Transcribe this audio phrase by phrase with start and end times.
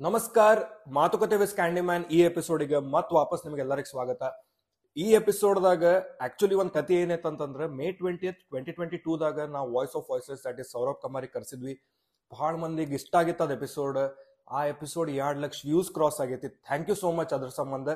[0.00, 0.56] ನಮಸ್ಕಾರ,
[0.96, 4.22] ಮಾತುಕತೆ ವಿಸ್ ಕ್ಯಾಂಡಿಮ್ಯಾನ್ ಈ ಎಪಿಸೋಡಿಗೆ ಮತ್ ವಾಪಸ್ ನಿಮಗೆಲ್ಲರಿಗೂ ಸ್ವಾಗತ.
[4.96, 5.84] ಈ ಎಪಿಸೋಡ್ದಾಗ
[6.26, 10.58] ಆಕ್ಚುಲಿ ಒಂದು ಕತೆ ಏನೈತೆ ಅಂತಂದ್ರೆ ಮೇ ಟ್ವೆಂಟಿ ಟ್ವೆಂಟಿ ಟ್ವೆಂಟಿ ಟೂದಾಗ ನಾವು voice of voices that
[10.62, 11.74] is Saurabh Kamari ಕರ್ಸಿದ್ವಿ.
[12.32, 14.00] ಬಹಳ ಮಂದಿಗೆ ಇಷ್ಟ ಆಗಿತ್ತು ಅದ ಎಪಿಸೋಡ್
[14.58, 16.50] ಆ ಎಪಿಸೋಡ್ ಎರಡು ಲಕ್ಷ ವ್ಯೂಸ್ ಕ್ರಾಸ್ ಆಗೈತಿ.
[16.68, 17.88] ಥ್ಯಾಂಕ್ ಯು ಸೋ ಮಚ್ ಅದ್ರ ಸಂಬಂಧ.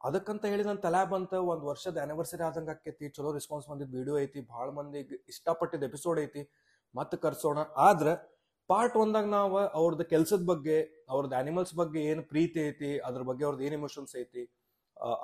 [0.00, 4.42] ಅದಕ್ಕಂತ ಹೇಳಿ ನನ್ನ ತಲೆ ಬಂತ, ಒಂದು ವರ್ಷದ ಆನಿವರ್ಸರಿ ಆದಂಗ ಆಕೈತಿ, ಚಲೋ ರೆಸ್ಪಾನ್ಸ್ ಬಂದಿದ್ದು ವಿಡಿಯೋ ಐತಿ
[4.52, 6.44] ಬಹಳ ಮಂದಿಗೆ ಇಷ್ಟಪಟ್ಟಿದ್ದ ಎಪಿಸೋಡ್ ಐತಿ.
[6.94, 7.58] ಮತ್ತೆ ಕರ್ಸೋಣ.
[7.88, 8.08] ಆದ್ರ
[8.72, 10.76] ಪಾರ್ಟ್ ಒಂದಾಗ ನಾವು ಅವ್ರದ್ದು ಕೆಲ್ಸದ ಬಗ್ಗೆ
[11.12, 14.42] ಅವ್ರದ್ದು ಅನಿಮಲ್ಸ್ ಬಗ್ಗೆ ಏನು ಪ್ರೀತಿ ಐತಿ, ಅದ್ರ ಬಗ್ಗೆ ಅವ್ರದ್ದು ಏನು ಇಮೋಷನ್ಸ್ ಐತಿ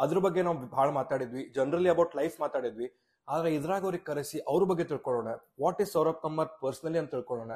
[0.02, 2.87] ಅದ್ರ ಬಗ್ಗೆ ನಾವು ಭಾಳ ಮಾತಾಡಿದ್ವಿ ಜನರಲಿ ಅಬೌಟ್ ಲೈಫ್ ಮಾತಾಡಿದ್ವಿ.
[3.29, 5.30] ಆದ್ರೆ ಇದ್ರಾಗ ಅವ್ರಿಗೆ ಕರೆಸಿ ಅವ್ರ ಬಗ್ಗೆ ತಿಳ್ಕೊಳ್ಳೋಣ.
[5.62, 7.55] What is Saurabh Kumar personally ಅಂತ ತಿಳ್ಕೊಳ್ಳೋಣ.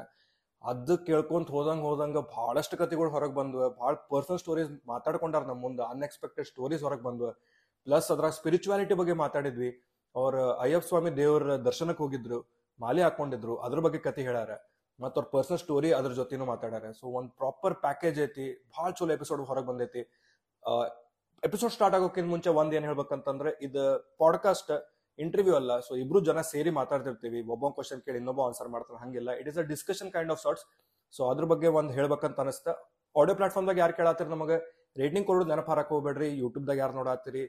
[0.71, 6.49] ಅದು ಕೇಳ್ಕೊಂತ ಹೋದಂಗ ಹೋದಂಗ ಬಹಳಷ್ಟು ಕತೆಗಳು ಹೊರಗೆ ಬಂದ್ವು ಬಹಳ ಪರ್ಸನಲ್ ಸ್ಟೋರೀಸ್ ಮಾತಾಡ್ಕೊಂಡಾರ ನಮ್ಮ ಮುಂದೆ ಅನ್ಎಕ್ಸ್ಪೆಕ್ಟೆಡ್
[6.53, 7.31] ಸ್ಟೋರೀಸ್ ಹೊರಗೆ ಬಂದ್ವು.
[7.87, 9.71] ಪ್ಲಸ್ ಅದ್ರಾಗ ಸ್ಪಿರಿಚುಯಾಲಿಟಿ ಬಗ್ಗೆ ಮಾತಾಡಿದ್ವಿ.
[10.15, 12.39] ಅವ್ರ ಅಯ್ಯಪ್ಪ ಸ್ವಾಮಿ ದೇವ್ರ ದರ್ಶನಕ್ಕೆ ಹೋಗಿದ್ರು,
[12.81, 14.53] ಮಾಲೆ ಹಾಕೊಂಡಿದ್ರು, ಅದ್ರ ಬಗ್ಗೆ ಕತೆ ಹೇಳ್ಯಾರ.
[15.03, 16.91] ಮತ್ತ ಅವ್ರ ಪರ್ಸನಲ್ ಸ್ಟೋರಿ ಅದ್ರ ಜೊತೆನೂ ಮಾತಾಡ್ಯಾರ.
[17.01, 20.03] ಸೊ ಒಂದು ಪ್ರಾಪರ್ ಪ್ಯಾಕೇಜ್ ಐತಿ, ಭಾಳ ಚಲೋ ಎಪಿಸೋಡ್ ಹೊರಗೆ ಬಂದೈತಿ.
[21.43, 23.83] ಎಪಿಸೋಡ್ ಸ್ಟಾರ್ಟ್ ಆಗೋಕ್ಕಿಂತ ಮುಂಚೆ ಒಂದ್ ಏನ್ ಹೇಳ್ಬೇಕಂತಂದ್ರೆ, ಇದು
[24.23, 24.73] ಪಾಡ್ಕಾಸ್ಟ್
[25.19, 27.41] ಇಂಟರ್ವ್ಯೂ ಅಲ್ಲ ಸೊ ಇಬ್ರು ಜನ ಸೇರಿ ಮಾತಾಡ್ತಿರ್ತೀವಿ.
[27.55, 29.31] ಒಬ್ಬ ಕ್ವಶನ್ ಕೇಳಿ ಇನ್ನೊಬ್ಬ ಆನ್ಸರ್ ಮಾಡ್ತಾರೆ ಹಂಗಿಲ್ಲ.
[29.41, 30.65] It is a discussion kind of sorts
[31.17, 32.69] so ಅದ್ರ ಬಗ್ಗೆ ಒಂದು ಹೇಳ್ಬೇಕಂತ ಅನಿಸ್ತ.
[33.15, 34.57] ಆಡಿಯೋ ಪ್ಲಾಟ್ಫಾರ್ಮ್ದಾಗ ಯಾರು ಕೇಳತ್ತೀರಿ ನಮಗೆ?
[35.01, 37.43] ರೇಟಿಂಗ್ ಕೊಡೋದು ನೆನಪು ಹಾರಕ್ ಹೋಗ್ಬೇಡ್ರಿ ಯೂಟ್ಯೂಬ್ದಾಗ ಯಾರು ನೋಡಾತ್ತೀರಿ?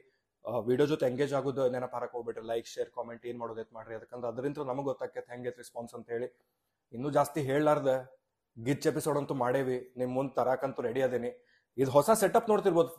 [0.68, 2.44] ವಿಡಿಯೋ ಜೊತೆ ಎಂಗೇಜ್ ಆಗೋದು ನೆನಪು ಹೋಗ್ಬೇಡ್ರಿ.
[2.52, 3.94] ಲೈಕ್ ಶೇರ್ ಕಾಮೆಂಟ್ ಏನ್ ಮಾಡೋದೈತೆ ಮಾಡ್ರಿ.
[3.98, 6.28] ಅದಕ್ಕಂದ್ರೆ ಅದರಿಂದ ನಮಗೆ ಗೊತ್ತಾಕೈತೆ ಹೆಂಗೈತೆ ರೆಸ್ಪಾನ್ಸ್ ಅಂತ ಹೇಳಿ
[6.94, 7.92] ಇನ್ನೂ ಜಾಸ್ತಿ ಹೇಳಲಾರ್ದ
[8.56, 11.30] ಗಿಚ್ ಎಪಿಸೋಡ್ ಅಂತೂ ಮಾಡೇವಿ ನಿಮ್ ಮುಂದ್ ತರಾಕಂತೂ ರೆಡಿ ಅದೇನಿ.
[11.76, 12.90] ಇದು ಹೊಸ ಸೆಟಪ್ ನೋಡ್ತಿರ್ಬೋದು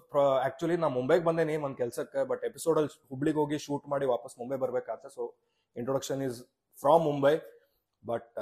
[0.47, 4.57] ಆಕ್ಚುಲಿ ನಾ ಮುಂಬೈಗೆ ಬಂದೇನಿ ಒಂದು ಕೆಲ್ಸಕ್ಕೆ ಬಟ್ ಎಪಿಸೋಡ್ ಅಲ್ಲಿ ಹುಬ್ಳಿಗೆ ಹೋಗಿ ಶೂಟ್ ಮಾಡಿ ವಾಪಸ್ Mumbai
[4.63, 5.23] ಬರ್ಬೇಕಾತ so
[5.75, 6.39] introduction is
[6.81, 7.33] from Mumbai.
[8.03, 8.33] But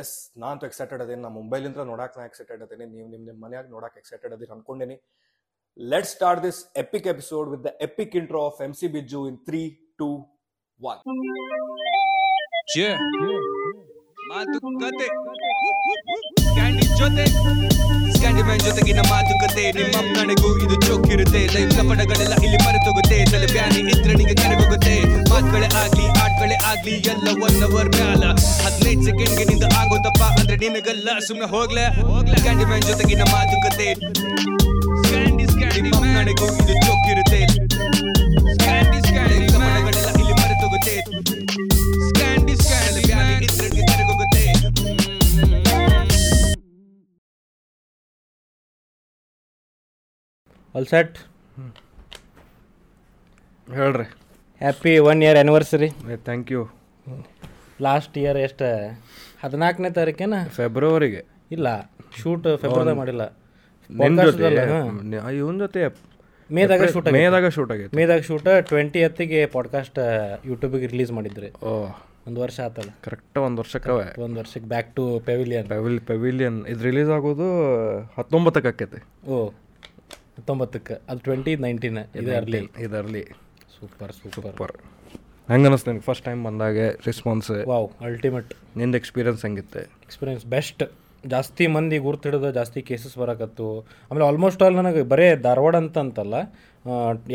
[0.00, 1.22] yes ನಾನು ಅಂತೂ ಎಕ್ಸೈಟೆಡ್ ಅದೇನಿ.
[1.26, 2.86] ನಾ ಮುಂಬೈಲಿಂದ ನೋಡಕ್ ನಾ ಎಕ್ಸೈಟೆಡ್ ಅದೇನಿ.
[2.94, 4.96] ನೀವು ನಿಮ್ ನಿಮ್ ಮನೆಯಾಗ ನೋಡಕ್ ಎಕ್ಸೈಟೆಡ್ ಅದೀರಿ ಅನ್ಕೊಂಡೇನಿ.
[5.76, 9.62] Let start this epic episode with the epic intro of M C Bijju in three
[10.00, 10.10] two
[10.80, 11.00] one.
[14.30, 15.06] ಮಾತುಕತೆ.
[16.54, 17.24] ಕ್ಯಾಂಡಿ ಜೊತೆ
[18.14, 19.64] ಸ್ಕ್ಯಾಂಡಿ ಮ್ಯಾನ್ ಜೊತೆಗಿನ ಮಾತುಕತೆ.
[19.78, 23.18] ನಿಮ್ಮ ನನಗೂ ಇದು ಚೊಕ್ಕಿರುತ್ತೆ ಲೈಫ್ ಪಡಗಳೆಲ್ಲ ಇಲ್ಲಿ ಮರೆತೋಗುತ್ತೆ.
[23.32, 24.94] ತಲೆ ಬ್ಯಾನಿ ಇದ್ರಣಿಗೆ ಕರೆಗೋಗುತ್ತೆ.
[25.30, 28.24] ಮಾತುಗಳೇ ಆಗ್ಲಿ ಆಟಗಳೇ ಆಗ್ಲಿ ಎಲ್ಲ ಒನ್ ಅವರ್ ಮ್ಯಾಲ.
[28.64, 31.86] ಹದಿನೈದು ಸೆಕೆಂಡ್ಗೆ ನಿಂದ ಆಗೋದಪ್ಪ ಅಂದ್ರೆ ನಿನಗಲ್ಲ ಸುಮ್ಮನೆ ಹೋಗ್ಲೆ?
[32.00, 33.88] ಹೋಗ್ಲೆ ಕ್ಯಾಂಡಿ ಮ್ಯಾನ್ ಜೊತೆಗಿನ ಮಾತುಕತೆ.
[35.02, 37.40] ಸ್ಕ್ಯಾಂಡಿ ಸ್ಕ್ಯಾಂಡಿ ನನಗೂ ಇದು ಚೊಕ್ಕಿರುತ್ತೆ
[50.76, 51.16] ಆಲ್ ಸೆಟ್
[53.72, 54.06] ಹೇಳ್ರಿ.
[54.60, 55.88] Happy one year anniversary
[56.26, 56.62] thank you
[57.80, 58.68] last year ಎಷ್ಟು?
[59.42, 60.34] ಹದಿನಾಲ್ಕನೇ ತಾರೀಕೇನ?
[60.48, 61.20] ಫೆಬ್ರವರಿಗೆ
[61.52, 61.68] ಇಲ್ಲ
[62.20, 63.24] ಶೂಟ್ ಫೆಬ್ರವರಿ ಮಾಡಿಲ್ಲ.
[64.28, 65.36] ಜೊತೆ.
[65.38, 65.82] ಇವನ್ ಜೊತೆ
[66.50, 69.98] ಮೇದಾಗ ಶೂಟ್ ಮೇದಾಗ ಶೂಟ್ ಆಗೈತೆ ಮೇದಾಗ ಶೂಟ್ ಟ್ವೆಂಟಿ ಎತ್ತಿಗೆ ಪಾಡ್ಕಾಸ್ಟ್
[70.46, 71.48] ಯೂಟ್ಯೂಬಿಗೆ ರಿಲೀಸ್ ಮಾಡಿದ್ರಿ.
[71.64, 71.72] ಓ.
[72.26, 72.90] ಒಂದು ವರ್ಷ ಆತಲ್ಲ.
[73.04, 73.90] ಕರೆಕ್ಟ್ ಒಂದು ವರ್ಷಕ್ಕೆ
[74.22, 77.48] ಒಂದು ವರ್ಷಕ್ಕೆ back to pavilion pavilion pavilion ಇದು ರಿಲೀಸ್ ಆಗೋದು
[78.16, 79.36] ಹತ್ತೊಂಬತ್ತಕ್ಕೆ ಆಕೈತಿ ಓ.
[80.36, 80.94] ಹತ್ತೊಂಬತ್ತಕ್ಕೆ.
[81.10, 83.24] ಅದು ಟ್ವೆಂಟಿ ನೈನ್ಟೀನ್ ಇದು ಅರ್ಲಿ ಇದರಲ್ಲಿ
[83.76, 84.74] ಸೂಪರ್ ಸೂಪರ್ ಸೂಪರ್
[85.48, 89.82] ಹೆಂಗೆ ಅನಿಸ್ತು ನಿನಗೆ ಫಸ್ಟ್ ಟೈಮ್ ಬಂದಾಗೆ ರೆಸ್ಪಾನ್ಸ್ ವಾವ್ ಅಲ್ಟಿಮೇಟ್ ನಿಂದು ಎಕ್ಸ್ಪೀರಿಯನ್ಸ್ ಹೆಂಗಿತ್ತು?
[90.06, 90.82] ಎಕ್ಸ್ಪೀರಿಯನ್ಸ್ ಬೆಸ್ಟ್
[91.32, 93.68] ಜಾಸ್ತಿ ಮಂದಿ ಗುರ್ತು ಹಿಡಿದು ಜಾಸ್ತಿ ಕೇಸಸ್ ಬರಕತ್ತು.
[94.08, 96.34] ಆಮೇಲೆ ಆಲ್ಮೋಸ್ಟ್ ಆಲ್ ನನಗೆ ಬರೇ ಧಾರವಾಡ ಅಂತ ಅಂತಲ್ಲ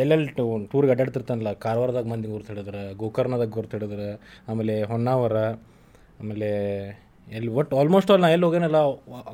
[0.03, 0.29] ಎಲ್ಲೆಲ್ಲಿ
[0.71, 4.09] ಟೂರ್ಗೆ ಅಡ್ಡಾಡ್ತಿರ್ತಾನಲ್ಲ ಕಾರವಾರದಾಗ ಮಂದಿ ಗುರ್ತು ಹಿಡಿದ್ರೆ ಗೋಕರ್ಣದಾಗ ಗುರ್ತು ಹಿಡಿದ್ರೆ
[4.51, 5.37] ಆಮೇಲೆ ಹೊನ್ನಾವರ
[6.21, 6.49] ಆಮೇಲೆ
[7.27, 8.79] ಎಲ್ಲಿ ಒಟ್ಟು ಆಲ್ಮೋಸ್ಟ್ ಆಲ್ ನಾ ಎಲ್ಲಿ ಹೋಗೇನಲ್ಲ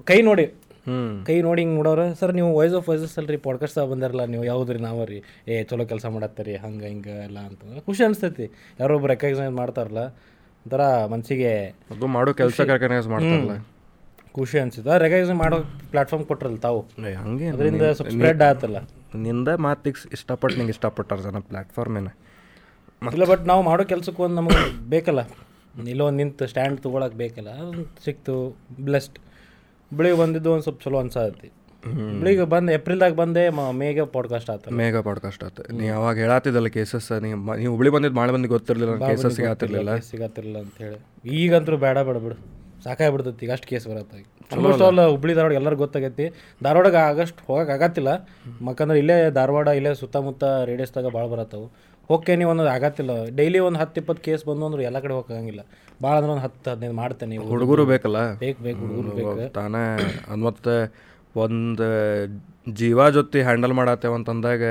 [0.09, 0.45] ಕೈ ನೋಡಿ
[1.27, 5.05] ಕೈ ನೋಡಿ ಹಿಂಗೆ ನೋಡೋರು ಸರ್ ನೀವು ವಾಯ್ಸ್ ಆಫ್ ವಾಯ್ಸಸ್ ಅಲ್ರಿ ಪಾಡ್ಕಾಸ್ಟ್ ಬಂದಾರಲ್ಲ ನೀವು ಯಾವುದ್ರಿ ನಾವು
[5.05, 8.45] ರೀ ಏ ಚಲೋ ಕೆಲಸ ಮಾಡತ್ತರಿ ಹಂಗೆ ಹಿಂಗೆ ಎಲ್ಲ ಅಂತಂದ್ರೆ ಖುಷಿ ಅನಿಸ್ತೈತಿ.
[8.79, 10.03] ಯಾರೊಬ್ರು ರೆಕಗ್ನೈಸ್ ಮಾಡ್ತಾರಲ್ಲ
[10.65, 13.55] ಒಂಥರ ಮನಸ್ಸಿಗೆ ಅದು ಮಾಡೋ ಕೆಲಸ ರೆಕಗ್ನೈಸ್ ಮಾಡ್ತಾರಲ್ಲ.
[14.31, 14.97] ಖುಷಿ ಅನ್ಸಿತ್ತು.
[14.97, 15.57] ರೆಕಗ್ನೈಸ್ ಮಾಡೋ
[15.91, 16.81] ಪ್ಲಾಟ್ಫಾರ್ಮ್ ಕೊಟ್ರಲ್ಲ ತಾವು.
[17.21, 18.77] ಹಂಗೆ ಅದರಿಂದ ಸ್ವಲ್ಪ ಸ್ಪ್ರೆಡ್ ಆತಲ್ಲ.
[19.15, 22.09] ನಿಂದ ಮಾತಿಗೆ ಇಷ್ಟಪಟ್ಟು ನಿಂಗೆ ಇಷ್ಟಪಟ್ಟಾರ ಜನ ಪ್ಲಾಟ್ಫಾರ್ಮ್ ಏನ?
[23.13, 25.21] ಇಲ್ಲ ಬಟ್ ನಾವು ಮಾಡೋ ಕೆಲ್ಸಕ್ಕೆ ಒಂದು ನಮಗೆ ಬೇಕಲ್ಲ.
[25.89, 27.49] ಇಲ್ಲೋ ಒಂದು ನಿಂತು ಸ್ಟ್ಯಾಂಡ್ ತೊಗೊಳಕ್ಕೆ ಬೇಕಲ್ಲ.
[28.05, 28.35] ಸಿಕ್ತು
[28.81, 29.19] ಬ್ಲೆಸ್ಡ್
[29.93, 31.51] ಬೆಳಿಗ್ಗೆ ಬಂದಿದ್ದು ಒಂದು ಸ್ವಲ್ಪ ಚಲೋ ಅನ್ಸತಿ
[32.19, 35.71] ಬಿಳಿಗೆ ಬಂದು ಏಪ್ರಿಲ್ದಾಗ ಬಂದೆ ಮೇಗ ಪಾಡ್ಕಾಸ್ಟ್ ಆತ ಮೇಗ ಪಾಡ್ಕಾಸ್ಟ್ ಆತ.
[35.71, 39.97] ನೀ ಅವಾಗ ಹೇಳತ್ತಿದ್ದಲ್ಲ ಕೇಸಸ್ ನೀವು ನೀವು ಹುಬ್ಳಿ ಬಂದಿದ್ದು ಭಾಳ ಮಂದಿ ಗೊತ್ತಿರಲಿಲ್ಲ ಕೇಸಸ್ ಸಿಗಾತಿರ್ಲಿಲ್ಲ.
[39.99, 40.97] ಸಿಗತ್ತಿರಲಿಲ್ಲ ಅಂತ ಹೇಳಿ.
[41.35, 42.35] ಈಗಂತೂ ಬೇಡ ಬೇಡ ಬಿಡು.
[42.83, 44.19] ಸಾಕಾಗ್ಬಿಡ್ತೈತಿ ಈಗ ಅಷ್ಟು ಕೇಸ್ ಬರತ್ತೆ
[44.53, 46.29] ಆಲ್ಮೋಸ್ಟ್ ಆಲ್ ಹುಬ್ಳಿ ಧಾರವಾಡ ಎಲ್ಲರಿಗೂ ಗೊತ್ತಾಗೈತಿ.
[46.63, 48.09] ಧಾರವಾಡಗೆ ಆಗಸ್ಟ್ ಹೋಗಕ್ಕೆ ಆಗತ್ತಿಲ್ಲ.
[48.61, 51.71] ಮಕ್ಕಂದ್ರೆ ಇಲ್ಲೇ ಧಾರವಾಡ ಇಲ್ಲೇ ಸುತ್ತಮುತ್ತ ರೇಡಿಯಸ್ದಾಗ ಭಾಳ ಬರತ್ತವು.
[52.07, 53.11] ಹೋಗ್ತೇನೆ ಒಂದೊಂದು ಆಗತ್ತಿಲ್ಲ.
[53.35, 55.59] ಡೈಲಿ ಒಂದು ಹತ್ತು ಇಪ್ಪತ್ತು ಕೇಸ್ ಬಂದು ಅಂದ್ರೆ ಎಲ್ಲ ಕಡೆ ಹೋಗಂಗಿಲ್ಲ.
[56.03, 57.45] ಭಾಳ ಅಂದ್ರೆ ಒಂದು ಹತ್ತು ಹದಿನೈದು ಮಾಡ್ತೇನೆ ನೀವು.
[57.45, 58.33] ಹುಡುಗರು ಬೇಕಲ್ಲ?
[58.33, 59.53] ಬೇಕು ಬೇಕು ಹುಡುಗರು ಬೇಕು.
[59.53, 59.83] ತಾನೇ.
[60.27, 60.75] ಅದು ಮತ್ತೆ
[61.35, 61.87] ಒಂದು
[62.71, 64.63] ಜೀವ ಜೊತೆ ಹ್ಯಾಂಡಲ್ ಮಾಡತ್ತೇವ ಅಂತಂದಾಗ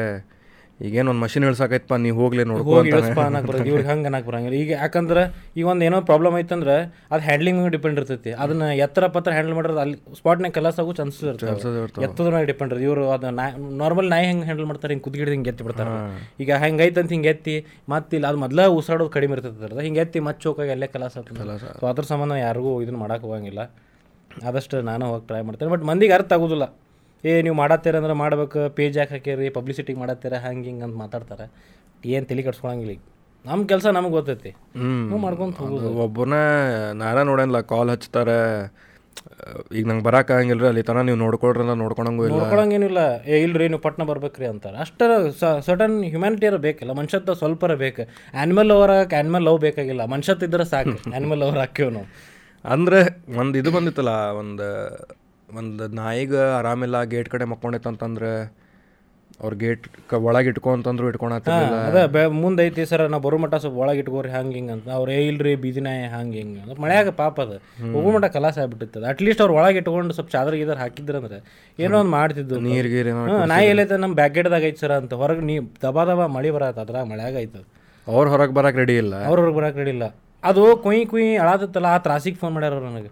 [0.86, 4.70] ಈಗೇನು ಒಂದು ಮಷಿನ್ ಇಳ್ಸಾಕೈತಪ್ಪ ನೀವು ಹೋಗ್ಲಿ ನೋಡ್ಕೊ ಹೋಗಿ ಅನ್ನಕ್ಕೆ ಬರೋದು ಇವ್ರಿಗೆ ಹಂಗೆ ಅನ್ನಕ್ಕೆ ಬರಂಗಿಲ್ಲ ಈಗ
[4.82, 5.22] ಯಾಕಂದ್ರೆ
[5.58, 6.74] ಈಗ ಒಂದು ಏನೋ ಪ್ರಾಬ್ಲಮ್ ಐತಂದ್ರೆ
[7.12, 8.32] ಅದು ಹ್ಯಾಂಡ್ಲಿಂಗ್ ಮೇಲೆ ಡಿಪೆಂಡ್ ಇರ್ತೈತಿ.
[8.42, 11.54] ಅದನ್ನ ಎತ್ತರ ಪತ್ರ ಹ್ಯಾಂಡಲ್ ಮಾಡೋದು ಅಲ್ಲಿ ಸ್ಪಾಟ್ನಾಗ ಕೆಲಸ ಆಗೋ ಚಾನ್ಸಸ್ ಇರ್ತವೆ.
[12.06, 13.30] ಎತ್ತದ್ರ ಮೇಲೆ ಡಿಪೆಂಡ್ ಇರ್ತದೆ ಇವರು ಅದು
[13.82, 15.92] ನಾರ್ಮಲ್ ನಾಯಿ ಹೆಂಗೆ ಹ್ಯಾಂಡಲ್ ಮಾಡ್ತಾರೆ ಹಿಂಗೆ ಕುದ್ಗಿಡ್ ಹಿಂಗೆ ಎತ್ತಿ ಬಿಡ್ತಾರೆ.
[16.44, 17.56] ಈಗ ಹೆಂಗೆ ಐತಂತ ಹಿಂಗೆ ಎತ್ತಿ
[17.94, 21.58] ಮತ್ತೆ ಇಲ್ಲ ಅದು ಮೊದಲ ಉಸಾಡೋದು ಕಡಿಮೆ ಇರ್ತೈತೆ ಅದ್ರದ್ದು ಹಿಂಗೆ ಎತ್ತಿ ಮತ್ತೆ ಚೌಕಾಗಿ ಅಲ್ಲೇ ಕೆಲಸ ಆಗ್ತದೆ.
[21.80, 23.62] ಸೊ ಅದ್ರ ಸಂಬಂಧ ಯಾರಿಗೂ ಇದನ್ನು ಮಾಡಕ್ಕೆ ಹೋಗಂಗಿಲ್ಲ.
[24.48, 25.70] ಆದಷ್ಟು ನಾನು ಹೋಗಿ ಟ್ರೈ ಮಾಡ್ತೇನೆ.
[25.76, 26.66] ಬಟ್ ಮಂದಿಗೆ ಅರ್ಥ ಆಗೋದಿಲ್ಲ.
[27.30, 31.46] ಏ ನೀವು ಮಾಡತ್ತೀರ ಅಂದ್ರೆ ಮಾಡ್ಬೇಕು ಪೇಜ್ ಯಾಕೆ ಹಾಕಿರಿ ಪಬ್ಲಿಸಿಟಿಗೆ ಮಾಡತ್ತೀರ ಹಂಗೆ ಹಿಂಗೆ ಅಂತ ಮಾತಾಡ್ತಾರೆ.
[32.14, 33.02] ಏನು ತಲೆ ಕಟ್ಸ್ಕೊಳಂಗಿಲ್ಲ ಈಗ.
[33.44, 34.50] ನಮ್ಮ ಕೆಲಸ ನಮಗೆ ಗೊತ್ತೈತಿ.
[34.80, 35.90] ಹ್ಞೂ ಮಾಡ್ಕೊಂತ ಹೋಗೋದು.
[36.04, 36.36] ಒಬ್ಬನ
[37.02, 38.38] ನಾನ ನೋಡೇನಲ್ಲ ಕಾಲ್ ಹಚ್ತಾರೆ.
[39.78, 42.36] ಈಗ ನಂಗೆ ಬರಕ್ಕೆ ಆಗಂಗಿಲ್ಲ ರೀ ಅಲ್ಲಿ ತನ ನೀವು ನೋಡ್ಕೊಳ್ರಿ ಅಂದ್ರೆ ನೋಡ್ಕೊಳಂಗೂ ಇಲ್ಲ.
[42.38, 43.00] ನೋಡ್ಕೊಳಂಗೇನಿಲ್ಲ.
[43.32, 44.04] ಏ ಇಲ್ರಿ ನೀವು ಪಟ್ನ
[44.42, 44.76] ರೀ ಅಂತಾರೆ.
[44.84, 45.10] ಅಷ್ಟರ
[45.66, 46.92] ಸಡನ್ ಹ್ಯುಮ್ಯಾನಿಟಿಯರ ಬೇಕಿಲ್ಲ.
[46.92, 48.04] ಮನುಷ್ಯತ್ವ ಸ್ವಲ್ಪರ ಬೇಕು.
[48.34, 50.04] ಆ್ಯನಿಮಲ್ ಲವರ್ ಆಗಕ್ಕೆ ಆ್ಯನಿಮಲ್ ಲವ್ ಬೇಕಾಗಿಲ್ಲ.
[50.14, 50.96] ಮನುಷ್ಯತ್ತಿದ್ರೆ ಸಾಕು.
[51.12, 52.08] ಆ್ಯನಿಮಲ್ ಲವರ್ ಹಾಕ್ಯವ್ ನಾವು.
[52.64, 53.00] ಅಂದ್ರೆ
[53.38, 54.68] ಒಂದು ಇದು ಬಂದಿತ್ತಲ್ಲ ಒಂದು
[55.48, 58.30] ಒಂದು ನಾಯಿಗೆ ಆರಾಮಿಲ್ಲ ಗೇಟ್ ಕಡೆ ಮಕ್ಕೊಂಡೈತಂತಂದ್ರೆ
[59.40, 64.00] ಅವ್ರ ಗೇಟ್ ಕ ಒಳಗೆ ಇಟ್ಕೊಂತಂದ್ರು ಇಟ್ಕೊಳತ್ತಿಲ್ಲ ಅದ ಮುಂದೆ ಐತಿ ಸರ್ ನಾವು ಬರೋ ಮಟ್ಟ ಸ್ವಲ್ಪ ಒಳಗೆ
[64.02, 64.86] ಇಟ್ಕೋರಿ ಹಂಗೆ ಹಿಂಗೆ ಅಂತ.
[64.96, 66.60] ಅವ್ರು ಏ ಇಲ್ರಿ ಬೀದಿ ನಾಯಿ ಹಂಗೆ ಹಿಂಗೆ?
[66.62, 66.78] ಅಂದ್ರೆ.
[66.82, 67.56] ಮಳೆಯಾಗ ಪಾಪ ಅದು.
[67.94, 71.38] ಹೋಗೋ ಮಟ್ಟ ಕಲಾಸ ಅಟ್ ಅಟ್ಲೀಸ್ಟ್ ಅವ್ರ ಒಳಗೆ ಇಟ್ಕೊಂಡು ಸ್ವಲ್ಪ ಚಾದ್ರ ಗೀದರ್ ಹಾಕಿದ್ರಂದ್ರೆ
[71.78, 73.10] ಏನೋ ಒಂದು ಮಾಡ್ತಿದ್ದು ನೀರು ಗೀರ್
[73.52, 75.12] ನಾಯಿ ಎಲ್ಲೈತೆ ನಮ್ಮ ಬ್ಯಾಕ್ ಗೇಟ್ದಾಗ ಐತೆ ಸರ್ ಅಂತ.
[75.22, 77.64] ಹೊರಗೆ ನೀ ದಬಾ ದಬ ಮಳೆ ಬರತ್ತೆ ಅದ್ರಾಗ ಮಳೆಯಾಗ ಐತದ
[78.06, 79.14] ಅವ್ರು ಹೊರಗೆ ಬರಕ್ಕೆ ರೆಡಿ ಇಲ್ಲ.
[79.28, 80.06] ಅವ್ರ ಹೊರಗೆ ಬರಕ್ಕೆ ರೆಡಿ ಇಲ್ಲ.
[80.42, 83.10] ಅದು ಕುಯ್ ಕುಯ್ ಅಳಾದತ್ತಲ್ಲ ಆ ತ್ರಾಸಿಗೆ ಫೋನ್ ಮಾಡ್ಯಾರ ನನಗೆ.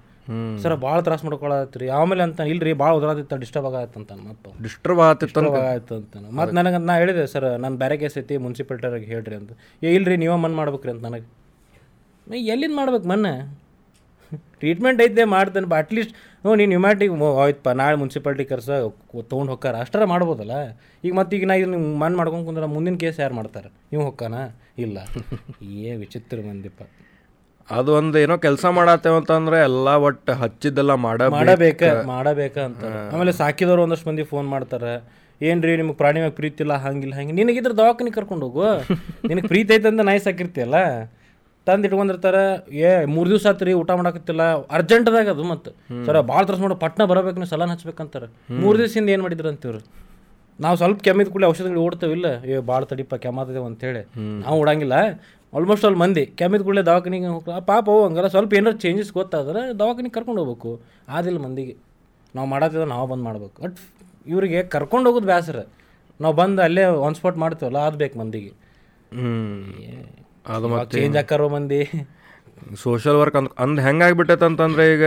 [0.63, 5.41] ಸರ್ ಭಾಳ ತ್ರಾಸ ಮಾಡ್ಕೊಳತ್ರಿ ಆಮೇಲೆ ಅಂತ ಇಲ್ರಿ ಭಾಳ ಉದ್ರಾದಿತ್ತ ಡಿಸ್ಟರ್ಬ್ ಆಗತ್ತಂತ ಮತ್ತೆ ಡಿಸ್ಟರ್ಬ್ ಆಗತ್ತಿತ್ತು
[5.73, 9.53] ಆಯ್ತು ಅಂತ ಮತ್ತೆ ನನಗೆ ನಾ ಹೇಳಿದೆ ಸರ್ ನಾನು ಬೇರೆ ಕೇಸ್ ಐತಿ ಮುನ್ಸಿಪಾಲ್ಟಿಯವ್ರಿಗೆ ಹೇಳ್ರಿ ಅಂತ.
[9.83, 11.29] ಏ ಇಲ್ರಿ ನೀವೇ ಮನ್ ಮಾಡ್ಬೇಕ್ರಿ ಅಂತ ನನಗೆ.
[12.27, 13.27] ನಾ ಎಲ್ಲಿಂದ ಮಾಡ್ಬೇಕು ಮನ್ನ?
[14.61, 16.13] ಟ್ರೀಟ್ಮೆಂಟ್ ಐತೆ ಮಾಡ್ತೇನೆ ಬಟ್ ಅಟ್ಲೀಸ್ಟ್
[16.45, 18.71] ಹ್ಞೂ ನೀನು ಯುಮ್ಯಾಟಿಗೆ ಹೋಯ್ತಪ್ಪ ನಾಳೆ ಮುನ್ಸಿಪಾಲ್ಟಿ ಕರ್ಸ
[19.31, 20.55] ತೊಗೊಂಡು ಹೊಕ್ಕಾರ ಅಷ್ಟರ ಮಾಡ್ಬೋದಲ್ಲ?
[21.05, 23.69] ಈಗ ಮತ್ತೆ ಈಗ ನಾ ಇದನ್ನ ಮನ್ ಮಾಡ್ಕೊಂಡು ಕುಂದ್ರೆ ಮುಂದಿನ ಕೇಸ್ ಯಾರು ಮಾಡ್ತಾರೆ?
[23.93, 24.35] ನೀವು ಹೊಕ್ಕಾನ
[24.85, 24.99] ಇಲ್ಲ.
[25.89, 26.83] ಏ ವಿಚಿತ್ರ ಮಂದಿಪ್ಪ
[27.71, 32.85] ಅದು ಒಂದು ಏನೋ ಕೆಲಸ ಮಾಡತ್ತೇವ ಅಂತಂದ್ರೆ ಎಲ್ಲ ಒಟ್ಟು ಹಚ್ಚಿದ್ದೆಲ್ಲ ಮಾಡ ಮಾಡಬೇಕ ಮಾಡಬೇಕ ಅಂತ
[33.15, 34.93] ಆಮೇಲೆ ಸಾಕಿದವ್ರು ಒಂದಷ್ಟು ಮಂದಿ ಫೋನ್ ಮಾಡ್ತಾರೆ.
[35.43, 38.67] ಏನ್ರಿ ನಿಮ್ಗೆ ಪ್ರಾಣಿ ಮ್ಯಾಗ ಪ್ರೀತಿ ಇಲ್ಲ ಹಂಗಿಲ್ಲ ಹಂಗೆ ನಿನಗಿದ್ರ ದವಾಖಾನೆ ಕರ್ಕೊಂಡು ಹೋಗು.
[39.31, 40.75] ನಿನಗೆ ಪ್ರೀತಿ ಐತೆ ಅಂತ ನಾಯಿ ಸಾಕಿರ್ತಿಯಲ್ಲ?
[41.67, 44.43] ತಂದು ಇಟ್ಕೊಂಡಿರ್ತಾರೆ ಏ ಮೂರು ದಿವಸ ಆತ್ರಿ ಊಟ ಮಾಡಕತ್ತಿಲ್ಲ.
[44.71, 45.71] ಅರ್ಜೆಂಟ್ದಾಗ ಅದು ಮತ್ತೆ
[46.07, 48.27] ಸರ ಭಾಳ ತರ್ಸ್ ಮಾಡೋ ಪಟ್ನ ಬರಬೇಕು ನೀವು ಸಲನ್ ಹಚ್ಬೇಕಂತಾರೆ.
[48.51, 49.81] ಮೂರು ದಿವಸದಿಂದ ಏನು ಮಾಡಿದ್ರು ಅಂತಿವ್ರು?
[50.61, 52.27] ನಾವು ಸ್ವಲ್ಪ ಕೆಮ್ಮಿದ ಕೂಡಲೇ ಔಷಧಿಗಳು ಓಡ್ತೇವಿಲ್ಲ.
[52.45, 54.03] ಏ ಭಾಳ ತಡಿಪ ಕೆಮ್ಮಾತದೇವು ಅಂತೇಳಿ.
[54.19, 54.97] ನಾವು ಓಡಂಗಿಲ್ಲ.
[55.55, 56.27] ಆಲ್ಮೋಸ್ಟ್ ಅಲ್ಲಿ ಮಂದಿ.
[56.27, 60.81] ಕೆಮ್ಮಿದ ಕೂಡಲೇ ದವಾಖಾನಿಗೆ ಹೋಗ್ಲ ಪಾಪ ಅವು ಹಂಗಲ್ಲ ಸ್ವಲ್ಪ ಏನಾರು ಚೇಂಜಸ್ ಗೊತ್ತಾದ್ರೆ ದವಾಖಾನಿಗೆ ಕರ್ಕೊಂಡು ಹೋಗ್ಬೇಕು.
[61.09, 61.77] ಆದಿಲ್ಲ ಮಂದಿಗೆ.
[62.35, 63.63] ನಾವು ಮಾಡತ್ತಿದ್ರೆ ನಾವು ಬಂದು ಮಾಡ್ಬೇಕು.
[63.63, 63.77] ಬಟ್
[64.27, 65.65] ಇವರಿಗೆ ಕರ್ಕೊಂಡು ಹೋಗೋದು ಬೇಸರ
[66.21, 68.49] ನಾವು ಬಂದು ಅಲ್ಲೇ ಒನ್ ಸ್ಪಾಟ್ ಮಾಡ್ತೀವಲ್ಲ ಅದು ಬೇಕು ಮಂದಿಗೆ.
[69.13, 69.73] ಹ್ಮ್.
[70.47, 72.09] ಅದು ಚೇಂಜ್ ಆಕಾರೋ ಮಂದಿ.
[72.83, 75.05] ಸೋಷಿಯಲ್ ವರ್ಕ್ ಅಂದ್ ಅಂದ್ ಹೆಂಗಾಗ್ಬಿಟ್ಟೈತೆ ಅಂತಂದ್ರೆ ಈಗ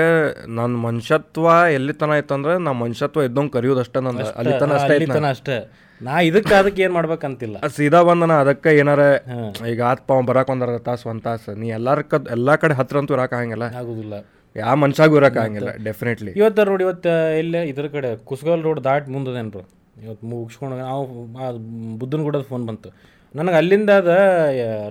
[0.48, 5.87] ನನ್ನ ಮನುಷ್ಯತ್ವ ಎಲ್ಲಿ ತನ ಐತಂದ್ರೆ ನಾ ಮನುಷ್ಯತ್ವ ಇದ್ದಂಗೆ ಕರೆಯೋದಷ್ಟೇ ನಂದು ಅಲ್ಲಿ ತನ ಅಷ್ಟೇ ಅಷ್ಟೇ.
[6.06, 7.58] ನಾ ಇದಕ್ಕೆ ಅದಕ್ಕೆ ಏನು ಮಾಡ್ಬೇಕಂತಿಲ್ಲ.
[7.76, 9.02] ಸೀದಾ ಬಂದನ ಅದಕ್ಕೆ ಏನಾರ
[9.72, 11.52] ಈಗ ಆತ್ಪ ಅವ್ನು ಬರಕ್ಕೆ ಒಂದ್ ಅರ್ಧ ತಾಸು ಒಂದು ತಾಸು.
[11.62, 13.68] ನೀ ಎಲ್ಲಾರ ಕದ್ ಎಲ್ಲಾ ಕಡೆ ಹತ್ರ ಅಂತೂ ಇರಕ್ ಆಗಂಗಿಲ್ಲ.
[13.82, 14.16] ಆಗೋದಿಲ್ಲ.
[14.56, 14.76] ಯಾವ
[15.22, 19.64] ಇರಕ್ಕೆ ಆಗಂಗಿಲ್ಲ ಡೆಫಿನೆಟ್ಲಿ ಇವತ್ತು ನೋಡಿ ಇವತ್ತು ಇಲ್ಲೇ ಇದ್ರ ಕಡೆ ಕುಸ್ಗಲ್ ರೋಡ್ ದಾಟ್ ಮುಂದದೇನ್ರು.
[20.06, 21.04] ಇವತ್ತು ಮುಗಿಸ್ಕೊಂಡು ನಾವು
[22.02, 22.90] ಬುದ್ಧನ ಗುಡದ ಫೋನ್ ಬಂತು.
[23.38, 24.12] ನನಗೆ ಅಲ್ಲಿಂದ ಅದ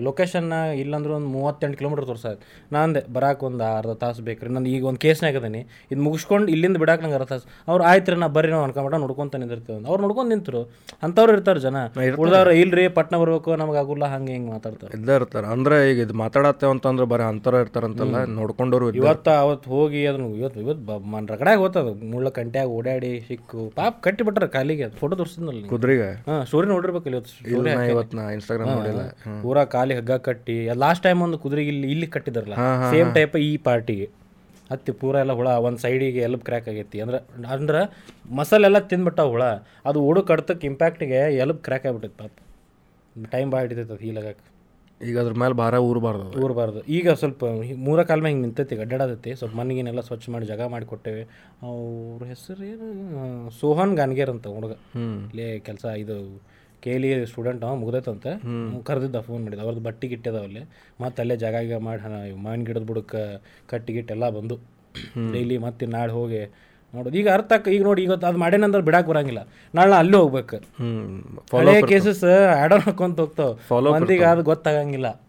[0.07, 2.43] ಲೊಕೇಶನ್ನ ಇಲ್ಲಾಂದ್ರೆ ಒಂದು ಮೂವತ್ತೆಂಟು ಕಿಲೋಮೀಟ್ರ್ ತೋರ್ಸಾಯ್ತು
[2.75, 5.63] ನಾನು ಅಂದೆ ಬರಾಕ್ ಒಂದು ಅರ್ಧ ತಾಸು ಬೇಕ್ರಿ ನಾನು ಈಗ ಒಂದು ಕೇಸ್ನಾಗ ಅದೀನಿ.
[5.93, 7.47] ಇದು ಮುಗಿಸ್ಕೊಂಡು ಇಲ್ಲಿಂದ ಬಿಡಾಕ ನಂಗೆ ಅರ್ಧ ತಾಸು.
[7.71, 10.63] ಅವ್ರು ಆಯ್ತು ರೀ ನಾ ಬರ್ರಿ ನಾವು ಅನ್ಕೊಂಬಿಟ್ಟು ನೋಡ್ಕೊಂತ ನಿಂದಿರ್ತೀವಿ ಅವ್ರು ನೋಡ್ಕೊಂಡು ನಿಂತರು.
[11.07, 11.77] ಅಂಥವ್ರು ಇರ್ತಾರೆ ಜನ.
[12.25, 14.93] ಉಳ್ದವ್ರು ಇಲ್ರಿ ಪಟ್ನ ಬರ್ಬೇಕು ನಮ್ಗೆ ಆಗುಲ್ಲ ಹಂಗೆ ಹಿಂಗೆ ಮಾತಾಡ್ತಾರೆ.
[14.99, 15.45] ಇದ್ದೇ ಇರ್ತಾರ.
[15.57, 20.85] ಅಂದ್ರೆ ಈಗ ಇದು ಮಾತಾಡತ್ತೇವೆ ಅಂತಂದ್ರೆ ಬರೀ ಅಂತರ ಇರ್ತಾರಂತಲ್ಲ ನೋಡ್ಕೊಂಡವ್ರು ಇವತ್ತು ಅವತ್ತು ಹೋಗಿ ಅದನ್ನು ಇವತ್ತು ಇವತ್ತು
[20.91, 23.63] ಬ ಮನ್ ರಗಡಾಗ ಹೋತದ ಮುಳ್ಳ ಕಂಟ್ಯಾಗ ಓಡಾಡಿ ಸಿಕ್ಕು.
[23.81, 24.89] ಪಾಪ ಕಟ್ಟಿಬಿಟ್ರೆ ಕಾಲಿಗೆ.
[25.01, 26.09] ಫೋಟೋ ತೋರಿಸಿದ್ನಲ್ಲ ಕುದುರೆಗೆ?
[26.29, 27.35] ಹಾಂ ಸ್ಟೋರಿ ನೋಡಿರ್ಬೇಕಲ್ಲ ಇವತ್ತು.
[27.95, 29.03] ಇವತ್ತು ನಾ ಇನ್ಸ್ಟಾಗ್ರಾಮ್ ನೋಡಿಲ್ಲ.
[29.43, 32.57] ಪೂರಾ ಕಾಲಿ ಹಗ್ಗ ಕಟ್ಟಿ ಲಾಸ್ಟ್ ಟೈಮ್ ಒಂದು ಕುದುರೆಗೆ ಇಲ್ಲಿ ಇಲ್ಲಿ ಕಟ್ಟಿದಾರಲ್ಲ
[32.93, 34.09] ಸೇಮ್ ಟೈಪ್ ಈ ಪಾರ್ಟಿಗೆ.
[34.73, 36.99] ಹತ್ತಿ ಪೂರ ಎಲ್ಲ ಹುಳ ಒಂದು ಸೈಡಿಗೆ ಎಲ್ಬ್ ಕ್ರ್ಯಾಕ್ ಆಗೈತಿ.
[37.05, 37.19] ಅಂದ್ರೆ
[37.55, 37.81] ಅಂದ್ರೆ
[38.39, 39.45] ಮಸಾಲೆಲ್ಲ ತಿಂದ್ಬಿಟ್ಟ ಹುಳ
[39.89, 42.33] ಅದು ಓಡು ಕಡ್ತಕ್ಕೆ ಇಂಪ್ಯಾಕ್ಟಿಗೆ ಎಲ್ಬ್ ಕ್ರ್ಯಾಕ್ ಆಗ್ಬಿಟ್ಟೈತೆ ಪಾಪ.
[43.35, 44.47] ಟೈಮ್ ಭಾಳ ಹಿಡಿತೈತೆ ಅದು ಹೀಲಾಗಕ್ಕೆ
[45.09, 46.27] ಈಗ ಅದ್ರ ಮೇಲೆ ಭಾರ ಊರಬಾರ್ದು.
[46.45, 46.81] ಊರಬಾರ್ದು.
[46.97, 47.45] ಈಗ ಸ್ವಲ್ಪ
[47.87, 51.23] ಮೂರ ಕಾಲ ಮೇಲೆ ಹಿಂಗೆ ನಿಂತೈತಿ ಅಡ್ಡಾಡತೈತಿ ಸ್ವಲ್ಪ ಮನೆಗೇನೆಲ್ಲ ಸ್ವಚ್ಛ ಮಾಡಿ ಜಾಗ ಮಾಡಿ ಕೊಟ್ಟೇವೆ.
[51.71, 52.87] ಅವ್ರ ಹೆಸರು ಏನು?
[53.61, 54.75] ಸೋಹನ್ ಗಾನ್ಗೇರ್ ಅಂತ ಹುಡುಗ.
[55.31, 56.17] ಇಲ್ಲೇ ಕೆಲಸ ಇದು
[56.87, 58.43] ಕೇಲಿ ಸ್ಟೂಡೆಂಟ್ ಅವ ಮುಗ್ದೈತಂತೆ
[58.83, 59.59] ಕರೆದಿದ್ದ ಫೋನ್ ಮಾಡಿದ.
[59.59, 60.61] ಅವ್ರದ್ದು ಬಟ್ಟಿ ಅಲ್ಲಿ
[61.01, 64.59] ಮತ್ತೆ ಅಲ್ಲೇ ಜಾಗ ಈಗ ಮಾಡಿ ಹಣ ಮಾವಿನ ಗಿಡದ ಬುಡಕ್ಕೆ ಕಟ್ಟಿ ಗಿಟ್ಟೆಲ್ಲ ಬಂದು.
[65.33, 66.45] ಡೈಲಿ ಮತ್ತೆ ನಾಳೆ ಹೋಗಿ
[66.95, 67.19] ನೋಡೋದು.
[67.19, 69.49] ಈಗ ಅರ್ಥ ಆಕ್- ಈಗ ನೋಡಿ ಈಗ ಅದು ಮಾಡೇನಂದ್ರೆ ಬಿಡಕ್ಕೆ ಬರಂಗಿಲ್ಲ.
[69.75, 70.57] ನಾಳೆ ನಾ ಅಲ್ಲೇ ಹೋಗ್ಬೇಕು.
[71.57, 73.59] ಹಳೆ ಕೇಸಸ್ ಆ್ಯಡ್ ಆನ್ ಹಾಕೊಂತ ಹೋಗ್ತಾವ.
[73.93, 75.23] ಮಂದಿಗೆ ಅದು ಗೊತ್ತಾಗಂಗಿಲ್ಲ.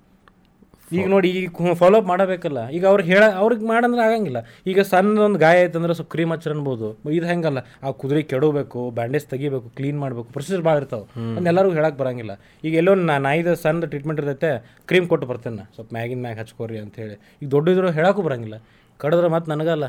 [0.95, 2.59] ಈಗ ನೋಡಿ ಈಗ ಫಾಲೋ ಅಪ್ ಮಾಡಬೇಕಲ್ಲ.
[2.75, 4.39] ಈಗ ಅವ್ರು ಹೇಳ ಅವ್ರಿಗೆ ಮಾಡಂದ್ರೆ ಆಗಂಗಿಲ್ಲ.
[4.71, 6.89] ಈಗ ಸಣ್ಣ ಒಂದು ಗಾಯ ಆಯ್ತಂದ್ರೆ ಸ್ವಲ್ಪ ಕ್ರೀಮ್ ಹಚ್ಚರ್ ಅನ್ಬೋದು.
[7.17, 11.05] ಇದು ಹೆಂಗಲ್ಲ ಆ ಕುದುರೆ ಕೆಡಬೇಕು ಬ್ಯಾಂಡೇಜ್ ತೆಗಿಬೇಕು ಕ್ಲೀನ್ ಮಾಡಬೇಕು ಪ್ರೊಸೀಜರ್ ಭಾಳ ಇರ್ತಾವೆ.
[11.31, 12.35] ಅದನ್ನ ಎಲ್ಲರಿಗೂ ಹೇಳಕ್ಕೆ ಬರಂಗಿಲ್ಲ.
[12.63, 14.51] ಈಗ ಎಲ್ಲೋ ನಾ ನಾಯಿದ ಸಣ್ಣ ಟ್ರೀಟ್ಮೆಂಟ್ ಇರ್ತೈತೆ
[14.91, 15.65] ಕ್ರೀಮ್ ಕೊಟ್ಟು ಬರ್ತೇನೆ.
[15.75, 18.59] ಸ್ವಲ್ಪ ಮ್ಯಾಗಿನ ಮ್ಯಾಗ ಹಚ್ಕೋರಿ ಅಂತ ಹೇಳಿ ಈಗ ದೊಡ್ಡ ಇದ್ರೂ ಹೇಳಕ್ಕೂ ಬರಂಗಿಲ್ಲ.
[18.99, 19.87] ಕಡಿದ್ರೆ ಮತ್ತೆ ನನಗಲ್ಲ.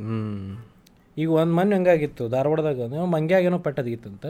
[0.00, 0.18] ಹ್ಞೂ
[1.22, 2.80] ಈಗ ಒಂದು ಮನೆ ಹಂಗಾಗಿತ್ತು ಧಾರವಾಡದಾಗ
[3.14, 4.26] ಮಂಗ್ಯಾಗೇನೋ ಪೆಟ್ಟದಿಗಿತ್ತಂತ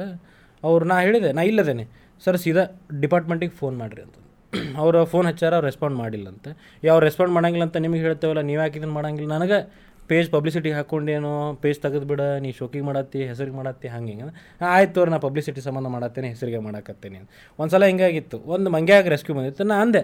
[0.63, 1.85] ಅವ್ರು ನಾ ಹೇಳಿದೆ ನಾ ಇಲ್ಲದೇನೆ.
[2.25, 2.65] ಸರ್ ಸೀದಾ
[3.03, 4.17] ಡಿಪಾರ್ಟ್ಮೆಂಟಿಗೆ ಫೋನ್ ಮಾಡಿರಿ ಅಂತ.
[4.83, 6.51] ಅವ್ರು ಫೋನ್ ಹಚ್ಚಾರ, ಅವ್ರು ರೆಸ್ಪಾಂಡ್ ಮಾಡಿಲ್ಲಂತೆ.
[6.89, 9.29] ಯಾವ ರೆಸ್ಪಾಂಡ್ ಮಾಡಂಗಿಲ್ಲ ಅಂತ ನಿಮಗೆ ಹೇಳ್ತೇವಲ್ಲ, ನೀವು ಯಾಕೆ ಮಾಡಂಗಿಲ್ಲ?
[9.37, 9.59] ನನಗೆ
[10.11, 14.27] ಪೇಜ್ ಪಬ್ಲಿಸಿಟಿ ಹಾಕ್ಕೊಂಡೇನು ಪೇಜ್ ತೆಗೆದು ಬಿಡ ನೀ ಶೋಕಿಗೆ ಮಾಡತ್ತಿ, ಹೆಸರಿಗೆ ಮಾಡತ್ತಿ, ಹಂಗೆ ಹಿಂಗೆ
[14.77, 17.19] ಆಯ್ತು ಅವ್ರು ನಾ ಪಬ್ಲಿಸಿಟಿ ಸಂಬಂಧ ಮಾಡತ್ತೇನೆ, ಹೆಸರಿಗೆ ಮಾಡಾಕತ್ತೇನೆ
[17.59, 18.39] ಒಂದು ಸಲ ಹಿಂಗಾಗಿತ್ತು.
[18.57, 19.65] ಒಂದು ಮಂಗ್ಯಾಗ ರೆಸ್ಕ್ಯೂ ಬಂದಿತ್ತು.
[19.71, 20.03] ನಾ ಅಂದೆ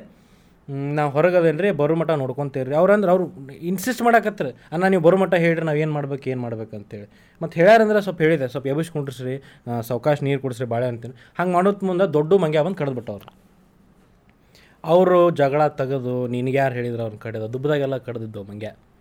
[0.99, 3.25] ನಾವು ಹೊರಗದೇನ್ರಿ, ಬರೋ ಮಠ ನೋಡ್ಕೊಂತೀರಿ ಅವ್ರಂದ್ರೆ ಅವ್ರು
[3.71, 4.49] ಇನ್ಸಿಸ್ಟ್ ಮಾಡಕತ್ತರ.
[4.75, 7.07] ಅಣ್ಣ, ನೀವು ಬರೋ ಮಠ ಹೇಳ್ರಿ, ನಾವು ಏನು ಮಾಡ್ಬೇಕು ಏನು ಮಾಡ್ಬೇಕು ಅಂತೇಳಿ.
[7.41, 8.91] ಮತ್ತು ಹೇಳ್ಯಾರಂದ್ರೆ ಸ್ವಲ್ಪ ಹೇಳಿದೆ, ಸ್ವಲ್ಪ ಎಬಿಸ್
[9.91, 13.29] ಸವಕಾಶ ನೀರು ಕುಡಿಸ್ರಿ, ಬಾಳೆ ಅಂತೇಳಿ ಹಂಗೆ ಮಾಡೋದು ಮುಂದೆ ದೊಡ್ಡ ಮಂಗ್ಯ ಬಂದು ಕಡ್ದ್ಬಿಟ್ಟವ್ರು.
[14.85, 17.53] ಅವರು ಜಗಳ ತೆಗೆದು ನಿನಗೆ ಯಾರು ಹೇಳಿದ್ರು ಅವ್ನ ಕಡೆದು?
[17.53, 18.93] ದುಬ್ಬದಾಗೆಲ್ಲ ಕಡ್ದಿದ್ದು ಮಂಗೆ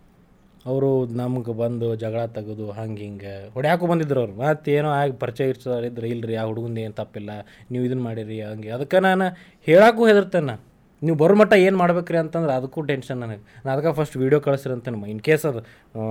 [0.66, 4.32] ಅವರು ನಮ್ಗೆ ಬಂದು ಜಗಳ ತೆಗೆದು ಹಂಗೆ ಹಿಂಗೆ ಹೊಡ್ಯಾಕೂ ಬಂದಿದ್ರು ಅವ್ರು.
[4.32, 7.30] ಮತ್ತೆ ಏನೋ ಆಗಿ ಪರಿಚಯ ಇರ್ಸೋರು ಇದ್ರೆ ಇಲ್ರಿ ಆ ಹುಡುಗಂದು ಏನು ತಪ್ಪಿಲ್ಲ
[7.70, 8.70] ನೀವು ಇದನ್ನು ಮಾಡಿರಿ ಹಂಗೆ.
[8.70, 9.24] ಅದಕ್ಕೆ ನಾನು
[9.66, 10.72] ಹೇಳಕ್ಕೂ ಹೆದರ್ತೇನೆ
[11.02, 13.60] ನೀವು ಬರೋ ಮಟ್ಟ ಏನು ಮಾಡ್ಬೇಕ್ರಿ ಅಂತಂದ್ರೆ ಅದಕ್ಕೂ ಟೆನ್ಷನ್ ನನಗೆ.
[13.64, 15.60] ನಾನು ಅದಕ್ಕೆ ಫಸ್ಟ್ ವೀಡಿಯೋ ಕಳಿಸ್ರಂತೇನೆ ಇನ್ ಕೇಸ್ ಅದು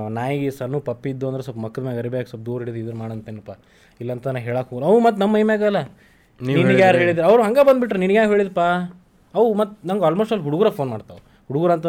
[0.09, 3.51] ನಾಯಿಗೆ ಸಣ್ಣ ಪಪ್ಪಿ ಇದ್ದು ಅಂದ್ರೆ ಸ್ವಲ್ಪ ಮಕ್ಕಳ ಮ್ಯಾಗ ಅರಿಬೇಕು ಸ್ವಲ್ಪ ದೂರ ಹಿಡಿದು ಇದನ್ನು ಮಾಡಂತೇನಪ್ಪ.
[4.01, 4.89] ಇಲ್ಲಂತ ನಾನು ಹೇಳಕ್ಕೆ ಹೋಗಲ್ಲ.
[4.91, 5.81] ಅವು ಮತ್ತು ನಮ್ಮ ಮೈ ಮ್ಯಾಗಲ್ಲ.
[6.41, 7.25] ನಿನಗೆ ಯಾರು ಹೇಳಿದ್ರು.
[7.27, 7.99] ಅವ್ರು ಹಂಗೆ ಬಂದ್ಬಿಟ್ರೆ.
[7.99, 8.59] ನಿನಗೆ ಯಾರು ಹೇಳಿದಪ್ಪ
[9.33, 11.21] ಅವು ಮತ್ತು ನಂಗೆ ಆಲ್ಮೋಸ್ಟ್ ಅಲ್ಲಿ ಹುಡುಗರ ಫೋನ್ ಮಾಡ್ತಾವೆ.
[11.49, 11.87] ಹುಡುಗರು ಅಂತ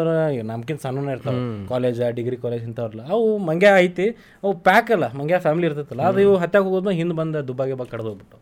[0.51, 1.41] ನಮ್ಕಿಂತ ಸಣ್ಣನೇ ಇರ್ತಾವೆ.
[1.71, 3.03] ಕಾಲೇಜ ಡಿಗ್ರಿ ಕಾಲೇಜ್ ಇಂಥವ್ರಲ್ಲ.
[3.15, 4.07] ಅವು ಮಂಗ್ಯ ಐತಿ
[4.43, 8.09] ಅವು ಪ್ಯಾಕ್ ಅಲ್ಲ ಮಂಗ್ಯ ಫ್ಯಾಮಿಲಿ ಇರ್ತೈತಲ್ಲ ಅದು ಇವು ಹತ್ತಾಗ ಹೋಗೋದು ಹಿಂದೆ ಬಂದ ದುಬ್ಬಾಗೆ ಬಾ ಕಡ್ದು
[8.09, 8.39] ಹೋಗ್ಬಿಟ್ಟು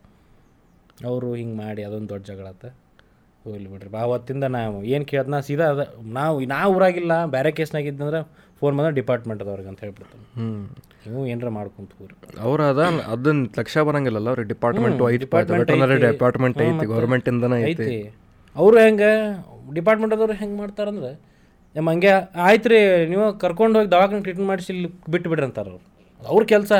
[1.09, 2.71] ಅವರು ಹಿಂಗೆ ಮಾಡಿ ಅದೊಂದು ದೊಡ್ಡ ಜಗಳ ಓ
[3.45, 5.83] ಹೋಗ್ಲಿ ಬಿಡ್ರಿ ಬಾ ಅವತ್ತಿಂದ ನಾವು ಏನು ಕೇಳ್ದು ನಾ ಸೀದಾ ಅದ
[6.17, 8.19] ನಾವು ನಾ ಊರಾಗಿಲ್ಲ ಬೇರೆ ಕೇಸ್ನಾಗಿದ್ದಂದ್ರೆ
[8.59, 10.49] ಫೋನ್ ಬಂದ್ರೆ ಡಿಪಾರ್ಟ್ಮೆಂಟ್ ಅದವ್ರಿಗೆ ಅಂತ ಹೇಳ್ಬಿಡ್ತಾನೆ ಹ್ಞೂ
[11.05, 12.81] ನೀವು ಏನಾರ ಮಾಡ್ಕೊಂತ ಹೋಗ್ರಿ ಅವ್ರು ಅದ
[13.13, 15.05] ಅದನ್ನ ಲಕ್ಷ ಬರಂಗಿಲ್ಲಲ್ಲ ಅವ್ರಿಗೆ ಡಿಪಾರ್ಟ್ಮೆಂಟು
[15.53, 16.87] ವೆಟರ್ನರಿ ಡಿಪಾರ್ಟ್ಮೆಂಟ್ ಐತಿ.
[16.93, 17.87] ಗೌರ್ಮೆಂಟಿಂದನೇ ಐತಿ.
[18.55, 19.11] ಅವ್ರು ಹೆಂಗೆ
[19.73, 21.11] ಡಿಪಾರ್ಟ್ಮೆಂಟದವ್ರು ಹೆಂಗೆ ಮಾಡ್ತಾರಂದ್ರೆ
[21.75, 22.11] ನಮ್ಮ ಹಂಗೆ
[22.47, 25.83] ಆಯ್ತು ರೀ ನೀವು ಕರ್ಕೊಂಡು ಹೋಗಿ ದವಾಖಾನೆ ಟ್ರೀಟ್ಮೆಂಟ್ ಮಾಡಿಸಿ ಇಲ್ಲಿ ಬಿಟ್ಟು ಬಿಡ್ರಿ ಅಂತಾರೆ ಅವ್ರು.
[26.21, 26.71] ಅವ್ರ ಕೆಲಸ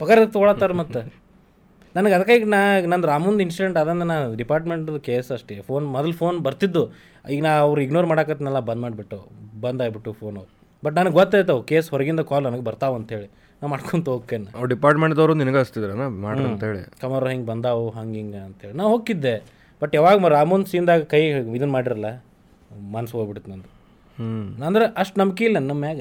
[0.00, 1.00] ಪಗಾರ ತೊಗೊಳತ್ತಾರೆ ಮತ್ತು.
[1.94, 5.60] ನನಗೆ ಅದಕ್ಕೆ ಈಗ ನಾ ನಂದು ರಾಮುಂದು ಇನ್ಸಿಡೆಂಟ್ ಅದಂದ್ರೆ ನಾ ಡಿಪಾರ್ಟ್ಮೆಂಟ್ದು ಕೇಸ್ ಅಷ್ಟೇ.
[5.60, 6.82] ಫೋನ್ ಮೊದಲು ಫೋನ್ ಬರ್ತಿದ್ದು.
[7.30, 9.18] ಈಗ ನಾ ಅವ್ರು ಇಗ್ನೋರ್ ಮಾಡಕತ್ನಲ್ಲ ಬಂದ್ ಮಾಡಿಬಿಟ್ಟು
[9.60, 10.42] ಬಂದ್ ಆಗ್ಬಿಟ್ಟು ಫೋನು
[10.82, 13.28] ಬಟ್ ನನಗೆ ಗೊತ್ತಾಯ್ತವು ಕೇಸ್ ಹೊರಗಿಂದ ಕಾಲ್ ನನಗೆ ಬರ್ತಾವ ಅಂತೇಳಿ
[13.62, 14.46] ನಾ ಮಾಡ್ಕೊಂತ ಹೋಗ್ತೇನೆ.
[14.54, 16.04] ಅವ್ರು ಡಿಪಾರ್ಟ್ಮೆಂಟ್ದವರು ನಿನಗೆ ಹಚ್ತಿದ್ರನ?
[16.24, 19.34] ಮಾಡ್ರಿ ಅಂತೇಳಿ ಕಮರ್ ಹಿಂಗೆ ಬಂದಾವು ಹಂಗೆ ಹಿಂಗೆ ಅಂತೇಳಿ ನಾ ಹೋಗಿದ್ದೆ
[19.82, 22.24] ಬಟ್ ಯಾವಾಗ ರಾಮನ್ ಸೀನ್ದಾಗ ಕೈ ಇದನ್ನು ಮಾಡಿರಲ್ಲ
[22.92, 23.68] ಮನಸ್ಸು ಹೋಗ್ಬಿಡುತ್ತೆ ನಂದು.
[24.16, 26.00] ಹ್ಞೂ ಅಂದ್ರೆ ಅಷ್ಟು ನಂಬಿಕೆ ಇಲ್ಲ ನಮ್ಮ ಮ್ಯಾಗ.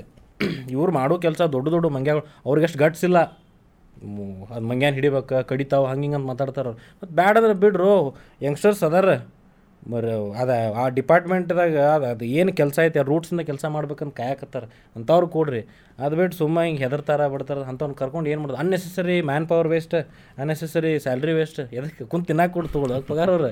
[0.69, 3.19] ಇವ್ರು ಮಾಡೋ ಕೆಲಸ ದೊಡ್ಡ ದೊಡ್ಡ ಮಂಗ್ಯಾಗಳು ಅವ್ರಿಗೆ ಅಷ್ಟು ಗಟ್ಸ್ ಇಲ್ಲ.
[4.49, 6.79] ಅದು ಮಂಗ್ಯಾನ ಹಿಡಿಬೇಕು ಕಡಿತಾವೆ ಹಂಗೆ ಹಿಂಗೆ ಅಂತ ಮಾತಾಡ್ತಾರೆ ಅವ್ರು.
[6.79, 9.09] ಮತ್ತು ಬ್ಯಾಡ ಅಂದ್ರೆ ಬಿಡ್ರು ಯಂಗ್ಸ್ಟರ್ಸ್ ಅದಾರ.
[9.87, 10.05] ಮರ
[10.41, 14.63] ಅದ, ಆ ಡಿಪಾರ್ಟ್ಮೆಂಟ್ದಾಗ ಅದು ಅದು ಏನು ಕೆಲಸ ಐತೆ ರೂಟ್ಸಿಂದ ಕೆಲಸ ಮಾಡ್ಬೇಕಂತ ಕಾಯಕತ್ತಾರ.
[14.95, 15.61] ಅಂಥವ್ರು ಕೊಡ್ರಿ.
[15.99, 18.59] ಅದು ಬಿಟ್ಟು ಸುಮ್ಮ ಹಿಂಗೆ ಹೆದರ್ತಾರ, ಬಿಡ್ತಾರೆ, ಅಂಥವ್ನ ಕರ್ಕೊಂಡು ಏನು ಮಾಡೋದು?
[18.59, 19.95] Unnecessary man power waste
[20.37, 23.51] unnecessary salary waste ಎದಕ್ಕೆ ಕುಂತು ತಿನ್ನಾಕ ಕೊಡು ತೊಗೊಳ್ಳೋದು ಪಗಾರ ಅವ್ರು.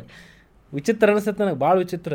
[0.74, 2.14] ವಿಚಿತ್ರ ಅನಿಸುತ್ತೆ ನನಗೆ ಭಾಳ ವಿಚಿತ್ರ.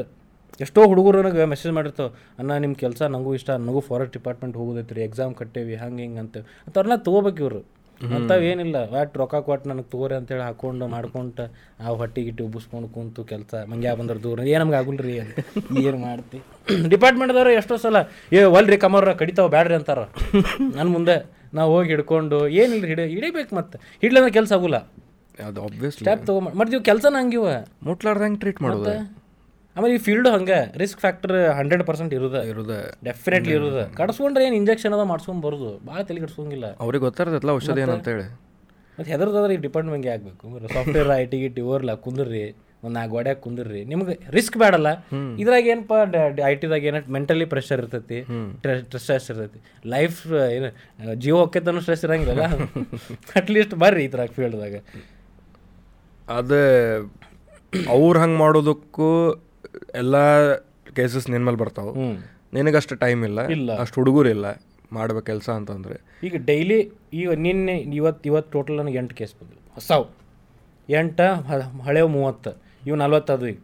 [0.61, 5.35] ಎಷ್ಟೋ ಹುಡುಗರು ನನಗೆ ಮೆಸೇಜ್ ಮಾಡಿರ್ತಾವೆ, ಅಣ್ಣ ನಿಮ್ಮ ಕೆಲಸ ನನಗೂ ಇಷ್ಟ ನನಗೂ ಫಾರೆಸ್ಟ್ ಡಿಪಾರ್ಟ್ಮೆಂಟ್ ಹೋಗೋದೈತ್ರಿ ಎಕ್ಸಾಮ್
[5.35, 7.82] ಕಟ್ಟೇವಿ, ಹಂಗೆ ಹಿಂಗೆ ಅಂತೇವೆ ಅಂಥವ್ರನ್ನ ತೊಗೋಬೇಕು ಇವರು.
[8.17, 8.77] ಅಂಥವು ಏನಿಲ್ಲ.
[8.95, 11.41] ವಾಟ್ ರೊಕ್ಕ ಕೊಟ್ಟು ನನಗೆ ತಗೋರಿ ಅಂತೇಳಿ ಹಾಕೊಂಡು ಮಾಡ್ಕೊಂಡ್
[11.85, 13.55] ಆ ಹೊಟ್ಟಿ ಗಿಟ್ಟಿ ಉಬ್ಬಿಸ್ಕೊಂಡು ಕುಂತು ಕೆಲಸ.
[13.73, 14.39] ಮಂಗ್ಯಾ ಬಂದ್ರೆ ದೂರ.
[14.53, 15.39] ಏನು ನಮ್ಗೆ ಆಗುಲ್ರಿ ಅಂತ
[15.85, 16.41] ಏನು ಮಾಡ್ತಿ.
[16.95, 17.97] ಡಿಪಾರ್ಟ್ಮೆಂಟ್ದವ್ರು ಎಷ್ಟೋ ಸಲ
[18.39, 20.03] ಏ ಒಲ್ರಿ ಕಮರ್ರ ಕಡಿತಾವ ಬ್ಯಾಡ್ರಿ ಅಂತಾರ.
[20.77, 21.17] ನನ್ನ ಮುಂದೆ
[21.59, 23.79] ನಾವು ಹೋಗಿ ಹಿಡ್ಕೊಂಡು ಏನಿಲ್ಲ ಹಿಡಿ ಹಿಡಿಬೇಕು ಮತ್ತೆ.
[24.03, 24.79] ಹಿಡ್ಲಂದ್ರೆ ಕೆಲಸ ಆಗುಲ್ಲ.
[25.49, 27.47] ಅದು ಆಬ್ವಿಯಸ್ ಸ್ಟ್ಯಾಪ್ ತಗೋ ಮತ್ತೆ ಇವು ಕೆಲಸನ ಹಂಗಿವ.
[27.89, 28.95] ಮುಟ್ಲಾರ್ದಂಗೆ ಟ್ರೀಟ್ ಮಾಡೋದು.
[29.77, 32.39] ಆಮೇಲೆ ಈ ಫೀಲ್ಡ್ ಹಂಗೆ ರಿಸ್ಕ್ ಫ್ಯಾಕ್ಟರ್ ಹಂಡ್ರೆಡ್ ಪರ್ಸೆಂಟ್ ಇರೋದ.
[32.53, 32.73] ಇರುದ.
[33.09, 33.83] ಡೆಫಿನೆಟ್ಲಿ ಇರೋದ.
[33.99, 35.71] ಕಡ್ಸ್ಕೊಂಡ್ರೆ ಏನು ಇಂಜೆಕ್ಷನ್ ಅದ ಮಾಡ್ಸ್ಕೊಂಡ್ ಬರೋದು.
[35.89, 36.67] ಭಾಳ ತಲೆ ಕಡ್ಸ್ಕೊಂಗಿಲ್ಲ.
[36.85, 38.27] ಅವ್ರಿಗೆ ಗೊತ್ತಿರ್ತೈತಲ್ಲ ಔಷಧಿ ಏನಂತೇಳಿ.
[38.97, 40.47] ಮತ್ತು ಹೆದರ್ದಾದ್ರೆ ಈ ಡಿಪಾರ್ಟ್ಮೆಂಟ್ಗೆ ಆಗಬೇಕು.
[40.75, 42.43] ಸಾಫ್ಟ್ವೇರ್ ಐ ಟಿ ಗಿಟಿ ಓರ್ಲ ಕುಂದ್ರಿ.
[42.83, 43.81] ಒಂದು ನಾಲ್ಕು ಗೋಡ್ಯಾಗ ಕುಂದ್ರಿ.
[43.91, 44.91] ನಿಮ್ಗೆ ರಿಸ್ಕ್ ಬೇಡಲ್ಲ.
[45.43, 45.93] ಇದ್ರಾಗ ಏನಪ್ಪ
[46.51, 48.19] ಐ ಟಿದಾಗ ಏನ ಮೆಂಟಲಿ ಪ್ರೆಷರ್ ಇರ್ತೈತಿ
[49.05, 49.59] ಸ್ಟ್ರೆಸ್ ಇರ್ತೈತಿ.
[49.95, 50.21] ಲೈಫ್
[50.57, 50.69] ಏನು
[51.25, 52.45] ಜೀವ ಹೊಕ್ಕೈತನೂ ಸ್ಟ್ರೆಸ್ ಇರಂಗಿಲ್ಲ
[53.41, 54.77] ಅಟ್ಲೀಸ್ಟ್ ಬರ್ರಿ ಈ ಥರ ಫೀಲ್ಡ್ದಾಗ
[56.29, 56.65] ಅದೇ
[57.97, 59.09] ಅವ್ರು ಹಂಗೆ ಮಾಡೋದಕ್ಕೂ
[59.95, 60.17] ಎಲ್ಲ
[60.99, 61.93] ಕೇಸಸ್ ನಿನ್ನ ಮೇಲೆ ಬರ್ತಾವೆ.
[62.55, 63.71] ನಿನಗಷ್ಟು ಟೈಮ್ ಇಲ್ಲ ಇಲ್ಲ.
[63.81, 64.47] ಅಷ್ಟು ಹುಡುಗರು ಇಲ್ಲ
[64.93, 65.97] ಮಾಡ್ಬೇಕು ಕೆಲಸ ಅಂತಂದ್ರೆ.
[66.25, 66.79] ಈಗ ಡೈಲಿ
[67.15, 69.61] ಈಗ ನಿನ್ನೆ ಇವತ್ತು ಇವತ್ತು ಟೋಟಲ್ ನನಗೆ ಎಂಟು ಕೇಸ್ ಬಂದಿವೆ.
[69.75, 70.07] ಹೊಸವು
[70.89, 71.27] ಎಂಟು
[71.83, 72.51] ಹಳೆವು ಮೂವತ್ತು
[72.87, 73.59] ಇವು ನಲ್ವತ್ತದು ಅದು ಈಗ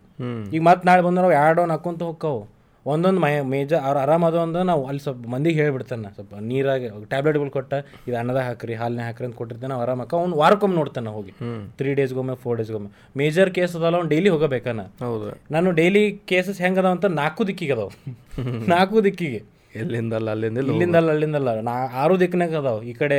[0.55, 2.41] ಈಗ ಮತ್ತೆ ನಾಳೆ ಬಂದ್ರೆ ನಾವು ಎರಡೋ ಹಾಕೊಂತ ಹೋಗ್ತಾವು
[2.89, 6.09] ಒಂದೊಂದು ಮೈ ಮೇಜ ಅವ್ರು ಅದು ಅಂದ್ರೆ ನಾವು ಅಲ್ಲಿ ಸ್ವಲ್ಪ ಮಂದಿಗೆ ಹೇಳ್ಬಿಡ್ತಾನೆ ನಾ.
[6.09, 7.73] ಸ್ವಲ್ಪ ನೀರಾಗೆ ಟ್ಯಾಬ್ಲೆಟ್ಗಳು ಕೊಟ್ಟ
[8.09, 11.33] ಇದು ಅನ್ನದ ಹಾಕ್ರಿ ಹಾಲನ್ನೇ ಹಾಕ್ರಿ ಅಂತ ಕೊಟ್ಟಿರ್ತಾನೆ ನಾವು ಆರಾಮಕ್ಕ ಅವ್ನು ವಾರಕ್ಕೊಮ್ಮೆ ನೋಡ್ತಾನೆ ಹೋಗಿ.
[11.79, 14.81] ತ್ರೀ ಡೇಸ್ಗೊಮ್ಮೆ ಫೋರ್ ಡೇಸ್ಗೊಮ್ಮೆ ಮೇಜರ್ ಕೇಸ್ ಅದಲ್ಲ ಅವ್ನು ಡೈಲಿ ಹೋಗಬೇಕಾನ.
[15.05, 15.29] ಹೌದು.
[15.51, 17.91] ನಾನು ಡೈಲಿ ಕೇಸಸ್ ಹೆಂಗೆ ಅದಾವ ಅಂತ ನಾಲ್ಕು ದಿಕ್ಕಿಗೆ ಅದಾವ.
[18.69, 19.58] ನಾಲ್ಕು ದಿಕ್ಕಿಗೆ.
[19.81, 21.51] ಎಲ್ಲಿಂದಲ್ಲ ಅಲ್ಲಿಂದ ಇಲ್ಲಿ ಇಲ್ಲಿಂದಲ್ಲ ಅಲ್ಲಿಂದಲ್ಲ.
[21.69, 21.73] ನಾ
[22.03, 22.79] ಆರು ದಿಕ್ಕನಾಗ ಅದಾವ.
[22.91, 23.19] ಈ ಕಡೆ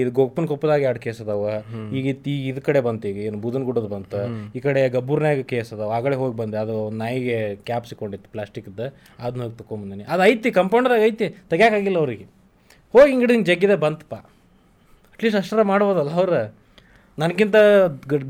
[0.00, 1.44] ಇದು ಗೋಪನ್ ಕೊಪ್ಪದಾಗ ಎರಡು ಕೇಸ್ ಅದಾವ.
[1.98, 4.14] ಈಗ ಈಗ ಇದ್ ಕಡೆ ಬಂತು ಈಗ ಏನು ಬೂದನ್ ಗುಡದ ಬಂತ
[4.56, 5.90] ಈ ಕಡೆ ಗಬ್ಬೂರ್ನಾಗ ಕೇಸ್ ಅದಾವ.
[5.98, 6.58] ಆಗಲೇ ಹೋಗಿ ಬಂದೆ.
[6.64, 7.38] ಅದು ನಾಯಿಗೆ
[7.68, 8.80] ಕ್ಯಾಪ್ ಸಿಕ್ಕೊಂಡಿತ್ತು ಪ್ಲಾಸ್ಟಿಕ್ದ
[9.24, 11.28] ಅದನ್ನ ಹೋಗಿ ತಗೊಂಬಂದಿನಿ ಅದು ಐತಿ ಕಂಪೌಂಡ್ದಾಗ ಐತಿ.
[11.52, 12.28] ತೆಗ್ಯಾಕಾಗಿಲ್ಲ ಅವ್ರಿಗೆ.
[12.94, 14.14] ಹೋಗಿ ಹಿಂಗಿಡ ಹಿಂಗೆ ಜಗ್ಗಿದೆ ಬಂತಪ್ಪ
[15.14, 16.36] ಅಟ್ಲೀಸ್ಟ್ ಅಷ್ಟರ ಮಾಡ್ಬೋದಲ್ಲ ಅವ್ರ.
[17.18, 17.56] ನನಗಿಂತ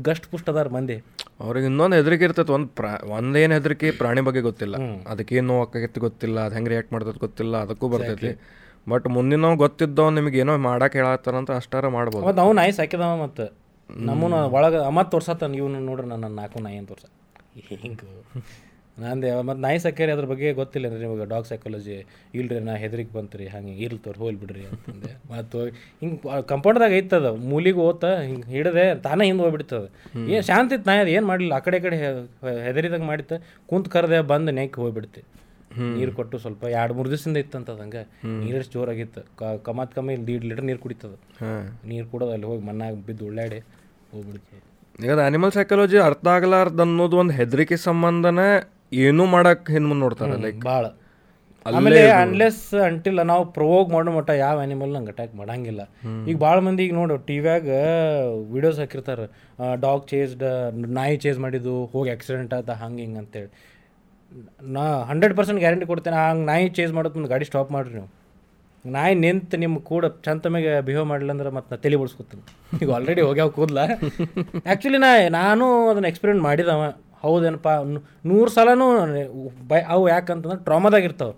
[0.07, 0.97] ಗಷ್ಟು ಪುಷ್ಟ ಅದಾರ ಮಂದಿ.
[1.39, 2.51] ಅವ್ರಿಗೆ ಇನ್ನೊಂದು ಹೆದರಿಕೆ ಇರ್ತೈತೆ.
[2.51, 4.75] ಒಂದು ಪ್ರಾ ಒಂದೇನು ಹೆದರಿಕೆ ಪ್ರಾಣಿ ಬಗ್ಗೆ ಗೊತ್ತಿಲ್ಲ.
[5.07, 8.31] ಅದಕ್ಕೇನು ನೋವು ಆಕೈತಿ ಗೊತ್ತಿಲ್ಲ ಅದು ಹೆಂಗೆ ರಿಯಾಕ್ಟ್ ಮಾಡ್ತೈತೆ ಗೊತ್ತಿಲ್ಲ ಅದಕ್ಕೂ ಬರ್ತೈತಿ.
[8.89, 12.25] ಬಟ್ ಮುಂದಿನ ಗೊತ್ತಿದ್ದವ್ ನಿಮಗೆ ಏನೋ ಮಾಡಕ್ಕೆ ಹೇಳತ್ತಾರಂತ ಅಷ್ಟಾರ ಮಾಡ್ಬೋದು.
[12.25, 13.45] ಮತ್ತು ಅವ್ನು ನಾಯಿ ಸಾಕಿದವ ಮತ್ತು.
[13.89, 17.05] ನಮ್ಮನ್ನ ಒಳಗೆ ಮತ್ತೆ ತೋರ್ಸತ್ತ ಇವನು ನೋಡ್ರಿ ನನ್ನ ನಾಲ್ಕು ನಾಯಿ ಅಂತ ತೋರ್ಸ.
[17.69, 18.07] ಹಿಂಗೆ.
[18.97, 21.95] ನಂದೆ ಮತ್ತು ನಾಯಿ ಸಾಕ್ಯಾರಿ ಅದ್ರ ಬಗ್ಗೆ ಗೊತ್ತಿಲ್ಲ ರೀ ನಿಮಗೆ ಡಾಗ್ ಸೈಕಾಲಜಿ
[22.33, 25.59] ಇಲ್ರಿ ನಾ ಹೆದರಿಕೆ ಬಂತ್ರಿ ಹಂಗೆ ಇರ್ಲಿ ತೋರಿ ಹೋಲ್ ಬಿಡ್ರಿ ಅಂತಂದೆ ಮತ್ತು
[26.01, 26.17] ಹಿಂಗೆ
[26.49, 29.85] ಕಂಪೌಂಡ್ದಾಗ ಐತದ ಮೂಲಿಗೆ ಓತ ಹಿಂಗೆ ಹಿಡದೆ ತಾನೇ ಹಿಂದೆ ಹೋಗ್ಬಿಡ್ತದ.
[30.29, 31.97] ಏನು ಶಾಂತಿ ಇತ್ತು ನಾಯಿ ಅದು ಏನು ಮಾಡಲಿಲ್ಲ ಆ ಕಡೆ ಕಡೆ
[32.65, 33.37] ಹೆದರಿದಂಗೆ ಮಾಡಿತ್ತು
[33.69, 35.21] ಕುಂತು ಕರೆದೆ ಬಂದು ನೆಕ್ಕಿ ಹೋಗ್ಬಿಡ್ತಿ.
[35.91, 38.03] ನೀರು ಕೊಟ್ಟು ಸ್ವಲ್ಪ ಎರಡು ಮೂರು ದಿವಸದಿಂದ ಇತ್ತಂತದ ಹಂಗೆ.
[38.41, 41.13] ನೀರು ಜೋರಾಗಿತ್ತು ಕ- ಕಮಾತ್ ಕಮ್ಮಿ ಇಲ್ಲಿ ದೀಡ್ ಲೀಟರ್ ನೀರು ಕುಡಿತದ.
[41.91, 43.59] ನೀರು ಕುಡೋದು ಅಲ್ಲಿ ಹೋಗಿ ಮಣ್ಣಾಗ ಬಿದ್ದು ಉಳ್ಳಾಡಿ
[44.13, 44.61] ಹೋಗ್ಬಿಡ್ತದೆ
[44.99, 48.47] ಈಗ ಅದು ಅನಿಮಲ್ ಸೈಕಾಲಜಿ ಅರ್ಥ ಆಗಲಾರ್ದು ಅನ್ನೋದು ಒಂದು ಹೆದರಿಕೆ ಸಂಬಂಧನೇ
[48.91, 50.85] ಏನೂ ಮಾಡಕ್ಕೆ ಹಿಂದೆ ಮುಂದೆ ನೋಡ್ತಾರೆ ಲೈಕ್ ಭಾಳ
[51.65, 55.81] ಆಮೇಲೆ ಅನ್ಲೆಸ್ ಅಂಟಿಲ್ಲ ನಾವು ಪ್ರವೋಗ್ ಮಾಡೋ ಮಟ್ಟ ಯಾವ ಆನಿಮಲ್ ನಂಗೆ ಅಟ್ಯಾಕ್ ಮಾಡಂಗಿಲ್ಲ.
[56.29, 57.69] ಈಗ ಭಾಳ ಮಂದಿ ಈಗ ನೋಡು ಟಿವ್ಯಾಗ
[58.53, 59.25] ವಿಡಿಯೋಸ್ ಹಾಕಿರ್ತಾರೆ.
[59.85, 60.45] ಡಾಗ್ ಚೇಸ್ಡ್
[60.99, 63.49] ನಾಯಿ ಚೇಸ್ ಮಾಡಿದ್ದು ಹೋಗಿ ಆಕ್ಸಿಡೆಂಟ್ ಆದ ಹಂಗೆ ಹಿಂಗೆ ಅಂತೇಳಿ.
[64.75, 68.09] ನಾ ಹಂಡ್ರೆಡ್ ಪರ್ಸೆಂಟ್ ಗ್ಯಾರಂಟಿ ಕೊಡ್ತೇನೆ ಹಂಗೆ ನಾಯಿ ಚೇಸ್ ಮಾಡೋದು ಒಂದು ಗಾಡಿ ಸ್ಟಾಪ್ ಮಾಡಿರಿ ನೀವು.
[68.85, 72.43] ನಾಯಿ ನಿಂತು ನಿಮ್ಮ ಕೂಡ ಚಂದ ಮ್ಯಾಗ ಬಿಹೇವ್ ಮಾಡಲಿಲ್ಲ ಅಂದ್ರೆ ಮತ್ತೆ ನಾ ತಲೆ ಬಿಡಿಸ್ಕೊತೀನಿ.
[72.81, 73.79] ಈಗ ಆಲ್ರೆಡಿ ಹೋಗ್ಯಾವ ಕೂದಲ.
[74.67, 76.83] ಆ್ಯಕ್ಚುಲಿ ನಾ ನಾನು ಅದನ್ನ ಎಕ್ಸ್ಪೀರಿಯೆಂಟ್ ಮಾಡಿದವ.
[77.23, 77.69] ಹೌದೇನಪ್ಪ
[78.29, 78.87] ನೂರು ಸಲನೂ
[79.69, 81.33] ಬೈ ಅವು ಯಾಕಂತಂದ್ರೆ ಟ್ರಾಮದಾಗ ಇರ್ತಾವೆ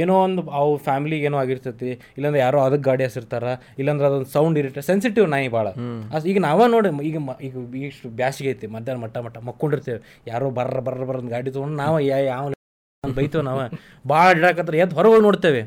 [0.00, 3.44] ಏನೋ ಒಂದು ಅವು ಫ್ಯಾಮಿಲಿಗೆ ಏನೋ ಆಗಿರ್ತೈತಿ, ಇಲ್ಲಾಂದ್ರೆ ಯಾರೋ ಅದಕ್ಕೆ ಗಾಡಿ ಹಸಿರ್ತಾರ
[3.80, 5.66] ಇಲ್ಲಾಂದ್ರೆ ಅದೊಂದು ಸೌಂಡ್ ಇರಿಟೇಟ್ ಸೆನ್ಸಿಟಿವ್ ನಾಯಿ ಭಾಳ
[6.32, 7.56] ಈಗ ನಾವ ನೋಡಿ ಈಗ ಈಗ
[7.90, 10.00] ಇಷ್ಟು ಬ್ಯಾಸಿಗೆ ಐತಿ, ಮಧ್ಯಾಹ್ನ ಮಟ್ಟ ಮಟ್ಟ ಮಕ್ಕೊಂಡಿರ್ತೇವೆ.
[10.32, 12.46] ಯಾರೋ ಬರ್ರ ಬರ್ರ ಬರ್ರ ಗಾಡಿ ತೊಗೊಂಡು ನಾವು ಯಾವ
[13.04, 13.60] ಬೈತೇವೆ ನಾವು.
[14.12, 15.62] ಭಾಳ ಇಡಾಕತ್ರ ಎದ್ದು ಹೊರಗೆ ನೋಡ್ತೇವೆ.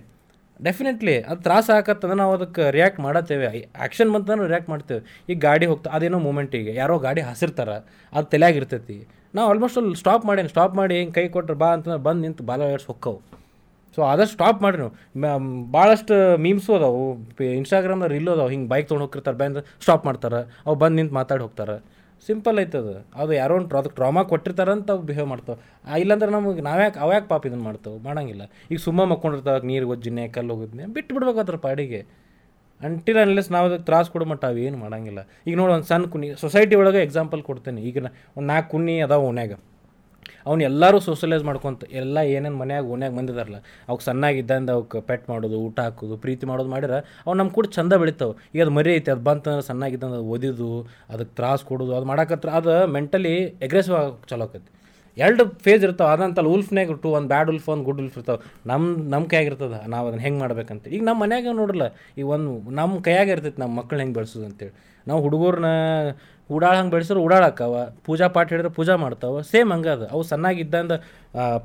[0.60, 3.48] ಡೆಫಿನೆಟ್ಲಿ ಅದು ತ್ರಾಸ ಹಾಕತ್ತಂದ್ರೆ ನಾವು ಅದಕ್ಕೆ ರಿಯಾಕ್ಟ್ ಮಾಡತ್ತೇವೆ.
[3.84, 5.02] ಆ್ಯಕ್ಷನ್ ಬಂತಂದ್ರೆ ರಿಯಾಕ್ಟ್ ಮಾಡ್ತೇವೆ.
[5.32, 7.76] ಈಗ ಗಾಡಿ ಹೋಗ್ತಾ ಅದೇನೋ ಮೂಮೆಂಟಿಗೆ ಯಾರೋ ಗಾಡಿ ಹಸಿರ್ತಾರೆ
[8.14, 8.98] ಅದು ತಲೆಯಾಗಿರ್ತೈತಿ
[9.38, 12.68] ನಾವು ಆಲ್ಮೋಸ್ಟ್ ಅಲ್ಲಿ ಸ್ಟಾಪ್ ಮಾಡೇನು ಸ್ಟಾಪ್ ಮಾಡಿ ಹಿಂಗೆ ಕೈ ಕೊಟ್ರೆ ಬಾ ಅಂತ ಬಂದು ನಿಂತು ಬಾಲ
[12.76, 13.20] ಎಡ್ಸ್ ಹೊಕ್ಕವು.
[13.96, 14.92] ಸೊ ಆದಷ್ಟು ಸ್ಟಾಪ್ ಮಾಡಿ ನೀವು.
[15.76, 17.02] ಭಾಳಷ್ಟು ಮೀಮ್ಸು ಅದಾವು
[17.58, 21.76] ಇನ್ಸ್ಟಾಗ್ರಾಮ್ದಾಗ ರೀಲ್ ಅದಾವು, ಹಿಂಗೆ ಬೈಕ್ ತೊಗೊಂಡು ಹೋಗಿರ್ತಾರೆ ಬಂದು ಸ್ಟಾಪ್ ಮಾಡ್ತಾರೆ, ಅವು ಬಂದು ನಿಂತು ಮಾತಾಡಿ ಹೋಗ್ತಾರೆ.
[22.28, 23.34] ಸಿಂಪಲ್ ಐತೆ ಅದು.
[23.42, 25.60] ಯಾರೋ ಒಂದು ಅದಕ್ಕೆ ಟ್ರಾಮಾ ಕೊಟ್ಟಿರ್ತಾರಂತ ಅವು ಬಿಹೇವ್ ಮಾಡ್ತಾವೆ.
[26.04, 27.98] ಇಲ್ಲಾಂದ್ರೆ ನಮಗೆ ನಾವ್ಯಾಕೆ ಅವ್ಯಾಕೆ ಪಾಪ ಇದನ್ನು ಮಾಡ್ತಾವೆ?
[28.08, 28.44] ಮಾಡಂಗಿಲ್ಲ.
[28.72, 32.02] ಈಗ ಸುಮ್ಮ ಮಕ್ಕೊಂಡಿರ್ತಾವೆ, ನೀರು ಒಜ್ಜಿನೇ ಕಲ್ಲು ಹೋಗಿದ್ನೆ ಬಿಟ್ಟು ಅದ್ರ ಪಾಡಿಗೆ.
[32.88, 35.22] ಅಂಟಿಲ್ ಅನ್ಲೆಸ್ ನಾವು ಅದಕ್ಕೆ ತ್ರಾಸು ಕೊಡೋ ಮಟ್ಟ ಅವು ಏನು ಮಾಡಂಗಿಲ್ಲ.
[35.48, 37.82] ಈಗ ನೋಡಿ ಒಂದು ಸಣ್ಣ ಕುನಿ ಸೊಸೈಟಿ ಒಳಗೆ ಎಕ್ಸಾಂಪಲ್ ಕೊಡ್ತೇನೆ.
[37.90, 37.98] ಈಗ
[38.38, 39.54] ಒಂದು ನಾಲ್ಕು ಕುನಿ ಅದಾವ ಓನ್ಯಾಗ
[40.50, 43.60] ಅವ್ನು ಎಲ್ಲರೂ ಸೋಷಲೈಸ್ ಮಾಡ್ಕೊಂತ, ಎಲ್ಲ ಏನೇನು ಮನ್ಯಾಗ ಓನ್ಯಾಗ ಬಂದಿದಾರಲ್ಲ,
[43.90, 46.94] ಅವ್ಕೆ ಸಣ್ಣಾಗಿದ್ದಂದ ಅವಕ್ಕೆ ಪೆಟ್ ಮಾಡೋದು, ಊಟ ಹಾಕೋದು, ಪ್ರೀತಿ ಮಾಡೋದು ಮಾಡಿರ,
[47.26, 48.36] ಅವ್ನು ನಮ್ಮ ಕೂಡ ಚಂದ ಬೆಳಿತಾವೆ.
[48.54, 50.70] ಈಗ ಅದು ಮರಿ ಐತಿ, ಅದು ಬಂತಂದ್ರೆ ಸಣ್ಣಾಗಿದ್ದಂದು ಅದು ಓದಿದ್ದು
[51.14, 53.34] ಅದಕ್ಕೆ ತ್ರಾಸು ಕೊಡೋದು, ಅದು ಮಾಡಕತ್ರ, ಅದು ಮೆಂಟಲಿ
[53.68, 53.98] ಎಗ್ರೆಸಿವ್
[54.32, 54.70] ಚಲೋ ಆಕೈತಿ
[55.18, 58.40] ಎರಡು ಫೇಸ್ ಇರ್ತಾವೆ ಅದಂತಲ್ಲ ಉಲ್ಫ್ನಾಗ ಟು ಒಂದು ಬ್ಯಾಡ್ ಉಲ್ಫ್ ಒಂದು ಗುಡ್ ಉಲ್ಫ್ ಇರ್ತಾವೆ.
[58.66, 60.88] ನಮ್ಮ ನಮ್ಮ ಕೈಯಾಗ ಇರ್ತದೆ ನಾವು ಅದನ್ನು ಹೆಂಗೆ ಮಾಡ್ಬೇಕಂತ.
[60.88, 61.86] ಈಗ ನಮ್ಮ ಮನ್ಯಾಗ ನೋಡಲ್ಲ
[62.18, 64.74] ಈಗ ಒಂದು ನಮ್ಮ ಕೈಯಾಗ ಇರ್ತೈತೆ ನಮ್ಮ ಮಕ್ಳು ಹೆಂಗೆ ಬೆಳೆಸೋದು ಅಂತೇಳಿ.
[65.08, 65.70] ನಾವು ಹುಡುಗರನ್ನ
[66.50, 70.08] ಉಡಾಳ ಹಂಗೆ ಬೆಳೆಸಿದ್ರೆ ಉಡಾಳಕ್ಕವ ಪೂಜಾ ಪಾಠ ಹೇಳಿದ್ರೆ ಪೂಜಾ ಮಾಡ್ತಾವೆ ಸೇಮ್ ಹಂಗೆ ಅದು.
[70.08, 70.94] ಅವು ಸಣ್ಣಾಗಿದ್ದಂದ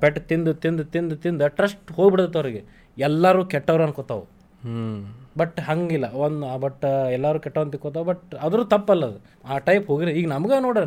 [0.01, 2.63] ಪೆಟ್ಟು ತಿಂದು ತಿಂದು ತಿಂದು ತಿಂದು ಟ್ರಸ್ಟ್ ಹೋಗ್ಬಿಡುತ್ತೆ ಅವ್ರಿಗೆ.
[2.99, 4.27] ಎಲ್ಲರೂ ಕೆಟ್ಟವ್ರು ಅನ್ಕೋತಾವೆ.
[4.63, 5.01] ಹ್ಮ್.
[5.39, 6.13] ಬಟ್ ಹಂಗಿಲ್ಲ.
[6.27, 9.19] ಒಂದು ಬಟ್ ಎಲ್ಲರೂ ಕೆಟ್ಟ ಅಂತ ತಿಳ್ಕೊತಾವ ಬಟ್ ಅದ್ರೂ ತಪ್ಪಲ್ಲ ಅದು.
[9.49, 10.87] ಆ ಟೈಪ್ ಹೋಗಿರಿ ಈಗ ನಮ್ಗೆ ನೋಡ್ರಿ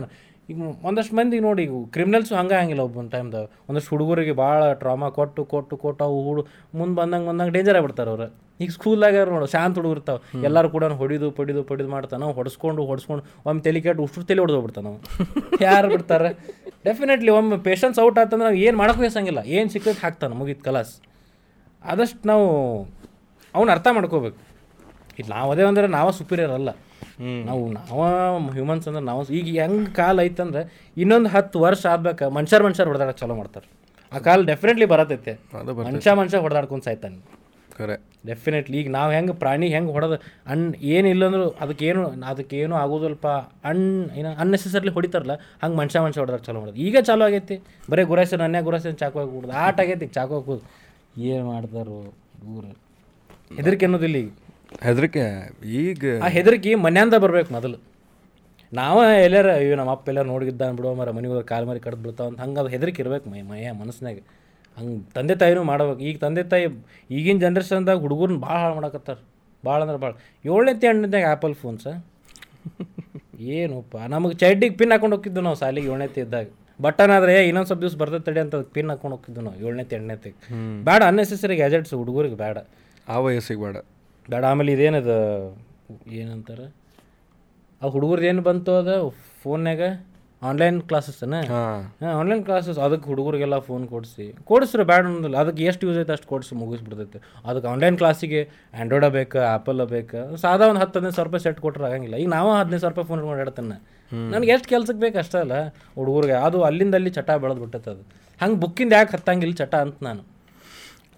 [0.51, 0.57] ಈಗ
[0.89, 5.75] ಒಂದಷ್ಟು ಮಂದಿ ನೋಡಿ ಈಗ ಕ್ರಿಮಿನಲ್ಸು ಹಂಗೆ ಹಂಗಿಲ್ಲ ಒಬ್ಬೊಂದು ಟೈಮ್ದಾಗ ಒಂದಷ್ಟು ಹುಡುಗರಿಗೆ ಭಾಳ ಟ್ರಾಮಾ ಕೊಟ್ಟು ಕೊಟ್ಟು
[5.83, 6.41] ಕೊಟ್ಟು ಅವು ಹುಡು
[6.79, 8.27] ಮುಂದೆ ಬಂದಂಗೆ ಬಂದಂಗೆ ಡೇಂಜರ್ ಆಗಿಬಿಡ್ತಾರೆ ಅವ್ರು.
[8.63, 10.19] ಈಗ ಸ್ಕೂಲ್ದಾಗ ನೋಡು ಶಾಂತ ಹುಡುಗರು ಇರ್ತಾವೆ.
[10.47, 14.87] ಎಲ್ಲರೂ ಕೂಡ ಹೊಡಿದು ಪಡಿದು ಪಡಿದು ಮಾಡ್ತಾನೆ ಹೊಡ್ಸ್ಕೊಂಡು ಹೊಡ್ಸ್ಕೊಂಡು ಒಮ್ಮೆ ತಲೆ ಕೆಟ್ಟು ಉಷ್ಟು ತಲೆ ಹೊಡೆದು ಹೋಗ್ಬಿಡ್ತಾನೆ
[14.89, 14.99] ನಾವು.
[15.67, 16.29] ಯಾರು ಬಿಡ್ತಾರೆ?
[16.87, 20.93] ಡೆಫಿನೆಟ್ಲಿ ಒಮ್ಮೆ ಪೇಷನ್ಸ್ ಔಟ್ ಆತಂದ್ರೆ ನಾವು ಏನು ಮಾಡೋಕ್ಕೂ ಹೆಸಂಗಿಲ್ಲ ಏನು ಸಿಕ್ಕೈತೆ ಹಾಕ್ತಾನೆ ಮುಗೀತು ಕಲಾಸ್
[21.81, 22.45] ಆದಷ್ಟು ನಾವು
[23.55, 24.39] ಅವನು ಅರ್ಥ ಮಾಡ್ಕೋಬೇಕು.
[25.19, 26.69] ಇದು ನಾವು ಅದೇ ಅಂದರೆ ನಾವ ಸುಪೀರಿಯರ್ ಅಲ್ಲ.
[27.49, 27.99] ನಾವು ನಾವ
[28.57, 30.63] ಹ್ಯೂಮನ್ಸ್ ಅಂದ್ರೆ ನಾವು ಈಗ ಹೆಂಗ್ ಕಾಲ ಐತಂದ್ರೆ
[31.03, 33.67] ಇನ್ನೊಂದು ಹತ್ತು ವರ್ಷ ಆದ್ಬೇಕು ಮನುಷ್ಯರ್ ಮನುಷ್ಯರ್ ಹೊಡೆದಾಡಕ್ ಚಲೋ ಮಾಡ್ತಾರೆ.
[34.11, 35.33] ಆ ಕಾಲ ಡೆಫಿನೆಟ್ಲಿ ಬರತೈತೆ.
[35.91, 37.19] ಮನುಷ್ಯ ಮನುಷ್ಯ ಹೊಡೆದಾಡ್ಕೊಂಡು ಸಾಯ್ತಾನೆ.
[37.77, 37.95] ಖರೆ
[38.29, 40.15] ಡೆಫಿನೆಟ್ಲಿ ಈಗ ನಾವು ಹೆಂಗೆ ಪ್ರಾಣಿ ಹೆಂಗೆ ಹೊಡೆದ
[40.53, 40.63] ಅನ್
[40.95, 43.27] ಏನು ಅದಕ್ಕೇನು ಅದಕ್ಕೇನು ಆಗೋದಲ್ಪ
[43.69, 43.83] ಅನ್
[44.19, 47.57] ಏನೋ ಅನ್ನೆಸೆಸರಿಲಿ ಹೊಡಿತಾರಲ್ಲ ಹಂಗೆ ಮನುಷ್ಯ ಮನುಷ್ಯ ಹೊಡೆದಾಗ ಚಲೋ ಮಾಡೋದು ಈಗ ಚಾಲೂ ಆಗೈತಿ.
[47.91, 50.63] ಬರೀ ಗುರಾಯ್ಸ ನನ್ನೇ ಗುರಾಯ್ಸ ಚಾಕು ಹಾಕಿ ಆಟ ಆಗೈತಿ ಚಾಕು ಹಾಕೋದು
[51.31, 51.97] ಏನು ಮಾಡ್ತಾರೋ
[52.43, 52.65] ದೂರ
[53.57, 54.29] ಹೆದರಿಕೆ ಅನ್ನೋದಿಲ್ಲ ಈಗ.
[54.85, 55.23] ಹೆದರಿಕೆ
[55.79, 57.77] ಈಗ ಆ ಹೆದರಿಕೆ ಮನ್ಯಾಂದ ಬರ್ಬೇಕು ಮೊದಲು.
[58.71, 62.27] ನಾವ ಎಲ್ಲಾರ ಅಯ್ಯೋ ನಮ್ಮ ಅಪ್ಪ ಎಲ್ಲ ನೋಡಿದ್ದ ಬಿಡೋ ಮರ ಮನೆಗೆ ಹೋದ್ರೆ ಕಾಲು ಮರಿ ಕಡ್ದು ಬಿಡ್ತಾವ
[62.31, 64.19] ಅಂತ ಹಂಗೆ ಅದು ಹೆದರಿಕೆ ಇರ್ಬೇಕು ಮೈ ಮಯ ಮನಸ್ಸಿನಾಗ
[64.77, 65.99] ಹಂಗೆ ತಂದೆ ತಾಯಿನೂ ಮಾಡ್ಬೇಕು.
[66.09, 66.65] ಈಗ ತಂದೆ ತಾಯಿ
[67.17, 69.17] ಈಗಿನ ಜನ್ರೇಷನ್ದಾಗ ಹುಡುಗರ್ನ ಭಾಳ ಹಾಳು ಮಾಡಕತ್ತಾರ.
[69.63, 70.13] ಭಾಳ ಅಂದ್ರೆ ಭಾಳ.
[70.45, 71.85] ಏಳನೇ ಹಣ್ಣದಾಗ ಆ್ಯಪಲ್ ಫೋನ್ಸ.
[73.55, 76.47] ಏನಪ್ಪ ನಮಗೆ ಚಡ್ಡಿಗೆ ಪಿನ್ ಹಾಕೊಂಡು ಹೋಗಿದ್ದು ನಾವು ಸಾಲಿಗೆ ಏಳನೇ ಇದ್ದಾಗ
[76.81, 80.37] ಬಟನ್ ಆದರೆ ಇನ್ನೊಂದು ಸ್ವಲ್ಪ ದಿವ್ಸ ಬರ್ತದೆ ತಡಿ ಅಂತ ಪಿನ್ ಹಾಕೊಂಡು ಹೋಗಿದ್ದು ನಾವು ಏಳನೇ ಎಂಟನೇತಿಗೆ
[80.83, 82.57] ಬೇಡ ಅನ್ನೆಸೆಸರಿ ಗ್ಯಾಜೆಟ್ಸ್ ಹುಡುಗರಿಗೆ ಬೇಡ
[83.07, 83.77] ಆ ವಯಸ್ಸಿಗೆ ಬೇಡ
[84.31, 85.11] ಬೇಡ ಆಮೇಲೆ ಇದೇನದ
[86.19, 86.65] ಏನಂತಾರೆ?
[87.81, 88.95] ಆ ಹುಡುಗರ್ದು ಏನು ಬಂತು ಅದು?
[89.43, 89.81] ಫೋನ್ಯಾಗ
[90.49, 91.81] ಆನ್ಲೈನ್ ಕ್ಲಾಸಸ್ನ ಹಾಂ.
[92.19, 94.25] ಆನ್ಲೈನ್ ಕ್ಲಾಸಸ್ ಅದಕ್ಕೆ ಹುಡುಗರಿಗೆಲ್ಲ ಫೋನ್ ಕೊಡಿಸಿ.
[94.43, 95.37] ಕೊಡಿಸ್ರಿ ಬ್ಯಾಡ ಅನ್ನೋದಿಲ್ಲ.
[95.37, 97.19] ಅದಕ್ಕೆ ಎಷ್ಟು ಯೂಸ್ ಐತೆ ಅಷ್ಟು ಕೊಡಿಸಿ ಮುಗಿಸ್ಬಿಡ್ತೈತೆ.
[97.45, 100.37] ಅದಕ್ಕೆ ಆನ್ಲೈನ್ ಕ್ಲಾಸಿಗೆ ಆ್ಯಂಡ್ರಾಯ್ಡ ಬೇಕು ಆ್ಯಪಲ್ ಬೇಕು?
[100.37, 102.15] ಸಾದಾ ಒಂದು ಹತ್ತು ಹದಿನೈದು ಸಾವಿರ ರೂಪಾಯಿ ಸೆಟ್ ಕೊಟ್ರೆ ಆಗಂಗಿಲ್ಲ.
[102.15, 103.77] ಈಗ ನಾವು ಹದಿನೈದು ಸಾವಿರ ರೂಪಾಯಿ ಫೋನ್ ಇಟ್ಕೊಂಡು
[104.31, 106.33] ನನಗೆ ಎಷ್ಟು ಕೆಲ್ಸಕ್ಕೆ ಬೇಕು ಅಷ್ಟೇ ಅಲ್ಲ ಹುಡುಗರಿಗೆ.
[106.33, 108.03] ಅದು ಅಲ್ಲಿಂದ ಅಲ್ಲಿ ಚಟ ಬೆಳೆದು ಬಿಟ್ಟೈತೆ ಅದು.
[108.41, 110.30] ಹಂಗೆ ಬುಕ್ಕಿಂದ ಯಾಕೆ ಹತ್ತಂಗಿಲ್ಲ ಚಟ ಅಂತ ನಾನು.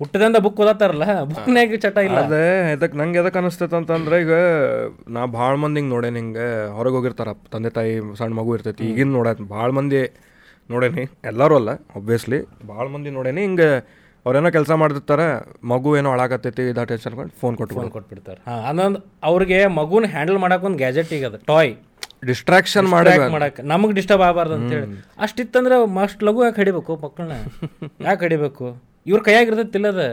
[0.01, 2.19] ಹುಟ್ಟದಿಂದ ಬುಕ್ ಓದತ್ತಾರಲ್ಲ ಬುಕ್ನಾಗ ಚಟ ಇಲ್ಲ.
[2.27, 4.35] ಅದೇ ಇದಕ್ಕೆ ನಂಗೆ ಎದಕ್ಕೆ ಅನಿಸ್ತೈತೆ ಅಂತಂದ್ರೆ ಈಗ
[5.15, 6.47] ನಾ ಭಾಳ ಮಂದಿ ಹಿಂಗೆ ನೋಡೇನಿ ಹಿಂಗೆ.
[6.77, 8.83] ಹೊರಗೆ ಹೋಗಿರ್ತಾರ ತಂದೆ ತಾಯಿ ಸಣ್ಣ ಮಗು ಇರ್ತೈತಿ.
[8.91, 10.01] ಈಗಿನ ನೋಡ ಭಾಳ ಮಂದಿ
[10.69, 11.03] ನೋಡೇನಿ.
[11.31, 12.39] ಎಲ್ಲರೂ ಅಲ್ಲ ಒಬ್ವಿಯಸ್ಲಿ
[12.71, 13.41] ಭಾಳ ಮಂದಿ ನೋಡೇನಿ.
[13.47, 13.69] ಹಿಂಗೆ
[14.25, 15.27] ಅವ್ರೇನೋ ಕೆಲಸ ಮಾಡ್ತಿರ್ತಾರೆ
[15.71, 18.39] ಮಗು ಏನೋ ಹಾಳಾಕತ್ತೈತಿ ಇದಾ ಟೆನ್ಷನ್ ಕೊಂಡು ಫೋನ್ ಕೊಟ್ಟು ಫೋನ್ ಕೊಟ್ಬಿಡ್ತಾರೆ.
[18.47, 21.73] ಹಾಂ ಅದೊಂದು ಅವ್ರಿಗೆ ಮಗುನ ಹ್ಯಾಂಡಲ್ ಮಾಡಕ್ಕೆ ಒಂದು ಗ್ಯಾಜೆಟ್ ಈಗ ಅದು ಟಾಯ್
[22.29, 24.87] ಡಿಸ್ಟ್ರಾಕ್ಷನ್ ಮಾಡಿ ಮಾಡಕ್ಕೆ ನಮಗೆ ಡಿಸ್ಟರ್ಬ್ ಆಗಬಾರ್ದು ಅಂತೇಳಿ
[25.25, 27.37] ಅಷ್ಟಿತ್ತಂದ್ರೆ ಮಸ್ಟ್ ಲಘು ಯಾಕೆ ಹಿಡಿಬೇಕು ಮಕ್ಕಳನ್ನ
[28.07, 28.67] ಯಾಕೆ ಹಿಡಿಬೇಕು?
[29.09, 30.03] ಇವ್ರ ಕೈಯಾಗ ತಿಲ್ಲದ.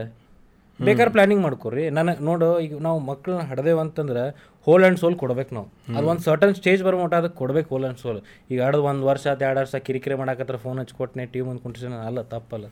[0.86, 1.82] ಬೇಕಾದ್ರೆ ಪ್ಲಾನಿಂಗ್ ಮಾಡ್ಕೊರಿ.
[1.96, 4.22] ನನಗೆ ನೋಡು ಈಗ ನಾವು ಮಕ್ಕಳನ್ನ ಹಡ್ದೇವು ಅಂತಂದ್ರೆ
[4.66, 5.68] ಹೋಲ್ ಆ್ಯಂಡ್ ಸೋಲ್ ಕೊಡ್ಬೇಕು ನಾವು.
[5.96, 8.20] ಅದು ಒಂದು ಸರ್ಟನ್ ಸ್ಟೇಜ್ ಬರೋ ಮಟ್ಟ ಅದಕ್ಕೆ ಕೊಡ್ಬೇಕು ಹೋಲ್ ಆ್ಯಂಡ್ ಸೋಲ್
[8.52, 11.62] ಈಗ ಎರಡು ಒಂದು ವರ್ಷ ಅದು ಎರಡು ವರ್ಷ ಕಿರಿಕಿರಿ ಮಾಡಾಕತ್ರ ಫೋನ್ ಹಚ್ಚಿ ಕೊಟ್ಟನೆ ಟಿ ವಿ ಮುಂದೆ
[11.64, 12.66] ಕುಂಟಿಸಿ ಅಲ್ಲ ತಪ್ಪಲ್ಲ.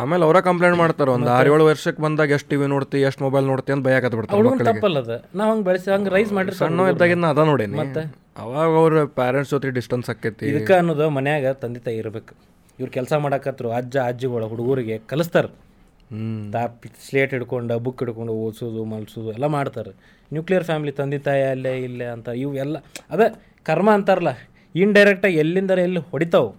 [0.00, 3.70] ಆಮೇಲೆ ಅವರ ಕಂಪ್ಲೇಂಟ್ ಮಾಡ್ತಾರೆ ಒಂದು ಆರು ಏಳು ವರ್ಷಕ್ಕೆ ಬಂದಾಗ ಎಷ್ಟು ಟಿವಿ ನೋಡ್ತಿ ಎಷ್ಟು ಮೊಬೈಲ್ ನೋಡ್ತಿ
[3.74, 5.16] ಅಂತ ಭಯಕತ್ ಬಿಡ್ತಾರೆ ತಪ್ಪಲ್ಲ ಅದು.
[5.40, 8.04] ನಾವು ಹಂಗೆ ಬೆಳೆಸಿ ಹಂಗೆ ರೈಸ್ ಮಾಡಿ ಸಣ್ಣ ಇದ್ದಾಗಿನ ಅದ ನೋಡಿ ಮತ್ತೆ?
[8.42, 12.34] ಅವಾಗ ಅವ್ರ ಪ್ಯಾರೆಂಟ್ಸ್ ಜೊತೆ ಡಿಸ್ಟೆನ್ಸ್ ಆಕೈತಿ ಇದಕ್ಕೆ ಅನ್ನೋದು ಮನ್ಯಾಗ ತಂದೆ ತಾಯಿ ಇರ್ಬೇಕು.
[12.80, 15.50] ಇವ್ರು ಕೆಲಸ ಮಾಡಕತ್ರು ಅಜ್ಜ ಅಜ್ಜಿಗಳು ಹುಡುಗರಿಗೆ ಕಲಿಸ್ತಾರೆ.
[16.52, 16.62] ತಾ
[17.06, 19.92] ಸ್ಲೇಟ್ ಹಿಡ್ಕೊಂಡು ಬುಕ್ ಹಿಡ್ಕೊಂಡು ಓದಿಸೋದು ಮಲ್ಸೋದು ಎಲ್ಲ ಮಾಡ್ತಾರೆ.
[20.34, 22.78] ನ್ಯೂಕ್ಲಿಯರ್ ಫ್ಯಾಮಿಲಿ ತಂದೆ ತಾಯಿ ಅಲ್ಲೇ ಇಲ್ಲೇ ಅಂತ ಇವೆಲ್ಲ
[23.14, 23.26] ಅದೇ
[23.68, 24.32] ಕರ್ಮ ಅಂತಾರಲ್ಲ
[24.74, 26.50] ಇಂಡೈರೆಕ್ಟಾಗಿ ಎಲ್ಲಿಂದರೆ ಎಲ್ಲಿ ಹೊಡಿತಾವೆ.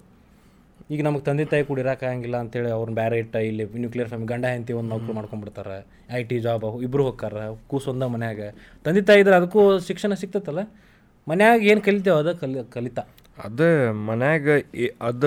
[0.93, 4.73] ಈಗ ನಮಗೆ ತಂದೆ ತಾಯಿ ಕೂಡ ಇರೋಕ್ಕಾಗಿಲ್ಲ ಅಂತೇಳಿ ಅವ್ರನ್ನ ಬೇರೆ ಇಟ್ಟ ಇಲ್ಲಿ ನ್ಯೂಕ್ಲಿಯರ್ ಫ್ಯಾಮಿಲಿ ಗಂಡ ಹೆಂಡತಿ
[4.79, 5.77] ಒಂದು ನೌಕರಿ ಮಾಡ್ಕೊಂಡ್ಬಿಡ್ತಾರೆ
[6.17, 8.41] ಐ ಟಿ ಜಾಬ್ ಇಬ್ಬರು ಹೋಗ್ತಾರ ಕೂಸು ಒಂದ ಮನ್ಯಾಗ.
[8.85, 10.63] ತಂದೆ ತಾಯಿ ಇದ್ರೆ ಅದಕ್ಕೂ ಶಿಕ್ಷಣ ಸಿಗ್ತೈತಲ್ಲ
[11.27, 13.03] ಮನ್ಯಾಗ ಏನು ಕಲಿತೇವೆ ಅದ ಕಲಿ ಕಲಿತಾ.
[13.45, 13.71] ಅದೇ
[14.09, 14.49] ಮನ್ಯಾಗ
[15.09, 15.23] ಅದ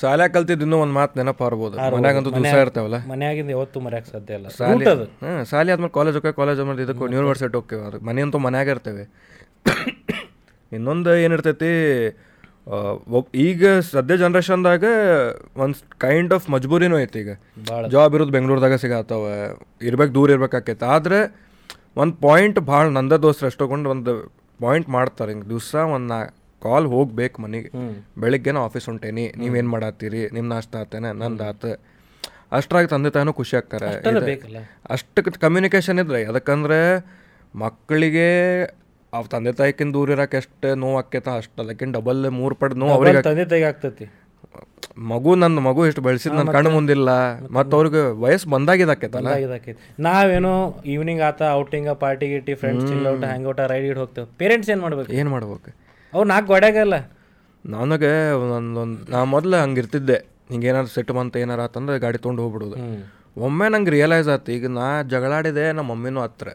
[0.00, 2.98] ಶಾಲೆ ಕಲ್ತಿದ್ದು ಇನ್ನೂ ಒಂದು ಮಾತು ನೆನಪು ಆರ್ಬೋದು ಮನ್ಯಾಗಂತೂ ದಿವಸ ಇರ್ತಾವಲ್ಲ?
[3.12, 4.48] ಮನ್ಯಾಗಿಂದ ಯಾವತ್ತು ಮರ್ಯಾಕ ಸಾಧ್ಯ ಇಲ್ಲ.
[4.58, 4.84] ಶಾಲೆ
[5.24, 9.04] ಹಾಂ ಶಾಲೆ ಆದ್ಮೇಲೆ ಕಾಲೇಜ್ ಹೋಗಿ ಕಾಲೇಜ್ ಆದ್ಮೇಲೆ ಇದಕ್ಕೆ ಯೂನಿವರ್ಸಿಟಿ ಹೋಗ್ತೇವೆ ಅದು ಮನೆಯಂತೂ ಮನ್ಯಾಗ ಇರ್ತೇವೆ.
[10.72, 11.72] ಇನ್ನೊಂದು ಏನಿರ್ತೈತಿ
[13.46, 14.84] ಈಗ ಸದ್ಯ ಜನ್ರೇಷನ್ದಾಗ
[15.62, 17.32] ಒಂದು ಕೈಂಡ್ ಆಫ್ ಮಜ್ಬೂರಿನೂ ಐತಿ ಈಗ.
[17.94, 19.24] ಜಾಬ್ ಇರೋದು ಬೆಂಗಳೂರದಾಗ ಸಿಗತ್ತಾವ
[19.88, 21.18] ಇರ್ಬೇಕು ದೂರ ಇರ್ಬೇಕಾಕೈತೆ ಆದರೆ
[22.02, 24.12] ಒಂದು ಪಾಯಿಂಟ್ ಭಾಳ ನಂದ ದೋಸ್ತ್ರ ಎಷ್ಟೊಂಡು ಒಂದು
[24.60, 25.48] ಪಾಯಿಂಟ್ ಮಾಡ್ತಾರೆ ಹಿಂಗೆ.
[25.54, 26.18] ದಿವಸ ಒಂದು ನಾ
[26.66, 27.70] ಕಾಲ್ ಹೋಗ್ಬೇಕು ಮನೆಗೆ.
[28.22, 30.22] ಬೆಳಿಗ್ಗೆನ ಆಫೀಸ್ ಹೊಂಟೇನಿ ನೀವೇನು ಮಾಡತ್ತೀರಿ?
[30.36, 31.10] ನಿಮ್ಮ ನಾಷ್ಟ ಆತೇನೆ?
[31.22, 31.64] ನಂದು ಆತ.
[32.58, 33.90] ಅಷ್ಟ್ರಾಗಿ ತಂದೆ ತಾನು ಖುಷಿ ಆಗ್ತಾರೆ.
[34.94, 36.80] ಅಷ್ಟಕ್ಕೆ ಕಮ್ಯುನಿಕೇಶನ್ ಇದ್ರೆ ಅದಕ್ಕಂದ್ರೆ
[37.54, 38.28] ಮಕ್ಕಳಿಗೆ
[39.12, 43.22] ಅವ್ ತಂದೆ ತಾಯಿಕಿಂದ ದೂರ ಇರಕ್ಕೆ ಎಷ್ಟು ನೋವು ಆಕೇತ ಅಷ್ಟು ಅದಕ್ಕಿಂತ ಡಬಲ್ ಮೂರು ಪಡ್ ನೋವು ಅವ್ರಿಗೆ
[43.28, 44.06] ತಂದೆ ತಾಯಿಗೆ ಆಗ್ತೈತಿ.
[45.10, 47.10] ಮಗು ನನ್ನ ಮಗು ಎಷ್ಟು ಬೆಳೆಸಿದ್ ನನ್ನ ಕಣ್ಣು ಮುಂದಿಲ್ಲ.
[47.56, 47.72] ಮತ್ತು?
[47.78, 49.28] ಅವ್ರಿಗೆ ವಯಸ್ಸು ಬಂದಾಗಿದಾಕೈತಲ್ಲ
[50.06, 50.54] ನಾವೇನೋ
[50.94, 54.26] ಈವ್ನಿಂಗ್ ಆತ outing party ಗಿಟ್ಟಿ friends out hang out ride ಹೋಗ್ತೇವೆ.
[54.42, 55.10] ಪೇರೆಂಟ್ಸ್ ಏನು ಮಾಡ್ಬೇಕು?
[55.20, 55.70] ಏನು ಮಾಡ್ಬೇಕು?
[56.12, 56.94] ಅವ್ರು ನಾಲ್ಕು ಗೋಡೆಗಲ್ಲ
[57.66, 60.32] ನನಗೆ ಒಂದೊಂದು ನಾ ಮೊದಲು ಹಂಗೆ ಇರ್ತಿದ್ದೆ.
[60.50, 62.76] ಹಿಂಗೆ ಏನಾರು ಸಿಟ್ಟು ಬಂತ ಏನಾರು ಆತಂದ್ರೆ ಗಾಡಿ ತೊಗೊಂಡು ಹೋಗ್ಬಿಡೋದು.
[63.36, 66.48] ಒಮ್ಮೆ ನಂಗೆ ರಿಯಲೈಸ್ ಆಯ್ತು ಈಗ ನಾ ಜಗಳಾಡಿದೆ ನಮ್ಮ ಮಮ್ಮಿನೂ ಹತ್ರ.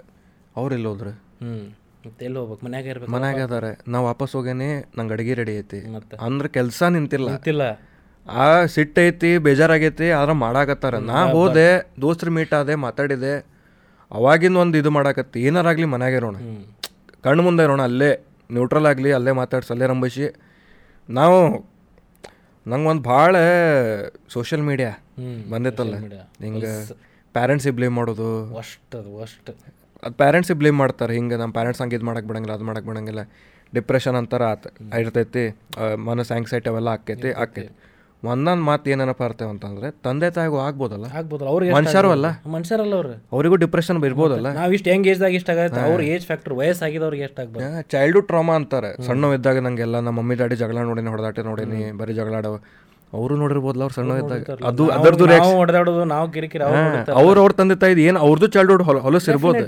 [0.56, 1.10] ಅವ್ರು ಇಲ್ಲಿ ಹೋದ್ರೆ?
[1.10, 2.66] ಹ್ಞೂ ಮತ್ತೆ ಎಲ್ಲಿ ಹೋಗ್ಬೇಕು?
[2.66, 5.80] ಮನ್ಯಾಗ ಇರ್ಬೇಕು ಮನ್ಯಾಗ ಅದಾರೆ ನಾ ವಾಪಸ್ ಹೋಗೇನಿ ನಂಗೆ ಅಡಿಗೆ ರೆಡಿ ಐತಿ.
[6.22, 7.30] ಅಂದ್ರೆ ಕೆಲಸ ನಿಂತಿಲ್ಲ.
[7.30, 7.62] ನಿಂತಿಲ್ಲ.
[8.28, 10.98] ಆ ಸಿಟ್ಟೈತಿ ಬೇಜಾರಾಗೈತಿ ಆದ್ರೆ ಮಾಡಾಕತ್ತಾರ.
[10.98, 13.34] ನಾ ಹೋದೆ ದೋಸ್ತ್ರ ಮೀಟ್ ಆದೆ ಮಾತಾಡಿದೆ.
[14.12, 15.42] ಅವಾಗಿಂದ ಒಂದು ಇದು ಮಾಡಾಕತ್ತಿ.
[15.42, 16.36] ಏನಾರಾಗ್ಲಿ ಮನ್ಯಾಗ ಇರೋಣ.
[17.24, 18.27] ಕಣ್ಣು ಮುಂದೆ ಇರೋಣ ಅಲ್ಲೇ.
[18.56, 20.28] ನ್ಯೂಟ್ರಲ್ ಆಗಲಿ ಅಲ್ಲೇ ಮಾತಾಡ್ಸಿ ಅಲ್ಲೇ ರಂಬಿಸಿ
[21.10, 21.40] ನಾವು
[22.72, 23.36] ನಂಗೆ ಒಂದು ಭಾಳ
[24.36, 24.92] ಸೋಷಿಯಲ್ ಮೀಡಿಯಾ
[25.54, 25.96] ಬಂದಿತ್ತಲ್ಲ.
[26.46, 26.72] ಹಿಂಗೆ
[27.36, 28.30] ಪ್ಯಾರೆಂಟ್ಸಿಗೆ ಬ್ಲೇಮ್ ಮಾಡೋದು.
[28.62, 29.52] ಅಷ್ಟು ಅದು ಅಷ್ಟು
[30.06, 31.14] ಅದು ಪ್ಯಾರೆಂಟ್ಸಿಗೆ ಬ್ಲೇಮ್ ಮಾಡ್ತಾರೆ.
[31.18, 33.22] ಹಿಂಗೆ ನಮ್ಮ ಪ್ಯಾರೆಂಟ್ಸ್ ಹಂಗೆ ಇದು ಮಾಡಕ್ಕೆ ಬಿಡಂಗಿಲ್ಲ ಅದು ಮಾಡಕ್ಕೆ ಬಿಡಂಗಿಲ್ಲ.
[33.76, 34.68] ಡಿಪ್ರೆಷನ್ ಅಂತಾರೆ ಆತ
[35.04, 35.46] ಇರ್ತೈತಿ.
[35.48, 37.72] ಮನಸ್ ಮನಸ್ಸು ಆ್ಯಂಗ್ಸೈಟಿ ಅವೆಲ್ಲ ಆಕೈತಿ ಆಕೈತಿ.
[38.24, 41.06] ಒಂದೊಂದು ಮಾತು ಏನಪ್ಪ ಇರ್ತೇವೆ ಅಂತಂದ್ರೆ ತಂದೆ ತಾಯಿಗೂ ಆಗ್ಬೋದಲ್ಲ?
[41.20, 42.28] ಆಗ್ಬೋದಲ್ಲ ಅವ್ರಿಗೆ ಮನುಷ್ಯರು ಅಲ್ಲ?
[42.56, 43.12] ಮನುಷ್ಯರಲ್ಲ ಅವ್ರು.
[43.36, 47.68] ಅವರಿಗೂ ಡಿಪ್ರೆಷನ್ ಇರ್ಬೋದಲ್ಲ ನಾವ್ ಇಷ್ಟು ಹೆಂಗ್ ಏಜ್ದಾಗ ಇಷ್ಟ ಆಗುತ್ತೆ ಅವ್ರ ಏಜ್ ಫ್ಯಾಕ್ಟರ್ ವಯಸ್ಸಾಗಿದವ್ರಿಗೆ ಎಷ್ಟು ಆಗ್ಬೋದು?
[47.94, 48.90] ಚೈಲ್ಡ್ಹುಡ್ ಟ್ರಾಮಾ ಅಂತಾರೆ.
[49.08, 52.56] ಸಣ್ಣವಿದ್ದಾಗ ನಂಗೆಲ್ಲ ನಮ್ಮ ಮಮ್ಮಿ ಡ್ಯಾಡಿ ಜಗಳ ನೋಡಿನಿ ಹೊಡೆದಾಟ ನೋಡಿನಿ ಬರೀ ಜಗಳಾಡವ
[53.14, 56.64] ಅವರು ನೋಡಿರ್ಬೋದಲ್ಲ ಅವ್ರು ಸಣ್ಣವಿದ್ದಾಗ ಅದು ಅದರದ್ದು ನಾವು ಹೊಡೆದಾಡೋದು ನಾವು ಕಿರಿಕಿರಿ
[57.20, 59.64] ಅವ್ರು ಅವ್ರ ತಂದೆ ತಾಯಿ ಏನು ಅವ್ರದ್ದು ಚೈಲ್ಡ್ಹುಡ್ ಹೊಲಸು ಇರ್ಬೋದು.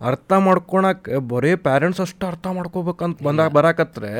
[0.00, 4.10] ಅರ್ಥ ಮಾಡ್ಕೊಳಕ್ ಬರೀ ಪ್ಯಾರೆಂಟ್ಸ್ ಅಷ್ಟು ಅರ್ಥ ಮಾಡ್ಕೋಬೇಕಂತ ಬಂದಾಗ ಬರಾಕತ್ರೆ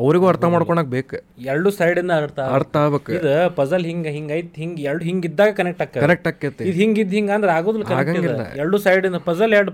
[0.00, 1.16] ಅವರಿಗೂ ಅರ್ಥ ಮಾಡ್ಕೊಳಕ್ ಬೇಕು.
[1.52, 3.10] ಎರಡು ಸೈಡ್ ಅರ್ಥ ಅರ್ಥ ಆಗ್ಬೇಕು.
[3.16, 6.02] ಇದು ಪಜಲ್ ಹಿಂಗ ಹಿಂಗ ಐತ್ ಹಿಂಗ್ ಎರಡು ಹಿಂಗ ಇದ್ದಾಗ ಕನೆಕ್ಟ್ ಆಗ್ತದೆ.
[6.04, 8.46] ಕನೆಕ್ಟ್ ಆಕೈತಿ ಇದು ಹಿಂಗ ಇದ್ ಹಿಂಗ ಅಂದ್ರೆ ಆಗೋದಿಲ್ಲ ಆಗಂಗಿಲ್ಲ.
[8.62, 9.72] ಎರಡು ಸೈಡ್ ಇಂದ ಪಜಲ್ ಎರಡು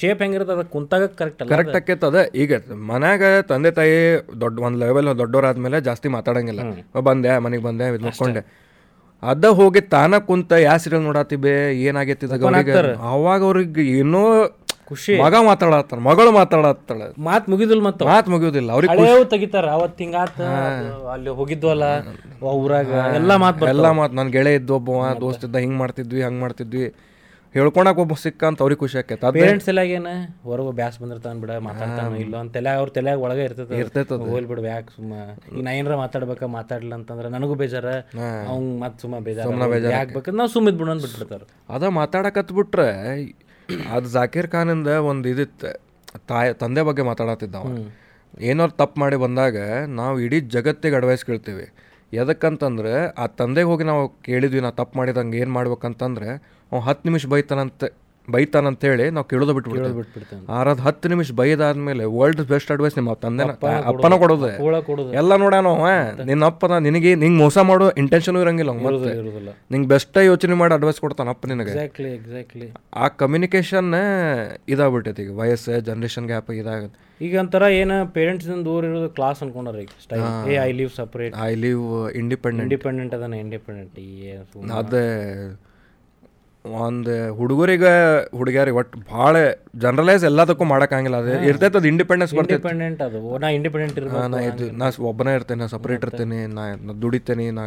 [0.00, 2.20] ಶೇಪ್ ಹೆಂಗಿರುತ್ತೆ ಅದಕ್ಕೆ ಕುಂತಾಗ ಕರೆಕ್ಟ್ ಕರೆಕ್ಟ್ ಆಕೈತೆ ಅದ.
[2.42, 2.60] ಈಗ
[2.90, 3.98] ಮನ್ಯಾಗ ತಂದೆ ತಾಯಿ
[4.44, 6.62] ದೊಡ್ಡ ಒಂದು ಲೆವೆಲ್ ದೊಡ್ಡವರಾದ್ಮೇಲೆ ಜಾಸ್ತಿ ಮಾತಾಡಂಗಿಲ್ಲ.
[7.10, 8.44] ಬಂದೆ ಮನೆಗೆ ಬಂದೆ ಇದು ನೋಡ್ಕೊಂಡೆ.
[9.30, 11.52] ಅದ ಹೋಗಿ ತಾನ ಕುಂತ ಯಾ ಸೀರಿಯಲ್ ನೋಡಾತಿ ಬೇ
[11.88, 12.26] ಏನಾಗೈತಿ
[13.10, 14.22] ಅವಾಗ ಅವ್ರಿಗೆ ಏನೋ
[14.90, 15.14] ಖುಷಿ.
[15.22, 17.02] ಮಗ ಮಾತಾಡತ್ತಾರ ಮಗಳು ಮಾತಾಡತ್ತಾಳ.
[17.28, 18.08] ಮಾತ್ ಮುಗಿದಿಲ್ಲ ಮತ್ತ.
[18.12, 20.38] ಮಾತ್ ಮುಗಿಯೋದಿಲ್ಲ ಅವ್ರಿಗೆ ಹಳೆಯವು ತೆಗಿತಾರ ಅವತ್ ಹಿಂಗಾತ
[21.14, 21.84] ಅಲ್ಲಿ ಹೋಗಿದ್ವಲ್ಲ
[22.62, 24.90] ಊರಾಗ ಎಲ್ಲಾ ಮಾತ್ ಎಲ್ಲಾ ಮಾತು ನನ್ನ ಗೆಳೆ ಇದ್ದು ಒಬ್ಬ
[25.22, 26.84] ದೋಸ್ತ ಇದ್ದ ಹಿಂಗ್ ಮಾಡ್ತಿದ್ವಿ ಹಂಗ್ ಮಾಡ್ತಿದ್ವಿ.
[27.54, 29.30] ಹೇಳ್ಕೊಳಕ್ ಒಬ್ಬ ಸಿಕ್ಕ ಅಂತ ಅವ್ರಿಗೆ ಖುಷಿ ಆಕೈತೆ.
[29.36, 30.08] ಪೇರೆಂಟ್ಸ್ ಎಲ್ಲ ಏನ?
[30.48, 34.26] ಹೊರಗೆ ಬ್ಯಾಸ್ ಬಂದಿರ್ತಾನ ಬಿಡ ಮಾತಾಡ್ತಾನ ಇಲ್ಲ ಅಂತ ತಲೆ ಅವ್ರ ತಲೆ ಒಳಗೆ ಇರ್ತೈತೆ ಇರ್ತೈತದು.
[34.32, 35.14] ಹೋಲ್ ಬಿಡು ಯಾಕೆ ಸುಮ್ಮ.
[35.52, 37.88] ಈಗ ನಾ ಏನಾರ ಮಾತಾಡ್ಬೇಕ ಮಾತಾಡ್ಲಿಲ್ಲ ಅಂತಂದ್ರೆ ನನಗೂ ಬೇಜಾರ.
[38.52, 41.42] ಅವ್ನ್ ಮತ್ತೆ ಸುಮ್ಮ ಬೇಜಾರ ಯಾಕೆ ಬೇಕಂದ್ರೆ ನಾವು ಸುಮ್ಮ ಇದ್ಬಿಡು ಅಂತ ಬಿಟ್ಬಿಡ್ತಾರ
[41.76, 42.88] ಅದ ಮಾತಾಡಕತ್ ಬಿಟ್ರೆ
[43.94, 45.70] ಅದು ಜಾಕೀರ್ ಖಾನಿಂದ ಒಂದು ಇದಿತ್ತು.
[46.30, 47.68] ತಾಯಿ ತಂದೆ ಬಗ್ಗೆ ಮಾತಾಡತ್ತಿದ್ದ ಅವ
[48.50, 49.56] ಏನಾರು ತಪ್ಪು ಮಾಡಿ ಬಂದಾಗ
[50.00, 51.66] ನಾವು ಇಡೀ ಜಗತ್ತಿಗೆ ಅಡ್ವೈಸ್ ಕೇಳ್ತೀವಿ.
[52.12, 56.28] ಎದಕ್ಕಂತಂದ್ರೆ ಆ ತಂದೆಗೆ ಹೋಗಿ ನಾವು ಕೇಳಿದ್ವಿ ನಾ ತಪ್ಪು ಮಾಡಿದಂಗೆ ಏನು ಮಾಡ್ಬೇಕಂತಂದ್ರೆ
[56.72, 57.84] ಅವ್ನು ಹತ್ತು ನಿಮಿಷ ಬೈತಾನಂತ.
[58.34, 60.04] ಬೈತಾನಂತೇಳಿ ನಾವು ಕೇಳೋದು ಬಿಟ್ಬಿಡ್ತೀವಿ.
[60.56, 63.50] ಆರದ್ ಹತ್ತು ನಿಮಿಷ ಬೈದಾದ್ಮೇಲೆ ವರ್ಲ್ಡ್ ಬೆಸ್ಟ್ ಅಡ್ವೈಸ್ ನಿಮ್ಮ ತಂದೆನ
[63.92, 64.50] ಅಪ್ಪನ ಕೊಡೋದು.
[65.20, 65.66] ಎಲ್ಲ ನೋಡೋಣ
[66.30, 68.72] ನಿನ್ನ ಅಪ್ಪನ ನಿನಗೆ ನಿಂಗೆ ಮೋಸ ಮಾಡೋ ಇಂಟೆನ್ಷನ್ ಇರಂಗಿಲ್ಲ
[69.74, 71.74] ನಿಂಗೆ ಬೆಸ್ಟ್ ಯೋಚನೆ ಮಾಡಿ ಅಡ್ವೈಸ್ ಕೊಡ್ತಾನ ಅಪ್ಪ ನಿನಗೆ.
[71.76, 72.68] ಎಕ್ಸಾಕ್ಟ್ಲಿ ಎಕ್ಸಾಕ್ಟ್ಲಿ
[73.02, 73.92] ಆ ಕಮ್ಯುನಿಕೇಶನ್
[74.74, 76.98] ಇದಾಗ್ಬಿಟ್ಟೈತಿ ಈಗ ವಯಸ್ಸು ಜನ್ರೇಷನ್ ಗ್ಯಾಪ್ ಇದಾಗುತ್ತೆ.
[77.26, 81.50] ಈಗ ಒಂಥರ ಏನ ಪೇರೆಂಟ್ಸ್ ದೂರ ಇರೋದು ಕ್ಲಾಸ್ ಅನ್ಕೊಂಡಾರ ಈಗ ಸ್ಟೈಲ್ ಏ I leave separate I
[81.64, 81.82] live
[82.20, 83.98] independent independent ಅದಾನ ಇಂಡಿಪೆಂಡೆಂಟ್
[84.78, 85.02] ಅದೇ
[86.64, 87.90] ಒಂದು ಹುಡುಗರಿಗೆ
[88.36, 89.34] ಹುಡುಗಿಯರಿಗೆ ಒಟ್ಟು ಭಾಳ
[89.76, 92.56] ಜನರಲೈಸ್ ಎಲ್ಲದಕ್ಕೂ ಮಾಡೋಕ್ಕಾಗಿಲ್ಲ ಅದು ಇರ್ತೈತೆ ಅದು ಇಂಡಿಪೆಂಡೆನ್ಸ್ ಬರ್ತೈತೆ.
[92.56, 93.20] ಇಂಡಿಪೆಂಡೆಂಟ್ ಅದು.
[93.38, 96.64] ನಾ ಇಂಡಿಪೆಂಡೆಂಟ್ ನಾ ಇದು ನಾ ಒಬ್ಬನೇ ಇರ್ತೇನೆ ಸಪ್ರೇಟ್ ಇರ್ತೇನೆ ನಾ
[97.02, 97.64] ದುಡಿತೇನೆ ನಾ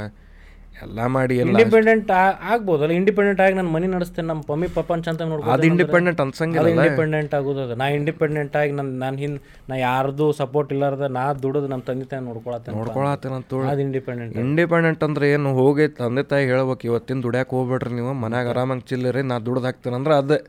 [0.76, 2.10] ಎಲ್ಲ ಮಾಡಿ ಇಂಡಿಪೆಂಡೆಂಟ್
[2.50, 7.34] ಆಗ್ಬೋದಲ್ಲ ಇಂಡಿಪೆಂಡೆಂಟ್ ಆಗಿ ನಾನು ಮನಿ ನಡೆಸ್ತೇನೆ ನಮ್ಮ ಮಮ್ಮಿ ಪಪ್ಪ ಅಂತ ನೋಡ್ಬೋದು ಅದು ಇಂಡಿಪೆಂಡೆಂಟ್ ಅನ್ಸಂಗಿಲ್ಲ ಇಂಡಿಪೆಂಡೆಂಟ್
[7.36, 12.08] ಆಗೋದು ನಾ ಇಂಡಿಪೆಂಡೆಂಟ್ ಆಗಿ ನನ್ನ ನಾನು ಹಿಂದ್ ನಾ ಯಾರ್ದು ಸಪೋರ್ಟ್ ಇಲ್ಲಾರ್ದ ನಾ ದುಡಿದು ನಮ್ಮ ತಂದೆ
[12.12, 15.52] ತಾಯಿ ನೋಡ್ಕೊಳತ್ತೇನೆ ಅಂತ ಅದು ಇಂಡಿಪೆಂಡೆಂಟ್ ಇಂಡಿಪೆಂಡೆಂಟ್ ಅಂದ್ರೆ ಏನು?
[15.60, 20.16] ಹೋಗಿ ತಂದೆ ತಾಯಿ ಹೇಳ್ಬೇಕು ಇವತ್ತಿನ ದುಡ್ಯಾಕೆ ಹೋಗ್ಬೇಡ್ರಿ ನೀವು ಮನ್ಯಾಗ ಆರಾಮಾಗಿ ಚಿಲ್ಲರಿ ನಾ ದುಡ್ದು ಹಾಕ್ತೇನೆ ಅಂದ್ರೆ
[20.18, 20.40] ಅದೇ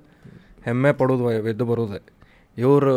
[0.66, 1.98] ಹೆಮ್ಮೆ ಪಡೋದು ಎದ್ದು ಬರೋದೆ.
[2.56, 2.94] ಇವರು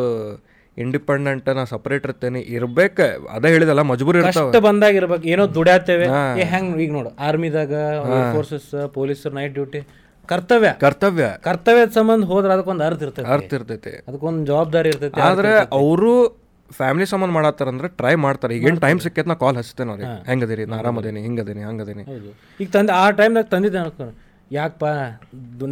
[0.83, 2.39] ಇಂಡಿಪೆಂಡೆಂಟ್ ನಾ ಸಪರೇಟ್ ಇರ್ತೇನೆ.
[2.57, 3.07] ಇರ್ಬೇಕು.
[3.35, 4.63] ಅದೇ ಹೇಳಿದಲ್ಲ ಮಜಬೂರಿ ಇರ್ತಾವ.
[4.69, 5.25] ಬಂದಾಗ ಇರ್ಬೇಕು.
[5.33, 6.07] ಏನೋ ದುಡ್ಯಾತೇವೆ.
[6.53, 7.73] ಹೆಂಗ್ ಈಗ ನೋಡು ಆರ್ಮಿದಾಗ
[8.33, 9.81] ಫೋರ್ಸಸ್ ಪೊಲೀಸ್ ನೈಟ್ ಡ್ಯೂಟಿ
[10.31, 10.71] ಕರ್ತವ್ಯ.
[10.85, 11.25] ಕರ್ತವ್ಯ.
[11.47, 13.29] ಕರ್ತವ್ಯದ ಸಂಬಂಧ ಹೋದ್ರೆ ಅದಕ್ಕೊಂದು ಅರ್ಥ ಇರ್ತೈತಿ.
[13.35, 13.93] ಅರ್ಥ ಇರ್ತೈತಿ.
[14.07, 16.11] ಅದಕ್ಕೊಂದು ಜವಾಬ್ದಾರಿ ಇರ್ತೈತಿ ಆದ್ರೆ ಅವರು
[16.77, 18.53] ಫ್ಯಾಮಿಲಿ ಸಂಬಂಧ ಮಾಡತ್ತಾರ ಅಂದ್ರೆ ಟ್ರೈ ಮಾಡ್ತಾರೆ.
[18.57, 20.09] ಈಗೇನು ಟೈಮ್ ಸಿಕ್ಕೈತೆ ನಾ ಕಾಲ್ ಹಚ್ತೇನೆ ಅವ್ರಿಗೆ.
[20.29, 22.03] ಹೆಂಗದಿರಿ ನಾ ಆರಾಮದೇನಿ ಹಿಂಗದೇನಿ ಹಂಗದೇನಿ.
[22.63, 24.07] ಈಗ ತಂದೆ ಆ ಟೈಮ್ದಾಗ ತಂದಿದ್ದೆ ಅನ್ಕೊ
[24.51, 24.85] ಯಾಕಪ್ಪ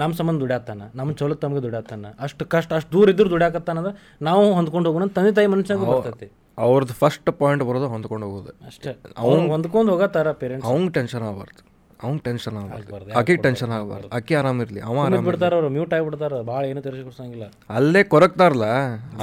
[0.01, 3.93] ನಮ್ಮ ಸಂಬಂಧ ದುಡ್ಯಾತಾನ ನಮ್ಮ ಚಲೋ ತಮಗೆ ದುಡ್ಯಾತಾನ ಅಷ್ಟು ಕಷ್ಟ ಅಷ್ಟು ದೂರ ಇದ್ರೂ ದುಡ್ಯಾಕತ್ತಾನಂದ್ರೆ
[4.27, 6.27] ನಾವು ಹೊಂದ್ಕೊಂಡು ಹೋಗೋಣ ತಂದೆ ತಾಯಿ ಮನುಷ್ಯಂಗೆ ಬರ್ತೈತಿ.
[6.57, 8.51] ಅವ್ರದ್ದು ಫಸ್ಟ್ ಪಾಯಿಂಟ್ ಬರೋದು ಹೊಂದ್ಕೊಂಡು ಹೋಗೋದು.
[8.67, 8.91] ಅಷ್ಟೇ.
[9.23, 11.61] ಅವ್ನು ಹೊಂದ್ಕೊಂಡು ಹೋಗತ್ತಾರ ಪೇರೆಂಟ್ಸ್ ಅವ್ನ್ ಟೆನ್ಷನ್ ಆಗಬಾರ್ದು.
[12.03, 13.11] ಅವ್ನಿಗೆ ಟೆನ್ಷನ್ ಆಗಬಾರ್ದು.
[13.19, 14.07] ಅಕ್ಕಿ ಟೆನ್ಷನ್ ಆಗಬಾರ್ದು.
[14.17, 17.45] ಆಕಿ ಆರಾಮಿರಲಿ ಅವ ಆರಾಮ ಬಿಡ್ತಾರ ಅವ್ರು ಮ್ಯೂಟ್ ಆಗಿಬಿಡ್ತಾರ ಭಾಳ ಏನು ತಿಳಿಸ್ಕೊಡ್ಸಂಗಿಲ್ಲ
[17.77, 18.67] ಅಲ್ಲೇ ಕೊರಕ್ತಾರಲ್ಲ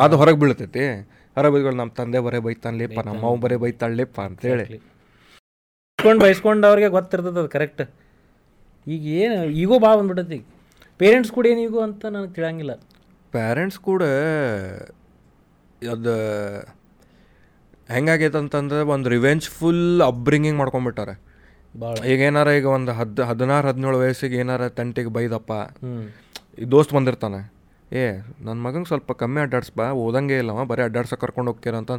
[0.05, 0.85] ಅದು ಹೊರಗೆ ಬೀಳ್ತೈತಿ.
[1.37, 4.81] ಹೊರಗೆ ಬಿದ್ಗಳು ನಮ್ಮ ತಂದೆ ಬರೇ ಬೈತಾನಲೇಪ್ಪ ನಮ್ಮ ಅವ್ ಬರೇ ಬೈತಾಳಲೇಪ್ಪ ಅಂತೇಳಿ ಹೇಳಿ.
[6.25, 7.83] ಬೈಸ್ಕೊಂಡು ಅವ್ರಿಗೆ ಗೊತ್ತಿರ್ತದೆ ಅದು ಕರೆಕ್ಟ್
[8.87, 10.45] ಈಗ ಏನು ಈಗೋ ಭಾಳ ಬಂದ್ಬಿಟ್ಟೈತಿ ಈಗ
[11.01, 12.73] ಪೇರೆಂಟ್ಸ್ ಕೂಡ ಏನು ಈಗೋ ಅಂತ ನನಗೆ ತಿಳಂಗಿಲ್ಲ
[13.35, 14.03] ಪೇರೆಂಟ್ಸ್ ಕೂಡ
[15.95, 16.15] ಅದು
[17.89, 21.15] ಹೆಂಗಾಗೈತೆ ಅಂತಂದ್ರೆ ಒಂದು ರಿವೆಂಜ್ ಫುಲ್ ಅಪ್ಬ್ರಿಂಗಿಂಗ್ ಮಾಡ್ಕೊಂಡ್ಬಿಟ್ಟಾರೆ.
[21.75, 25.53] ಭಾಳ ಈಗ ಏನಾರ ಈಗ ಒಂದು ಹದ್ ಹದಿನಾರು ಹದಿನೇಳು ವಯಸ್ಸಿಗೆ ಏನಾರ ತಂಟಿಗೆ ಬೈದಪ್ಪ.
[26.61, 27.41] ಈ ದೋಸ್ತ್ ಬಂದಿರ್ತಾನೆ.
[28.01, 28.05] ಏ
[28.45, 31.93] ನನ್ನ ಮಗಂಗೆ ಸ್ವಲ್ಪ ಕಮ್ಮಿ ಅಡ್ಡಾಡ್ಸ್ ಬಾ ಓದಂಗೆ ಇಲ್ಲವ ಬರೀ ಅಡ್ಡಾಡ್ಸ ಕರ್ಕೊಂಡು ಹೋಗ್ತೀರ ಅಂತ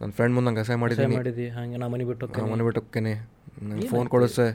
[0.00, 2.26] ನನ್ನ ಫ್ರೆಂಡ್ ಮುಂದೆ ನಂಗೆ ಅಸಹ್ಯ ಮಾಡಿದ್ದೀನಿ ಮಾಡಿದಿ ಹಂಗೆ ನಾ ಮನೆ ಬಿಟ್ಟು.
[2.52, 3.14] ಮನೆ ಬಿಟ್ಟು ಹೋಗ್ತೀನಿ.
[3.70, 4.46] ನಂಗೆ ಫೋನ್ ಕೊಡಿಸೆ.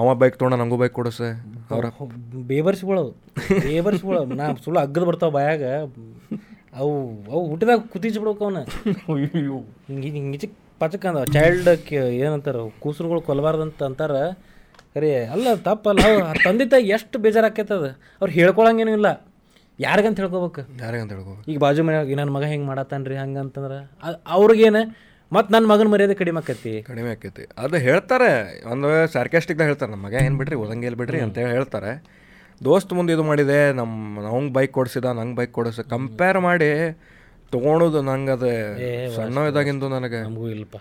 [0.00, 1.28] ಅವ ಬೈಕ್ ತೊಗೊಂಡ ನಂಗೂ ಬೈಕ್ ಕೊಡಿಸೆ.
[1.74, 1.86] ಅವ್ರ
[2.50, 3.04] ಬೇಬರ್ಸ್ಗಳು
[3.66, 5.64] ಬೇಬರ್ಸ್ಗಳು ನಾ ಸುಳ್ಳು ಅಗ್ಗದ ಬರ್ತಾವ ಬಾಯಾಗ.
[6.80, 6.94] ಅವು
[7.32, 8.60] ಅವು ಹುಟ್ಟಿದಾಗ ಕುತಿಸಿ ಬಿಡ್ಬೇಕು ಅವನ್ನ
[9.88, 10.48] ಹಿಂಗೆ ಹಿಂಗೆ
[10.82, 11.20] ಪಚಕ್ ಅಂದ.
[11.36, 11.68] ಚೈಲ್ಡ್
[12.22, 14.14] ಏನಂತಾರ ಕೂಸರುಗಳು ಕೊಲ್ಬಾರ್ದಂತ ಅಂತಾರ.
[14.96, 16.02] ಖರೆ ಅಲ್ಲ ತಪ್ಪಲ್ಲ.
[16.08, 17.16] ಅವು ತಂದೆ ತಾಯಿ ಎಷ್ಟು
[17.76, 19.08] ಅದು ಅವ್ರು ಹೇಳ್ಕೊಳಂಗೇನು ಇಲ್ಲ.
[19.78, 20.62] ಯಾರಿಗಂತ ಹೇಳ್ಕೊಬೇಕು?
[20.82, 21.42] ಯಾರಿಗಂತ ಹೇಳ್ಕೊಬೇಕು?
[21.50, 23.78] ಈಗ ಬಾಜು ಮನೆಯಾಗ ನನ್ನ ಮಗ ಹೆಂಗೆ ಮಾಡತ್ತಾನ್ರಿ ಹಂಗೆ ಅಂತಂದ್ರೆ
[24.36, 24.82] ಅವ್ರಿಗೇನು
[25.32, 26.72] ಮತ್ತು ನನ್ನ ಮಗನ ಮರ್ಯಾದೆ ಕಡಿಮೆ ಆಕೈತಿ.
[26.88, 27.44] ಕಡಿಮೆ ಆಕೈತಿ.
[27.64, 28.30] ಅದು ಹೇಳ್ತಾರೆ
[28.72, 31.92] ಒಂದು ಸಾರ್ಕ್ಯಾಸ್ಟಿಕ್ದಾಗ ಹೇಳ್ತಾರೆ ನಮ್ಮ ಮಗ ಏನು ಬಿಡ್ರಿ ಓದಂಗೆ ಇಲ್ಲಿ ಬಿಡ್ರಿ ಅಂತೇಳಿ ಹೇಳ್ತಾರೆ.
[32.60, 36.70] ದೋಸ್ತ್ ಮುಂದೆ ಇದು ಮಾಡಿದೆ ನಮ್ಮ ಅವ್ಗೆ ಬೈಕ್ ಕೊಡಿಸಿದ ನಂಗೆ ಬೈಕ್ ಕೊಡಿಸ ಕಂಪೇರ್ ಮಾಡಿ
[37.54, 38.50] ತೊಗೊಳೋದು ನಂಗೆ ಅದು
[39.16, 40.20] ಸಣ್ಣ ಇದಾಗಿಂದು ನನಗೆ.
[40.28, 40.78] ನಮಗೂ ಇಲ್ಲಪ್ಪ.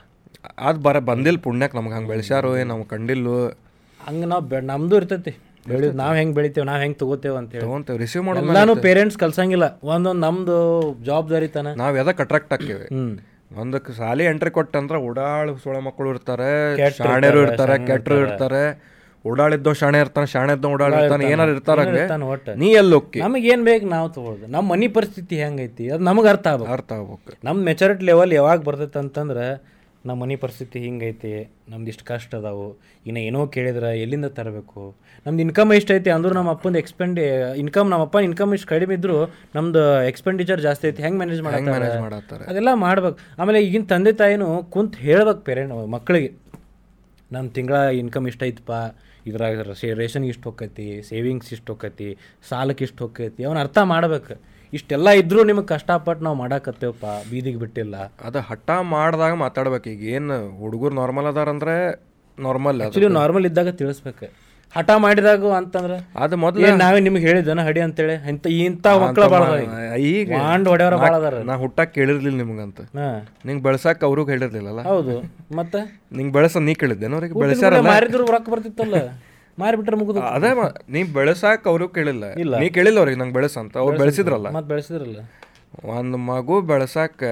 [0.67, 3.35] ಅದು ಬರ ಬಂದಿಲ್ಲ ಪುಣ್ಯಕ್ಕೆ ನಮ್ಗೆ ಹಂಗೆ ಬೆಳೆಸ್ಯಾರು ಏನು ನಾವು ಕಂಡಿಲ್ಲು.
[4.07, 5.33] ಹಂಗೆ ನಾವು ಬೆ ನಮ್ಮದು ಇರ್ತೈತಿ.
[5.67, 9.67] ಬೆಳಿ ನಾವು ಹೆಂಗೆ ಬೆಳಿತೇವೆ ನಾವು ಹೆಂಗೆ ತಗೋತೇವೆ ಅಂತ ಹೇಳಿ ತೊಗೊಂತೇವೆ ರಿಸೀವ್ ಮಾಡೋದು ನಾನು ಪೇರೆಂಟ್ಸ್ ಕಲ್ಸಂಗಿಲ್ಲ.
[9.93, 10.57] ಒಂದೊಂದು ನಮ್ಮದು
[11.09, 12.87] ಜವಾಬ್ದಾರಿ ತಾನ ನಾವು ಎದಕ್ಕೆ ಅಟ್ರಾಕ್ಟ್ ಆಗ್ತೇವೆ?
[12.95, 13.05] ಹ್ಞೂ
[13.61, 16.49] ಒಂದಕ್ಕೆ ಸಾಲಿ ಎಂಟ್ರಿ ಕೊಟ್ಟಂದ್ರೆ ಓಡಾಳು ಸೋಳ ಮಕ್ಕಳು ಇರ್ತಾರೆ
[16.97, 18.63] ಶಾಣೆರು ಇರ್ತಾರೆ ಕೆಟ್ಟರು ಇರ್ತಾರೆ.
[19.25, 22.01] ಓಡಾಳಿದ್ದೋ ಶಾಣೆ ಇರ್ತಾನೆ ಶಾಣೆ ಇದ್ದೋ ಓಡಾಳ ಇರ್ತಾನೆ ಏನಾರು ಇರ್ತಾರ ಹಂಗೆ.
[22.01, 25.85] ಇರ್ತಾನೆ ನೀ ಎಲ್ಲಿ ಹೋಗಿ ನಮಗೆ ಏನು ಬೇಕು ನಾವು ತಗೊಳ್ದು ನಮ್ಮ ಮನೆ ಪರಿಸ್ಥಿತಿ ಹೆಂಗೈತಿ?
[25.95, 26.71] ಅದು ನಮಗೆ ಅರ್ಥ ಆಗ್ಬೇಕು.
[26.75, 27.37] ಅರ್ಥ ಆಗ್ಬೇಕು.
[27.47, 29.45] ನಮ್ಮ ಮೆಚುರಿಟಿ ಲೆವೆಲ್ ಯಾವಾಗ ಬರ್ತೈತೆ ಅಂತಂದ್ರೆ
[30.05, 31.29] ನಮ್ಮ ಮನೆ ಪರಿಸ್ಥಿತಿ ಹಿಂಗೈತಿ
[31.69, 32.65] ನಮ್ದು ಇಷ್ಟು ಕಷ್ಟ ಅದಾವು
[33.05, 34.81] ಇನ್ನು ಏನೋ ಕೇಳಿದ್ರೆ ಎಲ್ಲಿಂದ ತರಬೇಕು?
[35.25, 37.23] ನಮ್ದು ಇನ್ಕಮ್ ಐತೆ ಅಂದ್ರೆ ನಮ್ಮ ಅಪ್ಪಂದು ಎಕ್ಸ್ಪೆಂಡಿ
[37.57, 39.17] ಇನ್ಕಮ್ ನಮ್ಮ ಅಪ್ಪನ ಇನ್ಕಮ್ ಇಷ್ಟು ಕಡಿಮೆ ಇದ್ರು
[39.55, 41.87] ನಮ್ದು ಎಕ್ಸ್ಪೆಂಡಿಚರ್ ಜಾಸ್ತಿ ಐತಿ ಹೆಂಗೆ ಮ್ಯಾನೇಜ್ ಮಾಡತ್ತಾರೆ
[42.49, 43.17] ಅದೆಲ್ಲ ಮಾಡ್ಬೇಕು.
[43.39, 46.31] ಆಮೇಲೆ ಈಗಿನ ತಂದೆ ತಾಯಿನೂ ಕುಂತು ಹೇಳ್ಬೇಕು ಪೇರೆಂಟ್ ಮಕ್ಕಳಿಗೆ
[47.31, 48.71] ನಮ್ಮ ತಿಂಗಳ ಇನ್ಕಮ್ ಇಷ್ಟ ಐತಪ್ಪ
[49.25, 52.07] ಇದ್ರಾಗ ರೇ- ರೇಷನ್ಗೆ ಇಷ್ಟು ಹೋಕ್ಕೈತಿ ಸೇವಿಂಗ್ಸ್ ಇಷ್ಟು ಹೋಕ್ಕೈತಿ
[52.49, 54.33] ಸಾಲಕ್ಕೆ ಇಷ್ಟು ಹೋಕ್ಕೈತಿ ಅವನ ಅರ್ಥ ಮಾಡ್ಬೇಕು.
[54.73, 57.95] ಇಷ್ಟೆಲ್ಲ ಇದ್ರೂ ನಿಮಗೆ ಕಷ್ಟಪಟ್ಟು ನಾವು ಮಾಡಾಕತ್ತೇವಪ್ಪ ಬೀದಿಗೆ ಬಿಟ್ಟಿಲ್ಲ.
[58.27, 59.89] ಅದು ಹಠ ಮಾಡಿದಾಗ ಮಾತಾಡ್ಬೇಕು.
[59.89, 61.75] ಈಗ ಏನು ಹುಡುಗರು ನಾರ್ಮಲ್ ಅದಾರಂದ್ರೆ
[62.37, 64.27] ನಾರ್ಮಲ್ ಆಕ್ಚುಲಿ ನಾರ್ಮಲ್ ಇದ್ದಾಗ ತಿಳಿಸ್ಬೇಕು.
[64.75, 69.43] ಹಠ ಮಾಡಿದಾಗ ಅಂತಂದ್ರೆ ಅದು ಮೊದಲು ನಾವೇ ನಿಮ್ಗೆ ಹೇಳಿದ್ದ ಹಡಿ ಅಂತೇಳಿ ಇಂತ ಇಂಥ ಮಕ್ಕಳ ಭಾಳ
[70.11, 70.29] ಈಗ.
[70.45, 72.79] ಹಾಂಡ್ ಹೊಡೆಯವ್ರ ಭಾಳ ಅದಾರ ನಾ ಹುಟ್ಟಾಕ ಕೇಳಿರ್ಲಿಲ್ಲ ನಿಮ್ಗಂತ.
[72.97, 75.15] ನಿಂಗ್ ನಿಂಗೆ ಬೆಳ್ಸಾಕ ಅವ್ರಿಗೆ ಹೇಳಿರ್ಲಿಲ್ಲಲ್ಲ ಹೌದು.
[75.55, 75.81] ಮತ್ತೆ?
[76.17, 78.95] ನಿಂಗೆ ಬೆಳೆಸ ನೀ ಕೇಳಿದ್ದೇನೆ ಅವ್ರಿಗೆ ಹುಟ್ಟಿದ ಮಾರಿದ್ರು ರೊಕ್ಕ ಬರ್ತಿತ್ತಲ್ಲ?
[79.59, 80.47] ಮಾರಿಬಿಟ್ರೆ ಮುಗಿದು ಅದೇ
[80.89, 82.35] ನೀ ಬೆಳೆಸಾಕ ಅವರು ಕೇಳಿಲ್ಲ.
[82.59, 83.77] ನೀ ಕೇಳಿಲ್ಲ ಅವ್ರಿಗೆ ನಂಗೆ ಬೆಳೆಸಂತ.
[83.77, 84.49] ಅವ್ರು ಬೆಳೆಸಿದ್ರಲ್ಲ.
[84.49, 85.17] ಮತ್ತೆ ಬೆಳೆಸಿದ್ರಲ್ಲ.
[85.83, 87.23] ಒಂದು ಮಗು ಬೆಳೆಸಾಕ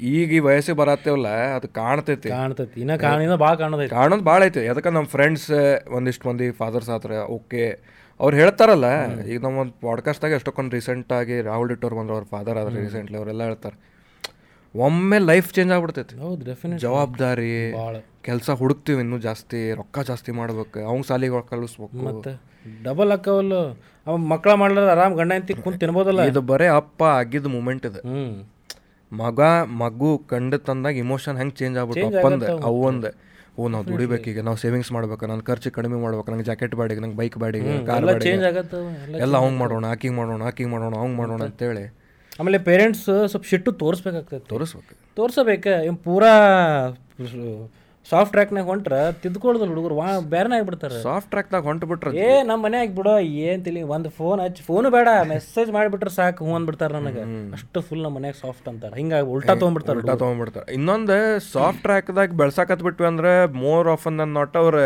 [0.00, 2.28] ಈಗ ಈ ವಯಸ್ಸಿಗೆ ಬರತ್ತೇವಲ್ಲ ಅದು ಕಾಣ್ತೈತಿ.
[2.28, 2.80] ಕಾಣ್ತೈತಿ.
[2.80, 3.90] ಇನ್ನ ಕಾಣಿನ ಭಾಳ ಕಾಣದೈತಿ.
[3.90, 4.64] ಕಾಣೋದು ಭಾಳ ಐತಿ.
[4.64, 5.50] ಯಾಕಂದ್ರೆ ನಮ್ಮ ಫ್ರೆಂಡ್ಸ್
[5.88, 7.80] ಒಂದಿಷ್ಟು ಮಂದಿ ಫಾದರ್ಸ್ ಆದ್ರೆ ಓಕೆ
[8.20, 13.18] ಅವ್ರು ಹೇಳ್ತಾರಲ್ಲ ಈಗ ನಮ್ಮ ಒಂದು ಪಾಡ್ಕಾಸ್ಟಾಗ ರೀಸೆಂಟ್ ರೀಸೆಂಟಾಗಿ ರಾಹುಲ್ ಡಿಟ್ಟೋರ್ ಬಂದ್ರು ಅವ್ರ ಫಾದರ್ ಆದ್ರೆ ರೀಸೆಂಟ್ಲಿ
[13.18, 13.87] ಅವರೆಲ್ಲ ಹೇಳ್ತಾರೆ.
[14.74, 16.14] ಒಮ್ಮೆ ಲೈಫ್ ಚೇಂಜ್ ಆಗ್ಬಿಡ್ತೈತಿ.
[16.24, 17.52] ಹೌದು ಡೆಫಿನೆಟ್ ಜವಾಬ್ದಾರಿ
[18.26, 22.32] ಕೆಲಸ ಹುಡುಕ್ತೀವಿ ಇನ್ನೂ ಜಾಸ್ತಿ ರೊಕ್ಕ ಜಾಸ್ತಿ ಮಾಡ್ಬೇಕು ಅವ್ನ ಸಾಲಿಗೆ ಕಳಿಸ್ಬೇಕು ಮತ್ತೆ
[22.86, 23.54] ಡಬಲ್ ಹಾಕವಲ್ಲ
[24.06, 26.20] ಅವ ಮಕ್ಕಳ ಮಾಡ್ಲಾರ ಆರಾಮ್ ಗಂಡ ಕುಂತ ಕುಂತ್ ತಿನ್ಬೋದಲ್ಲ.
[26.30, 28.00] ಇದು ಬರೇ ಅಪ್ಪ ಆಗಿದ್ದ ಮೂಮೆಂಟ್ ಇದು.
[29.12, 29.40] ಮಗ
[29.82, 33.06] ಮಗು ಕಂಡ ತಂದಾಗ ಇಮೋಷನ್ ಹೆಂಗೆ ಚೇಂಜ್ ಆಗ್ಬಿಟ್ಟು ಅಪ್ಪಂದ ಅವಂದ
[33.58, 37.36] ಓ ನಾವು ದುಡಿಬೇಕೀಗ ನಾವು ಸೇವಿಂಗ್ಸ್ ಮಾಡ್ಬೇಕು ನನ್ನ ಖರ್ಚು ಕಡಿಮೆ ಮಾಡ್ಬೇಕು ನಂಗೆ ಜಾಕೆಟ್ ಬಾಡಿಗೆ ನಂಗೆ ಬೈಕ್
[37.42, 38.04] ಬಾಡಿಗೆ ಕಾರ್
[39.24, 41.84] ಎಲ್ಲ ಹಂಗೆ ಮಾಡೋಣ ಹಾಕಿಂಗ್ ಮಾಡೋಣ ಹಾಕಿಂಗ್ ಮಾಡೋಣ ಅವಂಗ್ ಮಾಡೋಣ ಅಂತೇಳಿ.
[42.40, 44.40] ಆಮೇಲೆ ಪೇರೆಂಟ್ಸ್ ಸ್ವಲ್ಪ ಶಿಟ್ಟು ತೋರಿಸ್ಬೇಕಾಗ್ತದೆ.
[44.52, 44.92] ತೋರಿಸ್ಬೇಕು.
[45.18, 45.72] ತೋರಿಸಬೇಕು.
[45.88, 46.32] ಇವ್ ಪೂರಾ
[48.10, 49.94] ಸಾಫ್ಟ್ ಟ್ರ್ಯಾಕ್ನಾಗ ಹೊಂಟ್ರೆ ತಿದ್ಕೊಳ್ಳೋದಲ್ಲ ಹುಡುಗರು.
[50.00, 50.98] ವಾ ಬೇರೆನೇ ಆಗಿಬಿಡ್ತಾರೆ.
[51.06, 53.14] ಸಾಫ್ಟ್ ಟ್ರ್ಯಾಕ್ದಾಗ ಹೊಂಟು ಬಿಟ್ರೆ ಏ ನಮ್ಮ ಮನ್ಯಾಗ ಬಿಡೋ
[53.46, 57.22] ಏನು ತಿಳಿ ಒಂದು ಫೋನ್ ಹಚ್ಚಿ ಫೋನು ಬೇಡ ಮೆಸೇಜ್ ಮಾಡಿಬಿಟ್ರೆ ಸಾಕು ಹ್ಞೂ ಅಂದ್ಬಿಡ್ತಾರೆ ನನಗೆ.
[57.56, 58.94] ಅಷ್ಟು ಫುಲ್ ನಮ್ಮ ಮನೆಯಾಗ ಸಾಫ್ಟ್ ಅಂತಾರೆ.
[59.00, 61.16] ಹಿಂಗಾಗಿ ಉಲ್ಟಾ ತೊಗೊಂಡ್ಬಿಡ್ತಾರೆ ಉಲ್ಟಾ ತೊಗೊಂಡ್ಬಿಡ್ತಾರೆ ಇನ್ನೊಂದು
[61.54, 63.32] ಸಾಫ್ಟ್ ಟ್ರ್ಯಾಕ್ದಾಗ ಬೆಳ್ಸಾಕತ್ ಬಿಟ್ವಿ ಅಂದ್ರೆ
[63.64, 64.78] ಮೋರ್ ಆಫ್ ನನ್ನ ನಾಟ್ ಅವ್ರ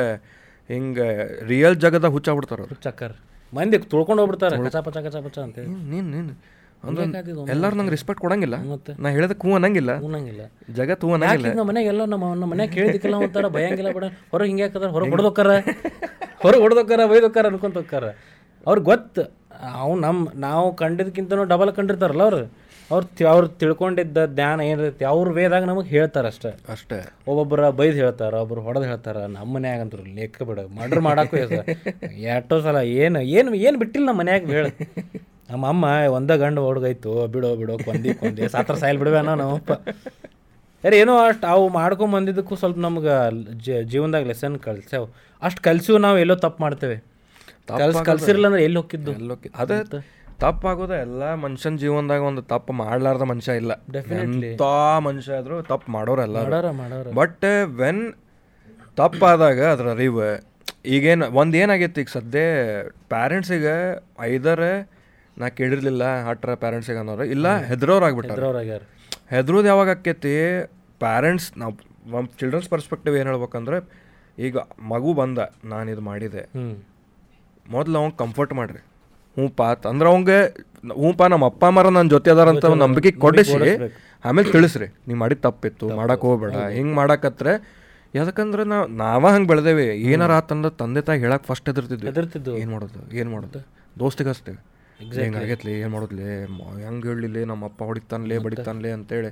[0.69, 1.09] ಹಿಂಗೆ
[1.53, 2.79] ರಿಯಲ್ ಜಗದಾಗ ಹುಚ್ಚಾಗ್ಬಿಡ್ತಾರೆ ಅವ್ರು.
[2.89, 3.15] ಚಕ್ಕರ್
[3.59, 4.59] ಮಂದಿ ತುಳ್ಕೊಂಡು ಹೋಗ್ಬಿಡ್ತಾರೆ.
[4.67, 6.35] ಕಚಾ ಪಚ ಕಚಾ ಪಚ ಅಂತೇಳಿ ನೀನು ನೀನು.
[6.83, 7.05] ಅಂದ್ರೆ
[7.53, 8.57] ಎಲ್ಲರೂ ನಂಗೆ ರೆಸ್ಪೆಕ್ಟ್ ಕೊಡಂಗಿಲ್ಲ.
[8.73, 8.93] ಮತ್ತೆ?
[8.99, 9.93] ನಾ ಹೇಳದಕ್ಕೆ ಹೂ ಅನ್ನಂಗಿಲ್ಲ.
[10.01, 10.43] ಅನ್ನಂಗಿಲ್ಲ
[10.75, 11.51] ಜಗತ್ತು ಹೂ ಅನ್ನಂಗಿಲ್ಲ.
[11.53, 14.07] ನಮ್ಮ ಮನೆಗೆ ಎಲ್ಲ ನಮ್ಮ ನಮ್ಮ ಮನ್ಯಾಗ ಕೇಳಿದಕ್ಕೆಲ್ಲ ಒಂಥರ ಭಯಂಗಿಲ್ಲ ಬಿಡ.
[14.33, 15.51] ಹೊರಗೆ ಹಿಂಗೆ ಹಾಕದಾರ ಹೊರಗೆ ಹೊಡೆದೋಕ್ಕಾರ
[16.43, 18.05] ಹೊರಗೆ ಹೊಡೆದೋಕ್ಕಾರ ಬೈದೋಕ್ಕಾರ ಅನ್ಕೊಂತ ಹೋಕ್ಕಾರ
[18.67, 19.23] ಅವ್ರಿಗೆ ಗೊತ್ತು
[19.75, 22.43] ಅವ್ನು ನಮ್ಮ ನಾವು ಕಂಡಿದ್ದಕ್ಕಿಂತನೂ ಡಬಲ್ ಕಂಡಿರ್ತಾರಲ್ಲ ಅವ್ರು.
[22.91, 26.51] ಅವ್ರು ಅವ್ರು ತಿಳ್ಕೊಂಡಿದ್ದ ಧ್ಯಾನ ಏನಿರುತ್ತೆ ಅವ್ರ ವೇದಾಗ ನಮಗೆ ಹೇಳ್ತಾರೆ ಅಷ್ಟೇ.
[26.69, 26.99] ಅಷ್ಟೇ.
[27.29, 31.37] ಒಬ್ಬೊಬ್ಬರ ಬೈದು ಹೇಳ್ತಾರ ಒಬ್ಬರು ಹೊಡೆದು ಹೇಳ್ತಾರ ನಮ್ಮ ಮನ್ಯಾಗ ಅಂತರು ಲೆಕ್ಕ ಬಿಡ ಮರ್ಡರ್ ಮಾಡಕ್ಕೂ
[32.29, 34.67] ಎಷ್ಟೋ ಸಲ ಏನು ಏನು ಏನು ಬಿಟ್ಟಿಲ್ಲ ನಮ್ಮ ಮನ್ಯಾಗ ಹೇಳ.
[35.51, 35.85] ನಮ್ಮ ಅಮ್ಮ
[36.17, 38.43] ಒಂದ ಗಂಡು ಹೊಡ್ಗೈತು ಬಿಡೋ ಬಿಡೋ ಕೊಂದಿ ಕೊಂದಿ.
[38.49, 39.49] ಸಾತ್ರ ಸಾಯಲ್ ಬಿಡುವೆ ನಾನು.
[40.85, 43.17] ಯಾರು ಏನೋ ಅಷ್ಟು ಅವು ಮಾಡ್ಕೊಂಬಂದಿದ್ದಕ್ಕೂ ಸ್ವಲ್ಪ ನಮ್ಗೆ
[43.93, 45.07] ಜೀವನದಾಗ ಲೆಸನ್ ಕಲ್ಸೇವು
[45.43, 46.97] ಅಷ್ಟು ಕಲ್ಸಿವು ನಾವು ಎಲ್ಲೋ ತಪ್ಪು ಮಾಡ್ತೇವೆ.
[47.81, 49.79] ಕಲ್ಸ್ ಕಲ್ಸಿರ್ಲಿಲ್ಲ ಅಂದ್ರೆ ಎಲ್ಲಿ ಹೋಗಿದ್ದು ಎಲ್ಲೋಕೆ ಅದೇ
[50.43, 53.73] ತಪ್ಪಾಗೋದ ಎಲ್ಲ ಮನುಷ್ಯನ ಜೀವನದಾಗ ಒಂದು ತಪ್ಪು ಮಾಡ್ಲಾರ್ದ ಮನುಷ್ಯ ಇಲ್ಲ.
[54.23, 54.63] ಎಂಥ
[55.09, 57.13] ಮನುಷ್ಯ ಆದ್ರೂ ತಪ್ಪು ಮಾಡೋರಲ್ಲ ಮಾಡೋರ ಮಾಡೋರ.
[57.21, 57.45] ಬಟ್
[57.81, 58.03] ವೆನ್
[58.97, 60.25] ತಪ್ಪಾದಾಗ ಅದ್ರ ಅರಿವು
[60.95, 62.41] ಈಗೇನು ಒಂದು ಏನಾಗೈತಿ ಈಗ ಸದ್ಯ
[63.09, 63.75] ಪ್ಯಾರೆಂಟ್ಸಿಗೆ
[64.21, 64.63] ಐದರ
[65.37, 67.25] ನಾ ಕೇಳಿರ್ಲಿಲ್ಲ ಹಟ್ರ ಪೇರೆಂಟ್ಸಿಗೆ ಅನ್ನೋರು.
[67.35, 68.39] ಇಲ್ಲ ಹೆದ್ರೋರು ಆಗ್ಬಿಟ್ಟಾರ
[69.35, 70.33] ಹೆದ್ರೋದು ಯಾವಾಗ ಆಕೈತಿ?
[70.99, 71.73] ಪ್ಯಾರೆಂಟ್ಸ್ ನಾವು
[72.19, 73.79] ಒಂದು ಚಿಲ್ಡ್ರನ್ಸ್ ಪರ್ಸ್ಪೆಕ್ಟಿವ್ ಏನು ಹೇಳ್ಬೇಕಂದ್ರೆ
[74.39, 74.57] ಈಗ
[74.93, 76.43] ಮಗು ಬಂದ ನಾನು ಇದು ಮಾಡಿದೆ.
[76.55, 78.81] ಮೊದಲು ಮೊದ್ಲು ಅವ್ನು ಕಂಫರ್ಟ್ ಮಾಡ್ರಿ.
[79.37, 80.39] ಹ್ಞೂ ಪಾ ಅಂದ್ರೆ ಅವಂಗೆ
[80.93, 83.55] ಹ್ಞೂ ಪಾ ನಮ್ಮ ಅಪ್ಪ ಅಮ್ಮರ ನನ್ನ ಜೊತೆ ಅದಾರ ಅಂತ ನಂಬಿಕೆ ಕೊಡಿಸಿ.
[84.25, 87.55] ಆಮೇಲೆ ತಿಳಿಸ್ರಿ ನೀವು ಮಾಡಿದ ತಪ್ಪಿತ್ತು ಮಾಡಕ್ಕೆ ಹೋಗ್ಬೇಡ ಹಿಂಗೆ ಮಾಡಕತ್ರೆ.
[88.15, 89.87] ಯಾಕಂದ್ರೆ ನಾವು ನಾವ ಹಂಗೆ ಬೆಳೆದೇವಿ.
[90.13, 92.09] ಏನಾರ ಆತಂದ್ರೆ ತಂದೆ ತಾಯಿ ಹೇಳಕ್ಕೆ ಫಸ್ಟ್ ಹೆದರ್ತಿದ್ವಿ.
[92.11, 92.57] ಹೆದರ್ತಿದ್ವು.
[92.63, 93.61] ಏನು ಮಾಡೋದು ಏನು ಮಾಡೋದು?
[93.99, 94.72] ದೋಸ್ತಿಗೆ ಹಚ್ತೇವೆ.
[95.17, 96.25] ಹಿಂಗೆ ಆಗೈತ್ಲಿ ಏನು ಮಾಡೋದ್ಲಿ
[96.83, 99.31] ಹೆಂಗೆ ಹೇಳಲಿ ನಮ್ಮ ಅಪ್ಪ ಹೊಡಿತಾನ್ಲೇ ಬಡಿತಾನ್ಲೇ ಅಂತೇಳಿ.